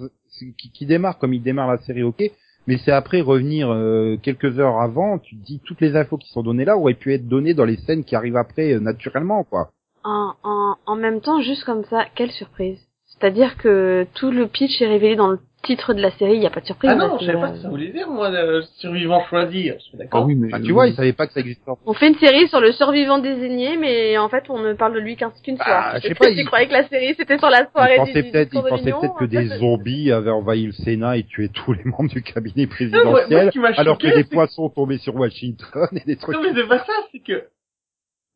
qui 0.73 0.85
démarre 0.85 1.17
comme 1.17 1.33
il 1.33 1.41
démarre 1.41 1.71
la 1.71 1.77
série, 1.79 2.03
ok. 2.03 2.21
Mais 2.67 2.77
c'est 2.77 2.91
après 2.91 3.21
revenir 3.21 3.71
euh, 3.71 4.17
quelques 4.21 4.59
heures 4.59 4.81
avant, 4.81 5.17
tu 5.19 5.37
te 5.37 5.43
dis 5.45 5.61
toutes 5.65 5.79
les 5.81 5.95
infos 5.95 6.17
qui 6.17 6.29
sont 6.29 6.43
données 6.43 6.65
là 6.65 6.77
auraient 6.77 6.93
pu 6.93 7.13
être 7.13 7.27
données 7.27 7.53
dans 7.53 7.63
les 7.65 7.77
scènes 7.77 8.03
qui 8.03 8.15
arrivent 8.15 8.35
après 8.35 8.73
euh, 8.73 8.79
naturellement, 8.79 9.43
quoi. 9.45 9.71
En, 10.03 10.33
en, 10.43 10.75
en 10.85 10.95
même 10.95 11.21
temps, 11.21 11.39
juste 11.41 11.63
comme 11.63 11.85
ça, 11.85 12.05
quelle 12.13 12.31
surprise. 12.31 12.77
C'est-à-dire 13.05 13.57
que 13.57 14.05
tout 14.13 14.29
le 14.31 14.47
pitch 14.47 14.81
est 14.81 14.87
révélé 14.87 15.15
dans 15.15 15.29
le 15.29 15.39
titre 15.63 15.93
de 15.93 16.01
la 16.01 16.11
série, 16.11 16.35
il 16.35 16.41
y 16.43 16.45
a 16.45 16.49
pas 16.49 16.61
de 16.61 16.65
surprise. 16.65 16.91
Ah 16.93 16.95
non, 16.95 17.17
je 17.19 17.25
savais 17.25 17.39
pas 17.41 17.49
ce 17.49 17.53
que 17.55 17.61
ça 17.63 17.69
voulait 17.69 17.89
dire, 17.91 18.09
moi, 18.09 18.29
le 18.29 18.61
survivant 18.77 19.25
choisi. 19.25 19.69
Je 19.69 19.79
suis 19.79 19.97
Ah 20.11 20.21
oui, 20.21 20.35
mais 20.35 20.49
Ah, 20.53 20.59
tu 20.61 20.71
vois, 20.71 20.87
ils 20.87 20.95
savaient 20.95 21.13
pas 21.13 21.27
que 21.27 21.33
ça 21.33 21.39
existait. 21.41 21.63
On 21.85 21.93
fait 21.93 22.07
une 22.07 22.15
série 22.15 22.47
sur 22.47 22.61
le 22.61 22.71
survivant 22.71 23.17
désigné, 23.17 23.75
mais 23.75 24.17
en 24.17 24.29
fait, 24.29 24.45
on 24.49 24.59
ne 24.59 24.73
parle 24.73 24.93
de 24.93 24.99
lui 24.99 25.15
qu'un- 25.17 25.33
qu'une 25.43 25.57
Bah, 25.57 25.65
soirée. 25.65 25.99
je 26.03 26.07
sais 26.07 26.15
pas, 26.15 26.27
que 26.27 26.33
tu 26.35 26.39
il- 26.41 26.45
croyais 26.45 26.67
que 26.67 26.73
la 26.73 26.87
série 26.87 27.15
c'était 27.17 27.37
sur 27.37 27.49
la 27.49 27.69
soirée 27.71 27.93
du, 27.95 27.97
pensaient 27.99 28.21
du 28.23 28.31
peut-être, 28.31 28.49
ils 28.53 28.61
pensaient 28.61 28.83
peut-être 28.91 29.15
que 29.15 29.27
fait, 29.27 29.27
des 29.27 29.57
zombies 29.57 30.11
avaient 30.11 30.29
envahi 30.31 30.67
le 30.67 30.71
Sénat 30.73 31.17
et 31.17 31.23
tué 31.23 31.49
tous 31.49 31.73
les 31.73 31.83
membres 31.85 32.09
du 32.09 32.21
cabinet 32.23 32.65
Non, 32.65 33.03
moi- 33.03 33.11
moi, 33.11 33.21
présidentiel, 33.25 33.73
alors 33.77 33.97
que 33.97 34.07
des 34.15 34.23
poissons 34.23 34.69
tombaient 34.69 34.99
sur 34.99 35.15
Washington 35.15 35.89
et 35.93 36.05
des 36.05 36.15
trucs. 36.17 36.35
Non, 36.35 36.43
mais 36.43 36.53
c'est 36.55 36.67
pas 36.67 36.79
ça, 36.79 36.93
c'est 37.11 37.19
que, 37.19 37.43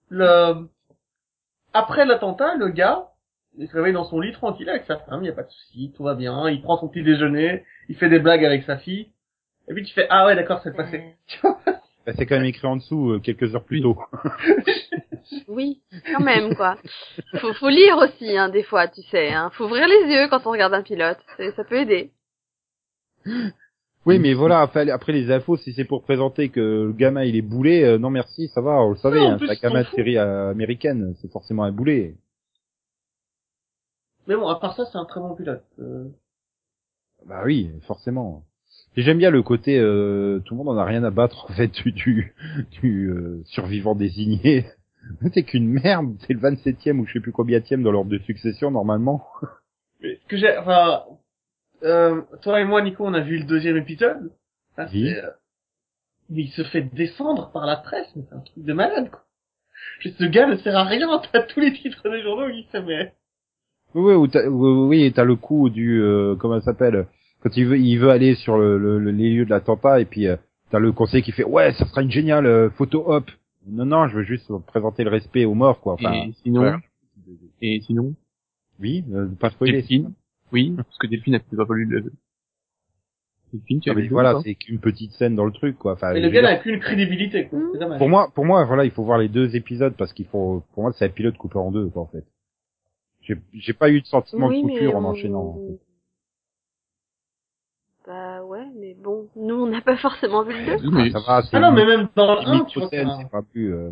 le, 0.09 0.67
après 1.73 2.05
l'attentat, 2.05 2.55
le 2.57 2.67
gars, 2.69 3.05
il 3.57 3.67
se 3.67 3.73
réveille 3.73 3.93
dans 3.93 4.05
son 4.05 4.19
lit 4.19 4.31
tranquille 4.31 4.69
avec 4.69 4.85
sa 4.85 4.97
femme, 4.97 5.23
il 5.23 5.27
y 5.27 5.29
a 5.29 5.33
pas 5.33 5.43
de 5.43 5.49
souci, 5.49 5.91
tout 5.95 6.03
va 6.03 6.15
bien, 6.15 6.49
il 6.49 6.61
prend 6.61 6.77
son 6.77 6.87
petit 6.87 7.03
déjeuner, 7.03 7.63
il 7.89 7.95
fait 7.95 8.09
des 8.09 8.19
blagues 8.19 8.45
avec 8.45 8.63
sa 8.63 8.77
fille, 8.77 9.07
et 9.67 9.73
puis 9.73 9.83
tu 9.83 9.93
fais, 9.93 10.07
ah 10.09 10.25
ouais, 10.25 10.35
d'accord, 10.35 10.61
c'est 10.63 10.75
passé. 10.75 11.15
Bah, 12.05 12.13
c'est 12.17 12.25
quand 12.25 12.35
même 12.35 12.45
écrit 12.45 12.65
en 12.65 12.77
dessous 12.77 13.11
euh, 13.11 13.19
quelques 13.19 13.53
heures 13.53 13.63
plus 13.63 13.81
tôt. 13.81 13.97
Oui, 15.47 15.81
quand 16.11 16.23
même, 16.23 16.55
quoi. 16.55 16.77
Faut, 17.39 17.53
faut 17.53 17.69
lire 17.69 17.97
aussi, 17.97 18.35
hein, 18.37 18.49
des 18.49 18.63
fois, 18.63 18.87
tu 18.87 19.01
sais. 19.03 19.31
Hein. 19.31 19.49
Faut 19.53 19.65
ouvrir 19.65 19.87
les 19.87 20.13
yeux 20.13 20.27
quand 20.29 20.45
on 20.45 20.51
regarde 20.51 20.73
un 20.73 20.81
pilote. 20.81 21.19
Ça 21.55 21.63
peut 21.63 21.77
aider. 21.77 22.11
Oui, 24.05 24.17
mais 24.17 24.33
voilà, 24.33 24.61
après, 24.61 24.85
les 25.13 25.31
infos, 25.31 25.57
si 25.57 25.73
c'est 25.73 25.85
pour 25.85 26.01
présenter 26.01 26.49
que 26.49 26.59
le 26.87 26.91
gamin 26.91 27.23
il 27.23 27.35
est 27.35 27.43
boulé, 27.43 27.83
euh, 27.83 27.97
non 27.99 28.09
merci, 28.09 28.47
ça 28.47 28.59
va, 28.59 28.81
on 28.81 28.89
le 28.89 28.95
savait, 28.95 29.19
hein, 29.19 29.37
s'en 29.37 29.53
gamin 29.61 29.83
de 29.83 29.87
série 29.95 30.17
euh, 30.17 30.49
américaine, 30.49 31.13
c'est 31.21 31.31
forcément 31.31 31.63
un 31.63 31.71
boulet. 31.71 32.15
Mais 34.27 34.35
bon, 34.35 34.47
à 34.47 34.59
part 34.59 34.75
ça, 34.75 34.85
c'est 34.85 34.97
un 34.97 35.05
très 35.05 35.19
bon 35.19 35.35
pilote. 35.35 35.63
Euh, 35.79 36.05
Bah 37.25 37.41
oui, 37.45 37.71
forcément. 37.87 38.43
Et 38.95 39.01
j'aime 39.03 39.17
bien 39.17 39.29
le 39.31 39.41
côté, 39.43 39.79
euh, 39.79 40.39
tout 40.45 40.53
le 40.53 40.57
monde 40.63 40.69
en 40.69 40.77
a 40.77 40.85
rien 40.85 41.03
à 41.03 41.11
battre 41.11 41.45
en 41.49 41.53
fait 41.53 41.67
du, 41.83 41.91
du, 41.91 42.33
du, 42.81 43.09
euh, 43.09 43.41
survivant 43.45 43.95
désigné. 43.95 44.65
C'est 45.33 45.43
qu'une 45.43 45.67
merde, 45.67 46.15
c'est 46.27 46.33
le 46.33 46.39
27e 46.39 46.99
ou 46.99 47.07
je 47.07 47.13
sais 47.13 47.19
plus 47.19 47.31
combienième 47.31 47.81
dans 47.81 47.91
l'ordre 47.91 48.11
de 48.11 48.19
succession 48.19 48.69
normalement. 48.69 49.25
mais 50.01 50.15
ce 50.21 50.25
que 50.27 50.37
j'ai, 50.37 50.55
enfin, 50.57 51.03
euh, 51.83 52.21
toi 52.43 52.61
et 52.61 52.65
moi, 52.65 52.81
Nico, 52.83 53.03
on 53.05 53.13
a 53.15 53.21
vu 53.21 53.39
le 53.39 53.45
deuxième 53.45 53.77
épisode. 53.77 54.31
Ah, 54.77 54.85
Oui. 54.93 55.09
c'est, 55.09 55.23
euh, 55.23 55.31
mais 56.29 56.43
il 56.43 56.51
se 56.51 56.63
fait 56.63 56.83
descendre 56.83 57.51
par 57.51 57.65
la 57.65 57.77
presse, 57.77 58.07
mais 58.15 58.23
c'est 58.29 58.35
un 58.35 58.41
truc 58.41 58.63
de 58.63 58.73
malade, 58.73 59.09
quoi. 59.09 59.25
Ce 60.03 60.23
gars 60.25 60.45
ne 60.47 60.55
sert 60.57 60.77
à 60.77 60.83
rien, 60.83 61.19
t'as 61.33 61.41
tous 61.43 61.59
les 61.59 61.73
titres 61.73 62.07
des 62.09 62.21
journaux, 62.21 62.47
il 62.49 62.65
fait, 62.71 62.81
mais... 62.83 63.13
Oui, 63.95 64.13
oui, 64.13 64.29
t'as, 64.29 64.47
oui, 64.47 64.87
oui, 65.05 65.11
t'as 65.13 65.23
le 65.23 65.35
coup 65.35 65.69
du, 65.69 66.01
euh, 66.01 66.35
comment 66.35 66.59
ça 66.59 66.65
s'appelle, 66.67 67.07
quand 67.41 67.55
il 67.57 67.65
veut, 67.65 67.77
il 67.77 67.97
veut 67.97 68.09
aller 68.09 68.35
sur 68.35 68.57
le, 68.57 68.77
le- 68.77 68.99
le- 68.99 69.11
les 69.11 69.33
lieux 69.33 69.45
de 69.45 69.49
l'attentat 69.49 69.99
et 69.99 70.05
puis 70.05 70.27
euh, 70.27 70.37
t'as 70.69 70.79
le 70.79 70.91
conseiller 70.91 71.23
qui 71.23 71.31
fait, 71.31 71.43
ouais, 71.43 71.73
ça 71.73 71.85
sera 71.85 72.01
une 72.01 72.11
géniale 72.11 72.45
euh, 72.45 72.69
photo 72.71 73.03
op. 73.07 73.29
Non, 73.67 73.85
non, 73.85 74.07
je 74.07 74.15
veux 74.17 74.23
juste 74.23 74.51
présenter 74.67 75.03
le 75.03 75.09
respect 75.09 75.45
aux 75.45 75.53
morts, 75.53 75.79
quoi. 75.81 75.93
Enfin, 75.93 76.13
et 76.13 76.31
sinon, 76.43 76.61
ouais. 76.61 76.73
et 77.61 77.81
sinon, 77.81 78.13
oui, 78.79 79.03
euh, 79.13 79.27
pas 79.39 79.49
spoiler. 79.51 79.73
Delphine, 79.73 80.13
oui, 80.51 80.73
parce 80.77 80.97
que 80.97 81.07
Delphine 81.07 81.35
a 81.35 81.39
peut-être 81.39 81.65
pas 81.65 81.73
lu 81.75 81.85
le, 81.85 82.11
Delphine, 83.53 83.81
tu 83.81 83.89
Ah, 83.89 83.93
avais 83.93 84.07
voilà, 84.07 84.39
c'est 84.43 84.55
qu'une 84.55 84.79
petite 84.79 85.11
scène 85.11 85.35
dans 85.35 85.45
le 85.45 85.51
truc, 85.51 85.77
quoi. 85.77 85.93
Enfin, 85.93 86.13
le 86.13 86.29
gars 86.29 86.41
n'a 86.41 86.55
qu'une 86.57 86.79
crédibilité, 86.79 87.47
quoi. 87.47 87.59
C'est 87.73 87.79
dommage. 87.79 87.97
pour 87.99 88.07
moi, 88.09 88.31
pour 88.33 88.45
moi, 88.45 88.63
voilà, 88.63 88.85
il 88.85 88.91
faut 88.91 89.03
voir 89.03 89.17
les 89.17 89.27
deux 89.27 89.55
épisodes 89.55 89.93
parce 89.97 90.13
qu'il 90.13 90.25
faut, 90.27 90.63
pour 90.73 90.83
moi, 90.83 90.93
c'est 90.93 91.05
un 91.05 91.09
pilote 91.09 91.35
coupé 91.37 91.57
en 91.59 91.69
deux, 91.71 91.87
quoi, 91.89 92.03
en 92.03 92.07
fait. 92.07 92.23
J'ai, 93.21 93.37
j'ai 93.53 93.73
pas 93.73 93.89
eu 93.89 94.01
de 94.01 94.07
sentiment 94.07 94.47
oui, 94.47 94.63
de 94.63 94.67
coupure 94.69 94.95
en 94.95 95.03
on- 95.05 95.09
enchaînant. 95.09 95.59
Bah 98.07 98.43
ouais, 98.43 98.65
mais 98.75 98.95
bon, 98.95 99.29
nous 99.35 99.55
on 99.55 99.67
n'a 99.67 99.81
pas 99.81 99.95
forcément 99.97 100.43
vu 100.43 100.53
le 100.53 100.65
2. 100.65 100.87
Oui, 100.87 100.91
mais 100.91 101.11
Ça 101.11 101.19
va, 101.19 101.43
c'est 101.43 101.55
Ah 101.55 101.59
non, 101.59 101.71
mais 101.71 101.85
même 101.85 102.07
dans 102.15 102.35
le 102.35 102.41
une 102.41 102.47
1, 102.61 102.65
tu 102.65 102.79
vois, 102.79 102.89
c'est 102.89 102.99
un- 102.99 103.19
c'est 103.19 103.29
pas 103.29 103.43
plus, 103.43 103.73
euh, 103.73 103.91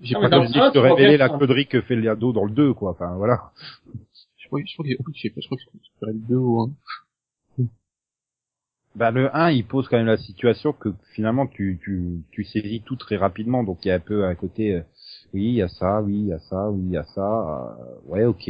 j'ai 0.00 0.14
pas 0.14 0.30
tu 0.30 0.36
vois 0.52 0.70
révéler 0.70 1.16
bien 1.16 1.26
la 1.26 1.28
que- 1.28 1.38
connerie 1.38 1.66
que 1.66 1.80
fait 1.80 1.96
Liado 1.96 2.32
dans 2.32 2.44
le 2.44 2.52
2, 2.52 2.72
quoi. 2.74 2.92
Enfin, 2.92 3.16
voilà. 3.16 3.50
Je 4.36 4.46
crois, 4.46 4.60
je 4.64 4.72
crois 4.74 4.84
que, 4.86 4.90
je 5.14 5.20
sais 5.20 5.30
pas, 5.30 5.40
je 5.40 5.46
crois 5.46 5.58
que 5.58 5.62
je 5.82 5.90
ferais 5.98 6.12
le 6.12 6.18
2 6.28 6.36
ou 6.36 6.60
1. 6.60 6.70
Bah, 8.96 9.10
le 9.10 9.34
1, 9.36 9.50
il 9.50 9.64
pose 9.64 9.88
quand 9.88 9.96
même 9.96 10.06
la 10.06 10.16
situation 10.16 10.72
que 10.72 10.88
finalement 11.14 11.46
tu, 11.46 11.78
tu, 11.82 12.22
tu 12.32 12.44
saisis 12.44 12.82
tout 12.82 12.96
très 12.96 13.16
rapidement. 13.16 13.62
Donc 13.62 13.84
il 13.84 13.88
y 13.88 13.90
a 13.90 13.94
un 13.94 14.00
peu 14.00 14.24
un 14.24 14.34
côté, 14.34 14.74
euh, 14.74 14.82
oui, 15.34 15.44
il 15.44 15.54
y 15.54 15.62
a 15.62 15.68
ça, 15.68 16.00
oui, 16.02 16.14
il 16.14 16.26
y 16.26 16.32
a 16.32 16.38
ça, 16.38 16.68
oui, 16.70 16.80
il 16.86 16.92
y 16.92 16.96
a 16.96 17.04
ça. 17.04 17.76
euh, 17.78 18.10
ouais, 18.12 18.24
ok. 18.24 18.48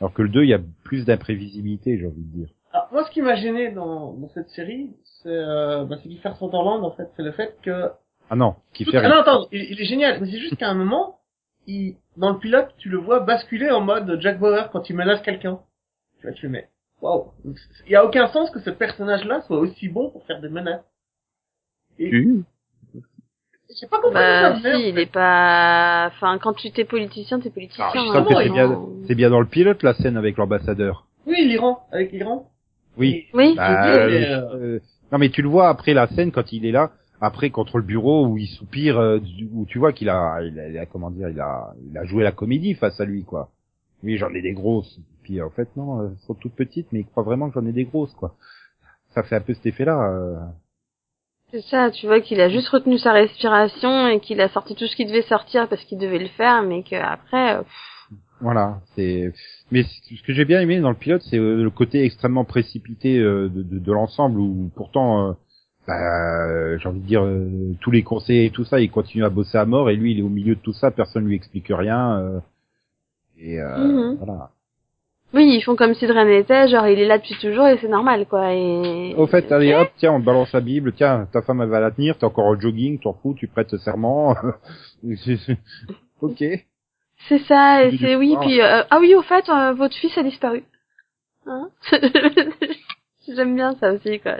Alors 0.00 0.12
que 0.14 0.22
le 0.22 0.28
2, 0.28 0.44
il 0.44 0.48
y 0.50 0.54
a 0.54 0.60
plus 0.84 1.04
d'imprévisibilité, 1.04 1.98
j'ai 1.98 2.06
envie 2.06 2.22
de 2.22 2.36
dire. 2.38 2.48
Ah, 2.72 2.88
moi, 2.92 3.04
ce 3.04 3.10
qui 3.10 3.20
m'a 3.20 3.34
gêné 3.36 3.70
dans, 3.72 4.12
dans 4.14 4.28
cette 4.30 4.48
série, 4.50 4.90
c'est, 5.22 5.28
euh, 5.28 5.84
bah, 5.84 5.96
c'est 6.02 6.08
Kiefer 6.08 6.32
Sutherland, 6.38 6.84
en 6.84 6.92
fait, 6.92 7.08
c'est 7.16 7.22
le 7.22 7.32
fait 7.32 7.56
que... 7.62 7.90
Ah 8.30 8.36
non, 8.36 8.54
qui 8.72 8.84
Tout- 8.84 8.92
fait 8.92 8.98
Ah 8.98 9.08
non, 9.08 9.16
attends, 9.20 9.48
il, 9.50 9.62
il 9.72 9.80
est 9.80 9.84
génial, 9.86 10.20
mais 10.20 10.26
c'est 10.30 10.38
juste 10.38 10.56
qu'à 10.56 10.68
un 10.70 10.74
moment, 10.74 11.18
il, 11.66 11.96
dans 12.16 12.30
le 12.30 12.38
pilote, 12.38 12.72
tu 12.78 12.88
le 12.88 12.98
vois 12.98 13.20
basculer 13.20 13.70
en 13.70 13.80
mode 13.80 14.18
Jack 14.20 14.38
Bauer 14.38 14.70
quand 14.72 14.88
il 14.88 14.96
menace 14.96 15.20
quelqu'un. 15.22 15.60
Tu 16.20 16.26
vois, 16.26 16.32
tu 16.34 16.46
le 16.46 16.52
mets. 16.52 16.68
Waouh. 17.02 17.32
Il 17.86 17.92
y 17.92 17.96
a 17.96 18.04
aucun 18.04 18.28
sens 18.28 18.50
que 18.50 18.60
ce 18.60 18.70
personnage-là 18.70 19.40
soit 19.42 19.58
aussi 19.58 19.88
bon 19.88 20.10
pour 20.10 20.24
faire 20.26 20.40
des 20.40 20.48
menaces. 20.48 20.84
Et, 21.98 22.10
j'ai 23.78 23.86
pas 23.86 23.98
compris 24.00 24.14
Bah 24.14 24.54
ça, 24.54 24.60
merde. 24.62 24.80
si, 24.82 24.88
il 24.88 24.98
est 24.98 25.12
pas... 25.12 26.06
Enfin, 26.08 26.38
quand 26.38 26.54
tu 26.54 26.70
t'es 26.72 26.84
politicien, 26.84 27.40
t'es 27.40 27.50
politicien. 27.50 27.84
Ah, 27.86 27.92
Je 27.94 27.98
hein, 28.18 28.26
c'est 28.28 28.48
bien, 28.50 28.80
c'est 29.06 29.14
bien 29.14 29.30
dans 29.30 29.40
le 29.40 29.46
pilote 29.46 29.82
la 29.82 29.94
scène 29.94 30.16
avec 30.16 30.36
l'ambassadeur. 30.36 31.06
Oui, 31.26 31.46
l'Iran, 31.46 31.86
avec 31.92 32.12
l'Iran. 32.12 32.50
Oui. 32.96 33.26
Oui. 33.34 33.54
Bah, 33.56 33.86
euh, 33.94 34.08
euh, 34.08 34.54
euh, 34.54 34.80
non 35.12 35.18
mais 35.18 35.30
tu 35.30 35.42
le 35.42 35.48
vois 35.48 35.68
après 35.68 35.94
la 35.94 36.06
scène 36.08 36.32
quand 36.32 36.52
il 36.52 36.66
est 36.66 36.72
là, 36.72 36.90
après 37.20 37.50
contre 37.50 37.78
le 37.78 37.84
bureau 37.84 38.26
où 38.26 38.36
il 38.36 38.46
soupire, 38.48 38.98
euh, 38.98 39.20
où 39.52 39.64
tu 39.66 39.78
vois 39.78 39.92
qu'il 39.92 40.08
a, 40.08 40.40
il 40.42 40.58
a, 40.58 40.68
il 40.68 40.78
a- 40.78 40.86
comment 40.86 41.10
dire, 41.10 41.28
il 41.28 41.40
a, 41.40 41.72
il 41.88 41.96
a 41.96 42.04
joué 42.04 42.24
la 42.24 42.32
comédie 42.32 42.74
face 42.74 43.00
à 43.00 43.04
lui 43.04 43.24
quoi. 43.24 43.50
Oui, 44.02 44.16
j'en 44.16 44.30
ai 44.34 44.42
des 44.42 44.52
grosses. 44.52 44.98
Puis 45.22 45.40
en 45.40 45.50
fait 45.50 45.68
non, 45.76 46.00
euh, 46.00 46.08
elles 46.10 46.26
sont 46.26 46.34
toutes 46.34 46.54
petites, 46.54 46.88
mais 46.92 47.00
il 47.00 47.06
croit 47.06 47.22
vraiment 47.22 47.48
que 47.48 47.54
j'en 47.60 47.66
ai 47.66 47.72
des 47.72 47.84
grosses 47.84 48.14
quoi. 48.14 48.34
Ça 49.14 49.22
fait 49.22 49.36
un 49.36 49.40
peu 49.40 49.54
cet 49.54 49.66
effet-là. 49.66 50.10
euh. 50.12 50.36
C'est 51.52 51.62
ça, 51.62 51.90
tu 51.90 52.06
vois 52.06 52.20
qu'il 52.20 52.40
a 52.40 52.48
juste 52.48 52.68
retenu 52.68 52.96
sa 52.98 53.12
respiration 53.12 54.06
et 54.08 54.20
qu'il 54.20 54.40
a 54.40 54.48
sorti 54.48 54.74
tout 54.76 54.86
ce 54.86 54.94
qui 54.94 55.04
devait 55.06 55.22
sortir 55.22 55.68
parce 55.68 55.82
qu'il 55.84 55.98
devait 55.98 56.18
le 56.18 56.28
faire, 56.28 56.62
mais 56.62 56.82
qu'après... 56.82 57.56
euh, 57.56 57.62
Voilà, 58.40 58.80
c'est. 58.94 59.32
Mais 59.72 59.82
ce 59.82 60.22
que 60.22 60.32
j'ai 60.32 60.44
bien 60.44 60.60
aimé 60.60 60.80
dans 60.80 60.90
le 60.90 60.96
pilote, 60.96 61.22
c'est 61.28 61.38
euh, 61.38 61.62
le 61.62 61.70
côté 61.70 62.04
extrêmement 62.04 62.44
précipité 62.44 63.18
euh, 63.18 63.48
de, 63.48 63.62
de, 63.62 63.78
de 63.78 63.92
l'ensemble, 63.92 64.38
où 64.38 64.70
pourtant, 64.76 65.28
euh, 65.28 65.32
bah, 65.88 66.78
j'ai 66.78 66.88
envie 66.88 67.00
de 67.00 67.06
dire, 67.06 67.24
euh, 67.24 67.74
tous 67.80 67.90
les 67.90 68.02
conseillers 68.04 68.46
et 68.46 68.50
tout 68.50 68.64
ça, 68.64 68.80
ils 68.80 68.90
continuent 68.90 69.24
à 69.24 69.30
bosser 69.30 69.58
à 69.58 69.64
mort, 69.66 69.90
et 69.90 69.96
lui, 69.96 70.12
il 70.12 70.20
est 70.20 70.22
au 70.22 70.28
milieu 70.28 70.54
de 70.54 70.60
tout 70.60 70.72
ça, 70.72 70.90
personne 70.92 71.24
lui 71.26 71.34
explique 71.34 71.66
rien. 71.70 72.18
euh, 72.20 72.40
et 73.38 73.58
euh, 73.60 74.10
Mhm. 74.12 74.16
voilà. 74.22 74.50
Oui, 75.32 75.46
ils 75.54 75.62
font 75.62 75.76
comme 75.76 75.94
si 75.94 76.06
de 76.06 76.12
rien 76.12 76.24
n'était, 76.24 76.68
genre 76.68 76.88
il 76.88 76.98
est 76.98 77.06
là 77.06 77.18
depuis 77.18 77.36
toujours 77.40 77.68
et 77.68 77.78
c'est 77.78 77.88
normal, 77.88 78.26
quoi. 78.26 78.52
Et... 78.52 79.14
Au 79.16 79.28
fait, 79.28 79.50
allez 79.52 79.72
hop, 79.74 79.90
tiens, 79.96 80.12
on 80.12 80.20
te 80.20 80.24
balance 80.24 80.52
la 80.52 80.60
Bible, 80.60 80.92
tiens, 80.92 81.28
ta 81.32 81.40
femme 81.42 81.60
elle 81.60 81.68
va 81.68 81.78
la 81.78 81.92
tenir, 81.92 82.18
t'es 82.18 82.24
encore 82.24 82.46
au 82.46 82.58
jogging, 82.58 82.98
t'en 82.98 83.12
fous, 83.12 83.34
tu 83.34 83.46
prêtes 83.46 83.76
serment. 83.76 84.34
ok. 86.20 86.44
C'est 87.28 87.38
ça, 87.40 87.84
et 87.84 87.96
c'est 87.98 88.16
oui, 88.16 88.36
puis 88.40 88.60
euh, 88.60 88.82
ah 88.90 88.98
oui, 89.00 89.14
au 89.14 89.22
fait, 89.22 89.48
euh, 89.48 89.72
votre 89.72 89.94
fils 89.94 90.16
a 90.18 90.22
disparu. 90.22 90.64
Hein 91.46 91.70
J'aime 93.28 93.54
bien 93.54 93.74
ça 93.76 93.92
aussi, 93.92 94.18
quoi. 94.20 94.36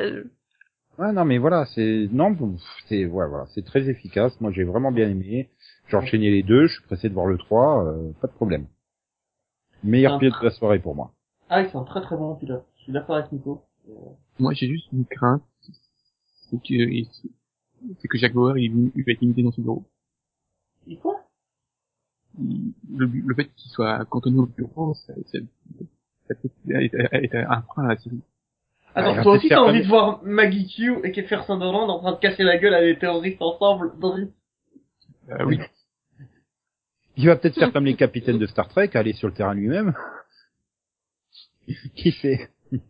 Ouais, 0.98 1.12
non, 1.12 1.24
mais 1.24 1.38
voilà, 1.38 1.66
c'est 1.66 2.08
non, 2.10 2.30
bon, 2.30 2.56
c'est 2.88 3.04
ouais, 3.06 3.26
voilà, 3.28 3.44
c'est 3.54 3.64
très 3.64 3.88
efficace. 3.88 4.38
Moi, 4.40 4.50
j'ai 4.52 4.64
vraiment 4.64 4.90
bien 4.90 5.08
aimé. 5.08 5.48
J'ai 5.88 5.96
enchaîné 5.96 6.30
les 6.30 6.42
deux. 6.42 6.66
Je 6.66 6.74
suis 6.74 6.82
pressé 6.84 7.08
de 7.08 7.14
voir 7.14 7.26
le 7.26 7.38
3, 7.38 7.86
euh, 7.86 8.12
pas 8.20 8.26
de 8.26 8.32
problème. 8.32 8.66
Meilleur 9.82 10.14
Ah. 10.14 10.18
pilote 10.18 10.40
de 10.40 10.44
la 10.44 10.50
soirée 10.50 10.78
pour 10.78 10.94
moi. 10.94 11.12
Ah 11.48 11.64
c'est 11.64 11.76
un 11.76 11.84
très 11.84 12.00
très 12.02 12.16
bon 12.16 12.34
pilote. 12.36 12.64
Je 12.78 12.82
suis 12.84 12.92
d'accord 12.92 13.16
avec 13.16 13.32
Nico. 13.32 13.62
Moi, 14.38 14.52
j'ai 14.54 14.68
juste 14.68 14.90
une 14.92 15.04
crainte, 15.04 15.42
c'est 15.62 16.56
que, 16.62 17.08
c'est 17.98 18.08
que 18.08 18.18
Jack 18.18 18.32
Bauer, 18.34 18.56
il, 18.58 18.92
il 18.94 19.04
va 19.04 19.12
être 19.12 19.20
limité 19.20 19.42
dans 19.42 19.50
son 19.50 19.62
bureau. 19.62 19.84
Et 20.86 20.96
quoi? 20.96 21.20
Il- 22.38 22.72
le, 22.94 23.06
le 23.06 23.34
fait 23.34 23.46
qu'il 23.56 23.70
soit 23.70 24.04
cantonné 24.06 24.38
au 24.38 24.46
bureau, 24.46 24.94
ça, 24.94 25.12
ça, 25.26 25.38
ça 26.28 26.34
peut 26.36 26.50
être, 26.70 27.34
un 27.34 27.62
frein 27.62 27.84
à 27.84 27.88
la 27.88 27.96
série. 27.98 28.20
Attends, 28.94 29.14
va 29.14 29.22
toi 29.22 29.32
aussi 29.36 29.48
t'as 29.48 29.60
envie 29.60 29.82
de 29.82 29.88
voir 29.88 30.20
Maggie 30.24 30.66
Q 30.68 30.98
et 31.04 31.12
Kiefer 31.12 31.40
Sutherland 31.42 31.90
en 31.90 31.98
train 32.00 32.12
de 32.12 32.18
casser 32.18 32.42
la 32.42 32.58
gueule 32.58 32.74
à 32.74 32.80
des 32.82 32.98
terroristes 32.98 33.40
ensemble 33.42 33.98
dans 33.98 34.16
une... 34.16 34.30
Euh, 35.30 35.44
oui. 35.46 35.58
Il 37.20 37.26
va 37.26 37.36
peut-être 37.36 37.58
faire 37.58 37.72
comme 37.72 37.84
les 37.84 37.96
capitaines 38.04 38.38
de 38.38 38.46
Star 38.46 38.68
Trek, 38.68 38.90
aller 38.94 39.12
sur 39.12 39.28
le 39.28 39.34
terrain 39.34 39.54
lui-même. 39.54 39.94
Qui 41.94 42.12
sait 42.12 42.48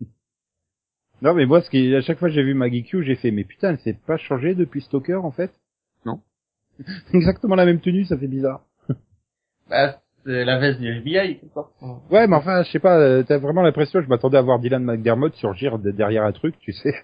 Non 1.23 1.35
mais 1.35 1.47
moi, 1.47 1.61
ce 1.61 1.69
qui, 1.69 1.95
à 1.95 2.01
chaque 2.01 2.19
fois 2.19 2.29
que 2.29 2.35
j'ai 2.35 2.43
vu 2.43 2.55
Maggie 2.55 2.85
Q, 2.85 3.03
j'ai 3.05 3.17
fait, 3.17 3.31
mais 3.31 3.45
putain, 3.45 3.71
elle 3.71 3.79
s'est 3.81 3.99
pas 4.07 4.17
changée 4.17 4.55
depuis 4.55 4.81
Stalker 4.83 5.17
en 5.17 5.33
fait? 5.33 5.51
Non. 6.07 6.21
Exactement 7.13 7.57
la 7.57 7.67
même 7.67 7.81
tenue, 7.81 8.05
ça 8.05 8.17
fait 8.17 8.29
bizarre. 8.29 8.65
Bah, 9.69 10.01
c'est 10.25 10.45
la 10.45 10.59
veste 10.59 10.81
du 10.81 10.89
FBI, 10.89 11.41
ça. 11.53 11.69
Ouais, 12.11 12.27
mais 12.27 12.37
enfin, 12.37 12.63
je 12.63 12.71
sais 12.71 12.79
pas, 12.79 12.99
euh, 12.99 13.23
t'as 13.23 13.39
vraiment 13.39 13.63
l'impression, 13.63 14.01
je 14.01 14.09
m'attendais 14.09 14.39
à 14.39 14.43
voir 14.43 14.61
Dylan 14.61 14.83
McDermott 14.83 15.35
surgir 15.35 15.79
de 15.79 15.91
derrière 15.91 16.25
un 16.25 16.33
truc, 16.33 16.55
tu 16.61 16.73
sais. 16.73 16.95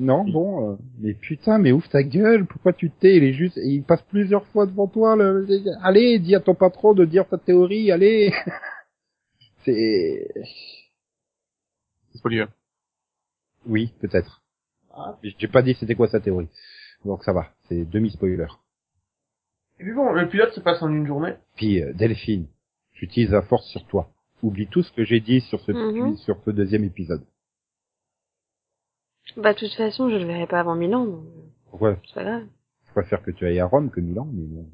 Non, 0.00 0.24
bon, 0.24 0.72
euh, 0.72 0.76
mais 0.98 1.14
putain, 1.14 1.58
mais 1.58 1.72
ouvre 1.72 1.88
ta 1.88 2.02
gueule, 2.02 2.46
pourquoi 2.46 2.72
tu 2.72 2.90
te 2.90 3.00
tais 3.00 3.16
Il 3.16 3.24
est 3.24 3.32
juste, 3.34 3.58
et 3.58 3.66
il 3.68 3.82
passe 3.82 4.02
plusieurs 4.02 4.46
fois 4.46 4.66
devant 4.66 4.86
toi, 4.88 5.14
le... 5.14 5.46
allez, 5.82 6.18
dis 6.18 6.34
à 6.34 6.40
ton 6.40 6.54
patron 6.54 6.94
de 6.94 7.04
dire 7.04 7.28
ta 7.28 7.38
théorie, 7.38 7.92
allez 7.92 8.32
C'est... 9.64 10.26
C'est 12.10 12.18
spoiler. 12.18 12.46
Oui, 13.66 13.92
peut-être. 14.00 14.42
Ah. 14.92 15.16
J'ai 15.22 15.48
pas 15.48 15.62
dit 15.62 15.74
c'était 15.78 15.94
quoi 15.94 16.08
sa 16.08 16.20
théorie. 16.20 16.48
Donc 17.04 17.22
ça 17.24 17.32
va, 17.32 17.48
c'est 17.68 17.84
demi-spoiler. 17.84 18.46
Et 19.78 19.84
puis 19.84 19.92
bon, 19.92 20.12
le 20.12 20.28
pilote 20.28 20.52
se 20.52 20.60
passe 20.60 20.82
en 20.82 20.88
une 20.90 21.06
journée. 21.06 21.34
Puis, 21.56 21.82
euh, 21.82 21.92
Delphine, 21.94 22.46
j'utilise 22.94 23.30
la 23.30 23.42
force 23.42 23.66
sur 23.68 23.86
toi. 23.86 24.10
Oublie 24.42 24.66
tout 24.66 24.82
ce 24.82 24.92
que 24.92 25.04
j'ai 25.04 25.20
dit 25.20 25.40
sur 25.42 25.60
ce, 25.60 25.72
Mhm. 25.72 26.16
sur 26.18 26.38
ce 26.44 26.50
deuxième 26.50 26.84
épisode. 26.84 27.22
Bah, 29.36 29.52
de 29.54 29.58
toute 29.58 29.72
façon, 29.74 30.08
je 30.10 30.16
le 30.16 30.24
verrai 30.24 30.46
pas 30.46 30.60
avant 30.60 30.74
Milan, 30.74 31.04
donc 31.04 31.24
Pourquoi? 31.70 31.96
c'est 32.06 32.14
pas 32.14 32.24
grave. 32.24 32.46
Je 32.86 32.92
préfère 32.92 33.22
que 33.22 33.30
tu 33.30 33.46
ailles 33.46 33.60
à 33.60 33.66
Rome 33.66 33.90
que 33.90 34.00
Milan, 34.00 34.26
mais 34.32 34.44
bon. 34.44 34.66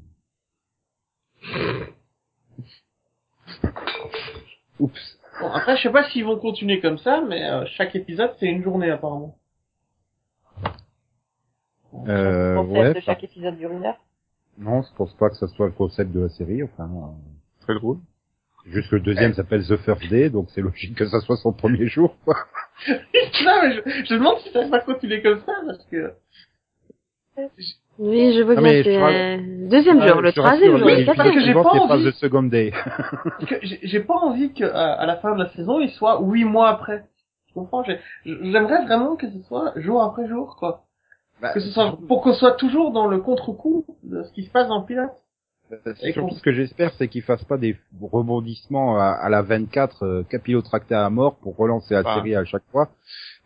Oups. 4.79 5.19
Bon, 5.39 5.51
après, 5.51 5.77
je 5.77 5.83
sais 5.83 5.91
pas 5.91 6.09
s'ils 6.09 6.25
vont 6.25 6.37
continuer 6.39 6.79
comme 6.81 6.97
ça, 6.97 7.21
mais 7.27 7.43
euh, 7.49 7.65
chaque 7.77 7.95
épisode, 7.95 8.31
c'est 8.39 8.47
une 8.47 8.63
journée, 8.63 8.89
apparemment. 8.89 9.37
Euh, 12.07 12.55
Le 12.55 12.61
concept 12.67 12.79
ouais, 12.79 12.93
de 12.95 12.99
chaque 13.01 13.23
épisode 13.23 13.57
dure 13.57 13.71
une 13.71 13.85
heure. 13.85 13.97
non, 14.57 14.81
je 14.81 14.93
pense 14.95 15.13
pas 15.15 15.29
que 15.29 15.35
ce 15.35 15.47
soit 15.47 15.67
le 15.67 15.71
concept 15.71 16.11
de 16.11 16.21
la 16.21 16.29
série, 16.29 16.63
enfin, 16.63 16.85
euh, 16.85 17.61
Très 17.61 17.75
drôle. 17.75 17.99
Juste 18.71 18.89
que 18.89 18.95
le 18.95 19.01
deuxième 19.01 19.33
s'appelle 19.33 19.65
The 19.65 19.77
First 19.77 20.07
Day, 20.09 20.29
donc 20.29 20.49
c'est 20.53 20.61
logique 20.61 20.95
que 20.95 21.05
ça 21.07 21.19
soit 21.21 21.37
son 21.37 21.53
premier 21.53 21.87
jour, 21.87 22.15
quoi. 22.25 22.35
non, 22.87 22.95
mais 23.63 23.73
je, 23.75 24.05
je 24.05 24.13
me 24.13 24.19
demande 24.19 24.37
si 24.39 24.49
ça 24.51 24.65
va 24.67 24.79
continuer 24.79 25.21
comme 25.21 25.39
ça, 25.45 25.53
parce 25.65 25.85
que... 25.85 26.13
Oui, 27.99 28.33
je 28.33 28.41
vois 28.43 28.55
Non, 28.55 28.61
bien, 28.61 28.71
mais 28.73 28.83
c'est 28.83 29.01
euh, 29.01 29.37
deuxième 29.69 29.99
Ah, 30.01 30.07
jour, 30.07 30.21
le 30.21 30.31
troisième 30.31 30.77
jour, 30.77 30.87
le 30.87 30.95
oui, 30.97 31.05
parce 31.05 31.17
épisodes 31.17 31.33
que 31.33 31.39
j'ai 31.41 31.53
quatrième. 31.53 31.63
pas 31.63 31.69
envie. 31.95 32.03
pas 32.05 32.11
The 32.11 32.15
Second 32.15 32.43
Day. 32.43 32.71
parce 33.25 33.45
que 33.45 33.55
j'ai 33.63 33.99
pas 34.01 34.13
envie 34.15 34.53
que 34.53 34.63
à, 34.65 34.93
à 34.93 35.05
la 35.07 35.17
fin 35.17 35.33
de 35.35 35.43
la 35.43 35.49
saison, 35.49 35.79
il 35.79 35.89
soit 35.91 36.19
huit 36.21 36.43
mois 36.45 36.69
après. 36.69 37.05
Tu 37.47 37.53
comprends? 37.53 37.83
J'ai- 37.83 37.99
J'aimerais 38.25 38.85
vraiment 38.85 39.15
que 39.15 39.27
ce 39.29 39.41
soit 39.47 39.73
jour 39.77 40.03
après 40.03 40.27
jour, 40.27 40.55
quoi. 40.59 40.83
Bah, 41.41 41.53
Que 41.53 41.59
ce 41.59 41.69
soit 41.71 41.97
pour 42.07 42.21
qu'on 42.21 42.33
soit 42.33 42.53
toujours 42.53 42.91
dans 42.91 43.07
le 43.07 43.17
contre-coup 43.19 43.85
de 44.03 44.23
ce 44.23 44.31
qui 44.33 44.43
se 44.43 44.51
passe 44.51 44.67
dans 44.67 44.79
le 44.79 44.85
pilote. 44.85 45.11
C'est 45.83 46.11
surtout 46.13 46.35
ce 46.35 46.41
que 46.41 46.53
j'espère, 46.53 46.93
c'est 46.97 47.07
qu'ils 47.07 47.23
fassent 47.23 47.43
pas 47.43 47.57
des 47.57 47.75
rebondissements 48.01 48.97
à, 48.99 49.05
à 49.09 49.29
la 49.29 49.41
24 49.41 50.03
euh, 50.03 50.23
capillotractés 50.23 50.95
à 50.95 51.09
mort 51.09 51.35
pour 51.37 51.57
relancer 51.57 51.93
la 51.93 52.03
Ah. 52.05 52.15
série 52.15 52.35
à 52.35 52.45
chaque 52.45 52.63
fois. 52.71 52.89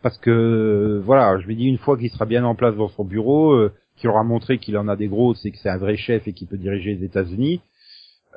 Parce 0.02 0.18
que, 0.18 1.00
voilà, 1.04 1.38
je 1.40 1.46
lui 1.46 1.56
dis 1.56 1.66
une 1.66 1.78
fois 1.78 1.96
qu'il 1.98 2.10
sera 2.10 2.24
bien 2.24 2.44
en 2.44 2.54
place 2.54 2.76
dans 2.76 2.88
son 2.88 3.04
bureau, 3.04 3.52
euh, 3.52 3.72
qu'il 3.96 4.08
aura 4.08 4.22
montré 4.24 4.58
qu'il 4.58 4.76
en 4.78 4.88
a 4.88 4.96
des 4.96 5.08
gros, 5.08 5.34
c'est 5.34 5.50
que 5.50 5.58
c'est 5.58 5.68
un 5.68 5.78
vrai 5.78 5.96
chef 5.96 6.26
et 6.28 6.32
qu'il 6.32 6.48
peut 6.48 6.56
diriger 6.56 6.94
les 6.94 7.04
États-Unis, 7.04 7.60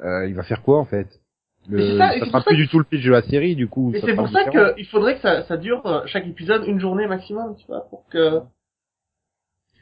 euh, 0.04 0.28
il 0.28 0.34
va 0.36 0.44
faire 0.44 0.62
quoi 0.64 0.80
en 0.80 0.86
fait? 0.86 1.08
Mais 1.68 1.78
le, 1.78 1.98
ça, 1.98 2.20
ça, 2.20 2.26
sera 2.26 2.42
plus 2.42 2.52
que- 2.56 2.62
du 2.62 2.68
tout 2.68 2.78
le 2.80 2.86
pitch 2.86 3.04
de 3.04 3.12
la 3.12 3.24
série, 3.24 3.56
du 3.56 3.68
coup. 3.68 3.92
Et 3.96 4.00
ça 4.00 4.06
c'est 4.08 4.16
pour 4.16 4.30
ça 4.30 4.44
qu'il 4.76 4.86
faudrait 4.88 5.16
que 5.16 5.22
ça, 5.22 5.44
ça 5.44 5.58
dure 5.58 5.86
euh, 5.88 6.02
chaque 6.06 6.28
épisode 6.28 6.64
une 6.68 6.80
journée 6.80 7.08
maximum, 7.08 7.56
tu 7.58 7.66
vois, 7.68 7.88
pour 7.90 8.08
que... 8.10 8.40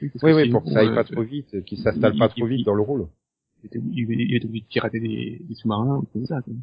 Oui, 0.02 0.10
Oui, 0.14 0.20
que 0.20 0.36
oui, 0.36 0.44
sinon, 0.44 0.60
pour 0.60 0.64
que 0.68 0.74
ça 0.74 0.80
aille 0.80 0.88
euh, 0.90 0.96
pas 0.96 1.04
trop 1.04 1.22
vite, 1.24 1.64
qu'il 1.66 1.78
s'installe 1.80 2.18
pas 2.18 2.30
trop 2.30 2.46
vite 2.46 2.66
dans 2.66 2.74
le 2.76 2.82
rôle. 2.82 3.08
Il 3.64 3.68
était 3.68 3.80
il 3.80 4.04
était- 4.04 4.14
il 4.24 4.36
était 4.36 4.46
obligé 4.46 4.64
de 4.64 4.68
pirater 4.70 5.00
des, 5.00 5.40
des 5.42 5.56
sous-marins 5.56 5.98
ou 5.98 6.06
comme 6.14 6.26
ça. 6.26 6.42
quoi. 6.42 6.54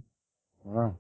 Voilà. 0.64 0.94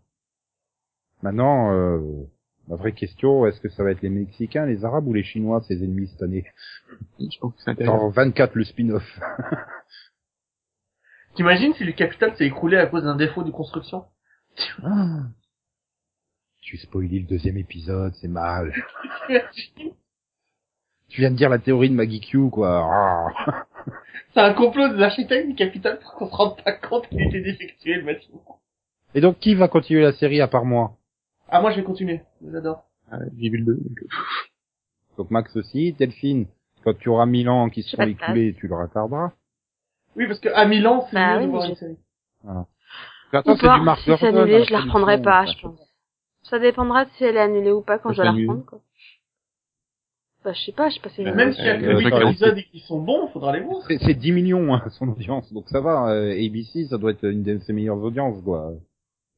Maintenant, 1.22 1.72
euh, 1.74 2.24
la 2.68 2.76
vraie 2.76 2.92
question, 2.92 3.46
est-ce 3.46 3.60
que 3.60 3.68
ça 3.68 3.84
va 3.84 3.90
être 3.90 4.00
les 4.00 4.08
Mexicains, 4.08 4.64
les 4.66 4.84
Arabes 4.84 5.06
ou 5.06 5.12
les 5.12 5.22
Chinois, 5.22 5.62
ces 5.68 5.82
ennemis 5.84 6.08
cette 6.08 6.22
année? 6.22 6.44
Je 7.18 7.38
pense 7.38 7.54
que 7.54 7.60
c'est. 7.64 7.84
Dans 7.84 8.08
24, 8.08 8.54
le 8.54 8.64
spin-off. 8.64 9.20
T'imagines 11.36 11.74
si 11.74 11.84
le 11.84 11.92
capital 11.92 12.34
s'est 12.36 12.46
écroulé 12.46 12.76
à 12.76 12.86
cause 12.86 13.04
d'un 13.04 13.16
défaut 13.16 13.44
de 13.44 13.50
construction? 13.50 14.04
Ah. 14.82 15.20
Tu 16.60 16.76
spoilies 16.76 17.20
le 17.20 17.26
deuxième 17.26 17.56
épisode, 17.56 18.14
c'est 18.20 18.28
mal. 18.28 18.72
Tu 21.08 21.22
viens 21.22 21.30
de 21.32 21.36
dire 21.36 21.48
la 21.48 21.58
théorie 21.58 21.90
de 21.90 21.94
Maggie 21.94 22.20
Q, 22.20 22.50
quoi. 22.50 23.32
C'est 24.32 24.40
un 24.40 24.54
complot 24.54 24.94
des 24.94 25.02
architectes 25.02 25.48
du 25.48 25.54
capital 25.54 25.98
pour 25.98 26.14
qu'on 26.14 26.26
se 26.28 26.34
rende 26.34 26.62
pas 26.62 26.72
compte 26.72 27.08
qu'il 27.08 27.20
était 27.20 27.40
défectué, 27.40 27.94
le 27.94 28.04
bâtiment. 28.04 28.60
Et 29.14 29.20
donc, 29.20 29.38
qui 29.38 29.54
va 29.54 29.66
continuer 29.68 30.02
la 30.02 30.12
série 30.12 30.40
à 30.40 30.46
part 30.46 30.64
moi? 30.64 30.92
Ah, 31.48 31.60
moi, 31.60 31.72
je 31.72 31.76
vais 31.76 31.82
continuer. 31.82 32.22
J'adore. 32.48 32.84
Ah, 33.10 33.18
J'ai 33.38 33.48
vu 33.48 33.58
le 33.58 33.64
2. 33.64 33.74
Donc, 33.74 33.98
Donc 35.16 35.30
Max 35.30 35.54
aussi, 35.56 35.92
Delphine. 35.94 36.46
Quand 36.84 36.96
tu 36.96 37.08
auras 37.08 37.26
mille 37.26 37.48
ans 37.48 37.68
qui 37.68 37.82
seront 37.82 38.04
écoulés, 38.04 38.54
tu 38.58 38.68
le 38.68 38.74
retarderas. 38.76 39.32
Oui, 40.16 40.26
parce 40.26 40.40
que 40.40 40.48
à 40.48 40.64
Milan, 40.64 41.06
c'est 41.10 41.16
Bah 41.16 41.34
mieux 41.34 41.40
oui, 41.40 41.46
de 41.46 41.50
voir 41.50 41.62
mais 41.64 41.68
une 41.70 41.74
série. 41.76 41.98
Attends, 43.32 43.56
c'est 43.56 43.68
du 43.68 43.80
Mark 43.82 44.00
si 44.00 44.10
c'est 44.18 44.26
annulé, 44.26 44.58
la 44.58 44.64
je 44.64 44.72
la 44.72 44.80
reprendrai 44.80 45.20
pas, 45.20 45.42
enfin, 45.42 45.52
je 45.52 45.62
pense. 45.62 45.80
Ça 46.42 46.58
dépendra 46.58 47.04
de 47.04 47.10
si 47.10 47.24
elle 47.24 47.36
est 47.36 47.40
annulée 47.40 47.70
ou 47.70 47.82
pas 47.82 47.98
quand 47.98 48.10
je 48.10 48.16
dois 48.16 48.24
la 48.24 48.32
reprendre, 48.32 48.64
quoi. 48.64 48.80
Bah, 50.44 50.52
je 50.54 50.60
sais 50.62 50.72
pas, 50.72 50.88
je 50.88 50.94
sais 50.94 51.00
pas 51.00 51.10
si 51.10 51.22
Mais 51.22 51.30
je- 51.32 51.36
même 51.36 51.52
s'il 51.52 51.64
y 51.66 51.68
a 51.68 51.76
que 51.78 51.84
Euh, 51.84 52.28
épisodes 52.28 52.56
et 52.56 52.64
qu'ils 52.64 52.80
sont 52.80 53.00
bons, 53.00 53.28
faudra 53.28 53.52
les 53.52 53.60
voir. 53.60 53.82
C'est 53.86 53.98
c'est 53.98 54.14
10 54.14 54.32
millions 54.32 54.74
hein, 54.74 54.82
son 54.90 55.08
audience, 55.08 55.52
donc 55.52 55.68
ça 55.68 55.80
va. 55.80 56.10
euh, 56.10 56.32
ABC, 56.32 56.86
ça 56.86 56.96
doit 56.98 57.10
être 57.10 57.24
une 57.24 57.42
de 57.42 57.58
ses 57.58 57.72
meilleures 57.74 58.02
audiences, 58.02 58.42
quoi. 58.42 58.72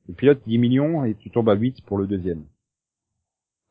Le 0.09 0.15
pilote 0.15 0.41
10 0.47 0.59
millions 0.59 1.05
et 1.05 1.15
tu 1.15 1.31
tombes 1.31 1.49
à 1.49 1.55
8 1.55 1.83
pour 1.87 1.99
le 1.99 2.07
deuxième. 2.07 2.45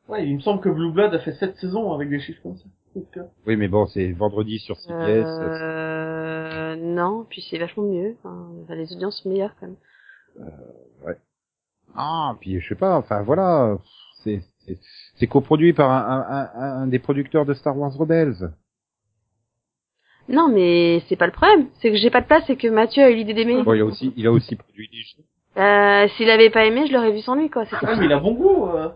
Ouais, 0.10 0.28
il 0.28 0.36
me 0.36 0.42
semble 0.42 0.62
que 0.62 0.70
Blue 0.70 0.92
Blood 0.92 1.14
a 1.14 1.20
fait 1.20 1.34
sept 1.34 1.56
saisons 1.58 1.94
avec 1.94 2.10
des 2.10 2.20
chiffres 2.20 2.42
comme 2.44 2.58
ça. 2.58 2.66
Euh, 2.98 3.24
Oui, 3.48 3.56
mais 3.56 3.70
bon, 3.70 3.86
c'est 3.88 4.12
vendredi 4.12 4.60
sur 4.60 4.78
CBS. 4.78 5.26
Euh, 5.42 6.76
non, 6.76 7.26
puis 7.30 7.42
c'est 7.50 7.58
vachement 7.58 7.84
mieux. 7.84 8.18
Enfin, 8.24 8.50
les 8.76 8.92
audiences 8.94 9.22
sont 9.22 9.30
meilleures, 9.30 9.56
quand 9.60 9.68
même. 9.68 9.78
Ah, 11.94 12.36
puis 12.40 12.60
je 12.60 12.70
sais 12.70 12.76
pas, 12.76 12.98
enfin 12.98 13.22
voilà, 13.22 13.78
c'est 14.24 14.42
c'est- 14.76 14.80
c'est 15.16 15.28
coproduit 15.28 15.74
par 15.74 15.90
un, 15.92 16.22
un, 16.22 16.62
un, 16.62 16.82
un 16.84 16.88
des 16.88 17.00
producteurs 17.00 17.46
de 17.46 17.54
Star 17.54 17.78
Wars 17.78 17.94
Rebels. 17.94 18.52
Non, 20.30 20.50
mais 20.50 21.02
c'est 21.10 21.16
pas 21.16 21.26
le 21.26 21.32
problème. 21.32 21.68
C'est 21.82 21.90
que 21.92 21.98
j'ai 21.98 22.10
pas 22.10 22.22
de 22.22 22.28
place 22.28 22.50
et 22.50 22.56
que 22.56 22.68
Mathieu 22.68 23.04
a 23.04 23.10
eu 23.10 23.16
l'idée 23.16 23.34
d'aimer. 23.34 23.64
Bon, 23.64 23.74
il 23.74 23.82
a 23.82 23.86
aussi, 23.86 24.14
il 24.16 24.28
a 24.28 24.32
aussi 24.32 24.56
produit 24.56 24.88
des 24.90 25.02
jeux. 25.02 25.24
Euh, 25.58 26.08
s'il 26.16 26.30
avait 26.30 26.50
pas 26.50 26.66
aimé, 26.66 26.88
je 26.88 26.94
l'aurais 26.94 27.12
vu 27.12 27.20
sans 27.22 27.36
lui, 27.36 27.50
quoi. 27.50 27.66
Ah, 27.72 27.96
mais 27.98 28.06
il 28.06 28.14
a 28.14 28.20
bon 28.20 28.34
goût. 28.34 28.68
Euh... 28.68 28.90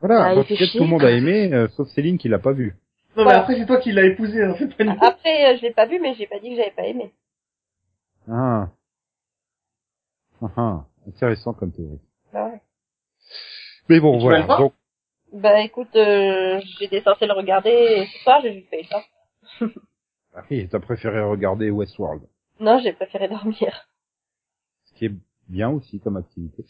Voilà, 0.00 0.32
il 0.32 0.36
donc 0.36 0.46
fait 0.46 0.56
peut-être 0.56 0.70
chier, 0.70 0.78
tout 0.78 0.84
le 0.84 0.90
monde 0.90 1.04
a 1.04 1.12
aimé, 1.12 1.52
euh, 1.54 1.68
sauf 1.68 1.88
Céline 1.90 2.18
qui 2.18 2.28
l'a 2.28 2.40
pas 2.40 2.52
vu. 2.52 2.74
Non, 3.16 3.24
mais 3.24 3.32
après, 3.32 3.54
c'est 3.56 3.66
toi 3.66 3.76
qui 3.76 3.92
l'as 3.92 4.04
épousé, 4.06 4.42
hein, 4.42 4.54
c'est 4.58 4.74
pas 4.76 4.82
nous. 4.82 4.96
Après, 5.00 5.52
euh, 5.52 5.56
je 5.58 5.62
l'ai 5.62 5.70
pas 5.72 5.86
vu, 5.86 6.00
mais 6.00 6.14
j'ai 6.14 6.26
pas 6.26 6.40
dit 6.40 6.50
que 6.50 6.56
j'avais 6.56 6.72
pas 6.72 6.86
aimé. 6.86 7.12
Ah. 8.28 8.70
Ah, 10.42 10.50
ah. 10.56 10.84
Intéressant 11.06 11.52
comme 11.52 11.70
théorie. 11.72 12.00
Bah, 12.32 12.46
ouais. 12.46 12.60
Mais 13.88 14.00
bon, 14.00 14.16
tu 14.18 14.22
voilà. 14.22 14.42
Donc, 14.58 14.74
bah 15.32 15.60
écoute, 15.60 15.94
euh, 15.96 16.60
j'étais 16.78 17.00
censée 17.00 17.26
le 17.26 17.32
regarder 17.32 17.70
et 17.70 18.06
ce 18.06 18.18
soir, 18.22 18.40
j'ai 18.42 18.52
juste 18.54 18.68
fait 18.68 18.84
ça. 18.84 19.02
ah 20.36 20.42
oui, 20.50 20.68
t'as 20.70 20.78
préféré 20.80 21.20
regarder 21.22 21.70
Westworld, 21.70 22.22
Non, 22.60 22.78
j'ai 22.80 22.92
préféré 22.92 23.28
dormir. 23.28 23.86
ce 24.84 24.94
qui 24.98 25.06
est 25.06 25.12
bien 25.48 25.70
aussi 25.70 26.00
comme 26.00 26.16
activité. 26.16 26.64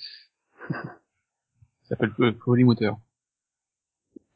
Ça 0.70 1.88
s'appelle 1.90 2.12
euh, 2.20 2.32
Polymoteur. 2.32 2.96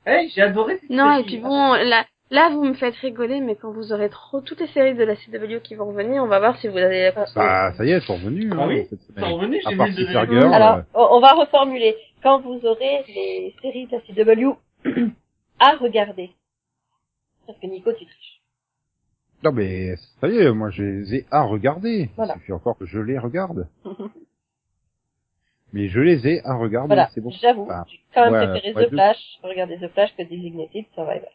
Hey, 0.05 0.29
j'ai 0.31 0.43
adoré 0.43 0.79
cette 0.79 0.91
Non, 0.91 1.11
série. 1.17 1.21
et 1.21 1.25
puis 1.25 1.39
bon, 1.39 1.73
là, 1.75 2.05
là, 2.31 2.49
vous 2.51 2.65
me 2.65 2.75
faites 2.75 2.95
rigoler, 2.97 3.41
mais 3.41 3.57
quand 3.57 3.71
vous 3.73 3.93
aurez 3.93 4.09
trop 4.09 4.41
toutes 4.41 4.61
les 4.61 4.67
séries 4.69 4.95
de 4.95 5.03
la 5.05 5.17
CW 5.17 5.61
qui 5.63 5.75
vont 5.77 5.87
revenir, 5.87 6.23
on 6.23 6.29
va 6.29 6.39
voir 6.39 6.59
si 6.59 6.69
vous 6.69 6.77
allez 6.79 7.11
la. 7.13 7.25
Bah, 7.35 7.73
ça 7.77 7.85
y 7.85 7.91
est, 7.91 7.99
ils 7.99 8.03
sont 8.03 8.15
revenus, 8.15 8.53
Ah 8.57 8.63
hein, 8.63 8.69
oui, 8.69 8.87
cette 8.91 9.01
Ils 9.09 9.63
sont 9.63 9.81
À 9.81 9.87
j'ai 9.87 10.05
vu 10.27 10.37
euh, 10.37 10.51
Alors, 10.53 10.83
on 10.95 11.17
on 11.17 11.21
va 11.21 11.33
reformuler. 11.35 11.97
Quand 12.23 12.41
vous 12.41 12.65
aurez 12.67 13.05
les 13.09 13.55
séries 13.63 13.87
de 13.87 13.93
la 13.93 14.01
CW 14.01 14.57
à 15.59 15.77
regarder. 15.77 16.31
Parce 17.47 17.59
que 17.59 17.67
Nico, 17.67 17.93
tu 17.93 18.05
triches. 18.05 18.41
Non 19.43 19.53
mais 19.53 19.97
ça 20.21 20.29
y 20.29 20.39
est, 20.39 20.51
moi 20.53 20.71
je 20.71 20.83
les 20.83 21.15
ai 21.15 21.27
à 21.31 21.43
regarder. 21.43 22.11
Voilà. 22.17 22.35
Il 22.37 22.41
suffit 22.41 22.53
encore 22.53 22.77
que 22.79 22.87
je 22.87 22.99
les 22.99 23.19
regarde. 23.19 23.69
mais 25.73 25.89
je 25.89 26.01
les 26.01 26.27
ai 26.27 26.45
à 26.45 26.55
regarder, 26.55 26.89
voilà, 26.89 27.11
c'est 27.13 27.21
bon. 27.21 27.31
j'avoue, 27.31 27.65
Enfin, 27.65 27.85
j'ai 27.89 28.01
quand 28.15 28.25
même 28.25 28.33
ouais, 28.33 28.47
préféré 28.61 28.75
ouais, 28.75 28.87
The 28.87 28.91
Flash, 28.91 29.39
regarder 29.43 29.79
The 29.79 29.89
Flash 29.89 30.17
que 30.17 30.23
Designated 30.23 30.87
Survivor. 30.95 31.29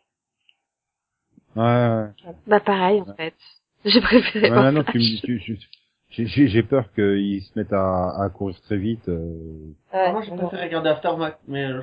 Ouais, 1.55 1.63
ouais. 1.63 2.33
Bah 2.47 2.59
pareil 2.59 3.01
en 3.01 3.13
fait. 3.15 3.35
J'ai 3.85 4.01
préféré. 4.01 4.49
Ouais, 4.49 4.55
maintenant, 4.55 4.83
tu, 4.83 4.99
tu, 5.21 5.39
tu- 5.39 5.57
j'ai- 6.11 6.25
j'ai 6.27 6.47
j'ai 6.47 6.63
peur 6.63 6.91
qu'ils 6.93 7.41
se 7.41 7.57
mettent 7.57 7.73
à, 7.73 8.21
à 8.23 8.29
courir 8.29 8.59
très 8.61 8.77
vite. 8.77 9.07
euh. 9.09 9.73
Ouais, 9.93 10.11
Moi, 10.11 10.21
j'ai 10.23 10.31
bon. 10.31 10.37
préféré 10.37 10.63
regarder 10.65 10.89
Aftermath, 10.89 11.39
mais 11.47 11.65
euh, 11.65 11.81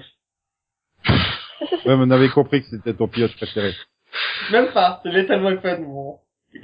Ouais, 1.84 1.96
mais 1.96 2.04
on 2.06 2.10
avait 2.10 2.28
compris 2.28 2.62
que 2.62 2.68
c'était 2.68 2.94
ton 2.94 3.08
pilote 3.08 3.34
préféré. 3.36 3.72
même 4.52 4.68
pas. 4.72 5.00
C'est 5.02 5.10
Lethal 5.10 5.42
Weapon, 5.42 5.82
bon. 5.82 6.18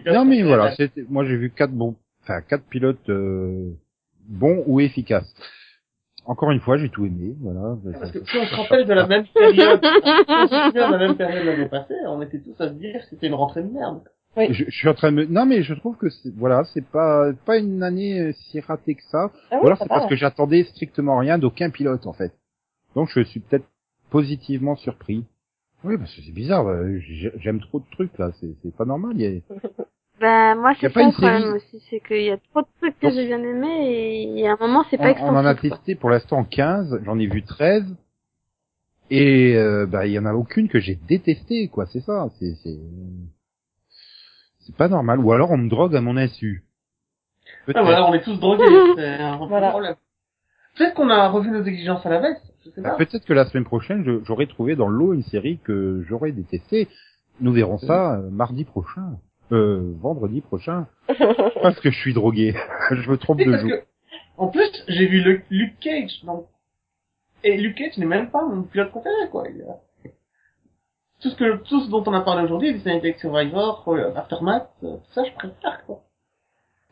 Non 0.07 0.25
mais 0.25 0.43
voilà, 0.43 0.75
c'était, 0.77 1.05
moi 1.09 1.25
j'ai 1.27 1.37
vu 1.37 1.51
quatre 1.51 1.73
bons, 1.73 1.95
enfin 2.23 2.41
quatre 2.41 2.65
pilotes 2.65 3.07
euh, 3.11 3.71
bons 4.27 4.65
ou 4.67 4.81
efficaces. 4.81 5.33
Encore 6.27 6.51
une 6.53 6.61
fois, 6.61 6.79
j'ai 6.79 6.89
tout 6.89 7.05
aimé, 7.05 7.35
voilà. 7.41 7.77
Parce 8.01 8.11
que 8.11 8.25
si 8.25 8.37
on 8.39 8.47
se 8.47 8.55
rappelle 8.55 8.87
de 8.87 8.95
la 8.95 9.07
même 9.07 9.27
période, 9.27 9.81
si 9.85 10.31
on 10.31 10.49
se 10.49 10.55
souvient 10.69 10.89
de 10.89 10.93
la 10.93 10.99
même 10.99 11.17
période 11.17 11.45
l'année 11.45 11.69
passée, 11.69 11.95
on 12.07 12.23
était 12.23 12.39
tous 12.41 12.59
à 12.63 12.69
se 12.69 12.73
dire 12.75 12.95
que 13.01 13.07
c'était 13.11 13.27
une 13.27 13.35
rentrée 13.35 13.63
de 13.63 13.69
merde. 13.69 14.03
Je, 14.37 14.65
je 14.65 14.71
suis 14.71 14.89
en 14.89 14.95
train 14.95 15.13
de 15.13 15.17
me... 15.17 15.25
Non 15.27 15.47
mais 15.47 15.63
je 15.63 15.75
trouve 15.75 15.97
que 15.97 16.07
voilà, 16.37 16.65
c'est 16.73 16.85
pas 16.85 17.33
pas 17.47 17.59
une 17.59 17.83
année 17.83 18.21
euh, 18.21 18.33
si 18.33 18.61
ratée 18.61 18.95
que 18.97 19.03
ça. 19.05 19.31
Ah 19.51 19.57
oui, 19.57 19.59
Ou 19.63 19.67
alors 19.67 19.79
c'est 19.79 19.89
parce 19.89 20.09
que 20.09 20.17
j'attendais 20.17 20.65
strictement 20.65 21.19
rien 21.19 21.39
d'aucun 21.39 21.71
pilote 21.71 22.07
en 22.07 22.13
fait. 22.13 22.33
Donc 22.97 23.11
je 23.15 23.21
suis 23.21 23.41
peut-être 23.41 23.67
positivement 24.11 24.77
surpris. 24.77 25.25
Oui, 25.85 25.97
parce 25.99 26.15
que 26.15 26.23
c'est 26.23 26.33
bizarre. 26.33 26.67
euh, 26.69 26.99
j'ai- 27.01 27.33
J'aime 27.37 27.61
trop 27.61 27.79
de 27.81 27.85
trucs 27.93 28.17
là. 28.19 28.31
C'est 28.41 28.55
c'est 28.63 28.75
pas 28.75 28.85
normal. 28.85 29.13
il 29.17 29.21
y 29.21 29.27
a- 29.39 29.41
Bah 30.21 30.55
moi 30.55 30.73
c'est 30.81 30.93
ça 30.93 31.03
le 31.07 31.13
problème 31.13 31.55
aussi, 31.55 31.83
c'est 31.91 32.01
qu'il 32.01 32.23
y 32.23 32.31
a 32.31 32.39
trop 32.51 32.63
de 32.63 32.67
trucs 32.81 32.99
que 33.01 33.11
j'ai 33.11 33.27
bien 33.27 33.43
aimé 33.43 33.91
et 33.91 34.23
il 34.23 34.39
y 34.39 34.47
a 34.47 34.53
un 34.53 34.57
moment 34.61 34.85
c'est 34.89 34.97
pas 34.97 35.13
on 35.21 35.29
en 35.37 35.45
a 35.45 35.51
extensif. 35.53 35.73
testé 35.75 35.95
pour 35.97 36.09
l'instant 36.11 36.45
15. 36.45 37.01
J'en 37.05 37.19
ai 37.19 37.27
vu 37.27 37.43
13. 37.43 37.85
Et 39.11 39.55
euh, 39.57 39.87
bah 39.87 40.07
il 40.07 40.13
y 40.13 40.19
en 40.19 40.25
a 40.25 40.33
aucune 40.33 40.69
que 40.69 40.79
j'ai 40.81 40.95
détesté 40.95 41.69
quoi. 41.69 41.87
C'est 41.87 42.01
ça. 42.01 42.29
C'est 42.39 42.55
c'est 42.63 42.79
c'est 44.67 44.77
pas 44.77 44.89
normal. 44.89 45.21
Ou 45.21 45.33
alors 45.33 45.51
on 45.51 45.57
me 45.57 45.69
drogue 45.69 45.95
à 45.97 46.01
mon 46.01 46.17
insu. 46.17 46.65
Peut-être. 47.67 47.79
Ah, 47.79 47.83
voilà, 47.83 48.09
on 48.09 48.15
est 48.15 48.23
tous 48.23 48.39
drogués. 48.39 48.65
C'est 48.97 49.07
un 49.21 49.37
Voilà. 49.47 49.71
problème. 49.71 49.95
Peut-être 50.77 50.95
qu'on 50.95 51.11
a 51.11 51.29
revu 51.29 51.51
nos 51.51 51.63
exigences 51.63 52.05
à 52.05 52.09
la 52.11 52.21
baisse. 52.21 52.43
Bah. 52.79 52.95
Peut-être 52.97 53.25
que 53.25 53.33
la 53.33 53.45
semaine 53.47 53.65
prochaine, 53.65 54.23
j'aurai 54.25 54.47
trouvé 54.47 54.75
dans 54.77 54.89
l'eau 54.89 55.13
une 55.13 55.23
série 55.23 55.59
que 55.63 56.03
j'aurais 56.09 56.33
détestée. 56.33 56.89
Nous 57.41 57.53
verrons 57.53 57.79
ça 57.79 58.15
euh, 58.15 58.31
mardi 58.31 58.65
prochain. 58.65 59.19
Euh, 59.53 59.93
vendredi 60.01 60.41
prochain. 60.41 60.87
Parce 61.63 61.79
que 61.81 61.91
je 61.91 61.99
suis 61.99 62.15
drogué. 62.15 62.55
je 62.91 63.11
me 63.11 63.17
trompe 63.19 63.39
Oui, 63.39 63.47
de 63.47 63.57
jour. 63.59 63.71
que, 63.71 63.83
en 64.39 64.49
plus, 64.49 64.85
j'ai 64.89 65.07
vu 65.07 65.21
le, 65.23 65.43
Luke 65.51 65.79
Cage, 65.81 66.25
donc, 66.25 66.47
et 67.45 67.57
Luke 67.59 67.77
Cage 67.77 67.99
n'est 67.99 68.07
même 68.07 68.31
pas 68.31 68.45
mon 68.45 68.63
pilote 68.63 68.91
préféré, 68.91 69.29
quoi. 69.31 69.45
Il 69.49 69.63
Tout 71.25 71.31
ce 71.31 71.37
que, 71.37 71.57
tout 71.65 71.81
ce 71.81 71.91
dont 71.91 72.05
on 72.07 72.13
a 72.13 72.21
parlé 72.21 72.45
aujourd'hui, 72.45 72.75
Designated 72.75 73.17
Survivor, 73.17 73.83
euh, 73.89 74.15
Aftermath, 74.15 74.69
euh, 74.83 74.97
tout 74.99 75.13
ça, 75.15 75.25
je 75.25 75.33
préfère, 75.33 75.83
quoi. 75.87 76.03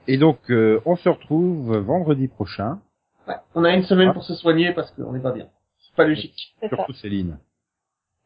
Et 0.09 0.17
donc, 0.17 0.39
euh, 0.51 0.81
on 0.87 0.97
se 0.97 1.07
retrouve 1.07 1.77
vendredi 1.77 2.29
prochain. 2.29 2.81
Ouais. 3.29 3.35
On 3.55 3.63
a 3.65 3.75
une 3.75 3.83
semaine 3.83 4.09
Ah. 4.09 4.15
pour 4.15 4.25
se 4.25 4.35
soigner 4.35 4.73
parce 4.73 4.91
qu'on 4.93 5.13
n'est 5.13 5.21
pas 5.21 5.33
bien. 5.33 5.49
C'est 5.81 5.95
pas 5.95 6.07
logique. 6.07 6.55
Surtout 6.67 6.95
Céline. 6.95 7.39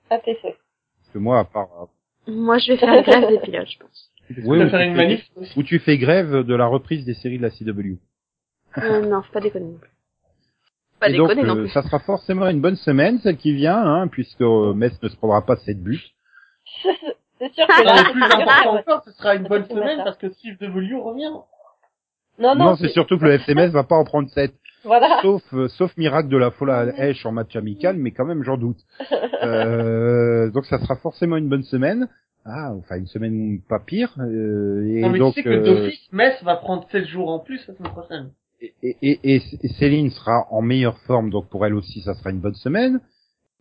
À 0.09 0.19
tes 0.21 0.37
souhaits. 0.37 0.57
Parce 1.01 1.13
que 1.13 1.19
moi, 1.19 1.41
à 1.41 1.45
part... 1.45 1.89
Moi 2.29 2.59
je 2.59 2.71
vais 2.73 2.79
faire 2.79 3.03
grève 3.03 3.29
des 3.29 3.41
pilotes 3.41 3.69
je 3.69 3.79
pense. 3.81 4.13
Oui, 4.31 4.37
Tu 4.37 4.43
ou, 4.47 4.51
peux 4.53 4.65
tu 4.65 4.71
faire 4.71 4.81
une 4.83 4.95
fais, 4.95 5.03
manif 5.03 5.31
ou 5.57 5.63
tu 5.65 5.79
fais 5.81 5.99
grève 5.99 6.37
de 6.45 6.55
la 6.55 6.67
reprise 6.67 7.05
des 7.05 7.15
séries 7.15 7.39
de 7.39 7.43
la 7.43 7.51
CW. 7.51 7.99
Euh, 8.79 9.01
non, 9.07 9.23
faut 9.23 9.33
pas 9.33 9.41
déconner 9.41 9.67
non 9.67 9.79
plus. 9.79 9.91
Faut 9.91 9.96
Pas 11.01 11.11
Et 11.11 11.17
donc, 11.17 11.35
non 11.35 11.57
euh, 11.57 11.61
plus. 11.63 11.69
ça 11.71 11.83
sera 11.83 11.99
forcément 11.99 12.49
une 12.49 12.61
bonne 12.61 12.77
semaine, 12.77 13.19
celle 13.19 13.37
qui 13.37 13.53
vient, 13.53 13.77
hein, 13.79 14.09
puisque 14.09 14.41
euh, 14.41 14.73
Metz 14.73 14.95
ne 15.03 15.09
se 15.09 15.17
prendra 15.17 15.45
pas 15.45 15.57
de 15.57 15.61
cette 15.61 15.83
buts. 15.83 16.01
c'est 17.39 17.53
sûr 17.53 17.67
que 17.67 17.85
là, 17.85 18.03
le 18.03 18.13
plus 18.13 18.23
important 18.23 18.79
encore, 18.79 19.03
ce 19.05 19.13
sera 19.13 19.35
une 19.35 19.45
bonne 19.45 19.67
semaine 19.67 20.01
parce 20.05 20.17
que 20.17 20.31
Steve 20.31 20.57
W 20.59 20.95
revient. 20.97 21.33
Non, 22.39 22.55
Non, 22.55 22.65
non, 22.67 22.77
c'est 22.77 22.89
surtout 22.89 23.19
que 23.19 23.25
le 23.25 23.33
FCMS 23.39 23.71
va 23.71 23.85
pas 23.85 23.97
en 23.97 24.05
prendre 24.05 24.29
7. 24.31 24.53
Voilà. 24.85 25.19
Sauf, 25.23 25.43
euh, 25.53 25.69
sauf 25.69 25.97
miracle 25.97 26.29
de 26.29 26.37
la 26.37 26.51
folle 26.51 26.71
à 26.71 26.87
en 27.25 27.33
match 27.33 27.57
amical, 27.57 27.97
mais 27.97 28.13
quand 28.13 28.25
même, 28.25 28.43
j'en 28.43 28.57
doute. 28.57 28.79
Euh, 29.43 30.51
donc 30.51 30.65
ça 30.65 30.79
sera 30.79 30.97
forcément 30.97 31.37
une 31.37 31.49
bonne 31.49 31.63
semaine. 31.63 32.09
Ah, 32.47 32.73
enfin 32.73 32.97
une 32.97 33.07
semaine 33.07 33.61
pas 33.69 33.79
pire. 33.79 34.13
euh, 34.19 34.85
et 34.89 35.03
non, 35.03 35.11
mais 35.11 35.19
donc, 35.19 35.35
tu 35.35 35.43
sais 35.43 35.45
que 35.45 35.51
euh, 35.51 35.63
d'office, 35.63 36.09
Metz 36.11 36.43
va 36.43 36.57
prendre 36.57 36.87
7 36.91 37.07
jours 37.07 37.29
en 37.29 37.39
plus 37.39 37.65
la 37.69 37.75
semaine 37.75 37.93
prochaine. 37.93 38.31
Et, 38.61 38.75
et, 38.83 38.97
et, 39.03 39.43
et 39.63 39.69
Céline 39.79 40.11
sera 40.11 40.47
en 40.51 40.63
meilleure 40.63 40.99
forme, 41.01 41.31
donc 41.31 41.49
pour 41.49 41.65
elle 41.67 41.75
aussi, 41.75 42.03
ça 42.03 42.15
sera 42.15 42.31
une 42.31 42.41
bonne 42.41 42.55
semaine. 42.55 43.01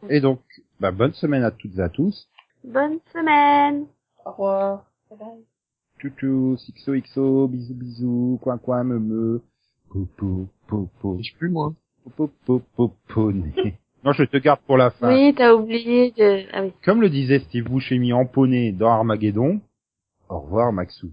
Et 0.10 0.20
donc, 0.22 0.40
bah, 0.80 0.92
bonne 0.92 1.14
semaine 1.14 1.44
à 1.44 1.52
toutes 1.52 1.78
et 1.78 1.82
à 1.82 1.90
tous. 1.90 2.28
Bonne 2.64 3.00
semaine. 3.14 3.86
Au 4.26 4.32
revoir. 4.32 4.86
Tchou 6.00 6.10
xo 6.76 6.94
xo, 7.00 7.48
bisous 7.48 7.74
bisous, 7.74 8.40
coin 8.42 8.58
coin 8.58 8.84
me 8.84 9.00
me, 9.00 9.42
popo 9.90 10.48
popo, 10.68 11.18
Je 11.22 11.34
plus, 11.38 11.50
moi. 11.50 11.74
popo 12.04 12.30
popo 12.46 12.94
poney. 13.08 13.54
Non, 14.04 14.12
je 14.12 14.24
te 14.24 14.38
garde 14.38 14.60
pour 14.68 14.78
la 14.78 14.92
fin. 14.92 15.12
Oui, 15.12 15.34
t'as 15.34 15.52
oublié 15.56 16.12
de... 16.12 16.44
Ah 16.54 16.62
oui. 16.62 16.74
Comme 16.84 17.02
le 17.02 17.10
disait 17.10 17.40
Steve 17.40 17.64
Buscemi 17.68 18.14
en 18.14 18.28
poney 18.28 18.72
dans 18.72 18.90
Armageddon, 18.92 19.62
au 20.30 20.42
revoir 20.42 20.72
Maxou. 20.72 21.10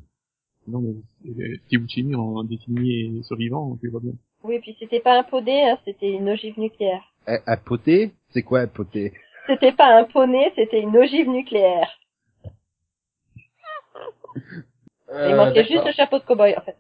Non, 0.69 0.81
mais 0.81 0.95
euh, 1.31 1.79
Buscemi 1.79 2.15
en 2.15 2.45
désigné 2.45 3.23
survivant, 3.25 3.77
tu 3.81 3.89
vois 3.89 4.01
bien. 4.01 4.13
Oui, 4.45 4.59
puis 4.61 4.77
c'était 4.79 5.01
pas 5.01 5.19
un 5.19 5.23
podé, 5.23 5.53
hein, 5.53 5.79
c'était 5.85 6.11
une 6.13 6.29
ogive 6.29 6.59
nucléaire. 6.59 7.03
Eh, 7.29 7.39
Un 7.47 7.57
poté? 7.57 8.13
C'est 8.31 8.43
quoi 8.43 8.61
un 8.61 8.67
poté? 8.67 9.13
C'était 9.47 9.73
pas 9.73 9.99
un 9.99 10.05
poney, 10.05 10.53
c'était 10.55 10.81
une 10.81 10.97
ogive 10.97 11.29
nucléaire. 11.29 11.91
Euh, 15.11 15.29
Il 15.31 15.37
manquait 15.37 15.65
juste 15.65 15.85
le 15.85 15.93
chapeau 15.93 16.19
de 16.19 16.25
cow-boy, 16.25 16.57
en 16.57 16.63
fait. 16.63 16.77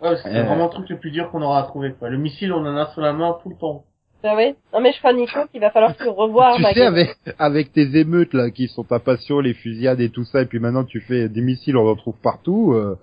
Ouais, 0.00 0.16
c'est 0.22 0.28
Euh. 0.36 0.42
vraiment 0.44 0.64
le 0.66 0.70
truc 0.70 0.88
le 0.88 0.98
plus 0.98 1.10
dur 1.10 1.30
qu'on 1.30 1.42
aura 1.42 1.60
à 1.60 1.62
trouver, 1.64 1.92
quoi. 1.94 2.10
Le 2.10 2.18
missile, 2.18 2.52
on 2.52 2.64
en 2.66 2.76
a 2.76 2.86
sur 2.92 3.00
la 3.00 3.12
main 3.12 3.38
tout 3.42 3.48
le 3.48 3.56
temps. 3.56 3.84
Ah 4.24 4.34
oui 4.36 4.54
Non, 4.72 4.80
mais 4.80 4.92
je 4.92 4.98
crois, 4.98 5.12
Nico, 5.12 5.38
qu'il 5.50 5.60
va 5.60 5.70
falloir 5.70 5.96
que 5.96 6.02
tu 6.04 6.08
revoies 6.08 6.54
Tu 6.56 6.62
sais, 6.62 6.82
avec, 6.82 7.16
avec 7.38 7.72
tes 7.72 7.96
émeutes 7.98 8.34
là, 8.34 8.50
qui 8.50 8.68
sont 8.68 8.84
ta 8.84 8.98
passion, 9.00 9.40
les 9.40 9.54
fusillades 9.54 10.00
et 10.00 10.10
tout 10.10 10.24
ça, 10.24 10.42
et 10.42 10.46
puis 10.46 10.60
maintenant 10.60 10.84
tu 10.84 11.00
fais 11.00 11.28
des 11.28 11.40
missiles, 11.40 11.76
on 11.76 11.88
en 11.90 11.96
trouve 11.96 12.16
partout. 12.22 12.72
euh, 12.72 12.98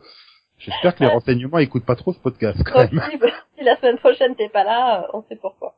J'espère 0.60 0.96
que 0.96 1.04
les 1.04 1.10
renseignements 1.10 1.58
écoutent 1.60 1.86
pas 1.86 1.96
trop 1.96 2.14
ce 2.14 2.20
podcast 2.20 2.62
quand 2.66 2.80
même. 2.92 3.02
Si 3.58 3.64
la 3.64 3.76
semaine 3.78 3.98
prochaine 3.98 4.36
t'es 4.36 4.50
pas 4.50 4.64
là, 4.64 5.04
euh, 5.04 5.08
on 5.14 5.24
sait 5.24 5.36
pourquoi. 5.38 5.76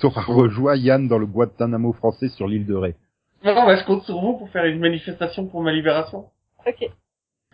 T'auras 0.00 0.22
rejoint 0.22 0.76
Yann 0.76 1.08
dans 1.08 1.18
le 1.18 1.26
Guantanamo 1.26 1.92
français 1.92 2.28
sur 2.28 2.46
l'île 2.48 2.66
de 2.66 2.74
Ré. 2.74 2.96
Non, 3.44 3.54
bah, 3.54 3.76
je 3.76 3.84
compte 3.84 4.02
sur 4.04 4.20
vous 4.20 4.36
pour 4.38 4.48
faire 4.50 4.64
une 4.66 4.78
manifestation 4.78 5.46
pour 5.46 5.62
ma 5.62 5.72
libération. 5.72 6.26
Ok. 6.66 6.88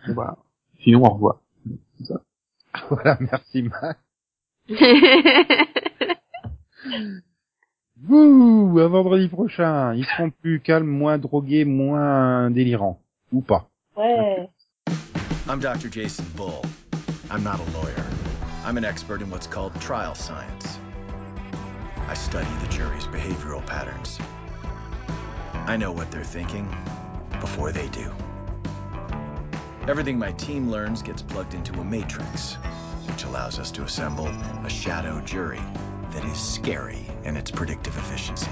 Bah, 0.09 0.37
sinon, 0.83 1.03
au 1.03 1.09
revoir. 1.13 1.39
Voilà, 2.89 3.17
merci 3.19 3.63
Max. 3.63 3.99
Wouh, 8.07 8.79
à 8.79 8.87
vendredi 8.87 9.27
prochain. 9.27 9.93
Ils 9.93 10.05
seront 10.05 10.31
plus 10.31 10.61
calmes, 10.61 10.87
moins 10.87 11.17
drogués, 11.17 11.65
moins 11.65 12.49
délirants. 12.49 13.01
Ou 13.33 13.41
pas. 13.41 13.69
Ouais. 13.97 14.49
I'm 15.47 15.59
Dr. 15.59 15.89
Jason 15.89 16.25
Bull. 16.35 16.63
I'm 17.29 17.43
not 17.43 17.59
a 17.59 17.77
lawyer. 17.77 18.05
I'm 18.65 18.77
an 18.77 18.85
expert 18.85 19.21
in 19.21 19.29
what's 19.29 19.47
called 19.47 19.73
trial 19.81 20.15
science. 20.15 20.79
I 22.07 22.13
study 22.13 22.49
the 22.61 22.67
jury's 22.67 23.05
behavioral 23.07 23.65
patterns. 23.65 24.17
I 25.53 25.77
know 25.77 25.91
what 25.91 26.11
they're 26.11 26.23
thinking 26.23 26.67
before 27.39 27.71
they 27.71 27.87
do. 27.89 28.11
Everything 29.87 30.17
my 30.17 30.31
team 30.33 30.71
learns 30.71 31.01
gets 31.01 31.21
plugged 31.21 31.53
into 31.53 31.79
a 31.79 31.83
matrix, 31.83 32.55
which 33.07 33.25
allows 33.25 33.59
us 33.59 33.71
to 33.71 33.83
assemble 33.83 34.27
a 34.27 34.69
shadow 34.69 35.19
jury 35.21 35.61
that 36.11 36.25
is 36.25 36.39
scary 36.39 37.05
in 37.23 37.37
its 37.37 37.51
predictive 37.51 37.97
efficiency. 37.97 38.51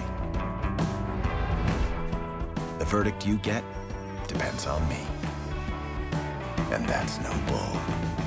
The 2.80 2.86
verdict 2.86 3.26
you 3.26 3.38
get 3.38 3.64
depends 4.28 4.66
on 4.68 4.88
me. 4.88 5.00
And 6.72 6.88
that's 6.88 7.20
no 7.20 7.32
bull. 7.48 8.27